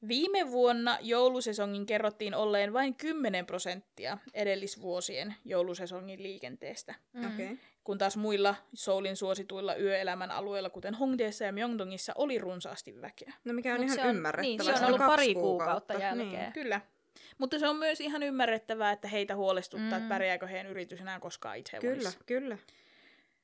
Viime 0.07 0.51
vuonna 0.51 0.97
joulusesongin 1.01 1.85
kerrottiin 1.85 2.35
olleen 2.35 2.73
vain 2.73 2.95
10 2.95 3.45
prosenttia 3.45 4.17
edellisvuosien 4.33 5.35
joulusesongin 5.45 6.23
liikenteestä 6.23 6.95
Mm. 7.13 7.33
Okay. 7.33 7.57
Kun 7.83 7.97
taas 7.97 8.17
muilla 8.17 8.55
Soulin 8.73 9.15
suosituilla 9.15 9.75
yöelämän 9.75 10.31
alueilla, 10.31 10.69
kuten 10.69 10.95
Hongdaessa 10.95 11.43
ja 11.43 11.51
Myeongdongissa, 11.51 12.13
oli 12.15 12.37
runsaasti 12.37 13.01
väkeä. 13.01 13.33
No 13.43 13.53
mikä 13.53 13.73
on 13.73 13.79
Mut 13.79 13.85
ihan 13.85 13.95
se 13.99 14.01
on- 14.01 14.15
ymmärrettävää. 14.15 14.43
niin, 14.49 14.63
se 14.63 14.71
on 14.71 14.77
on 14.77 14.85
ollut 14.85 14.99
pari 15.07 15.33
kuukautta 15.33 15.93
jälkeen. 15.93 16.29
Niin. 16.31 16.53
Kyllä. 16.53 16.81
Mutta 17.37 17.59
se 17.59 17.67
on 17.67 17.75
myös 17.75 18.01
ihan 18.01 18.23
ymmärrettävää, 18.23 18.91
että 18.91 19.07
heitä 19.07 19.35
huolestuttaa, 19.35 19.89
mm. 19.89 19.95
Että 19.97 20.09
pärjääkö 20.09 20.47
heidän 20.47 20.67
yritys 20.71 21.01
enää 21.01 21.19
koskaan 21.19 21.57
itse 21.57 21.77
Kyllä, 21.79 22.11
kyllä. 22.25 22.57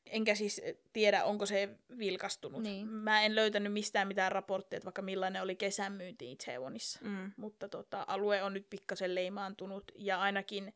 Enkä 0.10 0.36
siis 0.36 0.62
tiedä, 0.94 1.24
onko 1.24 1.46
se 1.46 1.70
vilkastunut. 1.98 2.64
Niin. 2.64 2.88
Mä 2.88 3.22
en 3.22 3.36
löytänyt 3.36 3.74
mistään 3.74 4.08
mitään 4.08 4.32
raportteja, 4.32 4.78
että 4.78 4.86
vaikka 4.86 5.02
millainen 5.02 5.42
oli 5.42 5.56
kesän 5.56 5.94
myynti 5.94 6.32
Itsevonissa. 6.32 7.00
Mm. 7.04 7.32
Mutta 7.38 7.70
tota, 7.70 8.06
alue 8.08 8.44
on 8.44 8.54
nyt 8.54 8.70
pikkasen 8.70 9.16
leimaantunut 9.16 9.92
ja 9.96 10.20
ainakin 10.22 10.74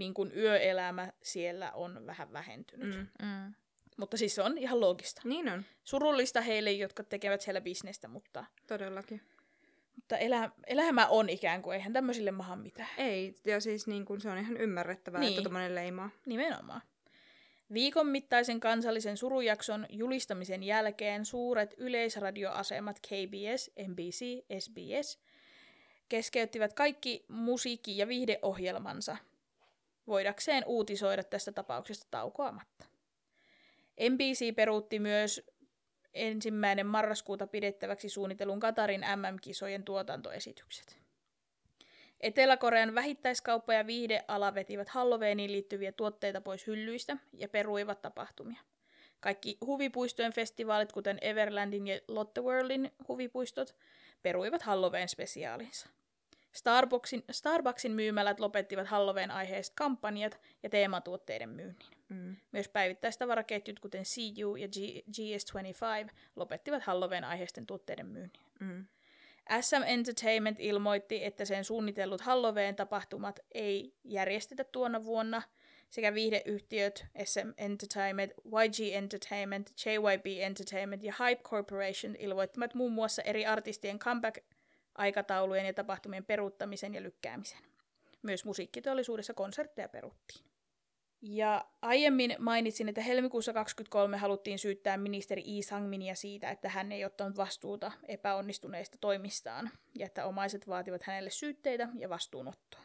niin 0.00 0.14
kun 0.14 0.32
yöelämä 0.36 1.12
siellä 1.22 1.72
on 1.72 2.06
vähän 2.06 2.32
vähentynyt. 2.32 2.96
Mm. 2.96 3.06
Mm. 3.26 3.54
Mutta 3.96 4.16
siis 4.16 4.34
se 4.34 4.42
on 4.42 4.58
ihan 4.58 4.80
loogista. 4.80 5.22
Niin 5.24 5.48
on, 5.48 5.64
Surullista 5.84 6.40
heille, 6.40 6.72
jotka 6.72 7.04
tekevät 7.04 7.40
siellä 7.40 7.60
bisnestä, 7.60 8.08
mutta, 8.08 8.44
todellakin. 8.66 9.22
mutta 9.96 10.18
elä, 10.18 10.50
elämä 10.66 11.06
on 11.06 11.28
ikään 11.28 11.62
kuin, 11.62 11.74
eihän 11.74 11.92
tämmöisille 11.92 12.30
maha 12.30 12.56
mitään. 12.56 12.88
Ei, 12.98 13.34
ja 13.44 13.60
siis 13.60 13.86
niin 13.86 14.04
kun 14.04 14.20
se 14.20 14.30
on 14.30 14.38
ihan 14.38 14.56
ymmärrettävää, 14.56 15.20
Niin. 15.20 15.30
että 15.30 15.42
tommonen 15.42 15.74
leimaa. 15.74 16.10
Nimenomaan. 16.26 16.82
Viikon 17.72 18.06
mittaisen 18.06 18.60
kansallisen 18.60 19.16
surujakson 19.16 19.86
julistamisen 19.90 20.62
jälkeen 20.62 21.24
suuret 21.24 21.74
yleisradioasemat 21.78 23.00
KBS, 23.00 23.70
NBC, 23.88 24.24
SBS 24.58 25.18
keskeyttivät 26.08 26.72
kaikki 26.72 27.24
musiikki- 27.28 27.98
ja 27.98 28.08
viihdeohjelmansa 28.08 29.16
voidakseen 30.10 30.64
uutisoida 30.66 31.24
tästä 31.24 31.52
tapauksesta 31.52 32.06
taukoamatta. 32.10 32.86
NBC 34.10 34.54
peruutti 34.56 34.98
myös 34.98 35.50
ensimmäinen 36.14 36.86
marraskuuta 36.86 37.46
pidettäväksi 37.46 38.08
suunnitelun 38.08 38.60
Katarin 38.60 39.00
MM-kisojen 39.00 39.84
tuotantoesitykset. 39.84 41.00
Etelä-Korean 42.20 42.94
vähittäiskauppa 42.94 43.74
ja 43.74 43.86
viihdeala 43.86 44.54
vetivät 44.54 44.88
Halloweeniin 44.88 45.52
liittyviä 45.52 45.92
tuotteita 45.92 46.40
pois 46.40 46.66
hyllyistä 46.66 47.16
ja 47.32 47.48
peruivat 47.48 48.02
tapahtumia. 48.02 48.60
Kaikki 49.20 49.58
huvipuistojen 49.66 50.32
festivaalit, 50.32 50.92
kuten 50.92 51.18
Everlandin 51.20 51.86
ja 51.86 52.00
Lotteworldin 52.08 52.92
huvipuistot, 53.08 53.76
peruivat 54.22 54.62
Halloween-spesiaalinsa. 54.62 55.88
Starbucksin, 56.52 57.24
Starbucksin 57.30 57.92
myymälät 57.92 58.40
lopettivat 58.40 58.86
Halloween-aiheiset 58.86 59.74
kampanjat 59.74 60.40
ja 60.62 60.70
teematuotteiden 60.70 61.48
myynnin. 61.48 61.88
Mm. 62.08 62.36
Myös 62.52 62.68
päivittäistavaraketjut, 62.68 63.80
kuten 63.80 64.02
CU 64.02 64.56
ja 64.56 64.68
G- 64.68 65.04
GS25, 65.08 66.10
lopettivat 66.36 66.82
Halloween-aiheisten 66.82 67.66
tuotteiden 67.66 68.06
myynnin. 68.06 68.40
Mm. 68.60 68.86
SM 69.60 69.82
Entertainment 69.86 70.60
ilmoitti, 70.60 71.24
että 71.24 71.44
sen 71.44 71.64
suunnitellut 71.64 72.20
Halloween-tapahtumat 72.20 73.40
ei 73.52 73.94
järjestetä 74.04 74.64
tuona 74.64 75.04
vuonna, 75.04 75.42
sekä 75.90 76.14
viihdeyhtiöt 76.14 77.06
SM 77.24 77.52
Entertainment, 77.58 78.32
YG 78.44 78.92
Entertainment, 78.92 79.70
JYP 79.86 80.26
Entertainment 80.26 81.02
ja 81.02 81.14
Hype 81.18 81.42
Corporation 81.42 82.16
ilmoittivat 82.16 82.74
muun 82.74 82.92
muassa 82.92 83.22
eri 83.22 83.46
artistien 83.46 83.98
comeback-aikataulujen 84.90 85.66
ja 85.66 85.74
tapahtumien 85.74 86.24
peruuttamisen 86.24 86.94
ja 86.94 87.02
lykkäämisen. 87.02 87.58
Myös 88.22 88.44
musiikkiteollisuudessa 88.44 89.34
konsertteja 89.34 89.88
peruttiin. 89.88 90.44
Ja 91.22 91.64
aiemmin 91.82 92.36
mainitsin, 92.38 92.88
että 92.88 93.00
helmikuussa 93.00 93.52
2023 93.52 94.16
haluttiin 94.16 94.58
syyttää 94.58 94.96
ministeri 94.96 95.42
Lee 95.46 95.62
Sang-minia 95.62 96.14
siitä, 96.14 96.50
että 96.50 96.68
hän 96.68 96.92
ei 96.92 97.04
ottanut 97.04 97.36
vastuuta 97.36 97.92
epäonnistuneista 98.08 98.98
toimistaan 99.00 99.70
ja 99.98 100.06
että 100.06 100.26
omaiset 100.26 100.68
vaativat 100.68 101.02
hänelle 101.02 101.30
syytteitä 101.30 101.88
ja 101.98 102.08
vastuunottoa. 102.08 102.80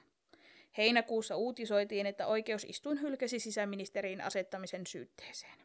Heinäkuussa 0.78 1.36
uutisoitiin, 1.36 2.06
että 2.06 2.28
oikeusistuin 2.28 3.02
hylkäsi 3.02 3.40
sisäministeriin 3.40 4.22
asettamisen 4.22 4.88
syytteeseen. 4.88 5.58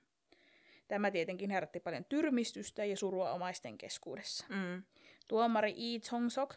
Tämä 0.89 1.11
tietenkin 1.11 1.51
herätti 1.51 1.81
paljon 1.81 2.05
tyrmistystä 2.05 2.85
ja 2.85 2.97
surua 2.97 3.33
omaisten 3.33 3.79
keskuudessa. 3.79 4.47
Mm. 4.49 4.83
Tuomari 5.31 5.75
Lee 5.77 5.99
Chong-sok 5.99 6.55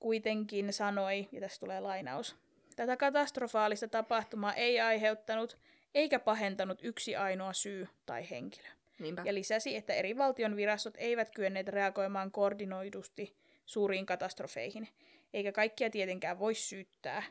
kuitenkin 0.00 0.72
sanoi, 0.72 1.28
ja 1.32 1.40
tässä 1.40 1.60
tulee 1.60 1.80
lainaus, 1.80 2.36
tätä 2.76 2.96
katastrofaalista 2.96 3.88
tapahtumaa 3.88 4.54
ei 4.54 4.80
aiheuttanut 4.80 5.58
eikä 5.94 6.18
pahentanut 6.18 6.78
yksi 6.82 7.16
ainoa 7.16 7.52
syy 7.52 7.88
tai 8.06 8.30
henkilö. 8.30 8.68
Niinpä. 8.98 9.22
Ja 9.24 9.34
lisäsi, 9.34 9.76
että 9.76 9.94
eri 9.94 10.16
valtion 10.16 10.56
virastot 10.56 10.94
eivät 10.98 11.30
kyenneet 11.30 11.68
reagoimaan 11.68 12.30
koordinoidusti 12.30 13.36
suuriin 13.66 14.06
katastrofeihin, 14.06 14.88
eikä 15.34 15.52
kaikkia 15.52 15.90
tietenkään 15.90 16.38
voi 16.38 16.54
syyttää, 16.54 17.22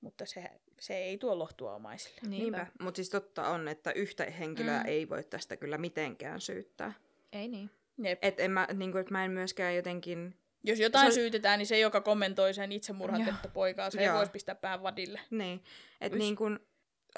mutta 0.00 0.26
se, 0.26 0.44
se 0.80 0.96
ei 0.96 1.18
tuo 1.18 1.38
lohtua 1.38 1.74
omaisille. 1.74 2.20
Niinpä. 2.28 2.66
Mutta 2.80 2.96
siis 2.96 3.10
totta 3.10 3.48
on, 3.48 3.68
että 3.68 3.92
yhtä 3.92 4.24
henkilöä 4.24 4.80
Mm. 4.80 4.88
ei 4.88 5.08
voi 5.08 5.24
tästä 5.24 5.56
kyllä 5.56 5.78
mitenkään 5.78 6.40
syyttää. 6.40 6.92
Ei 7.32 7.48
niin. 7.48 7.70
Jep. 8.02 8.18
Et 8.22 8.40
en 8.40 8.50
mä, 8.50 8.68
niin 8.74 8.92
kuin, 8.92 9.00
että 9.00 9.12
mä 9.14 9.24
en 9.24 9.30
myöskään 9.30 9.76
jotenkin... 9.76 10.34
Jos 10.64 10.78
jotain 10.80 11.12
Se- 11.12 11.14
syytetään, 11.14 11.58
niin 11.58 11.66
se, 11.66 11.78
joka 11.78 12.00
kommentoi 12.00 12.54
sen 12.54 12.72
itsemurhatetta 12.72 13.48
poikaa, 13.48 13.90
se 13.90 14.00
ei 14.00 14.12
voisi 14.12 14.32
pistää 14.32 14.54
pään 14.54 14.82
vadille. 14.82 15.20
Niin, 15.30 15.64
että 16.00 16.16
Ys- 16.16 16.18
niin 16.18 16.36
kuin 16.36 16.58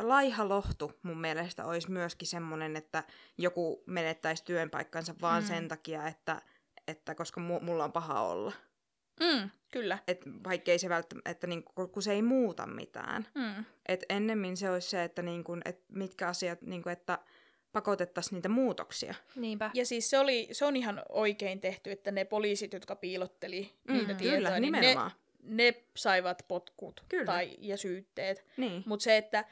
laiha 0.00 0.48
lohtu 0.48 0.92
mun 1.02 1.20
mielestä 1.20 1.64
olisi 1.64 1.90
myöskin 1.90 2.28
semmoinen, 2.28 2.76
että 2.76 3.04
joku 3.38 3.82
menettäisi 3.86 4.44
työnpaikkansa 4.44 5.14
vaan 5.20 5.42
Mm. 5.42 5.46
sen 5.46 5.68
takia, 5.68 6.06
että, 6.06 6.42
että 6.88 7.14
koska 7.14 7.40
mu- 7.40 7.64
mulla 7.64 7.84
on 7.84 7.92
paha 7.92 8.22
olla. 8.22 8.52
Mm, 9.20 9.50
kyllä. 9.72 9.98
Et 10.08 10.20
vaikkei 10.44 10.78
se 10.78 10.88
välttämättä, 10.88 11.30
että 11.30 11.46
niin 11.46 11.64
kun, 11.92 12.02
se 12.02 12.12
ei 12.12 12.22
muuta 12.22 12.66
mitään. 12.66 13.26
Mm. 13.34 13.64
Et 13.88 14.04
ennemmin 14.08 14.56
se 14.56 14.70
olisi 14.70 14.90
se, 14.90 15.04
että 15.04 15.22
niin 15.22 15.44
kun, 15.44 15.62
et 15.64 15.84
mitkä 15.88 16.28
asiat, 16.28 16.62
niin 16.62 16.82
kun, 16.82 16.92
että 16.92 17.18
pakotettaisiin 17.72 18.34
niitä 18.36 18.48
muutoksia. 18.48 19.14
Niinpä. 19.36 19.70
Ja 19.74 19.86
siis 19.86 20.10
se, 20.10 20.18
oli, 20.18 20.48
se 20.52 20.64
on 20.64 20.76
ihan 20.76 21.02
oikein 21.08 21.60
tehty, 21.60 21.90
että 21.92 22.10
ne 22.10 22.24
poliisit, 22.24 22.72
jotka 22.72 22.96
piilotteli 22.96 23.72
Mm, 23.88 23.94
niitä 23.94 24.14
tietoja, 24.14 24.36
kyllä, 24.36 24.60
niin 24.60 24.72
ne, 24.72 24.80
nimenomaan. 24.80 25.10
ne 25.42 25.74
saivat 25.96 26.44
potkut 26.48 27.04
Kyllä. 27.08 27.24
Tai, 27.24 27.56
ja 27.58 27.76
syytteet. 27.76 28.44
Niin, 28.56 28.82
Mutta 28.86 29.04
se, 29.04 29.16
että 29.16 29.44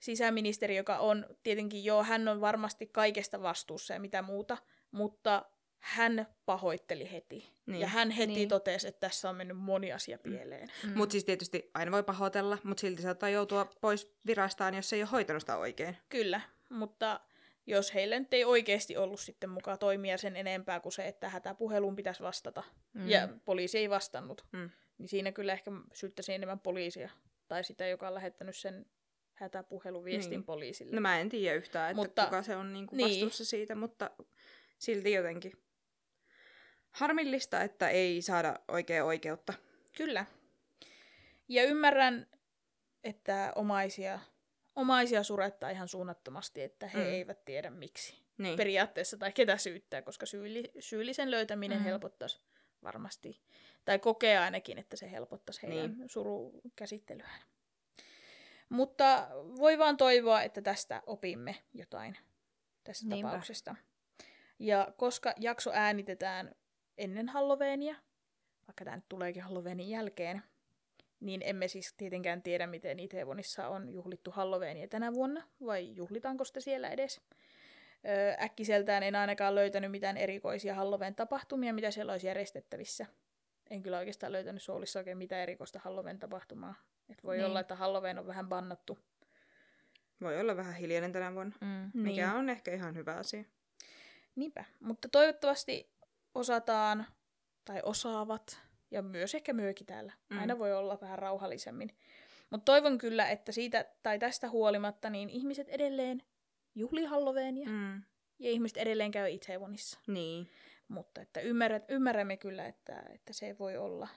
sisäministeri, 0.00 0.76
joka 0.76 0.98
on 0.98 1.26
tietenkin 1.42 1.84
joo, 1.84 2.02
hän 2.04 2.28
on 2.28 2.40
varmasti 2.40 2.86
kaikesta 2.86 3.42
vastuussa 3.42 3.94
ja 3.94 4.00
mitä 4.00 4.22
muuta, 4.22 4.56
mutta 4.90 5.44
hän 5.80 6.26
pahoitteli 6.46 7.12
heti. 7.12 7.50
Niin. 7.66 7.80
Ja 7.80 7.86
hän 7.88 8.10
heti 8.10 8.32
Niin. 8.34 8.48
totesi, 8.48 8.88
että 8.88 9.00
tässä 9.00 9.30
on 9.30 9.36
mennyt 9.36 9.56
moni 9.56 9.92
asia 9.92 10.18
pieleen. 10.18 10.68
Mm. 10.84 10.92
mutta 10.98 11.12
siis 11.12 11.24
tietysti 11.24 11.70
aina 11.74 11.92
voi 11.92 12.02
pahoitella, 12.02 12.58
mutta 12.64 12.80
silti 12.80 13.02
saattaa 13.02 13.28
joutua 13.28 13.70
pois 13.80 14.12
virastaan, 14.26 14.74
jos 14.74 14.92
ei 14.92 15.02
ole 15.02 15.08
hoitanut 15.12 15.42
sitä 15.42 15.56
oikein. 15.56 15.96
Kyllä, 16.08 16.40
mutta 16.68 17.20
jos 17.66 17.94
heillä 17.94 18.18
nyt 18.18 18.34
ei 18.34 18.44
oikeasti 18.44 18.96
ollut 18.96 19.20
sitten 19.20 19.50
mukaan 19.50 19.78
toimia 19.78 20.18
sen 20.18 20.36
enempää 20.36 20.80
kuin 20.80 20.92
se, 20.92 21.08
että 21.08 21.28
hätäpuheluun 21.28 21.96
pitäisi 21.96 22.22
vastata, 22.22 22.62
mm. 22.92 23.08
ja 23.08 23.28
poliisi 23.44 23.78
ei 23.78 23.90
vastannut, 23.90 24.46
Mm. 24.52 24.70
niin 24.98 25.08
siinä 25.08 25.32
kyllä 25.32 25.52
ehkä 25.52 25.70
syyttäisin 25.92 26.34
enemmän 26.34 26.60
poliisia, 26.60 27.10
tai 27.48 27.64
sitä, 27.64 27.86
joka 27.86 28.08
on 28.08 28.14
lähettänyt 28.14 28.56
sen 28.56 28.86
hätäpuheluviestin 29.34 30.30
Niin. 30.30 30.44
poliisille. 30.44 30.94
No 30.94 31.00
mä 31.00 31.20
en 31.20 31.28
tiedä 31.28 31.54
yhtään, 31.56 31.90
että 31.90 32.02
Mutta- 32.02 32.24
kuka 32.24 32.42
se 32.42 32.56
on 32.56 32.72
niinku 32.72 32.96
niin. 32.96 33.08
vastuussa 33.10 33.44
siitä, 33.44 33.74
mutta 33.74 34.10
silti 34.78 35.12
jotenkin 35.12 35.52
harmillista, 36.90 37.62
että 37.62 37.88
ei 37.88 38.22
saada 38.22 38.60
oikea 38.68 39.04
oikeutta. 39.04 39.54
Kyllä. 39.96 40.26
Ja 41.48 41.64
ymmärrän, 41.64 42.26
että 43.04 43.52
omaisia, 43.54 44.20
omaisia 44.76 45.22
surettaa 45.22 45.70
ihan 45.70 45.88
suunnattomasti, 45.88 46.62
että 46.62 46.86
he 46.88 46.98
mm. 46.98 47.04
Eivät 47.04 47.44
tiedä 47.44 47.70
miksi. 47.70 48.24
Niin. 48.38 48.56
periaatteessa, 48.56 49.16
tai 49.16 49.32
ketä 49.32 49.56
syyttää, 49.56 50.02
koska 50.02 50.26
syyli, 50.26 50.72
syyllisen 50.80 51.30
löytäminen 51.30 51.78
mm. 51.78 51.84
helpottaisi 51.84 52.40
varmasti, 52.82 53.40
tai 53.84 53.98
kokee 53.98 54.38
ainakin, 54.38 54.78
että 54.78 54.96
se 54.96 55.10
helpottaisi 55.10 55.62
heidän 55.62 55.96
Niin. 55.98 56.08
surukäsittelyään. 56.08 57.40
Mutta 58.68 59.28
voi 59.32 59.78
vaan 59.78 59.96
toivoa, 59.96 60.42
että 60.42 60.62
tästä 60.62 61.02
opimme 61.06 61.56
jotain 61.74 62.16
tästä 62.84 63.08
Niinpä. 63.08 63.28
tapauksesta. 63.28 63.74
Ja 64.58 64.92
koska 64.96 65.34
jakso 65.36 65.70
äänitetään 65.74 66.54
ennen 66.98 67.28
Halloweenia, 67.28 67.96
vaikka 68.68 68.84
tämä 68.84 68.96
nyt 68.96 69.08
tuleekin 69.08 69.42
Halloweenin 69.42 69.88
jälkeen, 69.88 70.42
niin 71.24 71.40
emme 71.44 71.68
siis 71.68 71.94
tietenkään 71.96 72.42
tiedä, 72.42 72.66
miten 72.66 72.98
Itevonissa 73.00 73.68
on 73.68 73.88
juhlittu 73.88 74.30
Halloweenia 74.30 74.88
tänä 74.88 75.12
vuonna, 75.14 75.42
vai 75.66 75.96
juhlitaanko 75.96 76.44
sitä 76.44 76.60
siellä 76.60 76.88
edes. 76.88 77.20
Öö, 78.08 78.34
äkkiseltään 78.44 79.02
en 79.02 79.14
ainakaan 79.16 79.54
löytänyt 79.54 79.90
mitään 79.90 80.16
erikoisia 80.16 80.74
Halloween-tapahtumia, 80.74 81.72
mitä 81.74 81.90
siellä 81.90 82.12
olisi 82.12 82.26
järjestettävissä. 82.26 83.06
En 83.70 83.82
kyllä 83.82 83.98
oikeastaan 83.98 84.32
löytänyt 84.32 84.62
Soulissa 84.62 84.98
oikein 84.98 85.18
mitään 85.18 85.42
erikoista 85.42 85.80
Halloween-tapahtumaa. 85.84 86.74
Et 87.08 87.24
voi 87.24 87.36
niin. 87.36 87.46
olla, 87.46 87.60
että 87.60 87.74
Halloween 87.76 88.18
on 88.18 88.26
vähän 88.26 88.48
bannattu. 88.48 88.98
Voi 90.20 90.40
olla 90.40 90.56
vähän 90.56 90.74
hiljainen 90.74 91.12
tänä 91.12 91.34
vuonna, 91.34 91.56
Mm. 91.60 91.90
mikä 92.02 92.26
Niin. 92.26 92.36
on 92.38 92.48
ehkä 92.50 92.74
ihan 92.74 92.94
hyvä 92.94 93.14
asia. 93.14 93.44
Niinpä. 94.36 94.64
Mutta 94.80 95.08
toivottavasti 95.08 95.90
osataan, 96.34 97.06
tai 97.64 97.80
osaavat, 97.84 98.60
ja 98.94 99.02
myös 99.02 99.34
ehkä 99.34 99.52
myökin 99.52 99.86
täällä. 99.86 100.12
Mm. 100.30 100.38
Aina 100.38 100.58
voi 100.58 100.72
olla 100.72 100.98
vähän 101.00 101.18
rauhallisemmin. 101.18 101.90
Mutta 102.50 102.64
toivon 102.64 102.98
kyllä, 102.98 103.28
että 103.28 103.52
siitä 103.52 103.84
tai 104.02 104.18
tästä 104.18 104.50
huolimatta, 104.50 105.10
niin 105.10 105.30
ihmiset 105.30 105.68
edelleen 105.68 106.22
juhli 106.74 107.04
Halloweenia, 107.04 107.68
mm. 107.68 108.02
Ja 108.38 108.50
ihmiset 108.50 108.76
edelleen 108.76 109.10
käy 109.10 109.30
Itsevonissa. 109.30 110.00
Niin. 110.06 110.48
Mutta 110.88 111.20
että 111.20 111.40
ymmärrät, 111.40 111.84
ymmärrämme 111.88 112.36
kyllä, 112.36 112.66
että, 112.66 113.02
että 113.14 113.32
se 113.32 113.58
voi 113.58 113.76
olla 113.76 114.08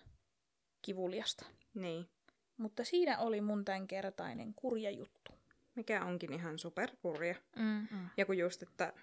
kivuliasta. 0.81 1.45
Niin. 1.73 2.09
Mutta 2.57 2.83
siinä 2.83 3.19
oli 3.19 3.41
mun 3.41 3.65
tämänkertainen 3.65 4.53
kurja 4.53 4.91
juttu. 4.91 5.31
Mikä 5.75 6.05
onkin 6.05 6.33
ihan 6.33 6.59
superkurja. 6.59 7.35
Mm. 7.55 7.87
Ja 8.17 8.25
kun 8.25 8.37
just, 8.37 8.61
että 8.63 8.93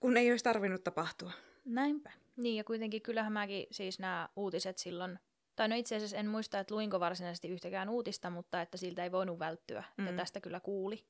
kun 0.00 0.16
ei 0.16 0.30
olisi 0.30 0.44
tarvinnut 0.44 0.84
tapahtua. 0.84 1.32
Näinpä. 1.64 2.12
Niin, 2.40 2.56
ja 2.56 2.64
kuitenkin 2.64 3.02
kyllähän 3.02 3.32
mäkin 3.32 3.66
siis 3.70 3.98
nämä 3.98 4.28
uutiset 4.36 4.78
silloin, 4.78 5.18
tai 5.56 5.68
no 5.68 5.76
itse 5.76 5.96
asiassa 5.96 6.16
en 6.16 6.28
muista, 6.28 6.58
että 6.58 6.74
luinko 6.74 7.00
varsinaisesti 7.00 7.48
yhtäkään 7.48 7.88
uutista, 7.88 8.30
mutta 8.30 8.62
että 8.62 8.76
siltä 8.76 9.04
ei 9.04 9.12
voinut 9.12 9.38
välttyä, 9.38 9.84
mm. 9.98 10.06
ja 10.06 10.12
tästä 10.12 10.40
kyllä 10.40 10.60
kuuli. 10.60 11.06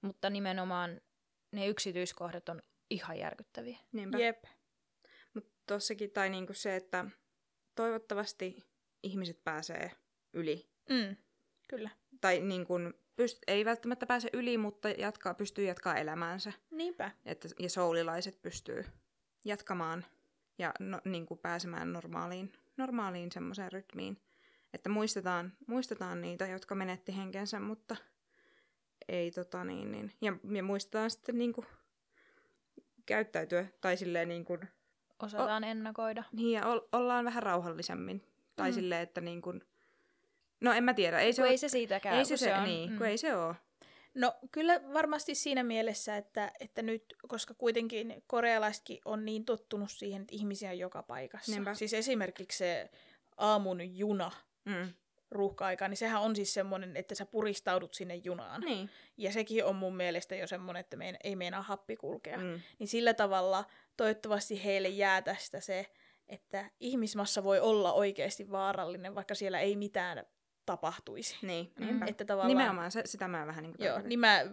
Mutta 0.00 0.30
nimenomaan 0.30 1.00
ne 1.52 1.66
yksityiskohdat 1.66 2.48
on 2.48 2.62
ihan 2.90 3.18
järkyttäviä. 3.18 3.78
Niinpä. 3.92 4.18
Jep. 4.18 4.44
Mutta 5.34 5.50
tossakin, 5.66 6.10
tai 6.10 6.28
niinku 6.28 6.52
se, 6.52 6.76
että 6.76 7.04
toivottavasti 7.74 8.64
ihmiset 9.02 9.44
pääsee 9.44 9.90
yli. 10.32 10.70
Mm, 10.90 11.16
kyllä. 11.68 11.90
Tai 12.20 12.40
niin 12.40 12.66
kuin, 12.66 12.94
pyst- 12.94 13.42
ei 13.46 13.64
välttämättä 13.64 14.06
pääse 14.06 14.30
yli, 14.32 14.58
mutta 14.58 14.88
jatkaa, 14.88 15.34
pystyy 15.34 15.64
jatkaa 15.64 15.96
elämäänsä. 15.96 16.52
Niinpä. 16.70 17.10
Että, 17.24 17.48
ja 17.58 17.70
soulilaiset 17.70 18.42
pystyy 18.42 18.84
jatkamaan 19.44 20.04
ja 20.58 20.72
no, 20.80 21.00
niin 21.04 21.26
kuin 21.26 21.40
pääsemään 21.40 21.92
normaaliin, 21.92 22.52
normaaliin 22.76 23.32
semmoiseen 23.32 23.72
rytmiin. 23.72 24.16
Että 24.74 24.88
muistetaan, 24.88 25.52
muistetaan 25.66 26.20
niitä, 26.20 26.46
jotka 26.46 26.74
menetti 26.74 27.16
henkensä, 27.16 27.60
mutta 27.60 27.96
ei 29.08 29.30
tota 29.30 29.64
niin, 29.64 29.92
niin. 29.92 30.12
Ja, 30.20 30.32
ja 30.52 30.62
muistetaan 30.62 31.10
sitten 31.10 31.38
niin 31.38 31.52
kuin 31.52 31.66
käyttäytyä 33.06 33.66
tai 33.80 33.96
silleen 33.96 34.28
niin 34.28 34.44
kuin, 34.44 34.60
Osataan 35.22 35.64
o- 35.64 35.66
ennakoida. 35.66 36.24
niin 36.32 36.52
ja 36.52 36.66
o- 36.66 36.88
ollaan 36.92 37.24
vähän 37.24 37.42
rauhallisemmin. 37.42 38.22
Tai 38.56 38.70
Mm. 38.70 38.74
silleen, 38.74 39.00
että 39.02 39.20
niin 39.20 39.42
kuin, 39.42 39.60
no 40.60 40.72
en 40.72 40.84
mä 40.84 40.94
tiedä, 40.94 41.18
ei 41.20 41.32
se, 41.32 41.42
Kun 41.42 41.46
oo- 41.46 41.50
ei 41.50 41.58
se 41.58 41.68
siitäkään. 41.68 42.16
ei 42.16 42.24
se, 42.24 42.28
kun 42.34 42.38
se, 42.38 42.54
on- 42.54 42.64
niin, 42.64 42.90
mm. 42.90 42.98
kun 42.98 43.06
ei 43.06 43.18
se 43.18 43.36
ole. 43.36 43.54
No 44.16 44.34
kyllä 44.52 44.80
varmasti 44.92 45.34
siinä 45.34 45.62
mielessä, 45.62 46.16
että, 46.16 46.52
että 46.60 46.82
nyt, 46.82 47.04
koska 47.28 47.54
kuitenkin 47.54 48.22
korealaisetkin 48.26 48.98
on 49.04 49.24
niin 49.24 49.44
tottunut 49.44 49.90
siihen, 49.90 50.22
että 50.22 50.34
ihmisiä 50.36 50.70
on 50.70 50.78
joka 50.78 51.02
paikassa. 51.02 51.52
Niinpä. 51.52 51.74
Siis 51.74 51.94
esimerkiksi 51.94 52.58
se 52.58 52.90
aamun 53.36 53.98
juna 53.98 54.30
Mm. 54.64 54.92
ruuhka-aika, 55.30 55.88
niin 55.88 55.96
sehän 55.96 56.22
on 56.22 56.36
siis 56.36 56.54
semmoinen, 56.54 56.96
että 56.96 57.14
sä 57.14 57.26
puristaudut 57.26 57.94
sinne 57.94 58.14
junaan. 58.14 58.60
Niin. 58.60 58.90
Ja 59.16 59.32
sekin 59.32 59.64
on 59.64 59.76
mun 59.76 59.96
mielestä 59.96 60.36
jo 60.36 60.46
semmoinen, 60.46 60.80
että 60.80 60.96
mein, 60.96 61.16
ei 61.24 61.36
meinaa 61.36 61.62
happi 61.62 61.96
kulkea. 61.96 62.38
Mm. 62.38 62.60
Niin 62.78 62.88
sillä 62.88 63.14
tavalla 63.14 63.64
toivottavasti 63.96 64.64
heille 64.64 64.88
jää 64.88 65.22
tästä 65.22 65.60
se, 65.60 65.86
että 66.28 66.70
ihmismassa 66.80 67.44
voi 67.44 67.60
olla 67.60 67.92
oikeasti 67.92 68.50
vaarallinen, 68.50 69.14
vaikka 69.14 69.34
siellä 69.34 69.60
ei 69.60 69.76
mitään 69.76 70.26
tapahtuisi. 70.66 71.36
Niin, 71.42 71.72
Mm. 71.78 71.86
niinpä. 71.86 72.06
Että 72.08 72.24
tavallaan, 72.24 72.48
Nimenomaan, 72.58 72.90
se, 72.90 73.02
sitä 73.04 73.28
mä 73.28 73.46
vähän 73.46 73.62
niin 73.62 73.76
kuin 73.76 73.86
Joo, 73.86 74.00
niin 74.04 74.18
mä 74.20 74.44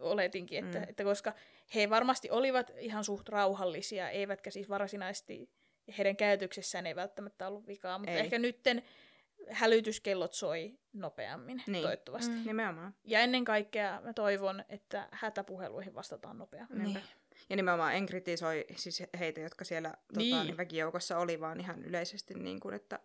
oletinkin, 0.00 0.64
että, 0.64 0.78
Mm. 0.78 0.84
että 0.88 1.04
koska 1.04 1.32
he 1.74 1.90
varmasti 1.90 2.30
olivat 2.30 2.70
ihan 2.78 3.04
suht 3.04 3.28
rauhallisia, 3.28 4.10
eivätkä 4.10 4.50
siis 4.50 4.68
varsinaisesti 4.68 5.50
heidän 5.98 6.16
käytöksessään 6.16 6.86
ei 6.86 6.96
välttämättä 6.96 7.48
ollut 7.48 7.66
vikaa, 7.66 7.98
mutta 7.98 8.12
Ei. 8.12 8.20
ehkä 8.20 8.38
nytten 8.38 8.82
hälytyskellot 9.50 10.32
soi 10.32 10.78
nopeammin, 10.92 11.62
Niin. 11.66 11.82
toivottavasti. 11.82 12.34
Mm. 12.34 12.42
Nimenomaan. 12.46 12.94
Ja 13.04 13.20
ennen 13.20 13.44
kaikkea 13.44 14.00
mä 14.04 14.12
toivon, 14.12 14.64
että 14.68 15.08
hätäpuheluihin 15.12 15.94
vastataan 15.94 16.38
nopeammin. 16.38 16.82
Niin. 16.82 17.02
Ja 17.50 17.56
nimenomaan 17.56 17.94
en 17.94 18.06
kritisoi 18.06 18.66
siis 18.76 19.02
heitä, 19.18 19.40
jotka 19.40 19.64
siellä 19.64 19.94
Niin. 20.16 20.30
tota, 20.34 20.44
niin 20.44 20.56
väkijoukossa 20.56 21.18
oli, 21.18 21.40
vaan 21.40 21.60
ihan 21.60 21.82
yleisesti 21.84 22.34
niin 22.34 22.60
kuin, 22.60 22.74
että 22.74 22.98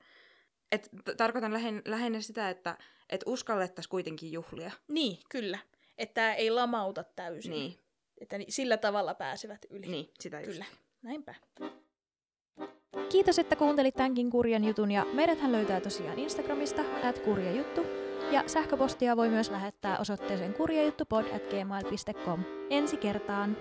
et, 0.76 0.90
t- 1.06 1.18
tarkoitan 1.18 1.54
lähin, 1.54 1.82
lähinnä 1.86 2.22
sitä, 2.22 2.50
että 2.50 2.78
et 3.10 3.24
uskallettaisiin 3.26 3.90
kuitenkin 3.90 4.32
juhlia. 4.32 4.72
Niin, 4.88 5.18
kyllä. 5.30 5.60
Että 5.98 6.34
ei 6.34 6.52
lamauta 6.52 7.04
täysin. 7.16 7.52
Niin, 7.52 7.80
Että 8.22 8.38
ni- 8.38 8.46
sillä 8.50 8.78
tavalla 8.78 9.14
pääsevät 9.14 9.66
yli. 9.70 9.88
niin 9.88 10.10
sitä 10.20 10.40
just. 10.42 10.52
Kyllä. 10.52 10.66
Näinpä. 11.02 11.36
Kiitos, 13.10 13.40
että 13.40 13.56
kuuntelit 13.56 13.96
tämänkin 13.96 14.30
kurjan 14.30 14.64
jutun 14.64 14.92
ja 14.92 15.06
meidäthän 15.14 15.52
löytää 15.52 15.82
tosiaan 15.82 16.20
Instagramista 16.20 16.82
at 17.04 17.20
kurjajuttu 17.20 17.86
ja 18.32 18.44
sähköpostia 18.48 19.18
voi 19.18 19.30
myös 19.30 19.50
lähettää 19.52 19.98
osoitteeseen 19.98 20.54
kurjajuttupod 20.54 21.26
at 21.36 21.42
gmail.com. 21.50 22.44
Ensi 22.70 22.98
kertaan! 22.98 23.58